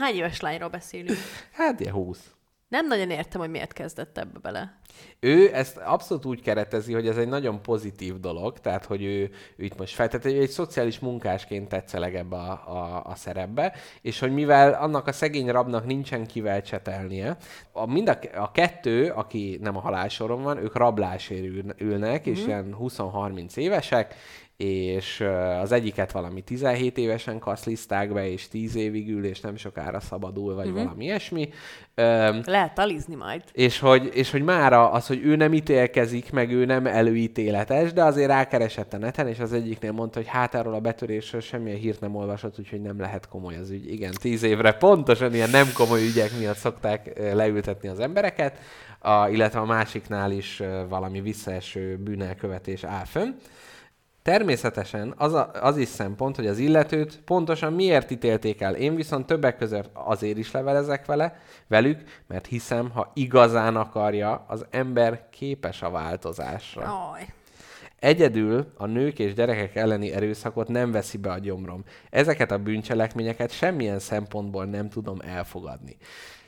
Hány 0.00 0.14
éves 0.14 0.40
lányról 0.40 0.68
beszélünk? 0.68 1.18
Hát 1.52 1.80
ilyen 1.80 1.92
20. 1.92 2.30
Nem 2.72 2.86
nagyon 2.86 3.10
értem, 3.10 3.40
hogy 3.40 3.50
miért 3.50 3.72
kezdett 3.72 4.18
ebbe 4.18 4.38
bele. 4.42 4.78
Ő 5.20 5.54
ezt 5.54 5.76
abszolút 5.76 6.24
úgy 6.24 6.42
keretezi, 6.42 6.92
hogy 6.92 7.06
ez 7.06 7.16
egy 7.16 7.28
nagyon 7.28 7.62
pozitív 7.62 8.20
dolog, 8.20 8.58
tehát 8.58 8.84
hogy 8.84 9.02
ő, 9.04 9.30
ő 9.56 9.64
itt 9.64 9.78
most 9.78 9.94
feltett, 9.94 10.22
hogy 10.22 10.36
egy 10.36 10.50
szociális 10.50 10.98
munkásként 10.98 11.68
tetszeleg 11.68 12.14
ebbe 12.14 12.36
a, 12.36 12.50
a, 12.50 13.02
a 13.04 13.14
szerepbe, 13.14 13.74
és 14.02 14.18
hogy 14.18 14.32
mivel 14.32 14.72
annak 14.72 15.06
a 15.06 15.12
szegény 15.12 15.50
rabnak 15.50 15.86
nincsen 15.86 16.26
kivel 16.26 16.62
csetelnie, 16.62 17.36
a, 17.72 17.86
mind 17.86 18.08
a, 18.08 18.18
a 18.34 18.50
kettő, 18.52 19.10
aki 19.10 19.58
nem 19.60 19.76
a 19.76 19.80
halálsoron 19.80 20.42
van, 20.42 20.58
ők 20.58 20.76
rablásért 20.76 21.44
ül, 21.44 21.74
ülnek, 21.78 22.26
és 22.26 22.46
ilyen 22.46 22.76
20-30 22.80 23.56
évesek, 23.56 24.14
és 24.56 25.24
az 25.60 25.72
egyiket 25.72 26.12
valami 26.12 26.40
17 26.40 26.98
évesen 26.98 27.38
kaszliszták 27.38 28.12
be, 28.12 28.30
és 28.30 28.48
10 28.48 28.76
évig 28.76 29.08
ül, 29.08 29.24
és 29.24 29.40
nem 29.40 29.56
sokára 29.56 30.00
szabadul, 30.00 30.54
vagy 30.54 30.66
uh-huh. 30.66 30.82
valami 30.82 31.04
ilyesmi. 31.04 31.48
Lehet 32.44 32.74
talizni 32.74 33.14
majd. 33.14 33.42
és 33.52 33.78
hogy, 33.78 34.10
és 34.14 34.30
hogy 34.30 34.42
mára 34.42 34.90
az, 34.90 35.06
hogy 35.06 35.20
ő 35.24 35.36
nem 35.36 35.52
ítélkezik, 35.54 36.32
meg 36.32 36.52
ő 36.52 36.64
nem 36.64 36.86
előítéletes, 36.86 37.92
de 37.92 38.02
azért 38.02 38.28
rákeresett 38.28 38.92
a 38.92 38.98
neten, 38.98 39.28
és 39.28 39.38
az 39.38 39.52
egyiknél 39.52 39.92
mondta, 39.92 40.18
hogy 40.18 40.28
hát 40.28 40.54
arról 40.54 40.74
a 40.74 40.80
betörésről 40.80 41.40
semmilyen 41.40 41.78
hírt 41.78 42.00
nem 42.00 42.14
olvasott, 42.14 42.58
úgyhogy 42.58 42.80
nem 42.80 43.00
lehet 43.00 43.28
komoly 43.28 43.56
az 43.56 43.70
ügy. 43.70 43.92
Igen, 43.92 44.12
tíz 44.20 44.42
évre 44.42 44.72
pontosan 44.72 45.34
ilyen 45.34 45.50
nem 45.50 45.66
komoly 45.74 46.02
ügyek 46.02 46.38
miatt 46.38 46.56
szokták 46.56 47.20
leültetni 47.34 47.88
az 47.88 48.00
embereket, 48.00 48.58
a, 48.98 49.28
illetve 49.28 49.60
a 49.60 49.64
másiknál 49.64 50.30
is 50.30 50.62
valami 50.88 51.20
visszaeső 51.20 51.96
bűnelkövetés 51.96 52.84
áll 52.84 53.04
fönn. 53.04 53.30
Természetesen 54.22 55.14
az, 55.16 55.32
a, 55.32 55.50
az 55.52 55.76
is 55.76 55.88
szempont, 55.88 56.36
hogy 56.36 56.46
az 56.46 56.58
illetőt 56.58 57.20
pontosan 57.24 57.72
miért 57.72 58.10
ítélték 58.10 58.60
el. 58.60 58.74
Én 58.74 58.94
viszont 58.94 59.26
többek 59.26 59.56
között 59.56 59.90
azért 59.92 60.38
is 60.38 60.50
levelezek 60.50 61.06
vele, 61.06 61.36
velük, 61.66 62.02
mert 62.26 62.46
hiszem, 62.46 62.90
ha 62.90 63.10
igazán 63.14 63.76
akarja, 63.76 64.44
az 64.48 64.66
ember 64.70 65.28
képes 65.30 65.82
a 65.82 65.90
változásra. 65.90 67.10
Aj. 67.12 67.26
Egyedül 67.98 68.72
a 68.76 68.86
nők 68.86 69.18
és 69.18 69.34
gyerekek 69.34 69.74
elleni 69.74 70.12
erőszakot 70.12 70.68
nem 70.68 70.90
veszi 70.92 71.18
be 71.18 71.30
a 71.30 71.38
gyomrom. 71.38 71.84
Ezeket 72.10 72.50
a 72.50 72.58
bűncselekményeket 72.58 73.50
semmilyen 73.50 73.98
szempontból 73.98 74.64
nem 74.64 74.88
tudom 74.88 75.18
elfogadni. 75.20 75.96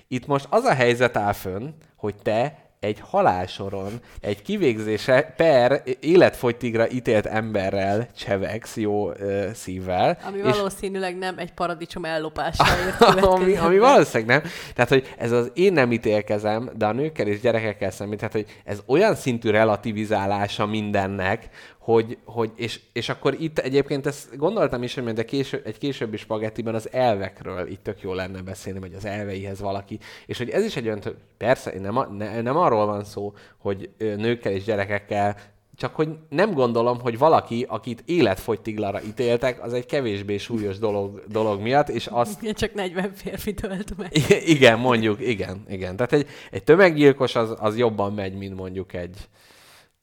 Itt 0.09 0.27
most 0.27 0.47
az 0.51 0.65
a 0.65 0.75
helyzet 0.75 1.17
áll 1.17 1.33
fönn, 1.33 1.69
hogy 1.97 2.15
te 2.23 2.64
egy 2.85 3.01
halálsoron, 3.01 3.93
egy 4.21 4.43
kivégzése 4.43 5.35
per 5.37 5.83
életfogytigra 6.01 6.91
ítélt 6.91 7.27
emberrel 7.27 8.09
csevegsz 8.17 8.77
jó 8.77 9.11
ö, 9.11 9.47
szívvel. 9.55 10.19
Ami 10.27 10.39
és- 10.39 10.57
valószínűleg 10.57 11.19
nem 11.19 11.39
egy 11.39 11.53
paradicsom 11.53 12.05
ellopásáért 12.05 13.01
ami, 13.25 13.57
ami 13.57 13.79
valószínűleg 13.79 14.27
nem. 14.43 14.51
Tehát, 14.75 14.91
hogy 14.91 15.15
ez 15.19 15.31
az 15.33 15.51
én 15.55 15.73
nem 15.73 15.93
ítélkezem, 15.93 16.71
de 16.77 16.87
a 16.87 16.93
nőkkel 16.93 17.27
és 17.27 17.41
gyerekekkel 17.41 17.91
szemben, 17.91 18.17
tehát, 18.19 18.33
hogy 18.33 18.47
ez 18.65 18.83
olyan 18.87 19.15
szintű 19.15 19.51
relativizálása 19.51 20.67
mindennek, 20.67 21.49
hogy, 21.85 22.19
hogy 22.25 22.51
és, 22.55 22.81
és 22.93 23.09
akkor 23.09 23.37
itt 23.41 23.59
egyébként 23.59 24.07
ezt 24.07 24.37
gondoltam 24.37 24.83
is, 24.83 24.95
hogy 24.95 25.19
a 25.19 25.25
késő, 25.25 25.63
egy 25.65 25.79
későbbi 25.79 26.17
spagettiben 26.17 26.75
az 26.75 26.93
elvekről 26.93 27.69
itt 27.69 27.83
tök 27.83 28.01
jó 28.01 28.15
lenne 28.15 28.43
beszélni, 28.43 28.79
vagy 28.79 28.95
az 28.95 29.05
elveihez 29.05 29.61
valaki. 29.61 29.99
És 30.27 30.39
hogy 30.39 30.51
ez 30.51 30.65
is 30.65 30.77
egy 30.77 30.87
olyan, 30.87 31.01
persze, 31.37 31.81
nem, 31.81 32.17
ne, 32.17 32.41
nem 32.41 32.57
arról 32.57 32.87
van 32.87 33.05
szó, 33.05 33.33
hogy 33.59 33.91
nőkkel 33.99 34.53
és 34.53 34.65
gyerekekkel 34.65 35.37
csak 35.77 35.95
hogy 35.95 36.09
nem 36.29 36.53
gondolom, 36.53 37.01
hogy 37.01 37.19
valaki, 37.19 37.67
akit 37.69 38.03
életfogytiglara 38.07 39.03
ítéltek, 39.03 39.63
az 39.63 39.73
egy 39.73 39.87
kevésbé 39.87 40.37
súlyos 40.37 40.79
dolog, 40.79 41.23
dolog 41.29 41.61
miatt, 41.61 41.89
és 41.89 42.07
azt 42.07 42.43
Én 42.43 42.55
csak 42.55 42.75
40 42.75 43.13
férfi 43.15 43.55
tölt 43.55 43.97
meg. 43.97 44.17
I- 44.17 44.51
igen, 44.51 44.79
mondjuk, 44.79 45.21
igen, 45.21 45.65
igen. 45.69 45.97
Tehát 45.97 46.13
egy, 46.13 46.27
egy 46.51 46.65
tömeggyilkos 46.65 47.35
az, 47.35 47.55
az 47.59 47.79
jobban 47.79 48.13
megy, 48.13 48.35
mint 48.35 48.57
mondjuk 48.57 48.93
egy, 48.93 49.17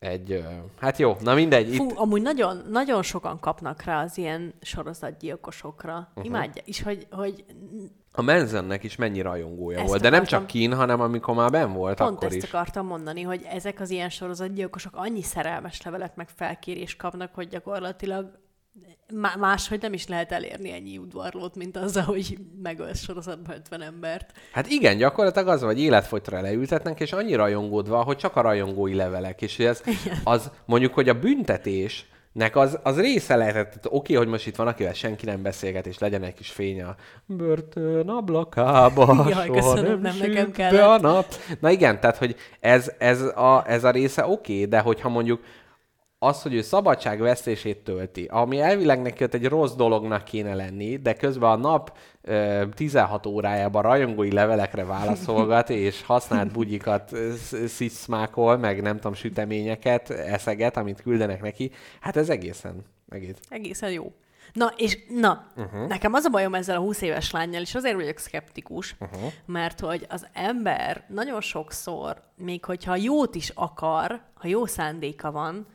egy, 0.01 0.43
hát 0.79 0.97
jó, 0.97 1.15
na 1.19 1.33
mindegy. 1.33 1.75
Fú, 1.75 1.83
Itt, 1.89 1.97
amúgy 1.97 2.21
nagyon, 2.21 2.61
nagyon 2.69 3.03
sokan 3.03 3.39
kapnak 3.39 3.83
rá 3.83 4.03
az 4.03 4.17
ilyen 4.17 4.53
sorozatgyilkosokra. 4.61 6.07
Uh-huh. 6.09 6.25
Imádja. 6.25 6.61
És 6.65 6.81
hogy, 6.83 7.07
hogy 7.11 7.45
A 8.11 8.21
Manzonnek 8.21 8.83
is 8.83 8.95
mennyi 8.95 9.21
rajongója 9.21 9.79
Ezt 9.79 9.87
volt, 9.87 10.01
de 10.01 10.09
nem 10.09 10.19
akartam. 10.19 10.39
csak 10.39 10.47
kín, 10.47 10.73
hanem 10.73 11.01
amikor 11.01 11.35
már 11.35 11.49
ben 11.49 11.73
volt, 11.73 11.97
Pont 11.97 12.11
akkor 12.15 12.27
ezt 12.27 12.35
is. 12.35 12.43
akartam 12.43 12.85
mondani, 12.85 13.21
hogy 13.21 13.45
ezek 13.49 13.79
az 13.79 13.89
ilyen 13.89 14.09
sorozatgyilkosok 14.09 14.95
annyi 14.95 15.21
szerelmes 15.21 15.81
levelet 15.81 16.15
meg 16.15 16.29
felkérés 16.29 16.95
kapnak, 16.95 17.33
hogy 17.33 17.47
gyakorlatilag 17.47 18.39
máshogy 19.37 19.81
nem 19.81 19.93
is 19.93 20.07
lehet 20.07 20.31
elérni 20.31 20.71
ennyi 20.71 20.97
udvarlót, 20.97 21.55
mint 21.55 21.77
azzal, 21.77 22.03
hogy 22.03 22.37
megölsz 22.63 23.03
sorozatban 23.03 23.55
50 23.55 23.81
embert. 23.81 24.31
Hát 24.51 24.67
igen, 24.67 24.97
gyakorlatilag 24.97 25.47
az, 25.47 25.61
hogy 25.61 25.79
életfogytra 25.79 26.41
leültetnek, 26.41 26.99
és 26.99 27.11
annyi 27.11 27.35
rajongód 27.35 27.87
van, 27.87 28.03
hogy 28.03 28.17
csak 28.17 28.35
a 28.35 28.41
rajongói 28.41 28.93
levelek. 28.93 29.41
És 29.41 29.59
ez, 29.59 29.81
az 30.23 30.51
mondjuk, 30.65 30.93
hogy 30.93 31.09
a 31.09 31.19
büntetés 31.19 32.05
Nek 32.31 32.55
az, 32.55 32.79
az 32.83 32.99
része 32.99 33.35
lehetett, 33.35 33.87
oké, 33.89 34.13
hogy 34.13 34.27
most 34.27 34.47
itt 34.47 34.55
van, 34.55 34.67
akivel 34.67 34.93
senki 34.93 35.25
nem 35.25 35.41
beszélget, 35.41 35.87
és 35.87 35.97
legyen 35.97 36.23
egy 36.23 36.33
kis 36.33 36.49
fény 36.49 36.81
a 36.81 36.95
börtön 37.25 38.09
ablakába, 38.09 39.25
Jaj, 39.29 39.45
soha 39.47 39.59
köszönöm, 39.59 40.01
nem, 40.01 40.17
nem 40.17 40.29
nekem 40.29 40.45
be 40.45 40.51
kellett. 40.51 40.81
a 40.81 40.99
nap. 40.99 41.25
Na 41.59 41.69
igen, 41.69 41.99
tehát, 41.99 42.17
hogy 42.17 42.35
ez, 42.59 42.91
ez, 42.97 43.21
a, 43.21 43.63
ez 43.67 43.83
a 43.83 43.91
része 43.91 44.27
oké, 44.27 44.65
de 44.65 44.79
hogyha 44.79 45.09
mondjuk 45.09 45.41
az, 46.23 46.41
hogy 46.41 46.53
ő 46.53 46.61
szabadságvesztését 46.61 47.83
tölti, 47.83 48.27
ami 48.31 48.59
elvileg 48.59 49.01
neki 49.01 49.23
ott 49.23 49.33
egy 49.33 49.45
rossz 49.45 49.73
dolognak 49.73 50.23
kéne 50.23 50.55
lenni, 50.55 50.97
de 50.97 51.13
közben 51.13 51.49
a 51.49 51.55
nap 51.55 51.97
ö, 52.21 52.63
16 52.75 53.25
órájában 53.25 53.81
rajongói 53.81 54.31
levelekre 54.31 54.85
válaszolgat, 54.85 55.69
és 55.85 56.03
használt 56.03 56.51
bugyikat 56.51 57.11
ö, 57.11 57.33
sz- 57.35 57.67
sziszmákol, 57.67 58.57
meg 58.57 58.81
nem 58.81 58.95
tudom, 58.95 59.13
süteményeket 59.13 60.09
eszeget, 60.09 60.77
amit 60.77 61.01
küldenek 61.01 61.41
neki. 61.41 61.71
Hát 61.99 62.15
ez 62.15 62.29
egészen, 62.29 62.85
egész. 63.09 63.35
Egészen 63.49 63.91
jó. 63.91 64.11
Na, 64.53 64.73
és 64.77 64.97
na, 65.09 65.47
uh-huh. 65.55 65.87
nekem 65.87 66.13
az 66.13 66.23
a 66.25 66.29
bajom 66.29 66.55
ezzel 66.55 66.75
a 66.75 66.79
20 66.79 67.01
éves 67.01 67.31
lányjal, 67.31 67.61
és 67.61 67.75
azért 67.75 67.95
vagyok 67.95 68.17
szkeptikus, 68.17 68.95
uh-huh. 68.99 69.31
mert 69.45 69.79
hogy 69.79 70.05
az 70.09 70.27
ember 70.33 71.03
nagyon 71.07 71.41
sokszor, 71.41 72.21
még 72.35 72.65
hogyha 72.65 72.95
jót 72.95 73.35
is 73.35 73.51
akar, 73.55 74.21
ha 74.33 74.47
jó 74.47 74.65
szándéka 74.65 75.31
van, 75.31 75.67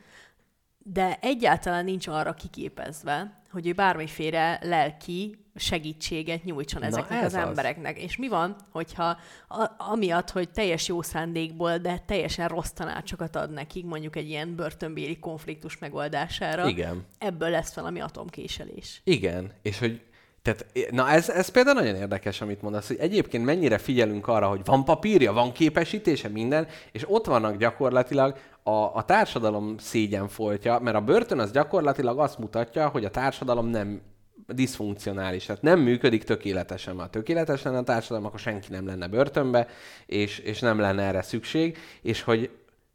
de 0.93 1.17
egyáltalán 1.21 1.83
nincs 1.83 2.07
arra 2.07 2.33
kiképezve, 2.33 3.41
hogy 3.51 3.67
ő 3.67 3.73
bármiféle 3.73 4.59
lelki 4.61 5.37
segítséget 5.55 6.43
nyújtson 6.43 6.81
Na, 6.81 6.87
ezeknek 6.87 7.19
ez 7.19 7.25
az 7.25 7.33
az. 7.33 7.47
embereknek. 7.47 8.01
És 8.01 8.17
mi 8.17 8.27
van, 8.27 8.55
hogyha 8.71 9.17
a, 9.47 9.69
amiatt, 9.77 10.29
hogy 10.29 10.49
teljes 10.49 10.87
jó 10.87 11.01
szándékból, 11.01 11.77
de 11.77 12.03
teljesen 12.05 12.47
rossz 12.47 12.69
tanácsokat 12.69 13.35
ad 13.35 13.51
nekik, 13.51 13.85
mondjuk 13.85 14.15
egy 14.15 14.29
ilyen 14.29 14.55
börtönbéli 14.55 15.19
konfliktus 15.19 15.77
megoldására, 15.77 16.67
Igen. 16.67 17.05
ebből 17.17 17.49
lesz 17.49 17.73
valami 17.73 17.99
atomkéselés. 17.99 19.01
Igen, 19.03 19.51
és 19.61 19.79
hogy 19.79 20.01
tehát, 20.41 20.91
na 20.91 21.09
ez, 21.09 21.29
ez 21.29 21.49
például 21.49 21.79
nagyon 21.79 21.95
érdekes, 21.95 22.41
amit 22.41 22.61
mondasz, 22.61 22.87
hogy 22.87 22.97
egyébként 22.99 23.45
mennyire 23.45 23.77
figyelünk 23.77 24.27
arra, 24.27 24.47
hogy 24.47 24.61
van 24.65 24.85
papírja, 24.85 25.33
van 25.33 25.51
képesítése, 25.51 26.27
minden, 26.27 26.67
és 26.91 27.03
ott 27.07 27.25
vannak 27.25 27.57
gyakorlatilag 27.57 28.37
a, 28.67 28.95
a 28.95 29.03
társadalom 29.05 29.77
szégyenfoltja, 29.77 30.79
mert 30.79 30.95
a 30.95 31.01
börtön 31.01 31.39
az 31.39 31.51
gyakorlatilag 31.51 32.19
azt 32.19 32.37
mutatja, 32.37 32.87
hogy 32.87 33.05
a 33.05 33.09
társadalom 33.09 33.67
nem 33.67 34.01
diszfunkcionális, 34.47 35.45
tehát 35.45 35.61
nem 35.61 35.79
működik 35.79 36.23
tökéletesen. 36.23 36.99
Ha 36.99 37.09
tökéletes 37.09 37.61
lenne 37.61 37.77
a 37.77 37.83
társadalom, 37.83 38.25
akkor 38.25 38.39
senki 38.39 38.67
nem 38.69 38.85
lenne 38.85 39.07
börtönbe, 39.07 39.67
és, 40.05 40.39
és 40.39 40.59
nem 40.59 40.79
lenne 40.79 41.03
erre 41.03 41.21
szükség, 41.21 41.77
és 42.01 42.21
hogy 42.21 42.49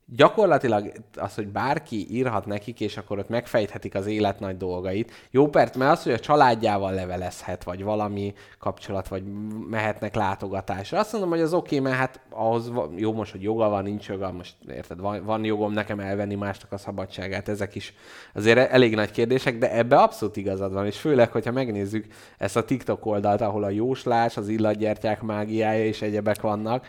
gyakorlatilag 0.06 0.92
az, 1.16 1.34
hogy 1.34 1.48
bárki 1.48 2.06
írhat 2.10 2.46
nekik, 2.46 2.80
és 2.80 2.96
akkor 2.96 3.18
ott 3.18 3.28
megfejthetik 3.28 3.94
az 3.94 4.06
élet 4.06 4.40
nagy 4.40 4.56
dolgait. 4.56 5.12
Jó 5.30 5.48
perc, 5.48 5.76
mert 5.76 5.90
az, 5.90 6.02
hogy 6.02 6.12
a 6.12 6.18
családjával 6.18 6.92
levelezhet, 6.92 7.64
vagy 7.64 7.82
valami 7.82 8.34
kapcsolat, 8.58 9.08
vagy 9.08 9.22
mehetnek 9.70 10.14
látogatásra. 10.14 10.98
Azt 10.98 11.12
mondom, 11.12 11.30
hogy 11.30 11.40
az 11.40 11.54
oké, 11.54 11.78
okay, 11.78 11.90
mert 11.90 12.00
hát 12.00 12.20
ahhoz 12.30 12.70
jó 12.96 13.12
most, 13.12 13.32
hogy 13.32 13.42
joga 13.42 13.68
van, 13.68 13.82
nincs 13.82 14.08
joga, 14.08 14.32
most 14.32 14.54
érted, 14.68 15.00
van, 15.00 15.24
van 15.24 15.44
jogom 15.44 15.72
nekem 15.72 16.00
elvenni 16.00 16.34
másnak 16.34 16.72
a 16.72 16.78
szabadságát, 16.78 17.48
ezek 17.48 17.74
is 17.74 17.94
azért 18.34 18.70
elég 18.70 18.94
nagy 18.94 19.10
kérdések, 19.10 19.58
de 19.58 19.76
ebbe 19.76 19.96
abszolút 19.96 20.36
igazad 20.36 20.72
van, 20.72 20.86
és 20.86 20.98
főleg, 20.98 21.30
hogyha 21.30 21.52
megnézzük 21.52 22.06
ezt 22.38 22.56
a 22.56 22.64
TikTok 22.64 23.06
oldalt, 23.06 23.40
ahol 23.40 23.64
a 23.64 23.70
jóslás, 23.70 24.36
az 24.36 24.48
illatgyertyák 24.48 25.22
mágiája 25.22 25.84
és 25.84 26.02
egyebek 26.02 26.40
vannak, 26.40 26.86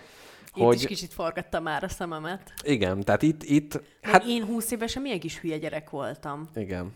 Itt 0.56 0.64
hogy 0.64 0.76
is 0.76 0.86
kicsit 0.86 1.14
forgattam 1.14 1.64
már 1.64 1.84
a 1.84 1.88
szememet. 1.88 2.54
igen, 2.64 3.01
tehát 3.01 3.22
itt, 3.22 3.43
itt 3.43 3.82
Hát... 4.01 4.24
Én 4.26 4.45
20 4.45 4.72
évesen 4.72 5.01
milyen 5.01 5.20
kis 5.20 5.39
hülye 5.39 5.58
gyerek 5.58 5.89
voltam. 5.89 6.49
igen. 6.56 6.93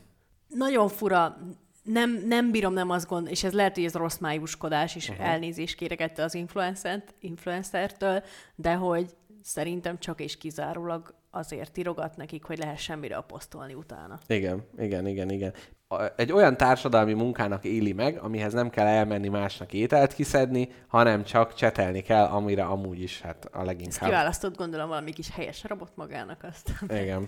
Nagyon 0.48 0.88
fura, 0.88 1.38
nem, 1.84 2.24
nem 2.28 2.52
bírom 2.52 2.74
nem 2.74 2.90
azt 2.90 3.08
gond, 3.08 3.28
és 3.30 3.44
ez 3.44 3.54
lehet, 3.54 3.76
hogy 3.76 3.84
ez 3.86 3.94
rossz 3.94 4.18
májuskodás, 4.18 4.96
és 4.96 5.10
uh-huh. 5.10 5.28
elnézést 5.28 5.76
kérek 5.76 6.02
ettől 6.02 6.26
az 6.26 6.34
influencert, 6.34 7.14
influencertől, 7.20 8.24
de 8.56 8.74
hogy 8.74 9.16
szerintem 9.44 10.00
csak 10.00 10.22
és 10.22 10.38
kizárólag 10.38 11.16
azért 11.32 11.78
írogat 11.78 12.18
nekik, 12.18 12.44
hogy 12.44 12.58
lehessen 12.58 13.00
mire 13.00 13.16
apostolni 13.16 13.74
utána. 13.74 14.20
Igen, 14.28 14.64
igen, 14.78 15.08
igen, 15.08 15.30
igen. 15.30 15.54
A- 15.90 16.12
Egy 16.16 16.32
olyan 16.32 16.58
társadalmi 16.58 17.14
munkának 17.14 17.64
éli 17.64 17.94
meg, 17.94 18.20
amihez 18.22 18.54
nem 18.54 18.70
kell 18.70 18.86
elmenni 18.86 19.28
másnak 19.28 19.74
ételt 19.74 20.14
kiszedni, 20.14 20.70
hanem 20.88 21.24
csak 21.24 21.54
csetelni 21.54 22.02
kell, 22.02 22.26
amire 22.26 22.64
amúgy 22.64 23.02
is 23.02 23.22
hát 23.22 23.46
a 23.52 23.58
Ezt 23.58 23.66
leginkább. 23.66 24.10
kiválasztott 24.10 24.58
gondolom 24.58 24.88
valami 24.88 25.12
kis 25.12 25.30
helyes 25.32 25.64
rabot 25.68 25.92
magának 25.96 26.44
azt. 26.50 26.72
Igen. 27.02 27.28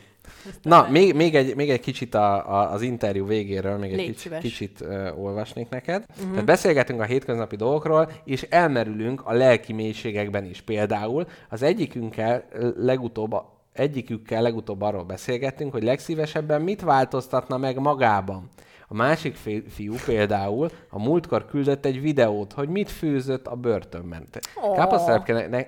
Na, 0.62 0.88
még, 0.90 1.16
még, 1.16 1.36
egy, 1.36 1.56
még 1.56 1.70
egy 1.70 1.80
kicsit 1.80 2.14
a, 2.16 2.52
a, 2.60 2.72
az 2.72 2.82
interjú 2.82 3.26
végéről, 3.26 3.78
még 3.78 3.94
egy 3.94 4.06
kicsit, 4.06 4.38
kicsit 4.38 4.82
uh, 4.82 5.24
olvasnék 5.24 5.70
neked. 5.70 6.06
Uh-huh. 6.10 6.30
Tehát 6.30 6.46
beszélgetünk 6.46 7.02
a 7.02 7.06
hétköznapi 7.06 7.56
dolgokról, 7.56 8.12
és 8.24 8.42
elmerülünk 8.42 9.22
a 9.26 9.34
lelki 9.34 9.74
mélységekben 9.74 10.46
is. 10.46 10.62
Például 10.62 11.26
az 11.50 11.62
egyikünkkel 11.62 12.44
legutóbb 12.78 13.34
egyikükkel 13.80 14.42
legutóbb 14.42 14.82
arról 14.82 15.04
beszélgettünk, 15.04 15.72
hogy 15.72 15.84
legszívesebben 15.84 16.62
mit 16.62 16.82
változtatna 16.82 17.58
meg 17.58 17.80
magában. 17.80 18.50
A 18.88 18.96
másik 18.96 19.36
fi- 19.36 19.72
fiú 19.72 19.96
például 20.06 20.70
a 20.90 21.00
múltkor 21.00 21.46
küldött 21.46 21.86
egy 21.86 22.02
videót, 22.02 22.54
hogy 22.54 22.70
mit 22.70 22.90
főzött 22.92 23.48
a 23.48 23.56
börtönben. 23.56 24.28
Ó. 24.64 24.74
Káposztelepke, 24.74 25.34
ne, 25.34 25.48
ne, 25.48 25.66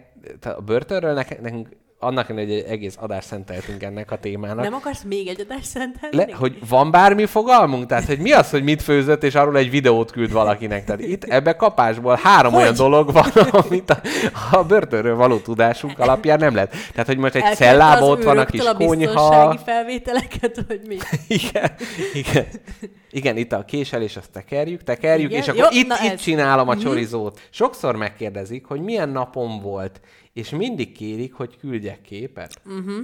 a 0.51 0.61
börtönről 0.61 1.13
nek, 1.13 1.41
nekünk 1.41 1.69
annak 2.03 2.29
ellenére, 2.29 2.53
hogy 2.53 2.63
egy 2.63 2.71
egész 2.71 2.95
adást 2.99 3.27
szenteltünk 3.27 3.83
ennek 3.83 4.11
a 4.11 4.17
témának. 4.17 4.63
Nem 4.63 4.73
akarsz 4.73 5.03
még 5.03 5.27
egy 5.27 5.41
adást 5.41 5.65
szentelni? 5.65 6.15
Le, 6.15 6.27
hogy 6.33 6.67
van 6.67 6.91
bármi 6.91 7.25
fogalmunk? 7.25 7.85
Tehát, 7.85 8.05
hogy 8.05 8.19
mi 8.19 8.31
az, 8.31 8.49
hogy 8.49 8.63
mit 8.63 8.81
főzött, 8.81 9.23
és 9.23 9.35
arról 9.35 9.57
egy 9.57 9.69
videót 9.69 10.11
küld 10.11 10.31
valakinek? 10.31 10.85
Tehát 10.85 11.01
itt 11.01 11.23
ebbe 11.23 11.55
kapásból 11.55 12.19
három 12.23 12.53
hogy? 12.53 12.61
olyan 12.61 12.75
dolog 12.75 13.11
van, 13.11 13.29
amit 13.51 13.89
a, 13.89 14.01
a 14.51 14.63
börtönről 14.63 15.15
való 15.15 15.37
tudásunk 15.37 15.99
alapján 15.99 16.39
nem 16.39 16.53
lehet. 16.53 16.75
Tehát, 16.91 17.07
hogy 17.07 17.17
most 17.17 17.35
egy 17.35 17.41
Elkérte 17.41 17.65
cellába 17.65 18.05
az 18.05 18.09
ott 18.09 18.23
van 18.23 18.37
a 18.37 18.45
kis 18.45 18.65
a 18.65 18.75
konyha. 18.75 19.57
felvételeket, 19.65 20.63
hogy 20.67 20.81
mi? 20.87 20.97
Igen, 21.41 21.71
igen. 22.13 22.45
Igen, 23.11 23.37
itt 23.37 23.51
a 23.51 23.65
késelés, 23.65 24.17
azt 24.17 24.31
tekerjük, 24.31 24.83
tekerjük, 24.83 25.29
Igen? 25.29 25.41
és 25.41 25.47
akkor 25.47 25.61
Jó, 25.61 25.79
itt, 25.79 25.85
itt 25.85 25.91
ez. 25.91 26.05
Mhm. 26.05 26.15
csinálom 26.15 26.67
a 26.67 26.77
csorizót. 26.77 27.39
Sokszor 27.49 27.95
megkérdezik, 27.95 28.65
hogy 28.65 28.81
milyen 28.81 29.09
napom 29.09 29.59
volt, 29.61 30.01
és 30.33 30.49
mindig 30.49 30.91
kérik, 30.91 31.33
hogy 31.33 31.57
küldjek 31.57 32.01
képet. 32.01 32.61
Uh-huh. 32.65 32.99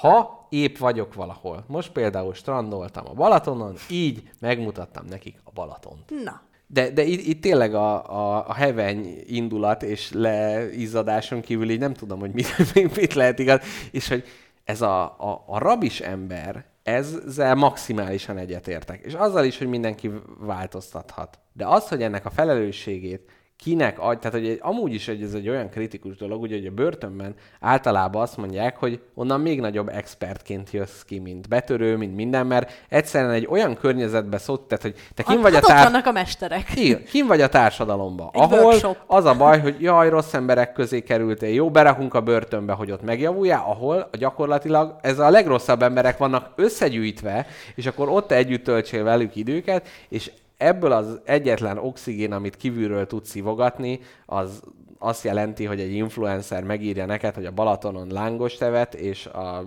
Ha 0.00 0.46
épp 0.50 0.76
vagyok 0.76 1.14
valahol, 1.14 1.64
most 1.68 1.92
például 1.92 2.34
strandoltam 2.34 3.08
a 3.08 3.12
Balatonon, 3.12 3.74
így 3.90 4.30
megmutattam 4.40 5.04
nekik 5.06 5.38
a 5.44 5.50
Balatont. 5.50 6.10
Na, 6.24 6.42
De, 6.66 6.90
de 6.90 7.02
itt, 7.02 7.26
itt 7.26 7.40
tényleg 7.40 7.74
a, 7.74 8.10
a, 8.10 8.48
a 8.48 8.54
heveny 8.54 9.22
indulat 9.26 9.82
és 9.82 10.12
leizzadáson 10.12 11.40
kívül 11.40 11.70
így 11.70 11.78
nem 11.78 11.94
tudom, 11.94 12.18
hogy 12.20 12.32
mit, 12.32 12.74
mit 12.96 13.14
lehet 13.14 13.38
igaz, 13.38 13.60
és 13.90 14.08
hogy 14.08 14.24
ez 14.64 14.80
a, 14.80 15.02
a, 15.02 15.44
a 15.46 15.58
rabis 15.58 16.00
ember, 16.00 16.64
ezzel 16.82 17.54
maximálisan 17.54 18.38
egyetértek. 18.38 19.00
És 19.04 19.14
azzal 19.14 19.44
is, 19.44 19.58
hogy 19.58 19.66
mindenki 19.66 20.10
változtathat. 20.38 21.38
De 21.52 21.66
az, 21.66 21.88
hogy 21.88 22.02
ennek 22.02 22.24
a 22.24 22.30
felelősségét 22.30 23.30
kinek 23.56 23.98
adj, 23.98 24.18
tehát 24.18 24.38
hogy 24.38 24.48
egy, 24.48 24.58
amúgy 24.62 24.94
is 24.94 25.08
egy, 25.08 25.22
ez 25.22 25.34
egy 25.34 25.48
olyan 25.48 25.68
kritikus 25.68 26.16
dolog, 26.16 26.42
ugye, 26.42 26.56
hogy 26.56 26.66
a 26.66 26.70
börtönben 26.70 27.34
általában 27.60 28.22
azt 28.22 28.36
mondják, 28.36 28.76
hogy 28.76 29.00
onnan 29.14 29.40
még 29.40 29.60
nagyobb 29.60 29.88
expertként 29.88 30.70
jössz 30.70 31.02
ki, 31.02 31.18
mint 31.18 31.48
betörő, 31.48 31.96
mint 31.96 32.14
minden, 32.14 32.46
mert 32.46 32.84
egyszerűen 32.88 33.32
egy 33.32 33.46
olyan 33.50 33.76
környezetbe 33.76 34.38
szólt, 34.38 34.60
tehát 34.60 34.82
hogy 34.82 34.94
te 35.14 35.22
kim 35.22 35.40
vagy 35.40 35.52
a 35.52 35.54
hát 35.54 35.64
ott 35.64 35.70
tár... 35.70 35.84
vannak 35.84 36.06
a 36.06 36.12
mesterek. 36.12 36.76
Igen, 36.76 37.04
kim 37.04 37.26
vagy 37.26 37.40
a 37.40 37.48
társadalomba, 37.48 38.30
Egy 38.32 38.40
ahol 38.40 38.58
workshop. 38.58 38.96
az 39.06 39.24
a 39.24 39.34
baj, 39.34 39.60
hogy 39.60 39.76
jaj, 39.80 40.08
rossz 40.08 40.34
emberek 40.34 40.72
közé 40.72 41.02
kerültél, 41.02 41.54
jó, 41.54 41.70
berakunk 41.70 42.14
a 42.14 42.20
börtönbe, 42.20 42.72
hogy 42.72 42.90
ott 42.90 43.02
megjavuljál, 43.02 43.64
ahol 43.66 44.08
gyakorlatilag 44.18 44.96
ez 45.00 45.18
a 45.18 45.30
legrosszabb 45.30 45.82
emberek 45.82 46.18
vannak 46.18 46.52
összegyűjtve, 46.56 47.46
és 47.74 47.86
akkor 47.86 48.08
ott 48.08 48.32
együtt 48.32 48.64
töltsél 48.64 49.04
velük 49.04 49.36
időket, 49.36 49.88
és 50.08 50.30
ebből 50.64 50.92
az 50.92 51.20
egyetlen 51.24 51.78
oxigén, 51.78 52.32
amit 52.32 52.56
kívülről 52.56 53.06
tudsz 53.06 53.28
szivogatni, 53.30 54.00
az 54.26 54.62
azt 54.98 55.24
jelenti, 55.24 55.64
hogy 55.64 55.80
egy 55.80 55.92
influencer 55.92 56.62
megírja 56.62 57.06
neked, 57.06 57.34
hogy 57.34 57.46
a 57.46 57.52
Balatonon 57.52 58.08
lángos 58.08 58.54
tevet, 58.54 58.94
és 58.94 59.26
a 59.26 59.64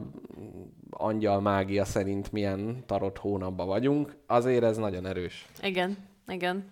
angyal 0.90 1.42
mágia 1.42 1.86
szerint 1.86 2.32
milyen 2.32 2.84
tarot 2.86 3.18
hónapban 3.18 3.68
vagyunk, 3.68 4.16
azért 4.28 4.64
ez 4.64 4.78
nagyon 4.78 5.06
erős. 5.06 5.48
Igen, 5.62 5.98
igen. 6.28 6.66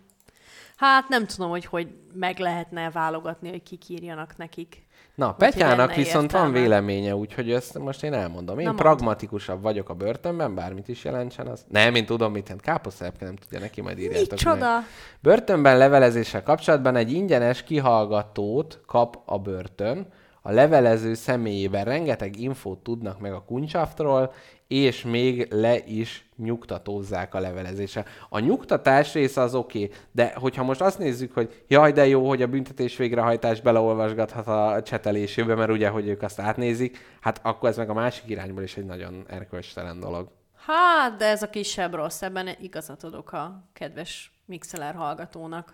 Hát 0.76 1.08
nem 1.10 1.26
tudom, 1.26 1.50
hogy 1.50 1.66
hogy 1.66 1.88
meg 2.14 2.40
lehetne 2.40 2.92
válogatni, 2.92 3.50
hogy 3.50 3.64
kik 3.64 3.90
írjanak 3.90 4.38
nekik. 4.38 4.85
Na, 5.16 5.34
Petyának 5.34 5.94
viszont 5.96 6.32
van 6.32 6.42
értelme. 6.42 6.60
véleménye, 6.60 7.16
úgyhogy 7.16 7.52
ezt 7.52 7.78
most 7.80 8.04
én 8.04 8.14
elmondom. 8.14 8.60
Én 8.60 8.66
Na, 8.66 8.74
pragmatikusabb 8.74 9.62
vagyok 9.62 9.90
a 9.90 9.94
börtönben, 9.94 10.56
bármit 10.56 10.88
is 10.88 11.04
jelentsen 11.04 11.48
az. 11.48 11.66
Nem, 11.68 11.96
én 11.96 12.06
tudom, 12.06 12.32
mit 12.32 12.44
jelent. 12.44 12.62
Káposztelepke 12.62 13.26
nem 13.26 13.36
tudja, 13.36 13.60
neki 13.60 13.82
majd 13.82 14.00
írjátok 14.00 14.30
meg. 14.30 14.32
Micsoda? 14.32 14.80
Börtönben 15.20 15.78
levelezéssel 15.78 16.44
kapcsolatban 16.44 16.96
egy 16.96 17.12
ingyenes 17.12 17.64
kihallgatót 17.64 18.82
kap 18.86 19.20
a 19.26 19.40
börtön. 19.40 20.08
A 20.42 20.52
levelező 20.52 21.14
személyében 21.14 21.84
rengeteg 21.86 22.40
infót 22.40 22.80
tudnak 22.80 23.20
meg 23.20 23.34
a 23.34 23.44
kuncsaftról, 23.48 24.34
és 24.68 25.04
még 25.04 25.48
le 25.52 25.78
is 25.86 26.30
nyugtatózzák 26.38 27.34
a 27.34 27.40
levelezése. 27.40 28.06
A 28.30 28.40
nyugtatás 28.40 29.14
része 29.14 29.42
az 29.42 29.56
oké, 29.56 29.84
okay, 29.84 29.98
de 30.12 30.34
hogyha 30.36 30.64
most 30.64 30.82
azt 30.82 31.00
nézzük, 31.00 31.34
hogy 31.34 31.64
jaj, 31.68 31.92
de 31.92 32.08
jó, 32.08 32.28
hogy 32.28 32.42
a 32.42 32.48
büntetés 32.48 32.98
végrehajtás 32.98 33.62
beleolvasgathat 33.62 34.48
a 34.48 34.82
csetelésébe, 34.82 35.56
mert 35.56 35.72
ugye, 35.72 35.90
hogy 35.90 36.08
ők 36.08 36.22
azt 36.22 36.40
átnézik, 36.40 37.18
hát 37.22 37.40
akkor 37.44 37.70
ez 37.70 37.78
meg 37.78 37.90
a 37.90 37.94
másik 37.94 38.30
irányból 38.30 38.64
is 38.64 38.78
egy 38.78 38.86
nagyon 38.86 39.26
erkölcstelen 39.28 40.00
dolog. 40.00 40.30
Hát, 40.66 41.18
de 41.18 41.26
ez 41.26 41.44
a 41.44 41.50
kisebb 41.50 41.94
rossz, 41.94 42.22
ebben 42.22 42.50
igazat 42.60 43.04
adok 43.04 43.32
a 43.32 43.64
kedves 43.74 44.32
Mixeler 44.46 44.96
hallgatónak, 44.96 45.74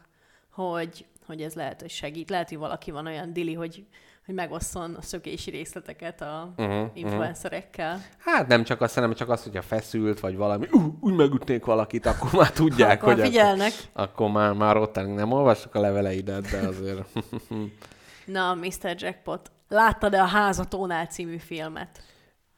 hogy, 0.51 1.05
hogy 1.26 1.41
ez 1.41 1.53
lehet, 1.53 1.81
hogy 1.81 1.89
segít. 1.89 2.30
Lehet, 2.30 2.49
hogy 2.49 2.57
valaki 2.57 2.91
van 2.91 3.05
olyan 3.05 3.34
dili, 3.34 3.53
hogy, 3.53 3.85
hogy 4.26 4.35
megosszon 4.35 4.95
a 4.99 5.02
szökési 5.02 5.49
részleteket 5.49 6.22
a 6.22 6.53
uh-huh, 6.57 6.89
influencerekkel. 6.93 8.02
Hát 8.18 8.48
nem 8.48 8.64
csak 8.64 8.81
azt, 8.81 8.95
hanem 8.95 9.14
csak 9.14 9.30
azt, 9.30 9.43
hogyha 9.43 9.61
feszült, 9.61 10.19
vagy 10.19 10.35
valami, 10.35 10.68
uh, 10.72 10.84
úgy 10.99 11.14
megütnék 11.14 11.65
valakit, 11.65 12.06
akkor 12.06 12.30
már 12.34 12.52
tudják, 12.52 13.02
Akkor 13.02 13.14
hogy 13.14 13.23
figyelnek. 13.23 13.72
Akkor, 13.93 14.03
akkor 14.03 14.31
már, 14.31 14.53
már 14.53 14.77
ott. 14.77 14.95
Nem 14.95 15.31
olvassuk 15.31 15.76
a 15.76 15.80
leveleidet, 15.80 16.49
de 16.49 16.57
azért... 16.57 17.07
Na, 18.26 18.53
Mr. 18.53 18.95
Jackpot, 18.95 19.52
láttad-e 19.69 20.22
a 20.22 20.26
Házatónál 20.26 21.06
című 21.06 21.38
filmet? 21.38 22.03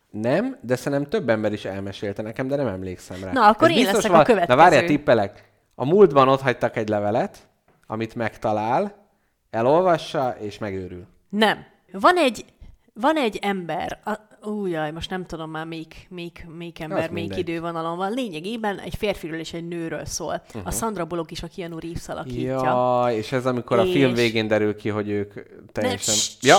Nem, 0.10 0.58
de 0.62 0.76
szerintem 0.76 1.10
több 1.10 1.30
ember 1.30 1.54
is 1.54 1.66
elmesélte 1.66 2.22
nekem, 2.22 2.48
de 2.48 2.56
nem 2.56 2.68
emlékszem 2.68 3.24
rá. 3.24 3.32
Na, 3.32 3.48
akkor 3.48 3.70
Ez 3.70 3.78
én 3.78 3.86
leszek 3.86 4.12
a 4.12 4.14
val- 4.14 4.26
következő. 4.26 4.58
Na 4.58 4.64
várjál, 4.64 4.86
tippelek. 4.86 5.52
A 5.76 5.86
múltban 5.86 6.28
ott 6.28 6.42
hagytak 6.42 6.78
egy 6.78 6.88
levelet, 6.88 7.48
amit 7.88 8.16
megtalál, 8.16 9.08
elolvassa, 9.50 10.36
és 10.40 10.58
megőrül. 10.58 11.08
Nem. 11.38 11.66
Van 11.92 12.18
egy, 12.18 12.46
van 12.94 13.18
egy 13.18 13.40
ember, 13.42 14.00
a, 14.06 14.48
újjaj, 14.50 14.92
most 14.92 15.10
nem 15.10 15.26
tudom 15.26 15.50
már 15.50 15.66
melyik, 15.66 16.08
melyik, 16.10 16.46
melyik 16.58 16.80
ember, 16.80 17.10
melyik 17.10 17.38
idővonalon 17.38 17.98
van. 17.98 18.12
Lényegében 18.12 18.80
egy 18.80 18.96
férfiről 18.96 19.40
és 19.40 19.54
egy 19.54 19.68
nőről 19.68 20.06
szól. 20.06 20.42
Uh-huh. 20.48 20.62
A 20.66 20.72
Sandra 20.72 21.06
Bullock 21.06 21.32
is 21.32 21.44
a 21.44 21.48
Keanu 21.56 21.80
Reeves 21.80 22.08
alakítja. 22.08 22.64
Ja, 22.64 23.06
és 23.12 23.32
ez 23.32 23.46
amikor 23.46 23.80
a 23.80 23.86
film 23.86 24.12
És- 24.12 24.20
végén 24.20 24.48
derül 24.48 24.76
ki, 24.76 24.90
hogy 24.90 25.10
ők 25.10 25.34
teljesen... 25.72 26.16
cs- 26.16 26.44
ja, 26.44 26.58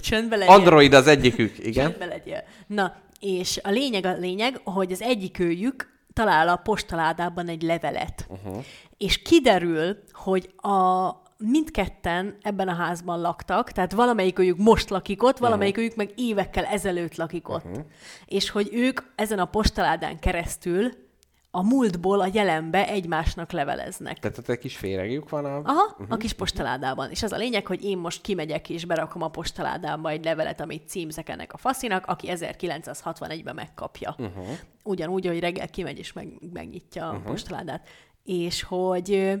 Csöndbe 0.00 0.36
legyél. 0.36 0.54
Android 0.54 0.92
az 0.94 1.06
egyikük, 1.06 1.58
igen. 1.58 1.88
Csöndbe 1.88 2.06
legyél. 2.06 2.42
Na, 2.66 2.94
és 3.20 3.60
a 3.62 3.70
lényeg 3.70 4.04
a 4.04 4.12
lényeg, 4.16 4.60
hogy 4.64 4.92
az 4.92 5.02
egyik 5.02 5.38
őjük 5.38 5.94
talál 6.12 6.48
a 6.48 6.56
postaládában 6.56 7.48
egy 7.48 7.62
levelet. 7.62 8.26
Uh-huh. 8.28 8.64
És 8.96 9.22
kiderül, 9.22 9.98
hogy 10.12 10.50
a 10.56 11.08
mindketten 11.38 12.36
ebben 12.42 12.68
a 12.68 12.74
házban 12.74 13.20
laktak, 13.20 13.72
tehát 13.72 13.92
valamelyik 13.92 14.38
őjük 14.38 14.56
most 14.56 14.90
lakik 14.90 15.22
ott, 15.22 15.38
valamelyik 15.38 15.78
őjük 15.78 15.96
meg 15.96 16.10
évekkel 16.16 16.64
ezelőtt 16.64 17.16
lakik 17.16 17.48
ott. 17.48 17.64
Uh-huh. 17.64 17.84
És 18.26 18.50
hogy 18.50 18.68
ők 18.72 19.00
ezen 19.14 19.38
a 19.38 19.44
postaládán 19.44 20.18
keresztül 20.18 20.90
a 21.50 21.62
múltból 21.62 22.20
a 22.20 22.28
jelenbe 22.32 22.88
egymásnak 22.88 23.52
leveleznek. 23.52 24.18
Tehát 24.18 24.38
ott 24.38 24.48
egy 24.48 24.58
kis 24.58 24.76
féregjük 24.76 25.28
van 25.28 25.44
a... 25.44 25.56
Aha, 25.64 25.84
uh-huh. 25.90 26.06
a 26.08 26.16
kis 26.16 26.32
postaládában. 26.32 27.10
És 27.10 27.22
az 27.22 27.32
a 27.32 27.36
lényeg, 27.36 27.66
hogy 27.66 27.84
én 27.84 27.98
most 27.98 28.20
kimegyek 28.20 28.70
és 28.70 28.84
berakom 28.84 29.22
a 29.22 29.28
postaládába 29.28 30.10
egy 30.10 30.24
levelet, 30.24 30.60
amit 30.60 30.88
címzek 30.88 31.28
ennek 31.28 31.52
a 31.52 31.56
faszinak, 31.56 32.06
aki 32.06 32.28
1961-ben 32.30 33.54
megkapja. 33.54 34.14
Uh-huh. 34.18 34.46
Ugyanúgy, 34.82 35.26
hogy 35.26 35.40
reggel 35.40 35.68
kimegy 35.68 35.98
és 35.98 36.12
meg, 36.12 36.28
megnyitja 36.52 37.06
uh-huh. 37.06 37.20
a 37.24 37.30
postaládát. 37.30 37.88
És 38.24 38.62
hogy 38.62 39.34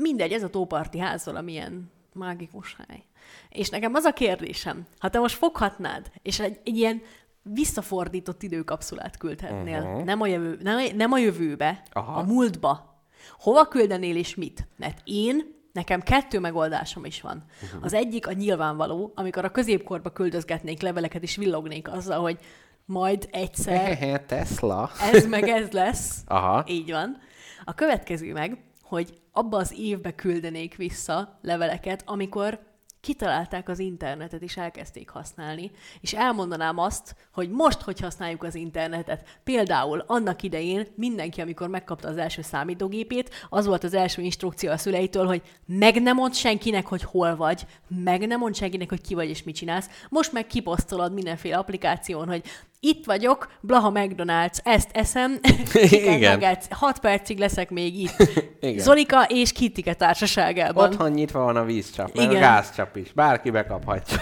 mindegy, 0.00 0.32
ez 0.32 0.42
a 0.42 0.50
tóparti 0.50 0.98
ház 0.98 1.24
valamilyen 1.24 1.90
mágikus 2.12 2.76
hely. 2.88 3.02
És 3.48 3.68
nekem 3.68 3.94
az 3.94 4.04
a 4.04 4.12
kérdésem, 4.12 4.86
ha 4.98 5.08
te 5.08 5.18
most 5.18 5.36
foghatnád, 5.36 6.10
és 6.22 6.40
egy, 6.40 6.60
egy 6.64 6.76
ilyen 6.76 7.02
visszafordított 7.42 8.42
időkapszulát 8.42 9.16
küldhetnél, 9.16 9.82
uh-huh. 9.82 10.04
nem, 10.04 10.20
a 10.20 10.26
jövő, 10.26 10.58
nem, 10.62 10.96
nem 10.96 11.12
a 11.12 11.18
jövőbe, 11.18 11.82
Aha. 11.92 12.12
a 12.12 12.22
múltba, 12.22 13.02
hova 13.38 13.64
küldenél 13.64 14.16
és 14.16 14.34
mit? 14.34 14.68
Mert 14.76 15.00
én, 15.04 15.58
nekem 15.72 16.00
kettő 16.00 16.38
megoldásom 16.38 17.04
is 17.04 17.20
van. 17.20 17.44
Uh-huh. 17.62 17.84
Az 17.84 17.92
egyik 17.92 18.26
a 18.26 18.32
nyilvánvaló, 18.32 19.12
amikor 19.14 19.44
a 19.44 19.50
középkorba 19.50 20.10
küldözgetnék 20.10 20.82
leveleket 20.82 21.22
és 21.22 21.36
villognék 21.36 21.92
azzal, 21.92 22.20
hogy 22.20 22.38
majd 22.84 23.28
egyszer 23.32 23.98
Tesla. 24.26 24.90
ez 25.12 25.26
meg 25.26 25.48
ez 25.48 25.70
lesz. 25.70 26.22
Aha. 26.26 26.64
Így 26.68 26.90
van. 26.90 27.18
A 27.64 27.74
következő 27.74 28.32
meg, 28.32 28.58
hogy 28.82 29.19
abba 29.32 29.56
az 29.56 29.74
évbe 29.78 30.14
küldenék 30.14 30.76
vissza 30.76 31.38
leveleket, 31.42 32.02
amikor 32.06 32.68
kitalálták 33.00 33.68
az 33.68 33.78
internetet, 33.78 34.42
és 34.42 34.56
elkezdték 34.56 35.08
használni, 35.08 35.70
és 36.00 36.12
elmondanám 36.12 36.78
azt, 36.78 37.16
hogy 37.32 37.50
most, 37.50 37.80
hogy 37.80 38.00
használjuk 38.00 38.42
az 38.42 38.54
internetet, 38.54 39.40
például 39.44 40.04
annak 40.06 40.42
idején 40.42 40.86
mindenki, 40.94 41.40
amikor 41.40 41.68
megkapta 41.68 42.08
az 42.08 42.16
első 42.16 42.42
számítógépét, 42.42 43.46
az 43.48 43.66
volt 43.66 43.84
az 43.84 43.94
első 43.94 44.22
instrukció 44.22 44.70
a 44.70 44.76
szüleitől, 44.76 45.26
hogy 45.26 45.42
meg 45.66 46.02
nem 46.02 46.16
mond 46.16 46.34
senkinek, 46.34 46.86
hogy 46.86 47.02
hol 47.02 47.36
vagy, 47.36 47.66
meg 47.88 48.26
nem 48.26 48.38
mond 48.38 48.54
senkinek, 48.54 48.88
hogy 48.88 49.00
ki 49.00 49.14
vagy 49.14 49.28
és 49.28 49.42
mit 49.42 49.54
csinálsz. 49.54 49.88
Most 50.08 50.32
meg 50.32 50.46
kiposztolod 50.46 51.12
mindenféle 51.12 51.56
applikáción, 51.56 52.28
hogy 52.28 52.42
itt 52.80 53.04
vagyok, 53.04 53.52
Blaha 53.60 53.92
McDonald's, 53.94 54.58
ezt 54.62 54.88
eszem, 54.92 55.38
Igen. 56.14 56.58
6 56.70 56.98
percig 56.98 57.38
leszek 57.38 57.70
még 57.70 57.98
itt. 58.00 58.16
Igen. 58.60 58.78
Zolika 58.78 59.24
és 59.28 59.52
Kittike 59.52 59.94
társaságában. 59.94 60.90
Otthon 60.90 61.10
nyitva 61.10 61.44
van 61.44 61.56
a 61.56 61.64
vízcsap, 61.64 62.14
meg 62.14 62.24
Igen. 62.30 62.36
a 62.36 62.40
gázcsap 62.46 62.96
is. 62.96 63.12
Bárki 63.12 63.50
bekaphatja. 63.50 64.18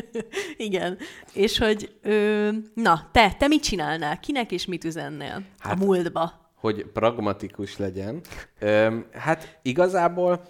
Igen. 0.56 0.98
És 1.32 1.58
hogy, 1.58 1.94
ö, 2.02 2.48
na, 2.74 3.08
te, 3.12 3.32
te 3.38 3.46
mit 3.46 3.62
csinálnál? 3.62 4.20
Kinek 4.20 4.52
és 4.52 4.66
mit 4.66 4.84
üzennél? 4.84 5.42
Hát, 5.58 5.72
a 5.72 5.84
múltba. 5.84 6.50
hogy 6.54 6.86
pragmatikus 6.92 7.78
legyen. 7.78 8.20
Öm, 8.58 9.06
hát 9.12 9.58
igazából 9.62 10.42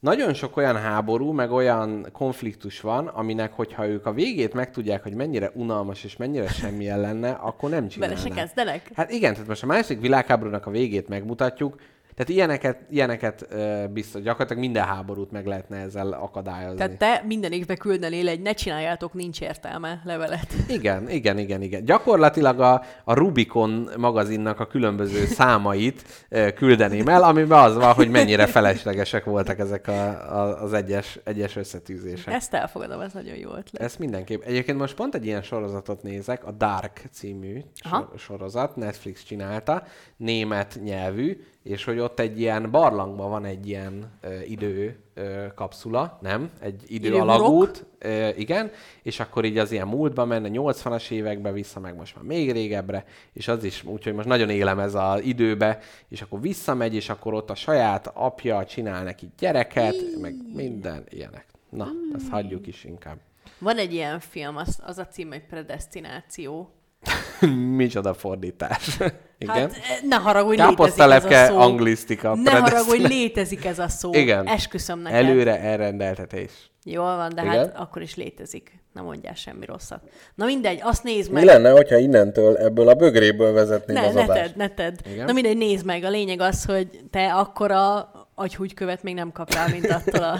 nagyon 0.00 0.34
sok 0.34 0.56
olyan 0.56 0.76
háború, 0.76 1.32
meg 1.32 1.50
olyan 1.50 2.06
konfliktus 2.12 2.80
van, 2.80 3.06
aminek, 3.06 3.52
hogyha 3.52 3.86
ők 3.86 4.06
a 4.06 4.12
végét 4.12 4.54
megtudják, 4.54 5.02
hogy 5.02 5.14
mennyire 5.14 5.50
unalmas 5.54 6.04
és 6.04 6.16
mennyire 6.16 6.48
semmilyen 6.48 7.00
lenne, 7.00 7.30
akkor 7.30 7.70
nem 7.70 7.78
Bele 7.78 7.88
csinálnak. 7.88 8.18
se 8.18 8.28
kezdenek? 8.28 8.90
Hát 8.94 9.10
igen, 9.10 9.32
tehát 9.32 9.48
most 9.48 9.62
a 9.62 9.66
második 9.66 10.00
világháborúnak 10.00 10.66
a 10.66 10.70
végét 10.70 11.08
megmutatjuk, 11.08 11.76
tehát 12.20 12.34
ilyeneket, 12.34 12.78
ilyeneket 12.90 13.46
ö, 13.50 13.84
biztos, 13.92 14.22
gyakorlatilag 14.22 14.62
minden 14.62 14.84
háborút 14.84 15.30
meg 15.30 15.46
lehetne 15.46 15.76
ezzel 15.76 16.12
akadályozni. 16.12 16.76
Tehát 16.76 16.96
te 16.96 17.22
minden 17.26 17.52
évbe 17.52 17.76
küldenél 17.76 18.28
egy 18.28 18.40
ne 18.40 18.52
csináljátok, 18.52 19.12
nincs 19.12 19.40
értelme 19.40 20.00
levelet. 20.04 20.54
Igen, 20.68 21.10
igen, 21.10 21.38
igen, 21.38 21.62
igen. 21.62 21.84
Gyakorlatilag 21.84 22.60
a, 22.60 22.82
a 23.04 23.14
Rubicon 23.14 23.88
magazinnak 23.96 24.60
a 24.60 24.66
különböző 24.66 25.24
számait 25.24 26.04
ö, 26.28 26.52
küldeném 26.52 27.08
el, 27.08 27.22
amiben 27.22 27.58
az 27.58 27.74
van, 27.74 27.92
hogy 27.92 28.10
mennyire 28.10 28.46
feleslegesek 28.56 29.24
voltak 29.24 29.58
ezek 29.58 29.88
a, 29.88 30.08
a, 30.38 30.62
az 30.62 30.72
egyes, 30.72 31.18
egyes 31.24 31.56
összetűzések. 31.56 32.34
Ezt 32.34 32.54
elfogadom, 32.54 33.00
ez 33.00 33.12
nagyon 33.12 33.36
jó 33.36 33.50
ötlet. 33.50 33.82
Ez 33.82 33.96
mindenképp. 33.96 34.42
Egyébként 34.42 34.78
most 34.78 34.94
pont 34.94 35.14
egy 35.14 35.26
ilyen 35.26 35.42
sorozatot 35.42 36.02
nézek, 36.02 36.46
a 36.46 36.50
Dark 36.50 37.02
című 37.12 37.60
Aha. 37.82 37.96
sor- 37.96 38.18
sorozat, 38.18 38.76
Netflix 38.76 39.22
csinálta, 39.22 39.82
német 40.16 40.78
nyelvű, 40.82 41.40
és 41.62 41.84
hogy 41.84 41.98
ott 41.98 42.20
egy 42.20 42.40
ilyen 42.40 42.70
barlangban 42.70 43.30
van 43.30 43.44
egy 43.44 43.68
ilyen 43.68 44.10
ö, 44.20 44.40
idő 44.40 44.98
ö, 45.14 45.46
kapszula, 45.54 46.18
nem? 46.22 46.50
Egy 46.60 46.84
időalagút, 46.86 47.86
ö, 47.98 48.28
igen, 48.28 48.70
és 49.02 49.20
akkor 49.20 49.44
így 49.44 49.58
az 49.58 49.72
ilyen 49.72 49.88
múltba 49.88 50.24
menne, 50.24 50.48
80-as 50.52 51.10
évekbe 51.10 51.52
vissza, 51.52 51.80
meg 51.80 51.96
most 51.96 52.14
már 52.14 52.24
még 52.24 52.52
régebbre, 52.52 53.04
és 53.32 53.48
az 53.48 53.64
is, 53.64 53.84
úgyhogy 53.84 54.14
most 54.14 54.28
nagyon 54.28 54.50
élem 54.50 54.78
ez 54.78 54.94
az 54.94 55.20
időbe, 55.22 55.78
és 56.08 56.22
akkor 56.22 56.40
visszamegy, 56.40 56.94
és 56.94 57.08
akkor 57.08 57.34
ott 57.34 57.50
a 57.50 57.54
saját 57.54 58.10
apja 58.14 58.64
csinál 58.64 59.04
neki 59.04 59.30
gyereket, 59.38 59.96
meg 60.20 60.34
minden 60.54 61.04
ilyenek. 61.08 61.46
Na, 61.68 61.88
ezt 62.14 62.28
hagyjuk 62.28 62.66
is 62.66 62.84
inkább. 62.84 63.18
Van 63.58 63.76
egy 63.76 63.92
ilyen 63.92 64.20
film, 64.20 64.56
az, 64.56 64.78
az 64.86 64.98
a 64.98 65.06
cím, 65.06 65.28
hogy 65.28 65.46
Predestináció, 65.46 66.70
Micsoda 67.76 68.14
fordítás. 68.14 68.98
Igen. 69.38 69.54
Hát 69.54 69.72
eh, 69.72 69.98
ne 70.08 70.16
haragudj, 70.16 70.62
létezik 70.62 71.00
ez 71.00 71.24
a 71.24 71.46
szó. 71.46 71.58
anglisztika. 71.58 72.34
Ne 72.34 72.50
haragudj, 72.50 73.06
létezik 73.16 73.64
ez 73.64 73.78
a 73.78 73.88
szó. 73.88 74.14
Igen. 74.14 74.46
Esküszöm 74.46 74.98
neked. 74.98 75.24
Előre 75.24 75.60
elrendeltetés. 75.60 76.50
Jól 76.84 77.16
van, 77.16 77.34
de 77.34 77.42
Igen. 77.42 77.54
hát 77.54 77.76
akkor 77.76 78.02
is 78.02 78.14
létezik. 78.14 78.78
Nem 78.92 79.04
mondjál 79.04 79.34
semmi 79.34 79.64
rosszat. 79.64 80.00
Na 80.34 80.44
mindegy, 80.44 80.80
azt 80.82 81.02
nézd 81.02 81.30
meg. 81.32 81.42
Mi 81.42 81.48
lenne, 81.48 81.70
hogyha 81.70 81.96
innentől 81.96 82.56
ebből 82.56 82.88
a 82.88 82.94
bögréből 82.94 83.52
vezetnénk 83.52 84.00
Ne, 84.00 84.06
az 84.06 84.14
ne 84.14 84.22
adást? 84.22 84.40
tedd, 84.40 84.52
ne 84.56 84.68
tedd. 84.68 84.94
Igen? 85.12 85.24
Na 85.24 85.32
mindegy, 85.32 85.56
nézd 85.56 85.84
meg. 85.84 86.04
A 86.04 86.08
lényeg 86.10 86.40
az, 86.40 86.64
hogy 86.64 86.88
te 87.10 87.34
akkora 87.34 88.10
agyhúgykövet 88.34 89.02
még 89.02 89.14
nem 89.14 89.32
kaptál, 89.32 89.68
mint 89.68 89.86
attól 89.90 90.22
a, 90.22 90.38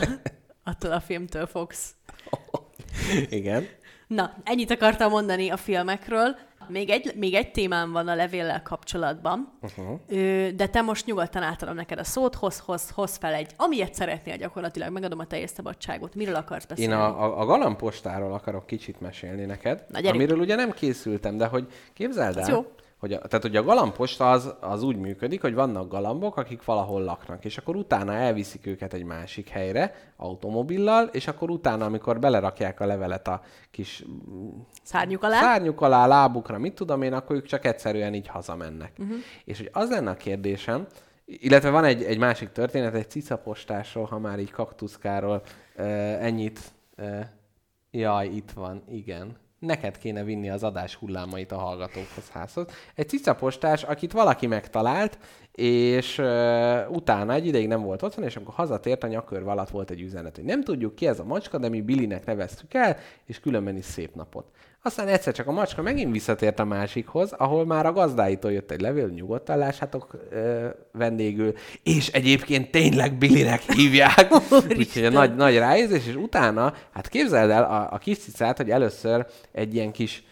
attól 0.64 0.92
a 0.92 1.00
filmtől 1.00 1.46
fogsz. 1.46 1.94
Igen. 3.28 3.66
Na, 4.06 4.34
ennyit 4.44 4.70
akartam 4.70 5.10
mondani 5.10 5.48
a 5.50 5.56
filmekről. 5.56 6.36
Még 6.70 6.90
egy, 6.90 7.12
még 7.16 7.34
egy 7.34 7.50
témám 7.50 7.92
van 7.92 8.08
a 8.08 8.14
levéllel 8.14 8.62
kapcsolatban, 8.62 9.58
uh-huh. 9.62 9.98
De 10.50 10.66
te 10.66 10.80
most 10.80 11.06
nyugodtan 11.06 11.42
átadom 11.42 11.74
neked 11.74 11.98
a 11.98 12.04
szót, 12.04 12.34
hoz, 12.34 12.58
hoz, 12.58 12.90
hoz 12.90 13.16
fel 13.16 13.34
egy, 13.34 13.50
amilyet 13.56 13.94
szeretnél 13.94 14.36
gyakorlatilag, 14.36 14.92
megadom 14.92 15.18
a 15.18 15.26
teljes 15.26 15.50
szabadságot. 15.50 16.14
Miről 16.14 16.34
akarsz 16.34 16.64
Én 16.64 16.68
beszélni? 16.68 16.92
a, 16.92 17.22
a, 17.22 17.40
a 17.40 17.44
galampostáról 17.44 18.32
akarok 18.32 18.66
kicsit 18.66 19.00
mesélni 19.00 19.44
neked, 19.44 19.84
Na, 19.88 20.00
gyerünk. 20.00 20.20
amiről 20.22 20.38
ugye 20.38 20.54
nem 20.54 20.70
készültem, 20.70 21.36
de 21.36 21.46
hogy 21.46 21.66
képzeld 21.92 22.36
el, 22.36 22.50
jó. 22.50 22.66
Hogy 23.00 23.12
a, 23.12 23.18
tehát 23.18 23.44
ugye 23.44 23.58
a 23.58 23.62
galamposta 23.62 24.30
az, 24.30 24.54
az 24.60 24.82
úgy 24.82 24.96
működik, 24.96 25.40
hogy 25.40 25.54
vannak 25.54 25.88
galambok, 25.88 26.36
akik 26.36 26.64
valahol 26.64 27.02
laknak, 27.02 27.44
és 27.44 27.58
akkor 27.58 27.76
utána 27.76 28.14
elviszik 28.14 28.66
őket 28.66 28.92
egy 28.92 29.04
másik 29.04 29.48
helyre 29.48 29.94
automobillal, 30.16 31.06
és 31.06 31.26
akkor 31.26 31.50
utána, 31.50 31.84
amikor 31.84 32.18
belerakják 32.18 32.80
a 32.80 32.86
levelet 32.86 33.28
a 33.28 33.42
kis 33.70 34.04
Szárnyuk 34.82 35.22
alá? 35.22 35.40
szárnyuk 35.40 35.80
alá, 35.80 36.06
lábukra, 36.06 36.58
mit 36.58 36.74
tudom 36.74 37.02
én, 37.02 37.12
akkor 37.12 37.36
ők 37.36 37.46
csak 37.46 37.64
egyszerűen 37.64 38.14
így 38.14 38.28
hazamennek. 38.28 38.92
Uh-huh. 38.98 39.16
És 39.44 39.58
hogy 39.58 39.70
az 39.72 39.90
lenne 39.90 40.10
a 40.10 40.16
kérdésem, 40.16 40.86
illetve 41.24 41.70
van 41.70 41.84
egy, 41.84 42.02
egy 42.02 42.18
másik 42.18 42.48
történet, 42.48 42.94
egy 42.94 43.10
cicapostásról, 43.10 44.04
ha 44.04 44.18
már 44.18 44.38
így 44.38 44.50
kaktuszkáról 44.50 45.42
uh, 45.76 45.84
ennyit. 46.24 46.60
Uh, 46.98 47.20
jaj, 47.90 48.26
itt 48.26 48.50
van, 48.50 48.82
igen. 48.88 49.36
Neked 49.60 49.98
kéne 49.98 50.24
vinni 50.24 50.50
az 50.50 50.62
adás 50.62 50.94
hullámait 50.94 51.52
a 51.52 51.58
hallgatókhoz 51.58 52.28
házhoz. 52.30 52.66
Egy 52.94 53.08
cicapostás, 53.08 53.82
akit 53.82 54.12
valaki 54.12 54.46
megtalált, 54.46 55.18
és 55.52 56.18
uh, 56.18 56.90
utána 56.90 57.32
egy 57.32 57.46
ideig 57.46 57.68
nem 57.68 57.82
volt 57.82 58.02
otthon, 58.02 58.24
és 58.24 58.36
amikor 58.36 58.54
hazatért, 58.54 59.04
a 59.04 59.06
nyakörve 59.06 59.50
alatt 59.50 59.70
volt 59.70 59.90
egy 59.90 60.00
üzenet, 60.00 60.36
hogy 60.36 60.44
nem 60.44 60.62
tudjuk 60.62 60.94
ki 60.94 61.06
ez 61.06 61.20
a 61.20 61.24
macska, 61.24 61.58
de 61.58 61.68
mi 61.68 61.80
Billinek 61.80 62.26
neveztük 62.26 62.74
el, 62.74 62.96
és 63.26 63.40
különben 63.40 63.76
is 63.76 63.84
szép 63.84 64.14
napot. 64.14 64.46
Aztán 64.82 65.08
egyszer 65.08 65.34
csak 65.34 65.46
a 65.46 65.52
macska 65.52 65.82
megint 65.82 66.12
visszatért 66.12 66.58
a 66.58 66.64
másikhoz, 66.64 67.32
ahol 67.32 67.66
már 67.66 67.86
a 67.86 67.92
gazdáitól 67.92 68.52
jött 68.52 68.70
egy 68.70 68.80
levél, 68.80 69.08
nyugodtan 69.08 69.58
lássátok 69.58 70.18
ö, 70.30 70.68
vendégül, 70.92 71.52
és 71.82 72.08
egyébként 72.08 72.70
tényleg 72.70 73.14
Billinek 73.14 73.60
hívják. 73.60 74.28
Úgyhogy 74.78 75.04
a 75.04 75.10
nagy, 75.10 75.34
nagy 75.34 75.56
ráérzés, 75.56 76.06
és 76.06 76.14
utána, 76.14 76.74
hát 76.90 77.08
képzeld 77.08 77.50
el 77.50 77.62
a, 77.62 77.88
a 77.92 77.98
kis 77.98 78.18
cicát, 78.18 78.56
hogy 78.56 78.70
először 78.70 79.26
egy 79.52 79.74
ilyen 79.74 79.92
kis 79.92 80.24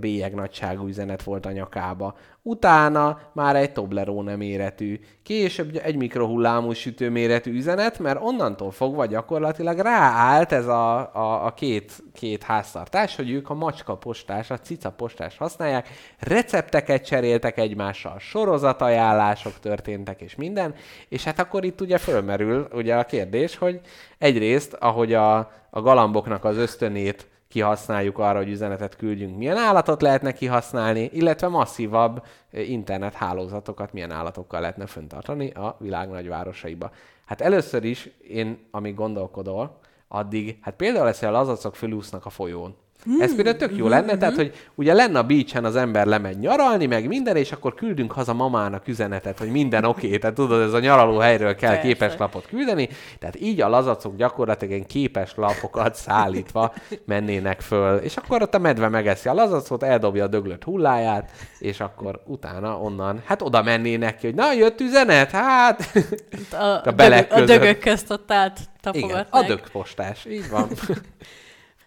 bélyeg 0.00 0.34
nagyságú 0.34 0.86
üzenet 0.86 1.22
volt 1.22 1.46
a 1.46 1.50
nyakába. 1.50 2.14
Utána 2.42 3.18
már 3.32 3.56
egy 3.56 3.72
Toblerone 3.72 4.36
méretű, 4.36 5.00
később 5.22 5.80
egy 5.82 5.96
mikrohullámú 5.96 6.72
sütő 6.72 7.10
méretű 7.10 7.52
üzenet, 7.52 7.98
mert 7.98 8.22
onnantól 8.22 8.70
fogva 8.70 9.06
gyakorlatilag 9.06 9.78
ráállt 9.78 10.52
ez 10.52 10.66
a, 10.66 11.14
a, 11.14 11.46
a 11.46 11.54
két, 11.54 11.92
két 12.12 12.42
háztartás, 12.42 13.16
hogy 13.16 13.30
ők 13.30 13.50
a 13.50 13.54
macska 13.54 13.96
postás, 13.96 14.50
a 14.50 14.58
cica 14.58 14.90
postás 14.90 15.36
használják, 15.36 15.88
recepteket 16.18 17.04
cseréltek 17.04 17.58
egymással, 17.58 18.18
sorozatajánlások 18.18 19.60
történtek 19.60 20.20
és 20.20 20.34
minden, 20.34 20.74
és 21.08 21.24
hát 21.24 21.38
akkor 21.38 21.64
itt 21.64 21.80
ugye 21.80 21.98
fölmerül 21.98 22.68
ugye 22.72 22.94
a 22.94 23.04
kérdés, 23.04 23.56
hogy 23.56 23.80
egyrészt, 24.18 24.72
ahogy 24.72 25.12
a, 25.12 25.36
a 25.70 25.80
galamboknak 25.80 26.44
az 26.44 26.56
ösztönét 26.56 27.32
kihasználjuk 27.54 28.18
arra, 28.18 28.38
hogy 28.38 28.48
üzenetet 28.48 28.96
küldjünk, 28.96 29.36
milyen 29.36 29.56
állatot 29.56 30.02
lehetne 30.02 30.32
kihasználni, 30.32 31.10
illetve 31.12 31.48
masszívabb 31.48 32.24
eh, 32.50 32.70
internethálózatokat 32.70 33.92
milyen 33.92 34.10
állatokkal 34.10 34.60
lehetne 34.60 34.86
föntartani 34.86 35.50
a 35.50 35.76
világ 35.78 36.08
nagyvárosaiba. 36.08 36.90
Hát 37.24 37.40
először 37.40 37.84
is 37.84 38.10
én, 38.28 38.66
amíg 38.70 38.94
gondolkodol, 38.94 39.78
addig, 40.08 40.58
hát 40.60 40.74
például 40.74 41.04
lesz, 41.04 41.18
hogy 41.18 41.28
a 41.28 41.32
lazacok 41.32 41.76
fölúsznak 41.76 42.26
a 42.26 42.30
folyón. 42.30 42.76
Ez 43.20 43.34
például 43.34 43.56
tök 43.56 43.76
jó 43.76 43.88
lenne, 43.88 44.16
tehát, 44.16 44.34
hogy 44.34 44.52
ugye 44.74 44.92
lenne 44.92 45.18
a 45.18 45.22
beachen 45.22 45.64
az 45.64 45.76
ember 45.76 46.06
lemegy 46.06 46.38
nyaralni, 46.38 46.86
meg 46.86 47.06
minden, 47.06 47.36
és 47.36 47.52
akkor 47.52 47.74
küldünk 47.74 48.12
haza 48.12 48.32
mamának 48.32 48.88
üzenetet, 48.88 49.38
hogy 49.38 49.50
minden 49.50 49.84
oké, 49.84 50.06
okay. 50.06 50.18
tehát 50.18 50.36
tudod, 50.36 50.62
ez 50.62 50.72
a 50.72 50.78
nyaraló 50.78 51.18
helyről 51.18 51.54
kell 51.54 51.70
Persze. 51.70 51.86
képes 51.86 52.16
lapot 52.18 52.46
küldeni, 52.46 52.88
tehát 53.18 53.40
így 53.40 53.60
a 53.60 53.68
lazacok 53.68 54.16
gyakorlatilag 54.16 54.74
ilyen 54.74 54.86
képes 54.86 55.32
lapokat 55.36 55.94
szállítva 55.94 56.74
mennének 57.04 57.60
föl, 57.60 57.96
és 57.96 58.16
akkor 58.16 58.42
ott 58.42 58.54
a 58.54 58.58
medve 58.58 58.88
megeszi 58.88 59.28
a 59.28 59.34
lazacot, 59.34 59.82
eldobja 59.82 60.24
a 60.24 60.28
döglött 60.28 60.64
hulláját, 60.64 61.30
és 61.58 61.80
akkor 61.80 62.20
utána 62.26 62.78
onnan, 62.78 63.22
hát 63.24 63.42
oda 63.42 63.62
mennének 63.62 64.16
ki, 64.16 64.26
hogy 64.26 64.34
na, 64.34 64.52
jött 64.52 64.80
üzenet, 64.80 65.30
hát... 65.30 65.90
A, 66.52 66.56
a, 66.64 66.80
A 66.84 66.92
dögök, 66.92 67.30
a 67.30 67.34
között. 67.34 67.46
dögök 67.46 67.78
közt 67.78 68.10
ott 68.10 68.32
át 68.32 68.58
Igen, 68.58 69.00
tapogatnak. 69.00 69.42
a 69.42 69.46
dögpostás, 69.46 70.24
így 70.24 70.50
van. 70.50 70.68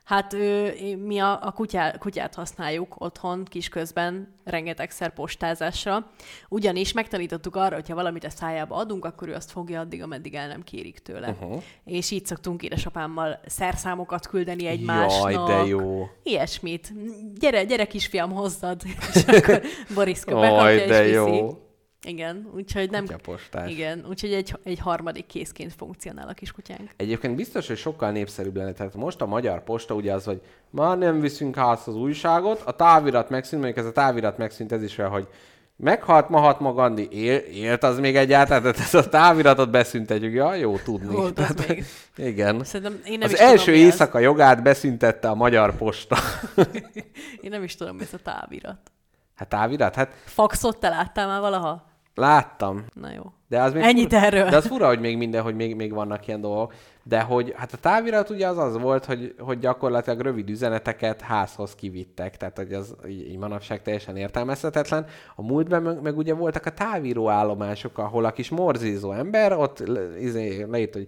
Hát 0.08 0.34
ö, 0.34 0.68
mi 1.06 1.20
a, 1.20 1.40
a 1.42 1.52
kutyá, 1.52 1.98
kutyát 1.98 2.36
használjuk 2.36 2.96
otthon 2.98 3.44
kisközben 3.44 4.34
rengetegszer 4.44 5.14
postázásra, 5.14 6.12
ugyanis 6.50 6.94
megtanítottuk 6.94 7.56
arra, 7.56 7.76
hogyha 7.76 7.96
valamit 7.96 8.24
a 8.24 8.30
szájába 8.30 8.76
adunk, 8.76 9.06
akkor 9.06 9.28
ő 9.28 9.34
azt 9.34 9.52
fogja 9.52 9.80
addig, 9.80 10.04
ameddig 10.04 10.34
el 10.34 10.48
nem 10.48 10.64
kérik 10.64 11.00
tőle. 11.00 11.30
Uh-huh. 11.30 11.64
És 11.86 12.12
így 12.12 12.26
szoktunk 12.26 12.64
édesapámmal 12.64 13.40
szerszámokat 13.46 14.28
küldeni 14.28 14.66
egymásnak. 14.68 15.32
Jaj, 15.32 15.46
de 15.46 15.66
jó. 15.66 16.10
Ilyesmit. 16.24 16.94
Gyere, 17.40 17.64
gyere 17.64 17.86
kisfiam, 17.86 18.32
hozzad. 18.32 18.82
És 19.14 19.24
akkor 19.38 19.62
Boriszka 19.94 20.32
Jaj, 20.32 20.50
bekapja 20.50 20.88
de 20.88 21.06
és 21.06 21.16
viszi. 21.16 21.36
jó. 21.36 21.67
Igen, 22.08 22.50
úgyhogy 22.56 22.90
nem... 22.90 23.06
Kutyapostás. 23.06 23.72
Igen, 23.72 24.06
úgyhogy 24.10 24.34
egy, 24.34 24.56
egy 24.64 24.80
harmadik 24.80 25.26
készként 25.26 25.74
funkcionál 25.74 26.28
a 26.28 26.34
kiskutyánk. 26.34 26.90
Egyébként 26.96 27.36
biztos, 27.36 27.68
hogy 27.68 27.78
sokkal 27.78 28.12
népszerűbb 28.12 28.56
lenne. 28.56 28.72
Tehát 28.72 28.96
most 28.96 29.22
a 29.22 29.26
magyar 29.26 29.64
posta 29.64 29.94
ugye 29.94 30.14
az, 30.14 30.24
hogy 30.24 30.42
már 30.70 30.98
nem 30.98 31.20
viszünk 31.20 31.56
házhoz 31.56 31.96
újságot, 31.96 32.62
a 32.66 32.72
távirat 32.72 33.30
megszűnt, 33.30 33.62
mondjuk 33.64 33.86
ez 33.86 33.90
a 33.92 33.94
távirat 33.94 34.38
megszűnt, 34.38 34.72
ez 34.72 34.84
is 34.84 34.98
olyan, 34.98 35.12
hogy 35.12 35.28
meghalt 35.76 36.30
Mahatma 36.30 36.74
Gandhi, 36.74 37.08
él, 37.12 37.38
élt 37.38 37.84
az 37.84 38.00
még 38.00 38.16
egyáltalán, 38.16 38.62
tehát 38.62 38.80
ez 38.80 38.94
a 38.94 39.10
táviratot 39.10 39.70
beszüntetjük, 39.70 40.34
ja, 40.34 40.54
jó 40.54 40.78
tudni. 40.78 41.16
Volt 41.16 41.40
az 41.40 41.46
Tehát, 41.46 41.68
még. 41.68 41.86
Igen. 42.16 42.64
Szerintem 42.64 43.02
én 43.06 43.18
nem 43.18 43.28
Az 43.28 43.34
is 43.34 43.40
első 43.40 43.64
tudom, 43.64 43.80
mi 43.80 43.86
az. 43.86 43.92
éjszaka 43.92 44.20
jogát 44.20 44.64
beszüntette 44.64 45.30
a 45.30 45.36
magyar 45.36 45.76
posta. 45.78 46.18
Én 47.42 47.50
nem 47.50 47.64
is 47.64 47.76
tudom, 47.76 47.96
mi 47.96 48.02
ez 48.04 48.14
a 48.14 48.18
távirat. 48.18 48.92
Hát 49.36 49.48
távirat? 49.48 49.96
Hát 49.96 50.12
Faxot 50.26 50.80
te 50.80 50.90
láttál 50.90 51.28
már 51.28 51.40
valaha? 51.40 51.87
Láttam. 52.18 52.86
Na 52.94 53.12
jó. 53.16 53.24
De 53.50 53.62
az 53.62 53.74
még 53.74 53.84
Ennyit 53.84 54.14
fura, 54.14 54.26
erről. 54.26 54.50
De 54.50 54.56
az 54.56 54.68
fura, 54.68 54.88
hogy 54.88 55.00
még 55.00 55.18
minden, 55.18 55.42
hogy 55.42 55.56
még, 55.56 55.76
még 55.76 55.94
vannak 55.94 56.28
ilyen 56.28 56.42
dolgok. 56.42 56.74
De 57.04 57.22
hogy 57.22 57.54
hát 57.58 57.74
a 57.74 57.78
távirat 57.78 58.30
ugye 58.30 58.48
az 58.48 58.58
az 58.58 58.78
volt, 58.78 59.06
hogy, 59.06 59.36
hogy 59.40 59.60
gyakorlatilag 59.60 60.20
rövid 60.20 60.50
üzeneteket 60.50 61.22
házhoz 61.22 61.76
kivittek, 61.76 62.38
tehát 62.38 62.58
hogy 62.58 62.74
az 62.74 62.96
így, 63.08 63.30
így 63.30 63.38
manapság 63.38 63.82
teljesen 63.82 64.16
értelmezhetetlen. 64.16 65.06
A 65.36 65.42
múltban 65.42 65.82
meg, 65.82 66.02
meg 66.02 66.18
ugye 66.18 66.34
voltak 66.34 66.66
a 66.66 66.72
távíró 66.72 67.30
állomások, 67.30 67.98
ahol 67.98 68.26
a 68.26 68.32
kis 68.32 68.50
morzízó 68.50 69.12
ember 69.12 69.54
ott 69.54 69.84
izé, 70.20 70.66
leírt, 70.70 70.94
hogy 70.94 71.08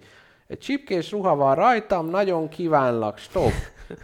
egy 0.49 0.57
csipkés 0.57 1.11
ruha 1.11 1.35
van 1.35 1.55
rajtam, 1.55 2.09
nagyon 2.09 2.49
kívánlak, 2.49 3.17
stop. 3.17 3.51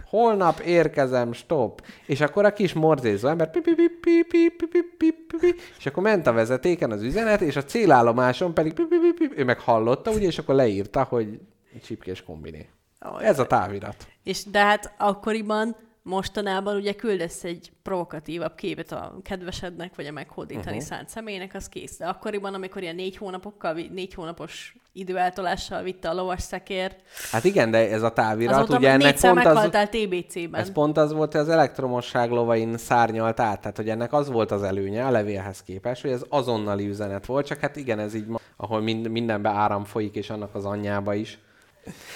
Holnap 0.09 0.59
érkezem, 0.59 1.33
stop. 1.33 1.81
És 2.05 2.21
akkor 2.21 2.45
a 2.45 2.53
kis 2.53 2.73
morzézó 2.73 3.27
ember, 3.27 3.51
pi, 3.51 3.59
pi, 3.59 3.75
pi, 3.75 3.89
pi, 4.01 4.23
pi, 4.29 4.49
pi, 4.49 4.67
pi, 4.67 4.81
pi, 4.97 5.11
pi, 5.27 5.37
pi, 5.37 5.55
és 5.77 5.85
akkor 5.85 6.03
ment 6.03 6.27
a 6.27 6.33
vezetéken 6.33 6.91
az 6.91 7.01
üzenet, 7.01 7.41
és 7.41 7.55
a 7.55 7.63
célállomáson 7.63 8.53
pedig, 8.53 8.73
pi, 8.73 8.83
pi, 8.83 8.95
pi, 8.97 9.27
pi, 9.27 9.41
ő 9.41 9.43
meg 9.43 9.59
hallotta, 9.59 10.11
ugye, 10.11 10.25
és 10.25 10.37
akkor 10.37 10.55
leírta, 10.55 11.03
hogy 11.03 11.39
csipkés 11.83 12.23
kombiné. 12.23 12.69
Ez 13.19 13.39
a 13.39 13.47
távirat. 13.47 14.07
És 14.23 14.43
de 14.43 14.59
hát 14.59 14.93
akkoriban, 14.97 15.75
mostanában 16.05 16.75
ugye 16.75 16.93
küldesz 16.93 17.43
egy 17.43 17.71
provokatívabb 17.83 18.55
képet 18.55 18.91
a 18.91 19.17
kedvesednek, 19.23 19.95
vagy 19.95 20.05
a 20.05 20.11
meghódítani 20.11 20.65
uh-huh. 20.65 20.81
szánt 20.81 21.09
személynek, 21.09 21.53
az 21.53 21.69
kész. 21.69 21.97
De 21.97 22.05
akkoriban, 22.05 22.53
amikor 22.53 22.81
ilyen 22.81 22.95
négy 22.95 23.17
hónapokkal, 23.17 23.73
négy 23.73 24.13
hónapos 24.13 24.75
időeltolással 24.93 25.83
vitte 25.83 26.09
a 26.09 26.13
lovas 26.13 26.41
szekért, 26.41 27.01
Hát 27.31 27.43
igen, 27.43 27.71
de 27.71 27.89
ez 27.89 28.01
a 28.01 28.13
távirat, 28.13 28.55
azóta 28.55 28.77
ugye 28.77 28.89
ennek 28.89 29.19
pont 29.19 29.45
az, 29.45 29.69
TBC-ben. 29.89 30.61
ez 30.61 30.71
pont 30.71 30.97
az 30.97 31.13
volt, 31.13 31.31
hogy 31.31 31.41
az 31.41 31.49
elektromosság 31.49 32.31
lovain 32.31 32.77
szárnyalt 32.77 33.39
át, 33.39 33.61
tehát 33.61 33.77
hogy 33.77 33.89
ennek 33.89 34.13
az 34.13 34.29
volt 34.29 34.51
az 34.51 34.63
előnye 34.63 35.05
a 35.05 35.11
levélhez 35.11 35.63
képest, 35.63 36.01
hogy 36.01 36.11
ez 36.11 36.23
azonnali 36.29 36.87
üzenet 36.87 37.25
volt, 37.25 37.45
csak 37.45 37.59
hát 37.59 37.75
igen, 37.75 37.99
ez 37.99 38.13
így, 38.13 38.25
ahol 38.57 38.81
mind, 38.81 39.09
mindenbe 39.09 39.49
áram 39.49 39.83
folyik, 39.83 40.15
és 40.15 40.29
annak 40.29 40.55
az 40.55 40.65
anyjába 40.65 41.13
is. 41.13 41.39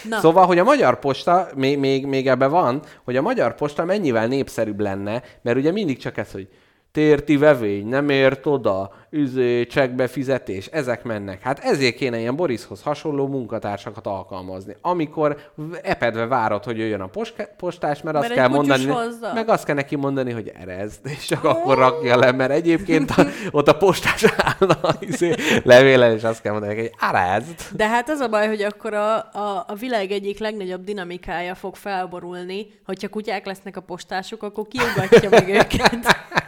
Na. 0.10 0.20
Szóval, 0.20 0.46
hogy 0.46 0.60
a 0.60 0.64
Magyar 0.64 1.00
Posta, 1.00 1.50
még, 1.56 1.78
még, 1.78 2.06
még 2.06 2.28
ebbe 2.28 2.48
van, 2.48 2.82
hogy 3.04 3.16
a 3.16 3.22
Magyar 3.22 3.56
Posta 3.56 3.86
mennyivel 3.86 4.28
népszerűbb 4.28 4.80
lenne, 4.80 5.24
mert 5.41 5.58
ugye 5.58 5.72
mindig 5.72 5.98
csak 5.98 6.18
ez, 6.18 6.32
hogy 6.32 6.48
térti 6.91 7.38
vevény, 7.38 7.88
nem 7.88 8.10
ért 8.10 8.45
oda, 8.45 8.91
üzé, 9.10 9.66
csekkbefizetés, 9.66 10.66
ezek 10.66 11.03
mennek. 11.03 11.41
Hát 11.41 11.60
ezért 11.60 11.95
kéne 11.95 12.20
ilyen 12.20 12.36
Borishoz 12.36 12.82
hasonló 12.82 13.28
munkatársakat 13.28 14.07
alkalmazni. 14.07 14.76
Amikor 14.82 15.38
epedve 15.82 16.26
várod, 16.26 16.64
hogy 16.64 16.78
jöjjön 16.78 17.02
a 17.02 17.10
postás, 17.57 18.02
mert, 18.02 18.18
Mert 18.18 18.18
azt 18.18 18.34
kell 18.34 18.48
mondani, 18.48 18.86
hozza. 18.86 19.32
meg 19.34 19.49
azt 19.49 19.66
kell 19.66 19.76
neki 19.76 19.95
mondani, 19.95 20.32
hogy 20.32 20.52
erezd, 20.60 20.99
és 21.03 21.26
csak 21.26 21.44
akkor 21.44 21.78
rakja 21.78 22.18
le, 22.18 22.32
mert 22.32 22.52
egyébként 22.52 23.11
a, 23.11 23.26
ott 23.52 23.68
a 23.68 23.78
postás 23.78 24.26
állna 24.38 24.78
izé, 24.99 25.34
levélen, 25.64 26.11
és 26.16 26.24
azt 26.24 26.41
kell 26.41 26.52
mondani, 26.52 26.76
hogy 26.76 26.91
erezd. 26.99 27.56
De 27.76 27.88
hát 27.88 28.10
az 28.10 28.20
a 28.20 28.28
baj, 28.28 28.48
hogy 28.48 28.61
akkor 28.61 28.94
a, 28.94 29.16
a, 29.18 29.66
a 29.68 29.76
világ 29.80 30.11
egyik 30.11 30.40
legnagyobb 30.40 30.84
dinamikája 30.84 31.56
fog 31.56 31.76
felborulni, 31.76 32.68
hogyha 32.86 33.07
kutyák 33.07 33.45
lesznek 33.45 33.78
a 33.78 33.82
postások, 33.82 34.44
akkor 34.44 34.68
kiugatja 34.68 35.30
meg 35.30 35.49
őket. 35.49 35.98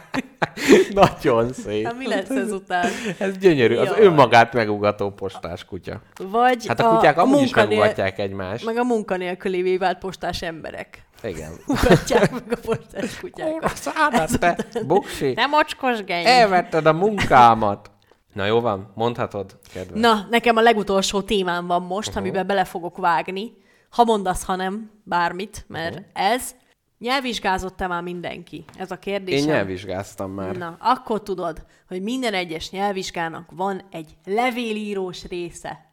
Nagyon 0.94 1.52
szép. 1.52 1.84
Hát 1.84 1.98
mi 1.98 2.08
lesz 2.08 2.30
ezután? 2.30 2.90
Ez 3.18 3.38
gyönyörű, 3.38 3.76
az 3.76 3.86
Jaj. 3.86 4.00
önmagát 4.00 4.52
megugató 4.52 5.10
postás 5.10 5.64
kutya. 5.64 6.00
Vagy 6.30 6.66
Hát 6.66 6.80
a 6.80 6.88
kutyák 6.88 7.18
amúgy 7.18 7.34
is 7.34 7.40
munkanél- 7.40 7.68
megugatják 7.68 8.18
egymást. 8.18 8.64
Meg 8.64 8.76
a 8.76 8.84
munkanélkülévé 8.84 9.76
vált 9.76 9.98
postás 9.98 10.42
emberek. 10.42 11.04
Igen. 11.22 11.52
Ugatják 11.66 12.30
meg 12.30 12.42
a 12.50 12.56
postás 12.64 13.20
kutyákat. 13.20 13.76
Szádat, 13.76 14.38
te, 14.38 14.56
buksi, 14.86 15.32
Nem 15.32 15.50
mocskosgeny! 15.50 16.26
elvetted 16.26 16.86
a 16.86 16.92
munkámat. 16.92 17.90
Na 18.32 18.44
jó 18.44 18.60
van, 18.60 18.92
mondhatod, 18.94 19.58
kedves. 19.72 20.00
Na, 20.00 20.26
nekem 20.30 20.56
a 20.56 20.60
legutolsó 20.60 21.22
témám 21.22 21.66
van 21.66 21.82
most, 21.82 22.08
uh-huh. 22.08 22.22
amiben 22.22 22.46
bele 22.46 22.64
fogok 22.64 22.96
vágni. 22.96 23.52
Ha 23.90 24.04
mondasz, 24.04 24.44
ha 24.44 24.56
nem, 24.56 24.90
bármit, 25.04 25.64
mert 25.68 25.94
uh-huh. 25.94 26.32
ez 26.32 26.54
nyelvvizsgázott-e 27.02 27.86
már 27.86 28.02
mindenki? 28.02 28.64
Ez 28.78 28.90
a 28.90 28.98
kérdés. 28.98 29.40
Én 29.40 29.46
nyelvvizsgáztam 29.46 30.30
már. 30.30 30.56
Na, 30.56 30.76
akkor 30.80 31.22
tudod, 31.22 31.66
hogy 31.88 32.02
minden 32.02 32.34
egyes 32.34 32.70
nyelvvizsgának 32.70 33.50
van 33.50 33.82
egy 33.90 34.16
levélírós 34.24 35.24
része. 35.24 35.90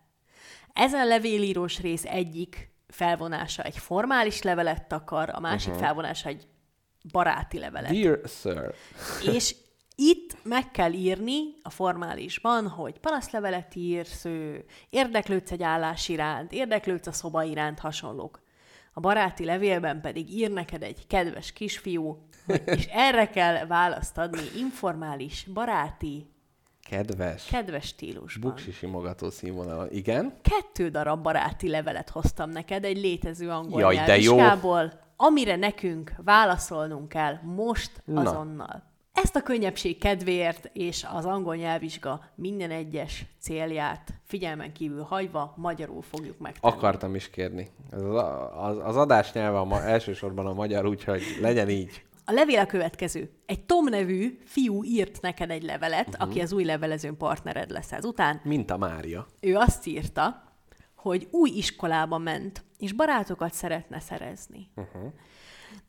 Ezen 0.74 1.08
levélírós 1.08 1.80
rész 1.80 2.06
egyik 2.06 2.72
felvonása 2.88 3.64
egy 3.64 3.78
formális 3.78 4.42
levelet 4.42 4.88
takar, 4.88 5.30
a 5.34 5.40
másik 5.40 5.70
uh-huh. 5.70 5.84
felvonása 5.86 6.30
egy 6.30 6.48
baráti 7.12 7.60
levelet. 7.60 7.92
Dear 7.92 8.20
Sir. 8.28 8.74
És 9.34 9.56
itt 9.96 10.38
meg 10.44 10.72
kell 10.72 10.92
írni 10.92 11.42
a 11.62 11.70
formálisban, 11.70 12.68
hogy 12.68 13.00
panaszlevelet 13.00 13.76
írsz, 13.76 14.26
érdeklődsz 14.90 15.52
egy 15.52 15.64
állás 15.64 16.10
iránt, 16.10 16.52
érdeklődsz 16.52 17.08
a 17.08 17.12
szoba 17.12 17.44
iránt, 17.44 17.80
hasonlók. 17.80 18.42
A 18.94 19.00
baráti 19.00 19.46
levélben 19.46 20.02
pedig 20.02 20.32
ír 20.32 20.52
neked 20.52 20.84
egy 20.84 21.08
kedves 21.08 21.52
kisfiú, 21.54 22.28
és 22.66 22.86
erre 22.92 23.30
kell 23.30 23.66
választ 23.66 24.18
adni 24.18 24.42
informális, 24.58 25.46
baráti, 25.54 26.28
Kedves. 26.90 27.46
kedves 27.46 27.86
stílusban. 27.86 28.50
Buksi 28.50 28.72
simogató 28.72 29.30
színvonalon. 29.30 29.88
Igen? 29.92 30.34
Kettő 30.42 30.90
darab 30.90 31.22
baráti 31.24 31.70
levelet 31.70 32.10
hoztam 32.10 32.50
neked 32.50 32.84
egy 32.84 32.98
létező 32.98 33.50
angol 33.50 33.82
Jaj, 33.82 33.96
de 34.06 34.18
jó. 34.18 34.38
amire 35.16 35.56
nekünk 35.56 36.14
válaszolnunk 36.24 37.10
kell 37.10 37.40
most 37.44 38.02
Na. 38.06 38.22
azonnal. 38.22 38.89
Ezt 39.24 39.36
a 39.36 39.42
könnyebbség 39.42 39.98
kedvéért 39.98 40.70
és 40.74 41.06
az 41.14 41.26
angol 41.26 41.56
nyelvvizsga 41.56 42.22
minden 42.36 42.72
egyes 42.72 43.26
célját 43.40 44.14
figyelmen 44.24 44.74
kívül 44.74 45.02
hagyva 45.04 45.54
magyarul 45.58 46.02
fogjuk 46.02 46.38
megtenni. 46.38 46.74
Akartam 46.74 47.16
is 47.16 47.30
kérni. 47.30 47.68
Az, 47.92 48.02
az, 48.56 48.78
az 48.84 48.98
adás 48.98 49.32
nyelve 49.34 49.60
a 49.60 49.64
ma, 49.66 49.82
elsősorban 49.84 50.46
a 50.46 50.54
magyar, 50.54 50.86
úgyhogy 50.86 51.22
legyen 51.42 51.70
így. 51.70 52.04
A 52.26 52.32
levél 52.32 52.60
a 52.60 52.66
következő. 52.66 53.30
Egy 53.46 53.60
Tom 53.66 53.86
nevű 53.86 54.40
fiú 54.46 54.84
írt 54.84 55.22
neked 55.22 55.50
egy 55.52 55.64
levelet, 55.64 56.06
Mhm. 56.06 56.14
uh-huh. 56.14 56.30
aki 56.30 56.42
az 56.42 56.52
új 56.52 56.64
levelezőn 56.64 57.18
partnered 57.18 57.70
lesz 57.70 57.92
ezután. 57.92 58.42
Mint 58.44 58.72
a 58.72 58.78
Mária. 58.78 59.28
Ő 59.40 59.56
azt 59.56 59.88
írta, 59.88 60.44
hogy 60.96 61.28
új 61.32 61.50
iskolába 61.50 62.18
ment, 62.18 62.64
és 62.78 62.94
barátokat 62.94 63.54
szeretne 63.54 64.00
szerezni. 64.00 64.70
Uh-huh. 64.76 65.12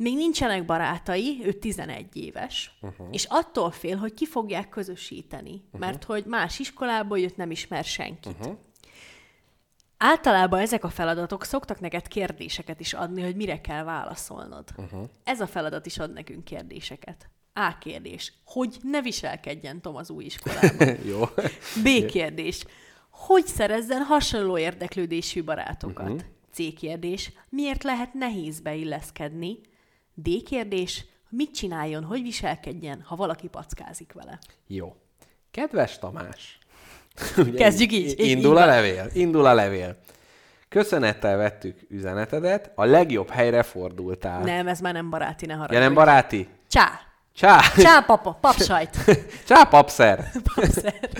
Még 0.02 0.16
nincsenek 0.16 0.64
barátai, 0.64 1.40
ő 1.44 1.52
11 1.52 2.16
éves, 2.16 2.78
uh-huh. 2.80 3.06
és 3.10 3.24
attól 3.28 3.70
fél, 3.70 3.96
hogy 3.96 4.14
ki 4.14 4.26
fogják 4.26 4.68
közösíteni, 4.68 5.50
uh-huh. 5.64 5.80
mert 5.80 6.04
hogy 6.04 6.24
más 6.24 6.58
iskolából 6.58 7.18
jött, 7.18 7.36
nem 7.36 7.50
ismer 7.50 7.84
senkit. 7.84 8.36
Uh-huh. 8.40 8.56
Általában 9.96 10.60
ezek 10.60 10.84
a 10.84 10.88
feladatok 10.88 11.44
szoktak 11.44 11.80
neked 11.80 12.08
kérdéseket 12.08 12.80
is 12.80 12.92
adni, 12.92 13.22
hogy 13.22 13.36
mire 13.36 13.60
kell 13.60 13.84
válaszolnod. 13.84 14.68
Uh-huh. 14.76 15.08
Ez 15.24 15.40
a 15.40 15.46
feladat 15.46 15.86
is 15.86 15.98
ad 15.98 16.12
nekünk 16.12 16.44
kérdéseket. 16.44 17.30
A 17.52 17.78
kérdés. 17.78 18.32
Hogy 18.44 18.76
ne 18.82 19.00
viselkedjen 19.02 19.80
Tom 19.80 19.96
az 19.96 20.10
új 20.10 20.24
iskolában? 20.24 20.96
Jó. 21.10 21.20
B 21.82 22.06
kérdés. 22.06 22.64
Hogy 23.10 23.46
szerezzen 23.46 24.02
hasonló 24.02 24.58
érdeklődésű 24.58 25.44
barátokat? 25.44 26.08
Uh-huh. 26.08 26.20
C 26.52 26.74
kérdés. 26.74 27.32
Miért 27.48 27.82
lehet 27.82 28.14
nehéz 28.14 28.60
beilleszkedni? 28.60 29.60
D 30.22 30.42
kérdés. 30.42 31.04
Mit 31.28 31.54
csináljon, 31.54 32.04
hogy 32.04 32.22
viselkedjen, 32.22 33.02
ha 33.06 33.16
valaki 33.16 33.48
packázik 33.48 34.12
vele? 34.12 34.38
Jó. 34.66 34.96
Kedves 35.50 35.98
Tamás. 35.98 36.58
Ugye 37.36 37.58
Kezdjük 37.58 37.92
így. 37.92 38.20
így 38.20 38.28
Indul 38.28 38.56
így 38.56 38.62
a 38.62 38.66
levél. 38.66 39.10
Indul 39.12 39.46
a 39.46 39.54
levél. 39.54 39.96
Köszönettel 40.68 41.36
vettük 41.36 41.78
üzenetedet, 41.88 42.70
a 42.74 42.84
legjobb 42.84 43.30
helyre 43.30 43.62
fordultál. 43.62 44.40
Nem, 44.40 44.68
ez 44.68 44.80
már 44.80 44.92
nem 44.92 45.10
baráti, 45.10 45.46
ne 45.46 45.52
haragudj. 45.52 45.74
Ja, 45.74 45.80
nem 45.80 45.94
baráti? 45.94 46.48
Csá! 46.68 47.00
Csá! 47.34 47.60
Csá, 47.76 48.00
papa, 48.00 48.38
papsajt! 48.40 48.96
Csá, 49.48 49.64
papszer! 49.64 50.30
Papszer. 50.54 51.10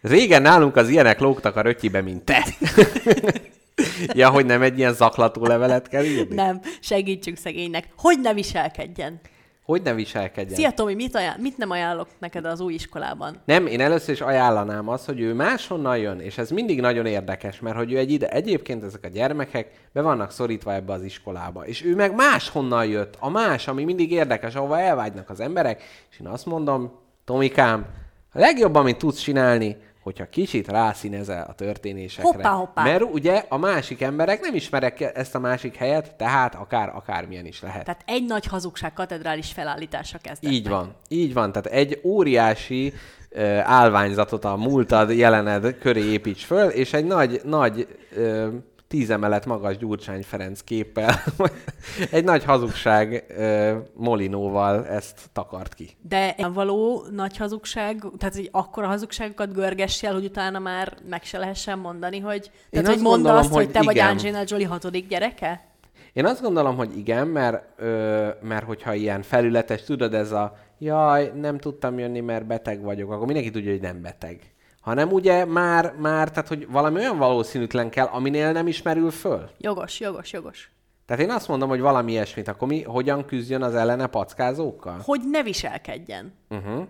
Régen 0.00 0.42
nálunk 0.42 0.76
az 0.76 0.88
ilyenek 0.88 1.18
lógtak 1.20 1.56
a 1.56 1.60
rötyibe, 1.60 2.00
mint 2.00 2.24
te. 2.24 2.44
ja, 4.12 4.30
hogy 4.30 4.46
nem 4.46 4.62
egy 4.62 4.78
ilyen 4.78 4.94
zaklató 4.94 5.44
levelet 5.44 5.88
kell 5.88 6.04
írni? 6.04 6.34
Nem, 6.34 6.60
segítsünk 6.80 7.36
szegénynek. 7.36 7.88
Hogy 7.96 8.20
ne 8.20 8.34
viselkedjen? 8.34 9.20
Hogy 9.66 9.82
ne 9.82 9.94
viselkedjen? 9.94 10.58
Szia, 10.58 10.70
Tomi, 10.70 10.94
mit, 10.94 11.14
ajánl- 11.14 11.38
mit 11.40 11.56
nem 11.56 11.70
ajánlok 11.70 12.08
neked 12.18 12.44
az 12.44 12.60
új 12.60 12.74
iskolában? 12.74 13.40
Nem, 13.44 13.66
én 13.66 13.80
először 13.80 14.14
is 14.14 14.20
ajánlanám 14.20 14.88
azt, 14.88 15.04
hogy 15.04 15.20
ő 15.20 15.34
máshonnan 15.34 15.98
jön, 15.98 16.20
és 16.20 16.38
ez 16.38 16.50
mindig 16.50 16.80
nagyon 16.80 17.06
érdekes, 17.06 17.60
mert 17.60 17.76
hogy 17.76 17.92
ő 17.92 17.98
egy 17.98 18.10
ide, 18.10 18.28
egyébként 18.28 18.82
ezek 18.82 19.04
a 19.04 19.08
gyermekek 19.08 19.70
be 19.92 20.00
vannak 20.00 20.30
szorítva 20.30 20.74
ebbe 20.74 20.92
az 20.92 21.02
iskolába, 21.02 21.66
és 21.66 21.84
ő 21.84 21.94
meg 21.94 22.14
máshonnan 22.14 22.86
jött, 22.86 23.16
a 23.18 23.30
más, 23.30 23.68
ami 23.68 23.84
mindig 23.84 24.12
érdekes, 24.12 24.54
ahova 24.54 24.80
elvágynak 24.80 25.30
az 25.30 25.40
emberek, 25.40 25.82
és 26.10 26.20
én 26.20 26.26
azt 26.26 26.46
mondom, 26.46 26.98
Tomikám, 27.24 27.86
a 28.32 28.38
legjobb, 28.38 28.74
amit 28.74 28.98
tudsz 28.98 29.20
csinálni, 29.20 29.76
hogyha 30.06 30.28
kicsit 30.28 30.68
rászínezel 30.68 31.46
a 31.48 31.52
történésekre. 31.52 32.30
Hoppá, 32.30 32.50
hoppá. 32.50 32.82
Mert 32.82 33.02
ugye 33.02 33.44
a 33.48 33.56
másik 33.56 34.02
emberek 34.02 34.40
nem 34.40 34.54
ismerek 34.54 35.00
ezt 35.00 35.34
a 35.34 35.38
másik 35.38 35.76
helyet, 35.76 36.14
tehát 36.14 36.54
akár 36.54 36.92
akármilyen 36.94 37.46
is 37.46 37.62
lehet. 37.62 37.84
Tehát 37.84 38.02
egy 38.06 38.24
nagy 38.24 38.46
hazugság 38.46 38.92
katedrális 38.92 39.52
felállítása 39.52 40.18
kezdett. 40.18 40.50
Így 40.50 40.68
van, 40.68 40.94
így 41.08 41.34
van. 41.34 41.52
Tehát 41.52 41.66
egy 41.66 42.00
óriási 42.04 42.92
ö, 43.30 43.58
állványzatot 43.62 44.44
a 44.44 44.56
múltad, 44.56 45.10
jelened 45.10 45.78
köré 45.78 46.04
építs 46.04 46.44
föl, 46.44 46.68
és 46.68 46.92
egy 46.92 47.04
nagy, 47.04 47.40
nagy 47.44 47.88
ö, 48.16 48.48
tíz 48.88 49.10
emelet 49.10 49.46
magas 49.46 49.76
Gyurcsány 49.76 50.22
Ferenc 50.22 50.60
képpel, 50.60 51.22
egy 52.10 52.24
nagy 52.24 52.44
hazugság 52.44 53.24
ö, 53.28 53.76
molinóval 53.94 54.86
ezt 54.86 55.30
takart 55.32 55.74
ki. 55.74 55.90
De 56.08 56.34
egy 56.34 56.52
való 56.52 57.04
nagy 57.10 57.36
hazugság, 57.36 58.04
tehát 58.18 58.34
hogy 58.34 58.48
akkora 58.52 58.86
hazugságokat 58.86 59.52
görgessél, 59.52 60.12
hogy 60.12 60.24
utána 60.24 60.58
már 60.58 60.96
meg 61.08 61.22
se 61.22 61.38
lehessen 61.38 61.78
mondani, 61.78 62.18
hogy, 62.18 62.50
tehát, 62.70 62.86
hogy 62.86 62.94
azt 62.94 63.04
mondd 63.04 63.26
azt, 63.26 63.52
hogy, 63.52 63.64
hogy 63.64 63.72
te 63.72 63.82
vagy 63.82 63.94
igen. 63.94 64.08
Angelina 64.08 64.42
Jolie 64.46 64.66
hatodik 64.66 65.08
gyereke? 65.08 65.64
Én 66.12 66.24
azt 66.24 66.42
gondolom, 66.42 66.76
hogy 66.76 66.98
igen, 66.98 67.26
mert, 67.26 67.64
ö, 67.76 68.28
mert 68.42 68.64
hogyha 68.64 68.94
ilyen 68.94 69.22
felületes, 69.22 69.82
tudod, 69.82 70.14
ez 70.14 70.32
a 70.32 70.56
jaj, 70.78 71.32
nem 71.34 71.58
tudtam 71.58 71.98
jönni, 71.98 72.20
mert 72.20 72.46
beteg 72.46 72.82
vagyok, 72.82 73.10
akkor 73.10 73.26
mindenki 73.26 73.50
tudja, 73.50 73.70
hogy 73.70 73.80
nem 73.80 74.02
beteg. 74.02 74.55
Hanem 74.86 75.12
ugye 75.12 75.44
már, 75.44 75.94
már, 75.98 76.30
tehát 76.30 76.48
hogy 76.48 76.66
valami 76.68 76.98
olyan 76.98 77.18
valószínűtlen 77.18 77.90
kell, 77.90 78.06
aminél 78.06 78.52
nem 78.52 78.66
ismerül 78.66 79.10
föl. 79.10 79.50
Jogos, 79.58 80.00
jogos, 80.00 80.32
jogos. 80.32 80.70
Tehát 81.06 81.22
én 81.22 81.30
azt 81.30 81.48
mondom, 81.48 81.68
hogy 81.68 81.80
valami 81.80 82.12
ilyesmit, 82.12 82.48
akkor 82.48 82.68
mi 82.68 82.82
hogyan 82.82 83.24
küzdjön 83.24 83.62
az 83.62 83.74
ellene 83.74 84.06
packázókkal? 84.06 85.00
Hogy 85.04 85.20
ne 85.30 85.42
viselkedjen. 85.42 86.32
Uh-huh. 86.48 86.86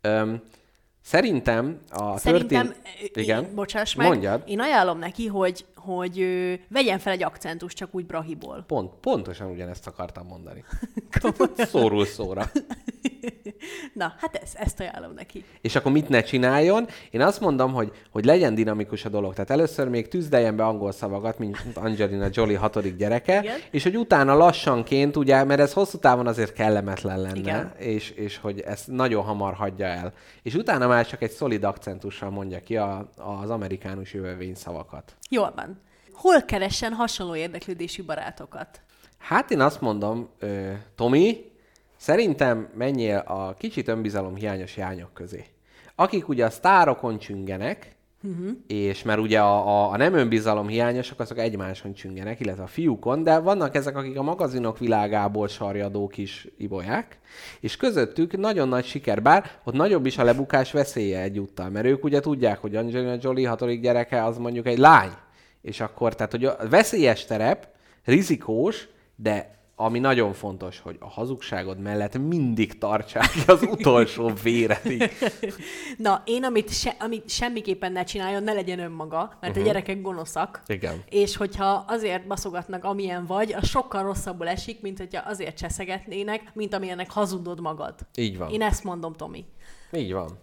Öm, 0.00 0.40
szerintem 1.02 1.78
a 1.90 2.18
Szerintem, 2.18 2.66
történ... 2.66 2.82
én, 3.00 3.22
Igen? 3.22 3.54
bocsáss 3.54 3.94
meg, 3.94 4.06
Mondjad. 4.06 4.42
én 4.46 4.60
ajánlom 4.60 4.98
neki, 4.98 5.26
hogy, 5.26 5.64
hogy 5.84 6.20
ö, 6.20 6.52
vegyen 6.68 6.98
fel 6.98 7.12
egy 7.12 7.22
akcentus 7.22 7.72
csak 7.72 7.88
úgy 7.94 8.06
brahiból. 8.06 8.64
Pont, 8.66 8.92
pontosan 9.00 9.50
ugyanezt 9.50 9.86
akartam 9.86 10.26
mondani. 10.26 10.64
Szóról 11.72 12.06
szóra. 12.06 12.50
Na, 13.92 14.14
hát 14.18 14.34
ez, 14.36 14.50
ezt 14.54 14.80
ajánlom 14.80 15.12
neki. 15.14 15.44
És 15.60 15.76
akkor 15.76 15.92
mit 15.92 16.08
ne 16.08 16.22
csináljon? 16.22 16.86
Én 17.10 17.20
azt 17.20 17.40
mondom, 17.40 17.72
hogy, 17.72 17.92
hogy 18.10 18.24
legyen 18.24 18.54
dinamikus 18.54 19.04
a 19.04 19.08
dolog. 19.08 19.32
Tehát 19.34 19.50
először 19.50 19.88
még 19.88 20.08
tűzdeljen 20.08 20.56
be 20.56 20.64
angol 20.64 20.92
szavakat, 20.92 21.38
mint 21.38 21.56
Angelina 21.74 22.28
Jolie 22.30 22.58
hatodik 22.58 22.96
gyereke, 22.96 23.40
Igen. 23.42 23.58
és 23.70 23.82
hogy 23.82 23.96
utána 23.96 24.34
lassanként, 24.34 25.16
ugye, 25.16 25.44
mert 25.44 25.60
ez 25.60 25.72
hosszú 25.72 25.98
távon 25.98 26.26
azért 26.26 26.52
kellemetlen 26.52 27.20
lenne, 27.20 27.38
Igen. 27.38 27.72
és, 27.78 28.10
és 28.10 28.36
hogy 28.36 28.60
ezt 28.60 28.88
nagyon 28.88 29.22
hamar 29.24 29.54
hagyja 29.54 29.86
el. 29.86 30.12
És 30.42 30.54
utána 30.54 30.86
már 30.86 31.06
csak 31.06 31.22
egy 31.22 31.30
szolid 31.30 31.64
akcentussal 31.64 32.30
mondja 32.30 32.60
ki 32.60 32.76
a, 32.76 33.10
az 33.16 33.50
amerikánus 33.50 34.12
jövővény 34.12 34.54
szavakat. 34.54 35.16
Jól 35.34 35.52
van. 35.56 35.80
Hol 36.12 36.42
keressen 36.42 36.92
hasonló 36.92 37.34
érdeklődésű 37.34 38.04
barátokat? 38.04 38.80
Hát 39.18 39.50
én 39.50 39.60
azt 39.60 39.80
mondom, 39.80 40.28
Tomi, 40.94 41.52
szerintem 41.96 42.68
menjél 42.74 43.16
a 43.16 43.54
kicsit 43.54 43.88
önbizalom 43.88 44.34
hiányos 44.34 44.76
jányok 44.76 45.12
közé. 45.12 45.44
Akik 45.94 46.28
ugye 46.28 46.44
a 46.44 46.50
sztárokon 46.50 47.18
csüngenek, 47.18 47.96
uh-huh. 48.22 48.50
és 48.66 49.02
mert 49.02 49.20
ugye 49.20 49.40
a, 49.40 49.68
a, 49.68 49.90
a 49.90 49.96
nem 49.96 50.14
önbizalom 50.14 50.66
hiányosok, 50.66 51.20
azok 51.20 51.38
egymáson 51.38 51.92
csüngenek, 51.94 52.40
illetve 52.40 52.62
a 52.62 52.66
fiúkon, 52.66 53.22
de 53.22 53.38
vannak 53.38 53.74
ezek, 53.74 53.96
akik 53.96 54.18
a 54.18 54.22
magazinok 54.22 54.78
világából 54.78 55.48
sarjadók 55.48 56.18
is 56.18 56.48
ibolják, 56.58 57.18
és 57.60 57.76
közöttük 57.76 58.36
nagyon 58.36 58.68
nagy 58.68 58.84
siker, 58.84 59.22
bár 59.22 59.50
ott 59.64 59.74
nagyobb 59.74 60.06
is 60.06 60.18
a 60.18 60.24
lebukás 60.24 60.72
veszélye 60.72 61.20
egyúttal, 61.20 61.68
mert 61.68 61.86
ők 61.86 62.04
ugye 62.04 62.20
tudják, 62.20 62.58
hogy 62.58 62.76
Angelina 62.76 63.16
Jolie 63.20 63.48
hatodik 63.48 63.80
gyereke 63.80 64.24
az 64.24 64.38
mondjuk 64.38 64.66
egy 64.66 64.78
lány, 64.78 65.10
és 65.62 65.80
akkor, 65.80 66.14
tehát 66.14 66.32
hogy 66.32 66.44
a 66.44 66.56
veszélyes 66.70 67.24
terep, 67.24 67.68
rizikós, 68.04 68.88
de 69.16 69.61
ami 69.84 69.98
nagyon 69.98 70.32
fontos, 70.32 70.80
hogy 70.80 70.96
a 71.00 71.08
hazugságod 71.08 71.78
mellett 71.78 72.18
mindig 72.18 72.78
tartsák 72.78 73.30
az 73.46 73.62
utolsó 73.62 74.30
véretig. 74.42 75.10
Na, 75.96 76.22
én 76.24 76.44
amit, 76.44 76.70
se, 76.70 76.96
amit 77.00 77.30
semmiképpen 77.30 77.92
ne 77.92 78.04
csináljon, 78.04 78.42
ne 78.42 78.52
legyen 78.52 78.78
önmaga, 78.78 79.36
mert 79.40 79.40
uh-huh. 79.40 79.62
a 79.62 79.66
gyerekek 79.66 80.00
gonoszak. 80.00 80.62
Igen. 80.66 81.02
És 81.08 81.36
hogyha 81.36 81.84
azért 81.88 82.26
baszogatnak, 82.26 82.84
amilyen 82.84 83.26
vagy, 83.26 83.52
az 83.52 83.68
sokkal 83.68 84.02
rosszabbul 84.02 84.48
esik, 84.48 84.80
mint 84.80 84.98
hogyha 84.98 85.28
azért 85.28 85.56
cseszegetnének, 85.56 86.50
mint 86.54 86.74
amilyennek 86.74 87.10
hazudod 87.10 87.60
magad. 87.60 87.94
Így 88.14 88.38
van. 88.38 88.50
Én 88.50 88.62
ezt 88.62 88.84
mondom, 88.84 89.12
Tomi. 89.12 89.44
Így 89.92 90.12
van. 90.12 90.38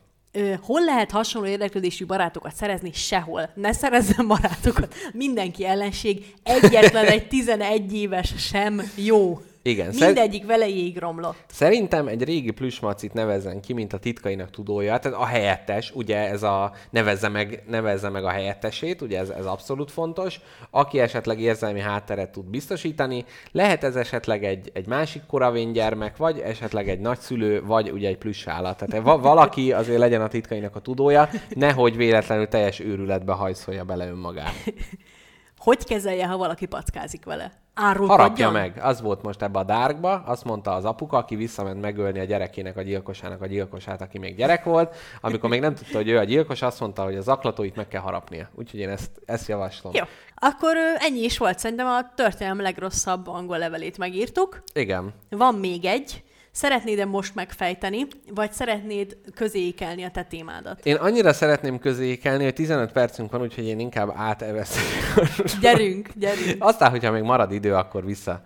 Hol 0.61 0.83
lehet 0.83 1.11
hasonló 1.11 1.47
érdeklődésű 1.47 2.05
barátokat 2.05 2.55
szerezni? 2.55 2.91
Sehol. 2.93 3.49
Ne 3.55 3.71
szerezzen 3.71 4.27
barátokat. 4.27 4.95
Mindenki 5.13 5.65
ellenség. 5.65 6.33
Egyetlen 6.43 7.05
egy 7.05 7.27
11 7.27 7.93
éves 7.93 8.33
sem 8.37 8.91
jó. 8.95 9.41
Igen, 9.61 9.93
Mindegyik 9.99 10.45
velejéig 10.45 10.97
romlott. 10.97 11.35
Szerintem 11.47 12.07
egy 12.07 12.23
régi 12.23 12.51
plüsmacit 12.51 13.13
nevezzen 13.13 13.61
ki, 13.61 13.73
mint 13.73 13.93
a 13.93 13.97
titkainak 13.97 14.49
tudója, 14.49 14.97
tehát 14.97 15.19
a 15.19 15.25
helyettes, 15.25 15.91
ugye 15.95 16.17
ez 16.17 16.43
a 16.43 16.71
nevezze 16.89 17.27
meg, 17.29 17.63
nevezze 17.67 18.09
meg 18.09 18.23
a 18.23 18.29
helyettesét, 18.29 19.01
ugye 19.01 19.19
ez, 19.19 19.29
ez 19.29 19.45
abszolút 19.45 19.91
fontos, 19.91 20.39
aki 20.69 20.99
esetleg 20.99 21.39
érzelmi 21.39 21.79
hátteret 21.79 22.31
tud 22.31 22.45
biztosítani, 22.45 23.25
lehet 23.51 23.83
ez 23.83 23.95
esetleg 23.95 24.43
egy, 24.43 24.71
egy 24.73 24.87
másik 24.87 25.25
koravén 25.25 25.71
gyermek, 25.71 26.17
vagy 26.17 26.39
esetleg 26.39 26.89
egy 26.89 26.99
nagyszülő, 26.99 27.63
vagy 27.65 27.91
ugye 27.91 28.07
egy 28.07 28.17
plüss 28.17 28.47
állat. 28.47 28.77
Tehát 28.77 29.05
va- 29.05 29.21
valaki 29.21 29.71
azért 29.71 29.99
legyen 29.99 30.21
a 30.21 30.27
titkainak 30.27 30.75
a 30.75 30.79
tudója, 30.79 31.29
nehogy 31.49 31.95
véletlenül 31.95 32.47
teljes 32.47 32.79
őrületbe 32.79 33.33
hajszolja 33.33 33.83
bele 33.83 34.07
önmagát. 34.07 34.53
Hogy 35.59 35.83
kezelje, 35.83 36.25
ha 36.27 36.37
valaki 36.37 36.65
packázik 36.65 37.25
vele? 37.25 37.51
Árulkodjon? 37.73 38.17
Harapja 38.19 38.49
meg. 38.49 38.79
Az 38.81 39.01
volt 39.01 39.21
most 39.21 39.41
ebbe 39.41 39.59
a 39.59 39.63
dárkba, 39.63 40.23
azt 40.25 40.43
mondta 40.43 40.71
az 40.71 40.85
apuka, 40.85 41.17
aki 41.17 41.35
visszament 41.35 41.81
megölni 41.81 42.19
a 42.19 42.23
gyerekének 42.23 42.77
a 42.77 42.81
gyilkosának 42.81 43.41
a 43.41 43.45
gyilkosát, 43.45 44.01
aki 44.01 44.17
még 44.17 44.35
gyerek 44.35 44.63
volt. 44.63 44.95
Amikor 45.21 45.49
még 45.49 45.59
nem 45.59 45.75
tudta, 45.75 45.97
hogy 45.97 46.09
ő 46.09 46.17
a 46.17 46.23
gyilkos, 46.23 46.61
azt 46.61 46.79
mondta, 46.79 47.03
hogy 47.03 47.15
az 47.15 47.23
zaklatóit 47.23 47.75
meg 47.75 47.87
kell 47.87 48.01
harapnia. 48.01 48.49
Úgyhogy 48.55 48.79
én 48.79 48.89
ezt, 48.89 49.11
ezt 49.25 49.47
javaslom. 49.47 49.93
Jó. 49.95 50.03
Akkor 50.35 50.75
ennyi 50.97 51.23
is 51.23 51.37
volt. 51.37 51.59
Szerintem 51.59 51.87
a 51.87 52.13
történelem 52.15 52.61
legrosszabb 52.61 53.27
angol 53.27 53.57
levelét 53.57 53.97
megírtuk. 53.97 54.63
Igen. 54.73 55.13
Van 55.29 55.55
még 55.55 55.85
egy. 55.85 56.23
Szeretnéd-e 56.51 57.05
most 57.05 57.35
megfejteni, 57.35 58.07
vagy 58.33 58.51
szeretnéd 58.51 59.17
közéikelni 59.35 60.03
a 60.03 60.11
te 60.11 60.23
témádat? 60.23 60.85
Én 60.85 60.95
annyira 60.95 61.33
szeretném 61.33 61.79
közékelni, 61.79 62.43
hogy 62.43 62.53
15 62.53 62.91
percünk 62.91 63.31
van, 63.31 63.41
úgyhogy 63.41 63.65
én 63.65 63.79
inkább 63.79 64.13
áteveszem. 64.15 64.83
Gyerünk, 65.61 66.09
gyerünk. 66.15 66.63
Aztán, 66.69 66.89
hogyha 66.89 67.11
még 67.11 67.23
marad 67.23 67.51
idő, 67.51 67.75
akkor 67.75 68.05
vissza, 68.05 68.41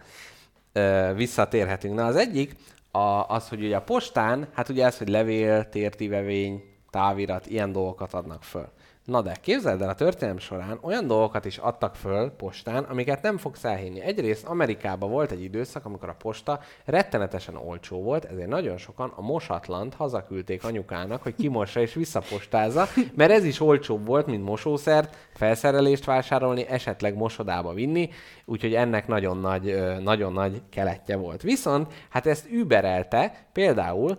ö, 0.74 1.12
visszatérhetünk. 1.16 1.96
Na 1.96 2.06
az 2.06 2.16
egyik, 2.16 2.56
a, 2.92 3.24
az, 3.28 3.50
hogy 3.50 3.64
ugye 3.64 3.76
a 3.76 3.82
postán, 3.82 4.48
hát 4.54 4.70
ugye 4.70 4.86
ez, 4.86 4.98
hogy 4.98 5.10
levél, 5.10 5.70
tértivevény, 5.70 6.64
távirat, 6.90 7.48
ilyen 7.48 7.72
dolgokat 7.72 8.14
adnak 8.14 8.44
föl. 8.44 8.72
Na 9.06 9.22
de 9.22 9.36
képzeld 9.42 9.82
el, 9.82 9.90
a 9.90 9.96
történelem 9.96 10.40
során 10.40 10.78
olyan 10.82 11.08
dolgokat 11.08 11.46
is 11.46 11.58
adtak 11.58 11.96
föl 11.96 12.30
postán, 12.30 12.84
amiket 12.84 13.22
nem 13.22 13.38
fogsz 13.38 13.64
elhinni. 13.64 14.02
Egyrészt 14.02 14.46
Amerikában 14.46 15.10
volt 15.10 15.32
egy 15.32 15.44
időszak, 15.44 15.86
amikor 15.86 16.10
a 16.10 16.16
posta 16.18 16.60
rettenetesen 16.86 17.56
olcsó 17.56 18.02
volt, 18.02 18.26
ezért 18.26 18.48
nagyon 18.48 18.78
sokan 18.78 19.14
a 19.16 19.22
mosatlant 19.22 19.94
hazaküldték 19.94 20.64
anyukának, 20.64 21.24
hogy 21.24 21.36
kimossa 21.36 21.80
és 21.80 21.94
visszapostázza, 21.94 22.88
mert 23.16 23.32
ez 23.32 23.44
is 23.44 23.60
olcsóbb 23.60 24.06
volt, 24.06 24.26
mint 24.26 24.44
mosószert, 24.44 25.16
felszerelést 25.34 26.06
vásárolni, 26.06 26.68
esetleg 26.68 27.16
mosodába 27.16 27.74
vinni, 27.74 28.10
úgyhogy 28.46 28.74
ennek 28.74 29.08
nagyon 29.08 29.38
nagy, 29.38 29.78
nagyon 30.02 30.34
nagy 30.34 30.62
keletje 30.70 31.16
volt. 31.16 31.42
Viszont, 31.42 31.94
hát 32.10 32.26
ezt 32.26 32.52
überelte 32.52 33.46
például 33.54 34.18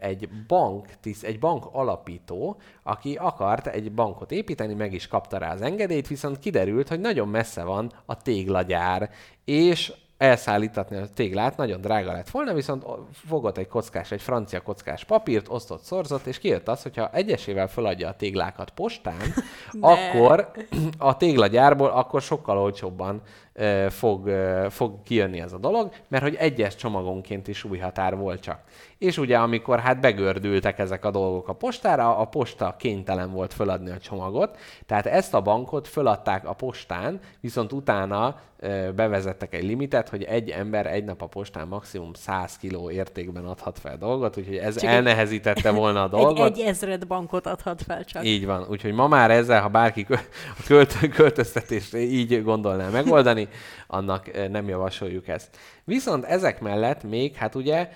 egy 0.00 0.28
bank, 0.46 0.86
tisz, 1.00 1.22
egy 1.22 1.38
bank 1.38 1.66
alapító, 1.72 2.56
aki 2.82 3.14
akart 3.14 3.66
egy 3.66 3.92
bankot 3.92 4.32
építeni, 4.32 4.74
meg 4.74 4.92
is 4.92 5.08
kapta 5.08 5.38
rá 5.38 5.52
az 5.52 5.62
engedélyt, 5.62 6.08
viszont 6.08 6.38
kiderült, 6.38 6.88
hogy 6.88 7.00
nagyon 7.00 7.28
messze 7.28 7.62
van 7.62 7.92
a 8.06 8.16
téglagyár, 8.16 9.10
és 9.44 9.92
elszállítatni 10.20 10.96
a 10.96 11.08
téglát 11.14 11.56
nagyon 11.56 11.80
drága 11.80 12.12
lett 12.12 12.30
volna, 12.30 12.54
viszont 12.54 12.84
fogott 13.12 13.58
egy 13.58 13.68
kockás, 13.68 14.10
egy 14.10 14.22
francia 14.22 14.60
kockás 14.60 15.04
papírt, 15.04 15.48
osztott, 15.48 15.82
szorzott, 15.82 16.26
és 16.26 16.38
kijött 16.38 16.68
az, 16.68 16.82
hogyha 16.82 17.10
egyesével 17.12 17.68
feladja 17.68 18.08
a 18.08 18.16
téglákat 18.16 18.70
postán, 18.70 19.20
akkor 19.80 20.50
a 20.98 21.16
téglagyárból 21.16 21.88
akkor 21.88 22.22
sokkal 22.22 22.58
olcsóbban 22.58 23.22
fog, 23.88 24.30
fog 24.68 25.02
kijönni 25.02 25.40
ez 25.40 25.52
a 25.52 25.58
dolog, 25.58 25.90
mert 26.08 26.22
hogy 26.22 26.34
egyes 26.34 26.76
csomagonként 26.76 27.48
is 27.48 27.64
új 27.64 27.78
határ 27.78 28.16
volt 28.16 28.40
csak. 28.40 28.58
És 28.98 29.18
ugye 29.18 29.38
amikor 29.38 29.78
hát 29.80 30.00
begördültek 30.00 30.78
ezek 30.78 31.04
a 31.04 31.10
dolgok 31.10 31.48
a 31.48 31.52
postára, 31.52 32.16
a 32.16 32.24
posta 32.24 32.76
kénytelen 32.78 33.30
volt 33.32 33.52
föladni 33.54 33.90
a 33.90 33.98
csomagot, 33.98 34.56
tehát 34.86 35.06
ezt 35.06 35.34
a 35.34 35.40
bankot 35.40 35.88
föladták 35.88 36.48
a 36.48 36.52
postán, 36.52 37.20
viszont 37.40 37.72
utána 37.72 38.36
bevezettek 38.94 39.54
egy 39.54 39.62
limitet, 39.64 40.08
hogy 40.08 40.22
egy 40.22 40.50
ember 40.50 40.86
egy 40.86 41.04
nap 41.04 41.22
a 41.22 41.26
postán 41.26 41.68
maximum 41.68 42.12
100 42.14 42.56
kiló 42.56 42.90
értékben 42.90 43.44
adhat 43.44 43.78
fel 43.78 43.96
dolgot, 43.96 44.36
úgyhogy 44.36 44.56
ez 44.56 44.74
Csak 44.74 44.88
egy- 44.88 44.94
elnehezítette 44.96 45.70
volna 45.70 46.00
a 46.00 46.04
Egy, 46.04 46.10
dolgot. 46.10 46.46
egy 46.46 46.60
ezred 46.60 47.06
bankot 47.06 47.46
adhat 47.46 47.82
fel 47.82 48.04
csak. 48.04 48.24
Így 48.24 48.46
van. 48.46 48.66
Úgyhogy 48.70 48.92
ma 48.92 49.08
már 49.08 49.30
ezzel, 49.30 49.62
ha 49.62 49.68
bárki 49.68 50.06
a 50.08 50.18
költ- 50.66 51.08
költöztetést 51.14 51.94
így 51.94 52.42
gondolná 52.42 52.88
megoldani, 52.88 53.39
annak 53.86 54.34
eh, 54.34 54.48
nem 54.48 54.68
javasoljuk 54.68 55.28
ezt. 55.28 55.56
Viszont 55.84 56.24
ezek 56.24 56.60
mellett 56.60 57.02
még, 57.02 57.34
hát 57.34 57.54
ugye 57.54 57.90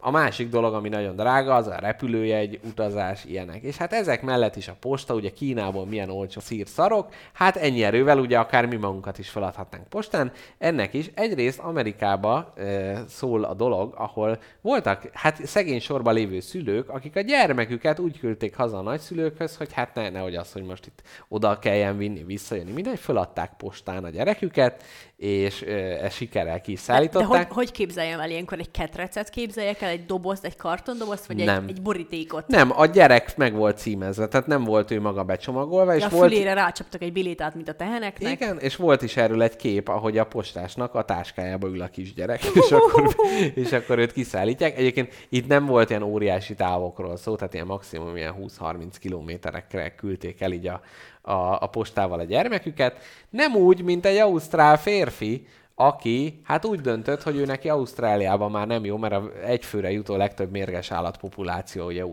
a 0.00 0.10
másik 0.10 0.48
dolog, 0.48 0.74
ami 0.74 0.88
nagyon 0.88 1.16
drága, 1.16 1.54
az 1.54 1.66
a 1.66 1.74
repülőjegy, 1.78 2.60
utazás, 2.64 3.24
ilyenek. 3.24 3.62
És 3.62 3.76
hát 3.76 3.92
ezek 3.92 4.22
mellett 4.22 4.56
is 4.56 4.68
a 4.68 4.76
posta, 4.80 5.14
ugye 5.14 5.30
Kínából 5.30 5.86
milyen 5.86 6.10
olcsó 6.10 6.40
szír 6.40 6.66
szarok, 6.66 7.12
hát 7.32 7.56
ennyi 7.56 7.82
erővel 7.82 8.18
ugye 8.18 8.38
akár 8.38 8.66
mi 8.66 8.76
magunkat 8.76 9.18
is 9.18 9.28
feladhatnánk 9.28 9.88
postán. 9.88 10.32
Ennek 10.58 10.94
is 10.94 11.10
egyrészt 11.14 11.58
Amerikába 11.58 12.52
e, 12.56 13.04
szól 13.08 13.44
a 13.44 13.54
dolog, 13.54 13.94
ahol 13.96 14.38
voltak 14.60 15.10
hát 15.12 15.46
szegény 15.46 15.80
sorban 15.80 16.14
lévő 16.14 16.40
szülők, 16.40 16.88
akik 16.88 17.16
a 17.16 17.20
gyermeküket 17.20 17.98
úgy 17.98 18.18
küldték 18.18 18.56
haza 18.56 18.78
a 18.78 18.82
nagyszülőkhöz, 18.82 19.56
hogy 19.56 19.72
hát 19.72 19.94
ne, 19.94 20.10
nehogy 20.10 20.34
az, 20.34 20.52
hogy 20.52 20.62
most 20.62 20.86
itt 20.86 21.02
oda 21.28 21.58
kelljen 21.58 21.96
vinni, 21.96 22.24
visszajönni, 22.24 22.72
mindegy, 22.72 22.98
feladták 22.98 23.52
postán 23.56 24.04
a 24.04 24.08
gyereküket, 24.08 24.82
és 25.16 25.62
e, 25.62 25.74
e 26.04 26.10
sikerrel 26.10 26.60
ki 26.60 26.72
is 26.72 26.84
De, 26.84 27.06
de 27.06 27.24
hogy, 27.24 27.46
hogy 27.50 27.70
képzeljem 27.70 28.20
el 28.20 28.30
ilyenkor? 28.30 28.58
Egy 28.58 28.70
ketrecet 28.70 29.30
képzeljek 29.30 29.80
el 29.80 29.87
el 29.88 29.94
egy 29.94 30.06
dobozt, 30.06 30.44
egy 30.44 30.56
kartondobozt, 30.56 31.26
vagy 31.26 31.36
Nem. 31.36 31.62
egy, 31.62 31.70
egy 31.70 31.82
borítékot? 31.82 32.46
Nem, 32.46 32.70
a 32.80 32.86
gyerek 32.86 33.36
meg 33.36 33.54
volt 33.54 33.78
címezve, 33.78 34.28
tehát 34.28 34.46
nem 34.46 34.64
volt 34.64 34.90
ő 34.90 35.00
maga 35.00 35.24
becsomagolva, 35.24 35.96
és 35.96 36.04
a 36.04 36.08
volt... 36.08 36.30
fülére 36.30 36.52
rácsaptak 36.52 37.02
egy 37.02 37.12
bilétát, 37.12 37.54
mint 37.54 37.68
a 37.68 37.72
teheneknek. 37.72 38.32
Igen, 38.32 38.58
és 38.58 38.76
volt 38.76 39.02
is 39.02 39.16
erről 39.16 39.42
egy 39.42 39.56
kép, 39.56 39.88
ahogy 39.88 40.18
a 40.18 40.26
postásnak 40.26 40.94
a 40.94 41.04
táskájába 41.04 41.68
ül 41.68 41.82
a 41.82 41.88
kisgyerek, 41.88 42.44
és 42.60 42.70
akkor, 42.70 43.16
és 43.54 43.72
akkor 43.72 43.98
őt 43.98 44.12
kiszállítják. 44.12 44.78
Egyébként 44.78 45.26
itt 45.28 45.46
nem 45.46 45.66
volt 45.66 45.90
ilyen 45.90 46.02
óriási 46.02 46.54
távokról 46.54 47.16
szó, 47.16 47.36
tehát 47.36 47.54
ilyen 47.54 47.66
maximum 47.66 48.16
ilyen 48.16 48.34
20-30 48.40 48.84
kilométerekre 49.00 49.94
küldték 49.94 50.40
el 50.40 50.52
így 50.52 50.66
a, 50.66 50.80
a, 51.22 51.62
a 51.62 51.66
postával 51.66 52.18
a 52.18 52.24
gyermeküket. 52.24 52.98
Nem 53.30 53.54
úgy, 53.54 53.82
mint 53.82 54.06
egy 54.06 54.16
ausztrál 54.16 54.78
férfi, 54.78 55.46
aki 55.80 56.40
hát 56.44 56.64
úgy 56.64 56.80
döntött, 56.80 57.22
hogy 57.22 57.36
ő 57.36 57.44
neki 57.44 57.68
Ausztráliában 57.68 58.50
már 58.50 58.66
nem 58.66 58.84
jó, 58.84 58.96
mert 58.96 59.12
a 59.12 59.30
egyfőre 59.44 59.90
jutó 59.90 60.16
legtöbb 60.16 60.50
mérges 60.50 60.90
állatpopuláció 60.90 61.86
ugye 61.86 62.06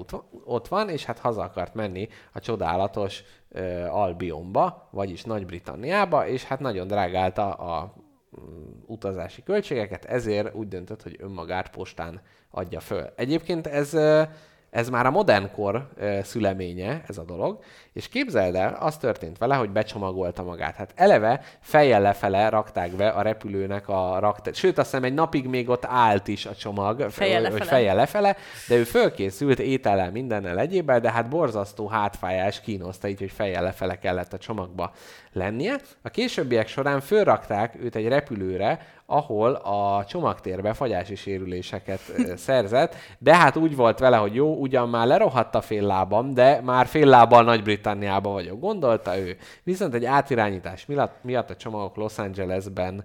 ott 0.46 0.68
van, 0.68 0.90
és 0.90 1.06
hát 1.06 1.20
haza 1.20 1.42
akart 1.42 1.74
menni 1.74 2.08
a 2.34 2.40
csodálatos 2.40 3.24
uh, 3.50 3.86
Albionba, 3.90 4.90
vagyis 4.92 5.24
Nagy-Britanniába, 5.24 6.28
és 6.28 6.44
hát 6.44 6.60
nagyon 6.60 6.88
drágálta 6.88 7.54
a 7.54 7.94
mm, 8.40 8.72
utazási 8.86 9.44
költségeket, 9.44 10.06
ezért 10.06 10.56
úgy 10.56 10.68
döntött, 10.68 11.04
hogy 11.04 11.16
önmagát 11.20 11.70
postán 11.70 12.22
adja 12.52 12.80
föl. 12.80 13.14
Egyébként 13.16 13.68
ez, 13.68 13.94
ö, 13.94 14.22
ez 14.70 14.90
már 14.90 15.06
a 15.06 15.12
modern 15.12 15.52
kor 15.52 15.90
szüleménye, 16.24 17.04
ez 17.08 17.18
a 17.18 17.24
dolog, 17.24 17.60
és 17.94 18.08
képzeld 18.08 18.56
el, 18.56 18.78
az 18.80 18.98
történt 18.98 19.38
vele, 19.38 19.56
hogy 19.56 19.70
becsomagolta 19.70 20.44
magát. 20.44 20.76
Hát 20.76 20.92
eleve 20.96 21.42
fejjel 21.60 22.02
lefele 22.02 22.50
rakták 22.50 22.92
be 22.92 23.10
a 23.10 23.22
repülőnek 23.22 23.88
a 23.88 24.20
raktár. 24.20 24.54
Sőt, 24.54 24.78
azt 24.78 24.90
hiszem 24.90 25.04
egy 25.04 25.14
napig 25.14 25.48
még 25.48 25.70
ott 25.70 25.86
állt 25.86 26.28
is 26.28 26.46
a 26.46 26.56
csomag, 26.56 27.10
Fejjel 27.10 27.42
hogy 27.42 27.52
lefele. 27.52 27.70
fejjel 27.70 27.96
lefele, 27.96 28.36
de 28.68 28.76
ő 28.76 28.84
fölkészült 28.84 29.60
étellel, 29.60 30.12
mindennel 30.12 30.60
egyébben, 30.60 31.02
de 31.02 31.12
hát 31.12 31.30
borzasztó 31.30 31.88
hátfájás 31.88 32.62
kínoszta, 32.62 33.08
így, 33.08 33.20
hogy 33.20 33.32
fejjel 33.32 33.64
lefele 33.64 34.00
kellett 34.00 34.34
a 34.34 34.38
csomagba 34.38 34.92
lennie. 35.36 35.76
A 36.02 36.10
későbbiek 36.10 36.68
során 36.68 37.02
fölrakták 37.02 37.76
őt 37.82 37.96
egy 37.96 38.08
repülőre, 38.08 38.80
ahol 39.06 39.54
a 39.54 40.06
csomagtérbe 40.06 40.74
fagyási 40.74 41.16
sérüléseket 41.16 42.00
szerzett, 42.36 42.96
de 43.18 43.36
hát 43.36 43.56
úgy 43.56 43.76
volt 43.76 44.00
vele, 44.00 44.18
hogy 44.18 44.36
jó, 44.36 44.56
ugyan 44.56 44.90
már 44.90 45.08
lerohadt 45.08 45.56
a 45.56 45.62
fél 45.62 45.84
lábam, 45.84 46.34
de 46.34 46.62
már 46.62 46.86
fél 46.86 47.06
lábbal 47.06 47.44
Nagy-Britanniában 47.44 48.34
vagyok, 48.34 48.60
gondolta 48.60 49.18
ő. 49.18 49.38
Viszont 49.64 49.94
egy 49.94 50.06
átirányítás 50.06 50.86
miatt, 51.22 51.50
a 51.50 51.56
csomagok 51.56 51.96
Los 51.96 52.18
Angelesben 52.18 53.04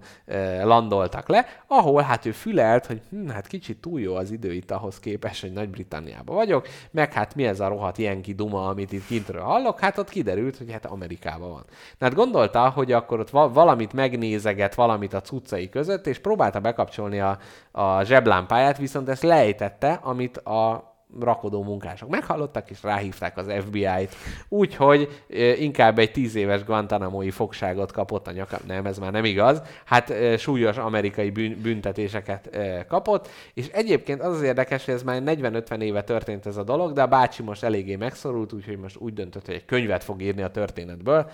landoltak 0.63 1.29
le, 1.29 1.45
ahol 1.67 2.01
hát 2.01 2.25
ő 2.25 2.31
fülelt, 2.31 2.85
hogy 2.85 3.01
hm, 3.09 3.27
hát 3.27 3.47
kicsit 3.47 3.77
túl 3.77 3.99
jó 3.99 4.15
az 4.15 4.31
idő 4.31 4.53
itt 4.53 4.71
ahhoz 4.71 4.99
képest, 4.99 5.41
hogy 5.41 5.51
Nagy-Britanniában 5.51 6.35
vagyok, 6.35 6.67
meg 6.91 7.13
hát 7.13 7.35
mi 7.35 7.45
ez 7.45 7.59
a 7.59 7.67
rohadt 7.67 7.97
Yankee 7.97 8.33
duma, 8.33 8.67
amit 8.67 8.91
itt 8.91 9.05
kintről 9.05 9.41
hallok, 9.41 9.79
hát 9.79 9.97
ott 9.97 10.09
kiderült, 10.09 10.57
hogy 10.57 10.71
hát 10.71 10.85
Amerikában 10.85 11.49
van. 11.49 11.65
Na 11.97 12.05
hát 12.05 12.13
gondolta, 12.21 12.69
hogy 12.69 12.91
akkor 12.91 13.19
ott 13.19 13.29
va- 13.29 13.53
valamit 13.53 13.93
megnézeget, 13.93 14.75
valamit 14.75 15.13
a 15.13 15.21
cuccai 15.21 15.69
között, 15.69 16.07
és 16.07 16.19
próbálta 16.19 16.59
bekapcsolni 16.59 17.19
a, 17.19 17.37
a 17.71 18.03
zseblámpáját, 18.03 18.77
viszont 18.77 19.09
ezt 19.09 19.23
lejtette, 19.23 19.99
amit 20.03 20.37
a 20.37 20.89
rakodó 21.19 21.63
munkások 21.63 22.09
meghallottak, 22.09 22.69
és 22.69 22.83
ráhívták 22.83 23.37
az 23.37 23.53
FBI-t. 23.59 24.15
Úgyhogy 24.49 25.23
inkább 25.57 25.99
egy 25.99 26.11
tíz 26.11 26.35
éves 26.35 26.63
Guantanamo-i 26.63 27.29
fogságot 27.29 27.91
kapott 27.91 28.27
a 28.27 28.31
nyaka. 28.31 28.57
Nem, 28.67 28.85
ez 28.85 28.97
már 28.97 29.11
nem 29.11 29.25
igaz. 29.25 29.61
Hát 29.85 30.13
súlyos 30.37 30.77
amerikai 30.77 31.29
büntetéseket 31.61 32.57
kapott, 32.87 33.29
és 33.53 33.67
egyébként 33.67 34.21
az 34.21 34.35
az 34.35 34.41
érdekes, 34.41 34.85
hogy 34.85 34.93
ez 34.93 35.03
már 35.03 35.21
40-50 35.25 35.79
éve 35.79 36.03
történt 36.03 36.45
ez 36.45 36.57
a 36.57 36.63
dolog, 36.63 36.93
de 36.93 37.01
a 37.01 37.07
bácsi 37.07 37.43
most 37.43 37.63
eléggé 37.63 37.95
megszorult, 37.95 38.53
úgyhogy 38.53 38.77
most 38.77 38.97
úgy 38.97 39.13
döntött, 39.13 39.45
hogy 39.45 39.55
egy 39.55 39.65
könyvet 39.65 40.03
fog 40.03 40.21
írni 40.21 40.41
a 40.41 40.51
történetből, 40.51 41.29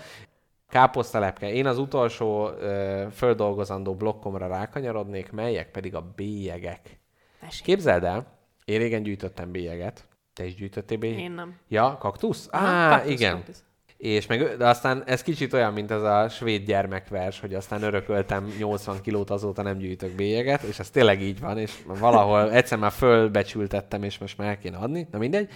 Káposztalepke. 0.68 1.52
Én 1.52 1.66
az 1.66 1.78
utolsó 1.78 2.48
ö, 2.48 3.06
földolgozandó 3.12 3.94
blokkomra 3.94 4.46
rákanyarodnék, 4.46 5.32
melyek 5.32 5.70
pedig 5.70 5.94
a 5.94 6.12
bélyegek. 6.16 7.00
Mesélj. 7.40 7.62
Képzeld 7.64 8.04
el, 8.04 8.38
én 8.64 8.78
régen 8.78 9.02
gyűjtöttem 9.02 9.50
bélyeget. 9.50 10.08
Te 10.34 10.44
is 10.44 10.54
gyűjtöttél 10.54 10.98
bélyeget? 10.98 11.22
Én 11.22 11.30
nem. 11.30 11.56
Ja, 11.68 11.96
kaktusz? 11.98 12.48
Á, 12.50 12.88
kaktusz, 12.90 13.12
igen. 13.12 13.34
kaktusz. 13.34 13.62
És 13.96 14.26
meg, 14.26 14.56
de 14.56 14.68
aztán 14.68 15.02
ez 15.06 15.22
kicsit 15.22 15.52
olyan, 15.52 15.72
mint 15.72 15.90
ez 15.90 16.02
a 16.02 16.28
svéd 16.28 16.66
gyermekvers, 16.66 17.40
hogy 17.40 17.54
aztán 17.54 17.82
örököltem 17.82 18.54
80 18.58 19.00
kilót, 19.02 19.30
azóta 19.30 19.62
nem 19.62 19.78
gyűjtök 19.78 20.14
bélyeget, 20.14 20.62
és 20.62 20.78
ez 20.78 20.90
tényleg 20.90 21.22
így 21.22 21.40
van, 21.40 21.58
és 21.58 21.72
valahol 21.86 22.52
egyszer 22.52 22.78
már 22.78 22.90
fölbecsültettem, 22.90 24.02
és 24.02 24.18
most 24.18 24.38
már 24.38 24.48
el 24.48 24.58
kéne 24.58 24.76
adni, 24.76 25.08
na 25.10 25.18
mindegy. 25.18 25.50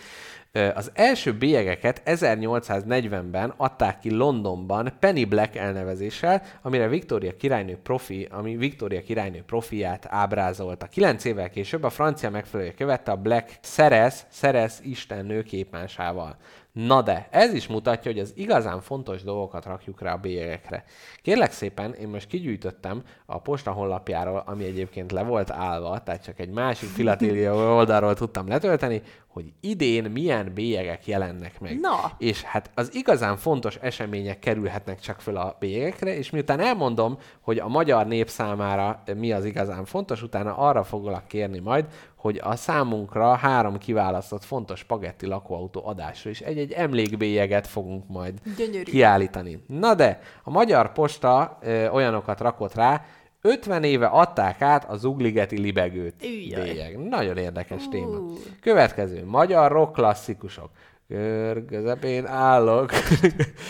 Az 0.53 0.91
első 0.95 1.33
bélyegeket 1.35 2.03
1840-ben 2.05 3.55
adták 3.57 3.99
ki 3.99 4.11
Londonban 4.11 4.93
Penny 5.01 5.29
Black 5.29 5.57
elnevezéssel, 5.57 6.43
amire 6.63 6.89
Victoria 6.89 7.37
királynő 7.37 7.79
profi, 7.83 8.29
ami 8.31 8.57
Victoria 8.57 9.03
királynő 9.03 9.43
profiát 9.47 10.07
ábrázolta. 10.09 10.87
Kilenc 10.87 11.25
évvel 11.25 11.51
később 11.51 11.83
a 11.83 11.91
francia 11.91 12.31
megfelelője 12.31 12.75
követte 12.75 13.13
a 13.13 13.17
Black 13.17 13.59
Ceres, 13.61 14.15
Ceres 14.31 14.75
istennő 14.83 15.43
képmásával. 15.43 16.37
Na 16.73 17.03
de, 17.03 17.29
ez 17.31 17.55
is 17.55 17.67
mutatja, 17.67 18.11
hogy 18.11 18.21
az 18.21 18.33
igazán 18.37 18.81
fontos 18.81 19.23
dolgokat 19.23 19.65
rakjuk 19.65 20.01
rá 20.01 20.13
a 20.13 20.17
bélyegekre. 20.17 20.85
Kérlek 21.23 21.53
szépen, 21.53 21.95
én 21.95 22.09
most 22.09 22.27
kigyűjtöttem 22.27 23.03
a 23.27 23.41
posta 23.41 23.71
honlapjáról, 23.71 24.43
ami 24.47 24.65
egyébként 24.65 25.13
le 25.13 25.23
volt 25.23 25.51
állva, 25.51 26.03
tehát 26.03 26.25
csak 26.25 26.39
egy 26.39 26.51
másik 26.51 26.89
filatélia 26.89 27.55
oldalról 27.77 28.15
tudtam 28.15 28.49
letölteni, 28.49 29.03
hogy 29.33 29.53
idén 29.61 30.11
milyen 30.11 30.53
bélyegek 30.55 31.07
jelennek 31.07 31.61
meg. 31.61 31.81
Na. 31.81 31.97
És 32.19 32.43
hát 32.43 32.71
az 32.75 32.95
igazán 32.95 33.37
fontos 33.37 33.77
események 33.77 34.39
kerülhetnek 34.39 35.01
csak 35.01 35.21
föl 35.21 35.37
a 35.37 35.57
bélyegekre, 35.61 36.17
és 36.17 36.31
miután 36.31 36.61
elmondom, 36.61 37.19
hogy 37.41 37.59
a 37.59 37.69
magyar 37.69 38.07
nép 38.07 38.29
számára 38.29 39.03
mi 39.17 39.33
az 39.33 39.45
igazán 39.45 39.85
fontos, 39.85 40.23
utána 40.23 40.57
arra 40.57 40.85
foglak 40.85 41.27
kérni 41.27 41.59
majd, 41.59 41.87
hogy 42.17 42.41
a 42.43 42.57
számunkra 42.57 43.35
három 43.35 43.79
kiválasztott 43.79 44.45
fontos 44.45 44.79
spagetti 44.79 45.27
lakóautó 45.27 45.87
adásra 45.87 46.31
is 46.31 46.41
egy-egy 46.41 46.73
emlékbélyeget 46.73 47.67
fogunk 47.67 48.09
majd 48.09 48.35
Gyönyörű. 48.57 48.83
kiállítani. 48.83 49.65
Na 49.67 49.95
de, 49.95 50.21
a 50.43 50.51
Magyar 50.51 50.93
Posta 50.93 51.59
ö, 51.63 51.89
olyanokat 51.89 52.41
rakott 52.41 52.75
rá, 52.75 53.05
50 53.45 53.85
éve 53.85 54.07
adták 54.07 54.61
át 54.63 54.85
az 54.85 55.05
Ugligeti 55.05 55.59
libegőt 55.59 56.15
Üjjaj. 56.25 56.63
bélyeg. 56.63 56.99
Nagyon 56.99 57.37
érdekes 57.37 57.89
téma. 57.89 58.19
Ú. 58.19 58.39
Következő, 58.61 59.25
magyar 59.25 59.73
rock 59.73 59.93
klasszikusok. 59.93 60.71
Kör 61.09 61.65
közepén 61.65 62.27
állok. 62.27 62.91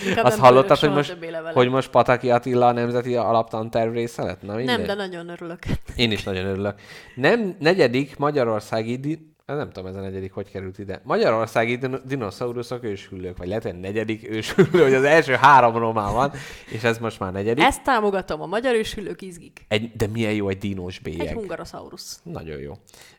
Inkább 0.08 0.24
Azt 0.30 0.38
hallottad, 0.38 0.78
hogy 0.78 0.92
most, 0.92 1.16
hogy 1.52 1.68
most 1.68 1.90
Pataki 1.90 2.30
Attila 2.30 2.66
a 2.66 2.72
Nemzeti 2.72 3.16
Alaptanterv 3.16 3.92
része 3.92 4.22
lett? 4.22 4.42
Na, 4.42 4.54
mindegy. 4.54 4.76
Nem, 4.76 4.86
de 4.86 4.94
nagyon 4.94 5.28
örülök. 5.28 5.58
Én 5.96 6.10
is 6.10 6.22
nagyon 6.22 6.46
örülök. 6.46 6.74
Nem, 7.14 7.56
negyedik 7.58 8.16
magyarországi, 8.16 9.31
di- 9.52 9.58
nem 9.58 9.70
tudom 9.70 9.88
ez 9.88 9.96
a 9.96 10.00
negyedik, 10.00 10.32
hogy 10.32 10.50
került 10.50 10.78
ide. 10.78 11.00
Magyarországi 11.04 11.76
din- 11.76 12.06
dinoszauruszok 12.06 12.84
őshüllők, 12.84 13.36
vagy 13.36 13.48
lehet, 13.48 13.62
hogy 13.62 13.80
negyedik 13.80 14.30
őshüllő, 14.30 14.82
hogy 14.82 14.94
az 14.94 15.04
első 15.04 15.34
három 15.34 15.76
román 15.76 16.12
van, 16.12 16.32
és 16.70 16.82
ez 16.82 16.98
most 16.98 17.20
már 17.20 17.32
negyedik. 17.32 17.64
Ezt 17.64 17.82
támogatom, 17.82 18.40
a 18.40 18.46
magyar 18.46 18.74
ősülők 18.74 19.22
izgik. 19.22 19.64
Egy, 19.68 19.92
de 19.96 20.06
milyen 20.06 20.32
jó 20.32 20.48
egy 20.48 20.58
dinos 20.58 20.98
bélyeg. 20.98 21.26
Egy 21.26 21.32
hungarosaurus. 21.32 22.02
Nagyon 22.22 22.58
jó. 22.58 22.72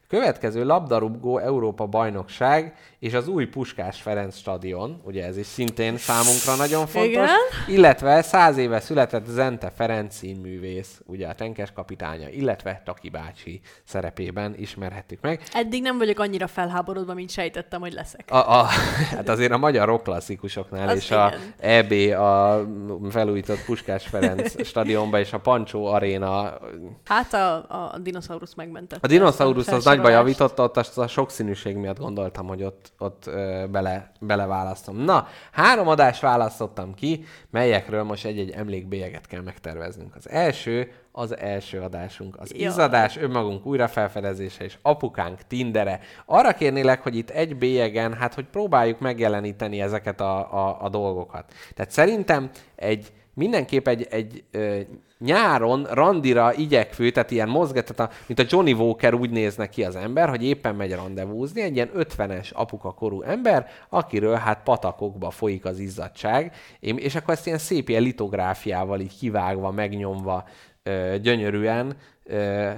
Következő 0.07 0.65
labdarúgó 0.65 1.37
Európa 1.37 1.85
bajnokság 1.85 2.75
és 3.03 3.13
az 3.13 3.27
új 3.27 3.45
Puskás 3.45 4.01
Ferenc 4.01 4.37
stadion, 4.37 5.01
ugye 5.05 5.25
ez 5.25 5.37
is 5.37 5.45
szintén 5.45 5.97
számunkra 5.97 6.55
nagyon 6.55 6.87
fontos, 6.87 7.11
Igen. 7.11 7.27
illetve 7.67 8.21
száz 8.21 8.57
éve 8.57 8.79
született 8.79 9.25
Zente 9.25 9.71
Ferenc 9.75 10.15
színművész, 10.15 11.01
ugye 11.05 11.27
a 11.27 11.33
tenkes 11.33 11.71
kapitánya, 11.71 12.29
illetve 12.29 12.81
Taki 12.85 13.09
bácsi 13.09 13.61
szerepében 13.83 14.55
ismerhettük 14.57 15.21
meg. 15.21 15.41
Eddig 15.53 15.81
nem 15.81 15.97
vagyok 15.97 16.19
annyira 16.19 16.47
felháborodva, 16.47 17.13
mint 17.13 17.29
sejtettem, 17.29 17.81
hogy 17.81 17.93
leszek. 17.93 18.31
A, 18.31 18.59
a, 18.59 18.65
hát 19.09 19.29
azért 19.29 19.51
a 19.51 19.57
magyar 19.57 19.87
rock 19.87 20.03
klasszikusoknál 20.03 20.89
Az 20.89 20.95
és 20.95 21.11
a 21.11 21.33
igen. 21.33 21.53
EB, 21.59 22.19
a 22.19 22.65
felújított 23.09 23.65
Puskás 23.65 24.07
Ferenc 24.07 24.63
stadionban 24.69 25.19
és 25.19 25.33
a 25.33 25.39
Pancsó 25.39 25.85
Aréna 25.85 26.57
Hát 27.05 27.33
a, 27.33 27.55
a 27.55 27.97
dinoszaurusz 28.01 28.53
megmentette. 28.53 29.07
A 29.07 29.07
dinoszaurusz 29.07 29.67
az 29.67 29.71
Felsorolást. 29.71 30.03
nagyba 30.03 30.17
javította, 30.17 30.63
ott 30.63 30.77
a 30.77 31.07
sokszínűség 31.07 31.75
miatt 31.75 31.99
gondoltam, 31.99 32.47
hogy 32.47 32.63
ott, 32.63 32.92
ott 32.99 33.27
ö, 33.27 33.65
bele, 33.71 34.11
beleválasztom. 34.19 34.97
Na, 34.97 35.27
három 35.51 35.87
adást 35.87 36.21
választottam 36.21 36.93
ki, 36.93 37.25
melyekről 37.49 38.03
most 38.03 38.25
egy-egy 38.25 38.51
emlékbélyeget 38.51 39.27
kell 39.27 39.41
megterveznünk. 39.41 40.15
Az 40.15 40.29
első, 40.29 40.91
az 41.11 41.37
első 41.37 41.79
adásunk. 41.79 42.39
Az 42.39 42.51
Jaj. 42.51 42.69
izadás, 42.69 43.17
önmagunk 43.17 43.65
újrafelfedezése 43.65 44.63
és 44.63 44.77
apukánk 44.81 45.39
Tindere. 45.47 45.99
Arra 46.25 46.53
kérnélek, 46.53 47.01
hogy 47.01 47.15
itt 47.15 47.29
egy 47.29 47.55
bélyegen, 47.55 48.13
hát 48.13 48.33
hogy 48.33 48.45
próbáljuk 48.45 48.99
megjeleníteni 48.99 49.81
ezeket 49.81 50.21
a, 50.21 50.53
a, 50.53 50.77
a 50.81 50.89
dolgokat. 50.89 51.53
Tehát 51.73 51.91
szerintem 51.91 52.49
egy 52.75 53.11
mindenképp 53.33 53.87
egy, 53.87 54.07
egy 54.09 54.43
ö, 54.51 54.79
nyáron 55.19 55.83
randira 55.83 56.53
igyekvő, 56.53 57.11
tehát 57.11 57.31
ilyen 57.31 57.49
mozgat, 57.49 57.93
tehát 57.93 58.11
a, 58.11 58.15
mint 58.27 58.39
a 58.39 58.45
Johnny 58.47 58.73
Walker 58.73 59.13
úgy 59.13 59.29
néznek 59.29 59.69
ki 59.69 59.83
az 59.83 59.95
ember, 59.95 60.29
hogy 60.29 60.43
éppen 60.43 60.75
megy 60.75 60.93
randevúzni, 60.93 61.61
egy 61.61 61.75
ilyen 61.75 61.91
50-es 61.95 62.53
apuka 62.53 62.91
korú 62.91 63.21
ember, 63.21 63.67
akiről 63.89 64.35
hát 64.35 64.63
patakokba 64.63 65.29
folyik 65.29 65.65
az 65.65 65.79
izzadság, 65.79 66.55
és 66.79 67.15
akkor 67.15 67.33
ezt 67.33 67.45
ilyen 67.45 67.57
szép 67.57 67.89
ilyen 67.89 68.01
litográfiával 68.01 68.99
így 68.99 69.17
kivágva, 69.17 69.71
megnyomva, 69.71 70.43
ö, 70.83 71.15
gyönyörűen 71.21 71.95
ö, 72.23 72.69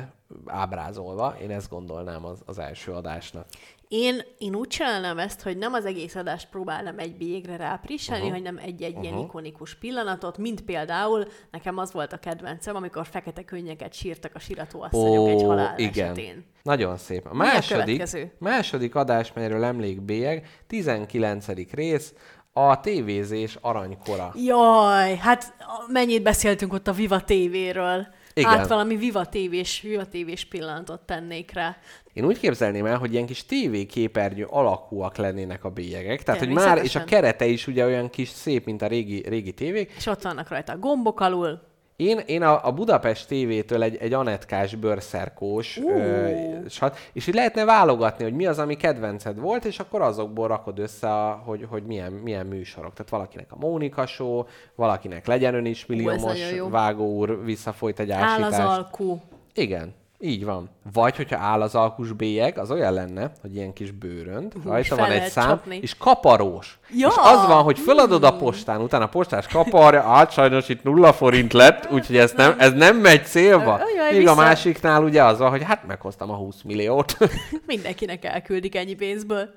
ábrázolva. 0.45 1.36
Én 1.41 1.52
ezt 1.52 1.69
gondolnám 1.69 2.26
az, 2.26 2.41
az 2.45 2.60
első 2.60 2.91
adásnak. 2.91 3.45
Én, 3.87 4.21
én 4.37 4.55
úgy 4.55 4.67
csinálnám 4.67 5.17
ezt, 5.17 5.41
hogy 5.41 5.57
nem 5.57 5.73
az 5.73 5.85
egész 5.85 6.15
adást 6.15 6.49
próbálnám 6.49 6.99
egy 6.99 7.15
bélyegre 7.15 7.55
ráprisselni, 7.55 8.23
uh-huh. 8.23 8.37
hanem 8.37 8.57
egy-egy 8.57 8.89
uh-huh. 8.89 9.03
ilyen 9.03 9.17
ikonikus 9.17 9.75
pillanatot, 9.75 10.37
mint 10.37 10.61
például 10.61 11.27
nekem 11.51 11.77
az 11.77 11.91
volt 11.91 12.13
a 12.13 12.17
kedvencem, 12.17 12.75
amikor 12.75 13.05
fekete 13.05 13.43
könnyeket 13.43 13.93
sírtak 13.93 14.35
a 14.35 14.39
siratóasszonyok 14.39 15.27
egy 15.27 15.41
halál 15.41 15.77
igen. 15.77 16.11
esetén. 16.11 16.45
Nagyon 16.63 16.97
szép. 16.97 17.25
A 17.25 17.29
a 17.29 17.33
második, 17.33 17.85
következő? 17.85 18.33
második 18.39 18.95
adás, 18.95 19.33
melyről 19.33 19.63
emlékbélyeg, 19.63 20.47
19. 20.67 21.45
rész, 21.71 22.13
a 22.53 22.79
tévézés 22.79 23.57
aranykora. 23.61 24.33
Jaj, 24.35 25.15
hát 25.15 25.53
mennyit 25.87 26.23
beszéltünk 26.23 26.73
ott 26.73 26.87
a 26.87 26.91
Viva 26.91 27.23
TV-ről. 27.23 28.07
Igen. 28.37 28.49
Hát 28.49 28.67
valami 28.67 28.95
Viva 28.95 29.25
TV-s, 29.25 29.81
Viva 29.81 30.05
TV-s 30.05 30.45
pillanatot 30.45 31.01
tennék 31.01 31.51
rá. 31.51 31.77
Én 32.13 32.25
úgy 32.25 32.39
képzelném 32.39 32.85
el, 32.85 32.97
hogy 32.97 33.13
ilyen 33.13 33.25
kis 33.25 33.45
tévéképernyő 33.45 34.45
alakúak 34.45 35.17
lennének 35.17 35.63
a 35.63 35.69
bélyegek. 35.69 36.23
Tehát, 36.23 36.39
hogy 36.39 36.49
már, 36.49 36.77
és 36.77 36.95
a 36.95 37.03
kerete 37.03 37.45
is 37.45 37.67
ugye 37.67 37.85
olyan 37.85 38.09
kis 38.09 38.29
szép, 38.29 38.65
mint 38.65 38.81
a 38.81 38.87
régi, 38.87 39.23
régi 39.27 39.53
tévék. 39.53 39.91
És 39.97 40.05
ott 40.05 40.21
vannak 40.21 40.49
rajta 40.49 40.73
a 40.73 40.77
gombok 40.77 41.19
alul. 41.19 41.61
Én, 41.95 42.17
én 42.26 42.41
a, 42.41 42.65
a 42.65 42.72
Budapest 42.72 43.27
TV-től 43.27 43.84
egy, 43.84 43.95
egy 43.95 44.13
anetkás 44.13 44.76
bőrszerkós, 44.76 45.77
ö, 45.77 46.30
sat, 46.69 46.97
és 47.13 47.27
így 47.27 47.34
lehetne 47.34 47.65
válogatni, 47.65 48.23
hogy 48.23 48.34
mi 48.34 48.45
az, 48.45 48.59
ami 48.59 48.76
kedvenced 48.76 49.39
volt, 49.39 49.65
és 49.65 49.80
akkor 49.80 50.01
azokból 50.01 50.47
rakod 50.47 50.80
össze, 50.80 51.09
a, 51.09 51.41
hogy, 51.45 51.65
hogy 51.69 51.84
milyen, 51.84 52.11
milyen 52.11 52.45
műsorok. 52.45 52.93
Tehát 52.93 53.11
valakinek 53.11 53.51
a 53.51 53.55
Mónika 53.59 54.05
Show, 54.05 54.43
valakinek 54.76 55.27
legyen 55.27 55.53
ön 55.53 55.65
is 55.65 55.85
milliómos. 55.85 56.39
Vágó 56.69 57.15
úr 57.15 57.43
visszafolyt 57.43 57.99
egy 57.99 58.11
Áll 58.11 58.23
ásítást. 58.23 58.59
az 58.59 58.77
alkú. 58.77 59.22
Igen, 59.53 59.93
így 60.19 60.45
van. 60.45 60.69
Vagy, 60.93 61.15
hogyha 61.15 61.37
áll 61.37 61.61
az 61.61 61.75
alkus 61.75 62.11
bélyeg, 62.11 62.57
az 62.57 62.71
olyan 62.71 62.93
lenne, 62.93 63.31
hogy 63.41 63.55
ilyen 63.55 63.73
kis 63.73 63.91
bőrönd, 63.91 64.53
rajta 64.65 64.95
fel 64.95 65.07
van 65.07 65.15
egy 65.15 65.29
szám, 65.29 65.47
csapni. 65.47 65.79
és 65.81 65.97
kaparós. 65.97 66.79
Ja! 66.97 67.07
És 67.07 67.13
az 67.17 67.47
van, 67.47 67.63
hogy 67.63 67.79
föladod 67.79 68.23
a 68.23 68.35
postán, 68.35 68.81
utána 68.81 69.03
a 69.03 69.07
postás 69.07 69.47
kaparja, 69.47 70.01
át 70.01 70.31
sajnos 70.31 70.69
itt 70.69 70.83
nulla 70.83 71.13
forint 71.13 71.53
lett, 71.53 71.91
úgyhogy 71.91 72.17
ez 72.17 72.31
nem, 72.31 72.55
ez 72.57 72.73
nem 72.73 72.97
megy 72.97 73.25
célba. 73.25 73.79
Jaj, 73.95 74.17
Míg 74.17 74.27
a 74.27 74.35
másiknál 74.35 75.03
ugye 75.03 75.23
az 75.23 75.37
van, 75.37 75.49
hogy 75.49 75.63
hát 75.63 75.87
meghoztam 75.87 76.29
a 76.29 76.35
20 76.35 76.61
milliót. 76.61 77.17
Mindenkinek 77.67 78.25
elküldik 78.25 78.75
ennyi 78.75 78.93
pénzből. 78.93 79.49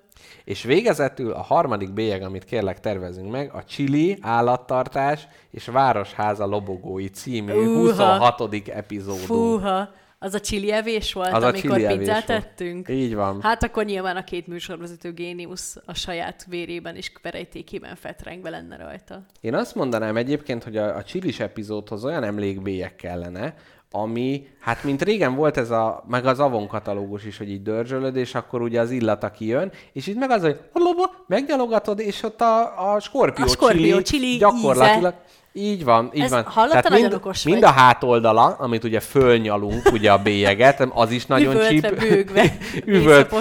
és 0.44 0.62
végezetül 0.62 1.32
a 1.32 1.42
harmadik 1.42 1.92
bélyeg, 1.92 2.22
amit 2.22 2.44
kérlek 2.44 2.80
tervezünk 2.80 3.30
meg, 3.30 3.50
a 3.54 3.64
Chili 3.64 4.18
állattartás 4.20 5.28
és 5.50 5.66
Városháza 5.66 6.46
lobogói 6.46 7.08
című 7.08 7.52
Uha. 7.52 7.78
26. 7.78 8.68
epizódunk. 8.68 9.24
Fúha, 9.24 9.88
az 10.18 10.34
a 10.34 10.40
chili 10.40 10.72
evés 10.72 11.12
volt, 11.12 11.32
Az 11.32 11.42
amikor 11.42 11.86
pizzát 11.86 12.26
tettünk? 12.26 12.88
Így 12.88 13.14
van. 13.14 13.42
Hát 13.42 13.62
akkor 13.62 13.84
nyilván 13.84 14.16
a 14.16 14.24
két 14.24 14.46
műsorvezető 14.46 15.12
géniusz 15.12 15.76
a 15.84 15.94
saját 15.94 16.44
vérében 16.48 16.96
és 16.96 17.12
verejtékében 17.22 17.96
fetrengve 17.96 18.50
lenne 18.50 18.76
rajta. 18.76 19.22
Én 19.40 19.54
azt 19.54 19.74
mondanám 19.74 20.16
egyébként, 20.16 20.64
hogy 20.64 20.76
a, 20.76 20.96
a 20.96 21.02
csilis 21.02 21.40
epizódhoz 21.40 22.04
olyan 22.04 22.24
emlékbélyek 22.24 22.96
kellene, 22.96 23.54
ami, 23.90 24.46
hát 24.60 24.84
mint 24.84 25.02
régen 25.02 25.34
volt 25.34 25.56
ez 25.56 25.70
a, 25.70 26.04
meg 26.08 26.26
az 26.26 26.40
Avon 26.40 26.66
katalógus 26.66 27.24
is, 27.24 27.38
hogy 27.38 27.50
így 27.50 27.62
dörzsölöd, 27.62 28.16
és 28.16 28.34
akkor 28.34 28.62
ugye 28.62 28.80
az 28.80 28.90
illata 28.90 29.30
kijön, 29.30 29.72
és 29.92 30.06
itt 30.06 30.18
meg 30.18 30.30
az, 30.30 30.42
hogy 30.42 30.60
megnyalogatod, 31.26 32.00
és 32.00 32.22
ott 32.22 32.40
a, 32.40 32.92
a 32.92 33.00
skorpió, 33.00 33.44
A 33.44 33.48
skorpió 33.48 34.00
chili, 34.00 34.02
chili 34.02 34.36
gyakorlatilag 34.36 35.14
így 35.52 35.84
van, 35.84 36.10
így 36.14 36.22
Ez 36.22 36.30
van. 36.30 36.44
Tehát 36.54 36.90
mind, 36.90 37.12
okos 37.12 37.42
mind 37.42 37.60
vagy. 37.60 37.68
a 37.68 37.72
hátoldala, 37.72 38.44
amit 38.58 38.84
ugye 38.84 39.00
fölnyalunk, 39.00 39.92
ugye 39.92 40.12
a 40.12 40.22
bélyeget, 40.22 40.80
az 40.92 41.10
is 41.10 41.26
nagyon 41.26 41.54
Üvöltve, 41.54 41.88
csíp. 41.88 41.98
bőgve, 41.98 42.56
Üvölt. 42.84 43.34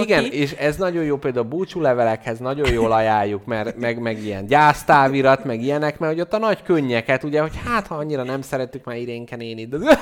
Igen, 0.00 0.22
ki. 0.22 0.38
és 0.40 0.52
ez 0.52 0.76
nagyon 0.76 1.04
jó 1.04 1.16
például 1.16 1.44
a 1.44 1.48
búcsúlevelekhez, 1.48 2.38
nagyon 2.38 2.72
jól 2.72 2.92
ajánljuk, 2.92 3.44
mert 3.44 3.76
meg, 3.76 3.98
meg 4.00 4.22
ilyen 4.22 4.46
gyásztávirat, 4.46 5.44
meg 5.44 5.62
ilyenek, 5.62 5.98
mert 5.98 6.12
hogy 6.12 6.20
ott 6.20 6.32
a 6.32 6.38
nagy 6.38 6.62
könnyeket, 6.62 7.24
ugye, 7.24 7.40
hogy 7.40 7.52
hát 7.64 7.86
ha 7.86 7.94
annyira 7.94 8.22
nem 8.22 8.42
szerettük 8.42 8.84
már 8.84 8.96
Irénke 8.96 9.36
néni, 9.36 9.66
de 9.66 9.78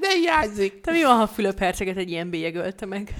de 0.00 0.10
hiányzik. 0.14 0.80
Te 0.80 0.92
mi 0.92 1.02
van, 1.02 1.16
ha 1.16 1.26
Fülöp 1.26 1.58
herceget 1.58 1.96
egy 1.96 2.10
ilyen 2.10 2.30
bélyeg 2.30 2.54
ölte 2.54 2.86
meg? 2.86 3.14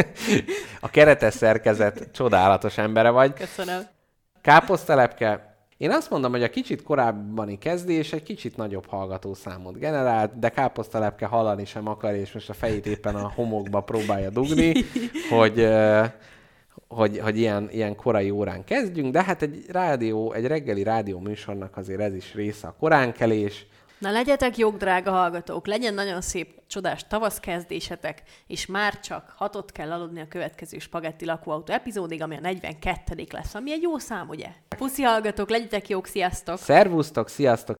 A 0.80 0.88
keretes 0.90 1.34
szerkezet 1.34 2.08
csodálatos 2.12 2.78
embere 2.78 3.10
vagy. 3.10 3.32
Köszönöm. 3.32 3.80
Káposztelepke, 4.42 5.51
én 5.82 5.90
azt 5.90 6.10
mondom, 6.10 6.30
hogy 6.30 6.42
a 6.42 6.50
kicsit 6.50 6.82
korábbani 6.82 7.58
kezdés 7.58 8.12
egy 8.12 8.22
kicsit 8.22 8.56
nagyobb 8.56 8.86
hallgatószámot 8.86 9.78
generált, 9.78 10.38
de 10.38 10.48
káposztelepke 10.48 11.26
hallani 11.26 11.64
sem 11.64 11.88
akar, 11.88 12.14
és 12.14 12.32
most 12.32 12.48
a 12.48 12.52
fejét 12.52 12.86
éppen 12.86 13.14
a 13.14 13.32
homokba 13.34 13.80
próbálja 13.80 14.30
dugni, 14.30 14.72
hogy, 15.38 15.68
hogy, 16.88 17.18
hogy 17.18 17.38
ilyen, 17.38 17.68
ilyen 17.70 17.96
korai 17.96 18.30
órán 18.30 18.64
kezdjünk, 18.64 19.12
de 19.12 19.22
hát 19.22 19.42
egy 19.42 19.64
rádió, 19.68 20.32
egy 20.32 20.46
reggeli 20.46 20.82
rádió 20.82 21.18
műsornak 21.18 21.76
azért 21.76 22.00
ez 22.00 22.14
is 22.14 22.34
része 22.34 22.66
a 22.66 22.74
koránkelés. 22.78 23.66
Na 24.02 24.10
legyetek 24.10 24.56
jók, 24.56 24.76
drága 24.76 25.10
hallgatók, 25.10 25.66
legyen 25.66 25.94
nagyon 25.94 26.20
szép, 26.20 26.62
csodás 26.66 27.06
tavasz 27.08 27.40
kezdésetek, 27.40 28.22
és 28.46 28.66
már 28.66 29.00
csak 29.00 29.32
hatot 29.36 29.72
kell 29.72 29.92
aludni 29.92 30.20
a 30.20 30.28
következő 30.28 30.78
Spagetti 30.78 31.24
lakóautó 31.24 31.72
epizódig, 31.72 32.22
ami 32.22 32.36
a 32.36 32.40
42. 32.40 33.26
lesz, 33.30 33.54
ami 33.54 33.72
egy 33.72 33.82
jó 33.82 33.98
szám, 33.98 34.28
ugye? 34.28 34.46
Puszi 34.76 35.02
hallgatók, 35.02 35.50
legyetek 35.50 35.88
jók, 35.88 36.06
sziasztok! 36.06 36.58
Szervusztok, 36.58 37.28
sziasztok! 37.28 37.76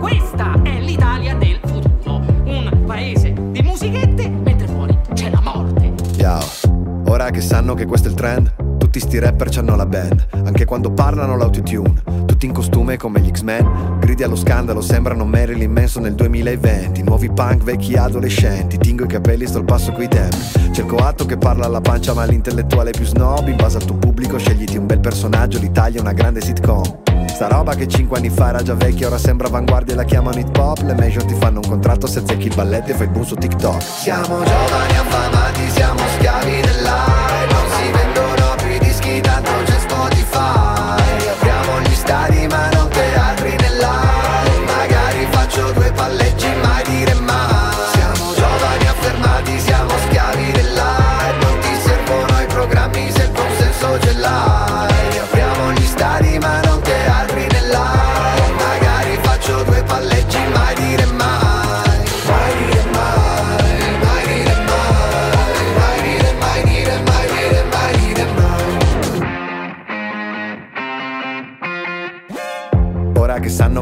Questa 0.00 0.60
è 0.64 0.80
l'Italia 0.80 1.34
del 1.34 1.60
futuro, 1.62 2.14
un 2.44 2.84
paese 2.86 3.32
di 3.32 3.62
musichette 3.62 4.28
mentre 4.28 4.66
fuori 4.66 4.98
c'è 5.14 5.30
la 5.30 5.40
morte. 5.40 5.92
Ciao, 6.16 6.67
ora 7.08 7.30
che 7.30 7.40
sanno 7.40 7.74
che 7.74 7.86
questo 7.86 8.08
è 8.08 8.10
il 8.10 8.16
trend, 8.16 8.76
tutti 8.78 9.00
sti 9.00 9.18
rapper 9.18 9.48
c'hanno 9.50 9.76
la 9.76 9.86
band, 9.86 10.26
anche 10.44 10.64
quando 10.64 10.92
parlano 10.92 11.36
l'autotune, 11.36 12.02
tutti 12.26 12.46
in 12.46 12.52
costume 12.52 12.96
come 12.96 13.20
gli 13.20 13.30
X-Men, 13.30 13.98
gridi 13.98 14.22
allo 14.22 14.36
scandalo, 14.36 14.80
sembrano 14.80 15.24
Marilyn 15.24 15.70
Manson 15.70 16.02
nel 16.02 16.14
2020, 16.14 17.02
nuovi 17.02 17.30
punk, 17.30 17.62
vecchi 17.62 17.96
adolescenti, 17.96 18.78
tingo 18.78 19.04
i 19.04 19.08
capelli, 19.08 19.46
sto 19.46 19.58
al 19.58 19.64
passo 19.64 19.92
coi 19.92 20.08
tempi, 20.08 20.36
cerco 20.72 20.96
atto 20.96 21.24
che 21.26 21.38
parla 21.38 21.66
alla 21.66 21.80
pancia 21.80 22.14
ma 22.14 22.24
l'intellettuale 22.24 22.90
più 22.90 23.04
snob, 23.04 23.48
in 23.48 23.56
base 23.56 23.78
al 23.78 23.84
tuo 23.84 23.96
pubblico 23.96 24.38
scegliti 24.38 24.76
un 24.76 24.86
bel 24.86 25.00
personaggio, 25.00 25.58
l'Italia 25.58 25.98
è 25.98 26.02
una 26.02 26.12
grande 26.12 26.40
sitcom. 26.40 27.07
Sta 27.38 27.46
roba 27.46 27.76
che 27.76 27.86
5 27.86 28.16
anni 28.16 28.30
fa 28.30 28.48
era 28.48 28.62
già 28.62 28.74
vecchia, 28.74 29.06
ora 29.06 29.16
sembra 29.16 29.46
avanguardia 29.46 29.92
e 29.92 29.96
la 29.96 30.02
chiamano 30.02 30.40
hip 30.40 30.56
hop. 30.56 30.80
Le 30.80 30.92
major 30.94 31.22
ti 31.22 31.34
fanno 31.34 31.60
un 31.62 31.68
contratto 31.68 32.08
se 32.08 32.18
azzecchi 32.18 32.48
il 32.48 32.54
balletto 32.56 32.90
e 32.90 32.94
fai 32.94 33.06
il 33.06 33.12
boom 33.12 33.24
su 33.24 33.36
TikTok. 33.36 33.80
Siamo 33.80 34.42
giovani 34.42 34.96
affamati, 34.96 35.70
siamo 35.70 36.00
schiavi 36.16 36.60
dell'hype. 36.62 37.46
Non 37.52 37.64
si 37.76 37.90
vendono 37.92 38.54
più 38.56 38.70
i 38.72 38.78
dischi, 38.80 39.20
tanto 39.20 39.50
c'è 39.64 39.78
Spotify. 39.78 41.28
Apriamo 41.30 41.80
gli 41.82 41.94
stadi 41.94 42.37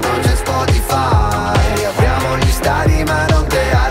non 0.00 0.20
c'è 0.20 0.34
Spotify. 0.36 1.84
Apriamo 1.84 2.36
gli 2.38 2.50
stadi 2.50 3.04
ma 3.04 3.26
non 3.26 3.46
te 3.46 3.85